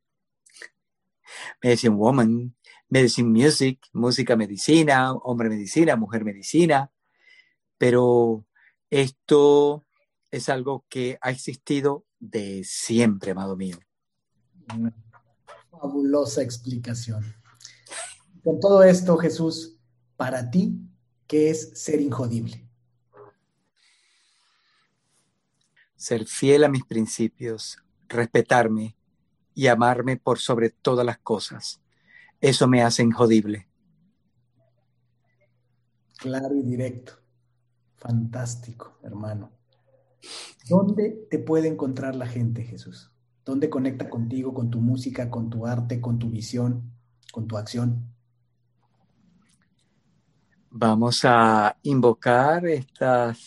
Medicine 1.63 1.95
Woman, 1.95 2.57
Medicine 2.89 3.29
Music, 3.29 3.81
música 3.93 4.37
medicina, 4.37 5.13
hombre 5.13 5.49
medicina, 5.49 5.97
mujer 5.97 6.25
medicina, 6.25 6.91
pero 7.79 8.45
esto 8.91 9.85
es 10.31 10.49
algo 10.49 10.85
que 10.89 11.19
ha 11.21 11.31
existido 11.31 12.07
de 12.19 12.63
siempre, 12.65 13.33
amado 13.33 13.57
mío. 13.57 13.79
Fabulosa 15.71 16.43
explicación. 16.43 17.23
Con 18.45 18.61
todo 18.61 18.83
esto, 18.83 19.17
Jesús, 19.17 19.79
para 20.17 20.51
ti, 20.51 20.79
¿qué 21.33 21.49
es 21.49 21.71
ser 21.73 21.99
injodible? 22.03 22.69
Ser 25.97 26.27
fiel 26.27 26.63
a 26.63 26.69
mis 26.69 26.85
principios, 26.85 27.79
respetarme 28.07 28.99
y 29.55 29.69
amarme 29.69 30.19
por 30.19 30.41
sobre 30.41 30.69
todas 30.69 31.07
las 31.07 31.17
cosas. 31.17 31.81
Eso 32.39 32.69
me 32.69 32.83
hace 32.83 33.03
injodible. 33.03 33.67
Claro 36.19 36.55
y 36.55 36.65
directo. 36.65 37.15
Fantástico, 37.97 38.99
hermano. 39.03 39.53
¿Dónde 40.69 41.27
te 41.31 41.39
puede 41.39 41.69
encontrar 41.69 42.15
la 42.15 42.27
gente, 42.27 42.63
Jesús? 42.63 43.11
¿Dónde 43.43 43.71
conecta 43.71 44.11
contigo, 44.11 44.53
con 44.53 44.69
tu 44.69 44.83
música, 44.83 45.31
con 45.31 45.49
tu 45.49 45.65
arte, 45.67 45.99
con 46.03 46.19
tu 46.19 46.29
visión, 46.29 46.93
con 47.33 47.49
tu 47.49 47.57
acción? 47.57 48.12
Vamos 50.75 51.27
a 51.27 51.77
invocar 51.83 52.67
estas, 52.67 53.39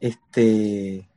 este, 0.00 0.96
e, 0.96 1.08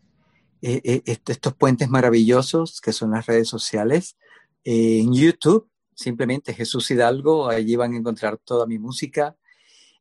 e, 0.61 1.03
estos 1.03 1.55
puentes 1.55 1.89
maravillosos 1.89 2.79
que 2.79 2.93
son 2.93 3.11
las 3.11 3.25
redes 3.25 3.49
sociales. 3.49 4.17
en 4.63 5.11
YouTube, 5.11 5.67
simplemente 5.95 6.53
Jesús 6.53 6.91
Hidalgo, 6.91 7.49
allí 7.49 7.75
van 7.75 7.93
a 7.93 7.97
encontrar 7.97 8.37
toda 8.37 8.67
mi 8.67 8.77
música. 8.77 9.35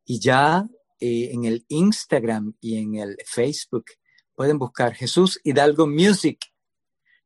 Y 0.04 0.20
ya 0.20 0.68
eh, 1.00 1.30
en 1.32 1.46
el 1.46 1.64
Instagram 1.68 2.52
y 2.60 2.76
en 2.76 2.96
el 2.96 3.16
Facebook 3.24 3.86
pueden 4.34 4.58
buscar 4.58 4.92
Jesús 4.94 5.40
Hidalgo 5.42 5.86
Music. 5.86 6.38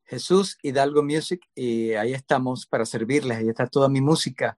Jesús 0.05 0.57
Hidalgo 0.63 1.03
Music, 1.03 1.41
y 1.53 1.93
ahí 1.95 2.13
estamos 2.13 2.65
para 2.65 2.85
servirles, 2.85 3.39
ahí 3.39 3.49
está 3.49 3.67
toda 3.67 3.89
mi 3.89 3.99
música 3.99 4.57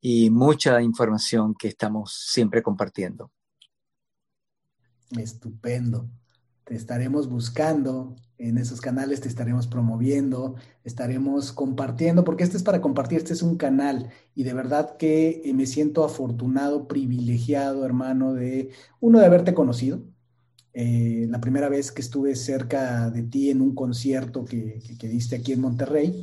y 0.00 0.30
mucha 0.30 0.80
información 0.82 1.54
que 1.54 1.68
estamos 1.68 2.12
siempre 2.30 2.62
compartiendo. 2.62 3.30
Estupendo. 5.16 6.08
Te 6.64 6.74
estaremos 6.74 7.28
buscando 7.28 8.14
en 8.36 8.58
esos 8.58 8.80
canales, 8.80 9.20
te 9.20 9.28
estaremos 9.28 9.66
promoviendo, 9.66 10.54
estaremos 10.84 11.50
compartiendo, 11.50 12.24
porque 12.24 12.44
este 12.44 12.58
es 12.58 12.62
para 12.62 12.80
compartir, 12.80 13.18
este 13.18 13.32
es 13.32 13.42
un 13.42 13.56
canal 13.56 14.10
y 14.34 14.44
de 14.44 14.52
verdad 14.52 14.96
que 14.96 15.42
eh, 15.44 15.54
me 15.54 15.66
siento 15.66 16.04
afortunado, 16.04 16.86
privilegiado, 16.86 17.84
hermano, 17.84 18.34
de 18.34 18.70
uno 19.00 19.18
de 19.18 19.26
haberte 19.26 19.54
conocido. 19.54 20.02
Eh, 20.74 21.26
la 21.30 21.40
primera 21.40 21.68
vez 21.68 21.90
que 21.90 22.02
estuve 22.02 22.36
cerca 22.36 23.10
de 23.10 23.22
ti 23.22 23.50
en 23.50 23.62
un 23.62 23.74
concierto 23.74 24.44
que, 24.44 24.80
que, 24.98 25.08
diste 25.08 25.36
aquí 25.36 25.52
en 25.52 25.62
Monterrey, 25.62 26.22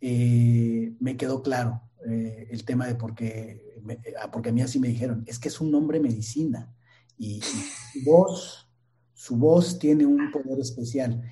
eh, 0.00 0.94
me 0.98 1.16
quedó 1.16 1.42
claro 1.42 1.82
eh, 2.06 2.48
el 2.50 2.64
tema 2.64 2.86
de 2.86 2.94
por 2.94 3.14
qué, 3.14 3.80
ah, 4.20 4.30
porque 4.30 4.50
a 4.50 4.52
mí 4.52 4.62
así 4.62 4.78
me 4.78 4.88
dijeron, 4.88 5.24
es 5.26 5.38
que 5.38 5.48
es 5.48 5.60
un 5.60 5.70
nombre 5.70 6.00
medicina 6.00 6.74
y, 7.16 7.40
su, 7.40 8.04
voz, 8.04 8.68
su 9.14 9.36
voz 9.36 9.78
tiene 9.78 10.06
un 10.06 10.30
poder 10.30 10.60
especial. 10.60 11.22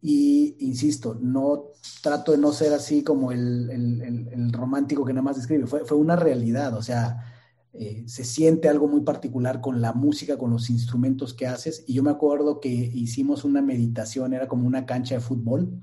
Y 0.00 0.56
insisto, 0.60 1.18
no 1.20 1.70
trato 2.02 2.32
de 2.32 2.38
no 2.38 2.52
ser 2.52 2.72
así 2.74 3.02
como 3.02 3.32
el, 3.32 3.70
el, 3.70 4.52
romántico 4.52 5.04
que 5.04 5.12
nada 5.14 5.22
más 5.22 5.36
describe, 5.36 5.66
fue, 5.66 5.84
fue 5.84 5.96
una 5.96 6.14
realidad, 6.14 6.74
o 6.74 6.82
sea, 6.82 7.34
eh, 7.76 8.04
se 8.06 8.22
siente 8.22 8.68
algo 8.68 8.86
muy 8.86 9.00
particular 9.00 9.60
con 9.60 9.80
la 9.80 9.92
música, 9.92 10.38
con 10.38 10.50
los 10.50 10.70
instrumentos 10.70 11.34
que 11.34 11.48
haces. 11.48 11.84
Y 11.88 11.94
yo 11.94 12.02
me 12.04 12.10
acuerdo 12.10 12.60
que 12.60 12.68
hicimos 12.68 13.44
una 13.44 13.62
meditación, 13.62 14.32
era 14.32 14.46
como 14.46 14.66
una 14.66 14.86
cancha 14.86 15.16
de 15.16 15.20
fútbol, 15.20 15.80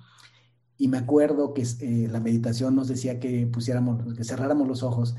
y 0.82 0.88
me 0.88 0.98
acuerdo 0.98 1.54
que 1.54 1.62
eh, 1.62 2.08
la 2.12 2.20
meditación 2.20 2.76
nos 2.76 2.88
decía 2.88 3.20
que 3.20 3.46
pusiéramos, 3.46 4.16
que 4.16 4.24
cerráramos 4.24 4.68
los 4.68 4.82
ojos. 4.82 5.16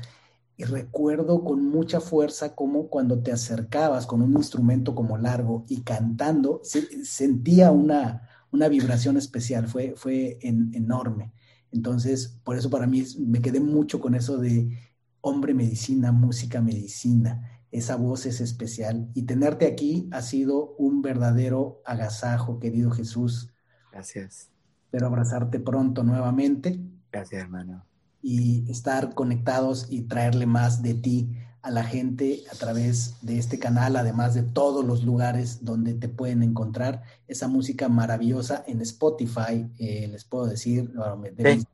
Y 0.57 0.65
recuerdo 0.65 1.45
con 1.45 1.65
mucha 1.69 2.01
fuerza 2.01 2.53
cómo 2.53 2.89
cuando 2.89 3.23
te 3.23 3.31
acercabas 3.31 4.05
con 4.05 4.21
un 4.21 4.33
instrumento 4.33 4.93
como 4.93 5.17
largo 5.17 5.63
y 5.69 5.79
cantando, 5.79 6.59
sentía 6.65 7.71
una, 7.71 8.27
una 8.51 8.67
vibración 8.67 9.15
especial, 9.15 9.69
fue, 9.69 9.93
fue 9.95 10.37
enorme. 10.41 11.31
Entonces, 11.71 12.37
por 12.43 12.57
eso 12.57 12.69
para 12.69 12.85
mí 12.85 13.01
me 13.19 13.41
quedé 13.41 13.61
mucho 13.61 14.01
con 14.01 14.15
eso 14.15 14.37
de 14.39 14.77
hombre 15.21 15.53
medicina, 15.53 16.11
música 16.11 16.59
medicina. 16.59 17.61
Esa 17.71 17.95
voz 17.95 18.25
es 18.25 18.41
especial. 18.41 19.09
Y 19.13 19.23
tenerte 19.23 19.65
aquí 19.65 20.09
ha 20.11 20.21
sido 20.21 20.75
un 20.77 21.01
verdadero 21.01 21.81
agasajo, 21.85 22.59
querido 22.59 22.91
Jesús. 22.91 23.49
Gracias. 23.93 24.52
Espero 24.93 25.07
abrazarte 25.07 25.59
pronto 25.59 26.03
nuevamente. 26.03 26.79
Gracias, 27.11 27.41
hermano. 27.41 27.83
Y 28.21 28.69
estar 28.69 29.15
conectados 29.15 29.87
y 29.89 30.03
traerle 30.03 30.45
más 30.45 30.83
de 30.83 30.93
ti 30.93 31.31
a 31.63 31.71
la 31.71 31.83
gente 31.83 32.43
a 32.51 32.55
través 32.55 33.15
de 33.23 33.39
este 33.39 33.57
canal, 33.57 33.95
además 33.95 34.35
de 34.35 34.43
todos 34.43 34.85
los 34.85 35.03
lugares 35.03 35.65
donde 35.65 35.95
te 35.95 36.09
pueden 36.09 36.43
encontrar 36.43 37.01
esa 37.27 37.47
música 37.47 37.89
maravillosa 37.89 38.63
en 38.67 38.81
Spotify. 38.81 39.67
Eh, 39.79 40.09
les 40.11 40.25
puedo 40.25 40.45
decir, 40.45 40.91
de, 40.91 41.55
mis, 41.55 41.65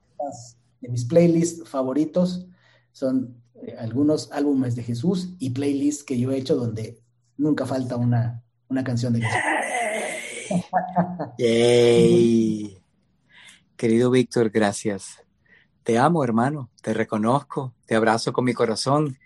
de 0.80 0.88
mis 0.88 1.04
playlists 1.04 1.68
favoritos 1.68 2.48
son 2.94 3.36
eh, 3.56 3.76
algunos 3.78 4.32
álbumes 4.32 4.78
de 4.78 4.84
Jesús 4.84 5.36
y 5.40 5.50
playlists 5.50 6.06
que 6.06 6.18
yo 6.18 6.32
he 6.32 6.38
hecho 6.38 6.56
donde 6.56 7.02
nunca 7.36 7.66
falta 7.66 7.98
una, 7.98 8.42
una 8.70 8.86
canción 8.86 9.12
de 9.12 9.24
Jesús. 9.24 9.42
Yay. 11.38 12.79
Querido 13.80 14.12
Víctor, 14.12 14.50
gracias. 14.50 15.24
Te 15.84 15.98
amo, 15.98 16.22
hermano, 16.22 16.70
te 16.82 16.94
reconozco, 16.94 17.74
te 17.86 17.96
abrazo 17.96 18.34
con 18.34 18.44
mi 18.44 18.54
corazón, 18.54 19.18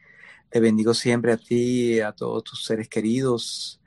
te 0.51 0.59
bendigo 0.59 0.93
siempre 0.93 1.33
a 1.33 1.37
ti, 1.37 1.99
a 1.99 2.11
todos 2.11 2.43
tus 2.43 2.63
seres 2.63 2.87
queridos. 2.87 3.81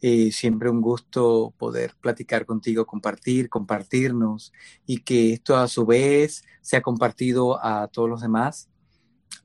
siempre 0.00 0.70
un 0.70 0.80
gusto 0.80 1.52
poder 1.58 1.96
platicar 2.00 2.46
contigo, 2.46 2.86
compartir, 2.86 3.50
compartirnos 3.50 4.54
y 4.86 5.02
que 5.02 5.34
esto 5.34 5.54
a 5.54 5.68
su 5.68 5.84
vez 5.84 6.44
sea 6.62 6.80
compartido 6.80 7.62
a 7.62 7.86
todos 7.88 8.08
los 8.08 8.22
demás. 8.22 8.70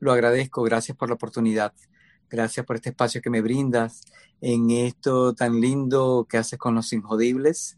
Lo 0.00 0.10
agradezco, 0.10 0.62
gracias 0.62 0.96
por 0.96 1.10
la 1.10 1.16
oportunidad, 1.16 1.74
gracias 2.30 2.64
por 2.64 2.76
este 2.76 2.88
espacio 2.88 3.20
que 3.20 3.28
me 3.28 3.42
brindas 3.42 4.00
en 4.40 4.70
esto 4.70 5.34
tan 5.34 5.60
lindo 5.60 6.26
que 6.26 6.38
haces 6.38 6.58
con 6.58 6.74
los 6.74 6.94
injodibles 6.94 7.76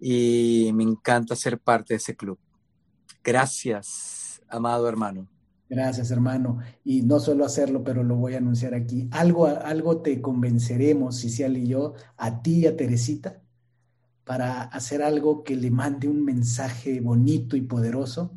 y 0.00 0.70
me 0.74 0.82
encanta 0.82 1.36
ser 1.36 1.58
parte 1.58 1.94
de 1.94 1.98
ese 1.98 2.16
club. 2.16 2.38
Gracias, 3.22 4.40
amado 4.48 4.88
hermano. 4.88 5.28
Gracias, 5.70 6.10
hermano. 6.10 6.58
Y 6.82 7.02
no 7.02 7.20
suelo 7.20 7.44
hacerlo, 7.44 7.84
pero 7.84 8.02
lo 8.02 8.16
voy 8.16 8.34
a 8.34 8.38
anunciar 8.38 8.74
aquí. 8.74 9.08
Algo, 9.12 9.46
algo 9.46 10.02
te 10.02 10.20
convenceremos, 10.20 11.20
Cicial 11.20 11.56
y 11.56 11.68
yo, 11.68 11.94
a 12.16 12.42
ti 12.42 12.60
y 12.60 12.66
a 12.66 12.76
Teresita, 12.76 13.40
para 14.24 14.62
hacer 14.62 15.00
algo 15.00 15.44
que 15.44 15.54
le 15.54 15.70
mande 15.70 16.08
un 16.08 16.24
mensaje 16.24 17.00
bonito 17.00 17.56
y 17.56 17.60
poderoso 17.60 18.34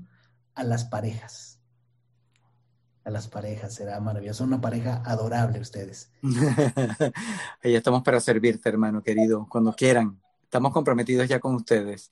a 0.53 0.63
las 0.63 0.85
parejas. 0.85 1.59
A 3.03 3.09
las 3.09 3.27
parejas, 3.27 3.73
será 3.73 3.99
maravilloso. 3.99 4.39
Son 4.39 4.49
una 4.49 4.61
pareja 4.61 5.01
adorable 5.03 5.59
ustedes. 5.59 6.11
Ahí 7.63 7.75
estamos 7.75 8.03
para 8.03 8.19
servirte, 8.19 8.69
hermano 8.69 9.01
querido, 9.01 9.47
cuando 9.49 9.73
quieran. 9.73 10.22
Estamos 10.53 10.71
comprometidos 10.71 11.27
ya 11.27 11.39
con 11.39 11.55
ustedes. 11.55 12.11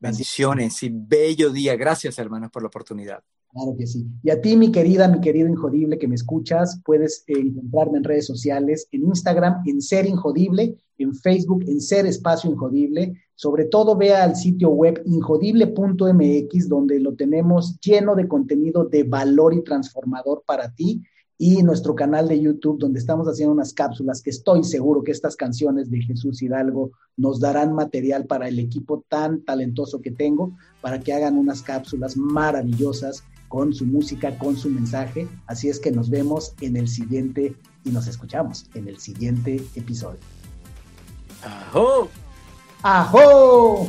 Bendiciones 0.00 0.82
y 0.82 0.90
bello 0.92 1.50
día. 1.50 1.76
Gracias, 1.76 2.18
hermanos, 2.18 2.50
por 2.50 2.62
la 2.62 2.66
oportunidad. 2.66 3.22
Claro 3.52 3.76
que 3.78 3.86
sí. 3.86 4.04
Y 4.24 4.30
a 4.30 4.40
ti, 4.40 4.56
mi 4.56 4.72
querida, 4.72 5.06
mi 5.06 5.20
querido 5.20 5.46
Injodible 5.46 5.98
que 5.98 6.08
me 6.08 6.16
escuchas, 6.16 6.80
puedes 6.84 7.22
encontrarme 7.28 7.98
en 7.98 8.02
redes 8.02 8.26
sociales, 8.26 8.88
en 8.90 9.02
Instagram, 9.04 9.62
en 9.66 9.80
Ser 9.80 10.06
Injodible, 10.06 10.78
en 10.98 11.14
Facebook, 11.14 11.62
en 11.68 11.80
Ser 11.80 12.06
Espacio 12.06 12.50
Injodible. 12.50 13.14
Sobre 13.36 13.66
todo, 13.66 13.96
vea 13.96 14.24
al 14.24 14.34
sitio 14.34 14.70
web 14.70 15.00
injodible.mx, 15.06 16.68
donde 16.68 16.98
lo 16.98 17.14
tenemos 17.14 17.78
lleno 17.78 18.16
de 18.16 18.26
contenido 18.26 18.84
de 18.84 19.04
valor 19.04 19.54
y 19.54 19.62
transformador 19.62 20.42
para 20.44 20.74
ti 20.74 21.04
y 21.38 21.62
nuestro 21.62 21.94
canal 21.94 22.26
de 22.26 22.40
YouTube 22.40 22.80
donde 22.80 22.98
estamos 22.98 23.28
haciendo 23.28 23.54
unas 23.54 23.72
cápsulas 23.72 24.20
que 24.20 24.30
estoy 24.30 24.64
seguro 24.64 25.04
que 25.04 25.12
estas 25.12 25.36
canciones 25.36 25.88
de 25.88 26.02
Jesús 26.02 26.42
Hidalgo 26.42 26.90
nos 27.16 27.38
darán 27.38 27.72
material 27.72 28.26
para 28.26 28.48
el 28.48 28.58
equipo 28.58 29.04
tan 29.08 29.42
talentoso 29.42 30.02
que 30.02 30.10
tengo 30.10 30.56
para 30.80 30.98
que 30.98 31.12
hagan 31.12 31.38
unas 31.38 31.62
cápsulas 31.62 32.16
maravillosas 32.16 33.22
con 33.46 33.72
su 33.72 33.86
música, 33.86 34.36
con 34.36 34.56
su 34.56 34.68
mensaje. 34.68 35.28
Así 35.46 35.68
es 35.68 35.78
que 35.78 35.92
nos 35.92 36.10
vemos 36.10 36.54
en 36.60 36.76
el 36.76 36.88
siguiente 36.88 37.56
y 37.84 37.90
nos 37.90 38.08
escuchamos 38.08 38.66
en 38.74 38.88
el 38.88 38.98
siguiente 38.98 39.64
episodio. 39.76 40.20
¡Ajo! 41.42 42.08
¡Ajo! 42.82 43.88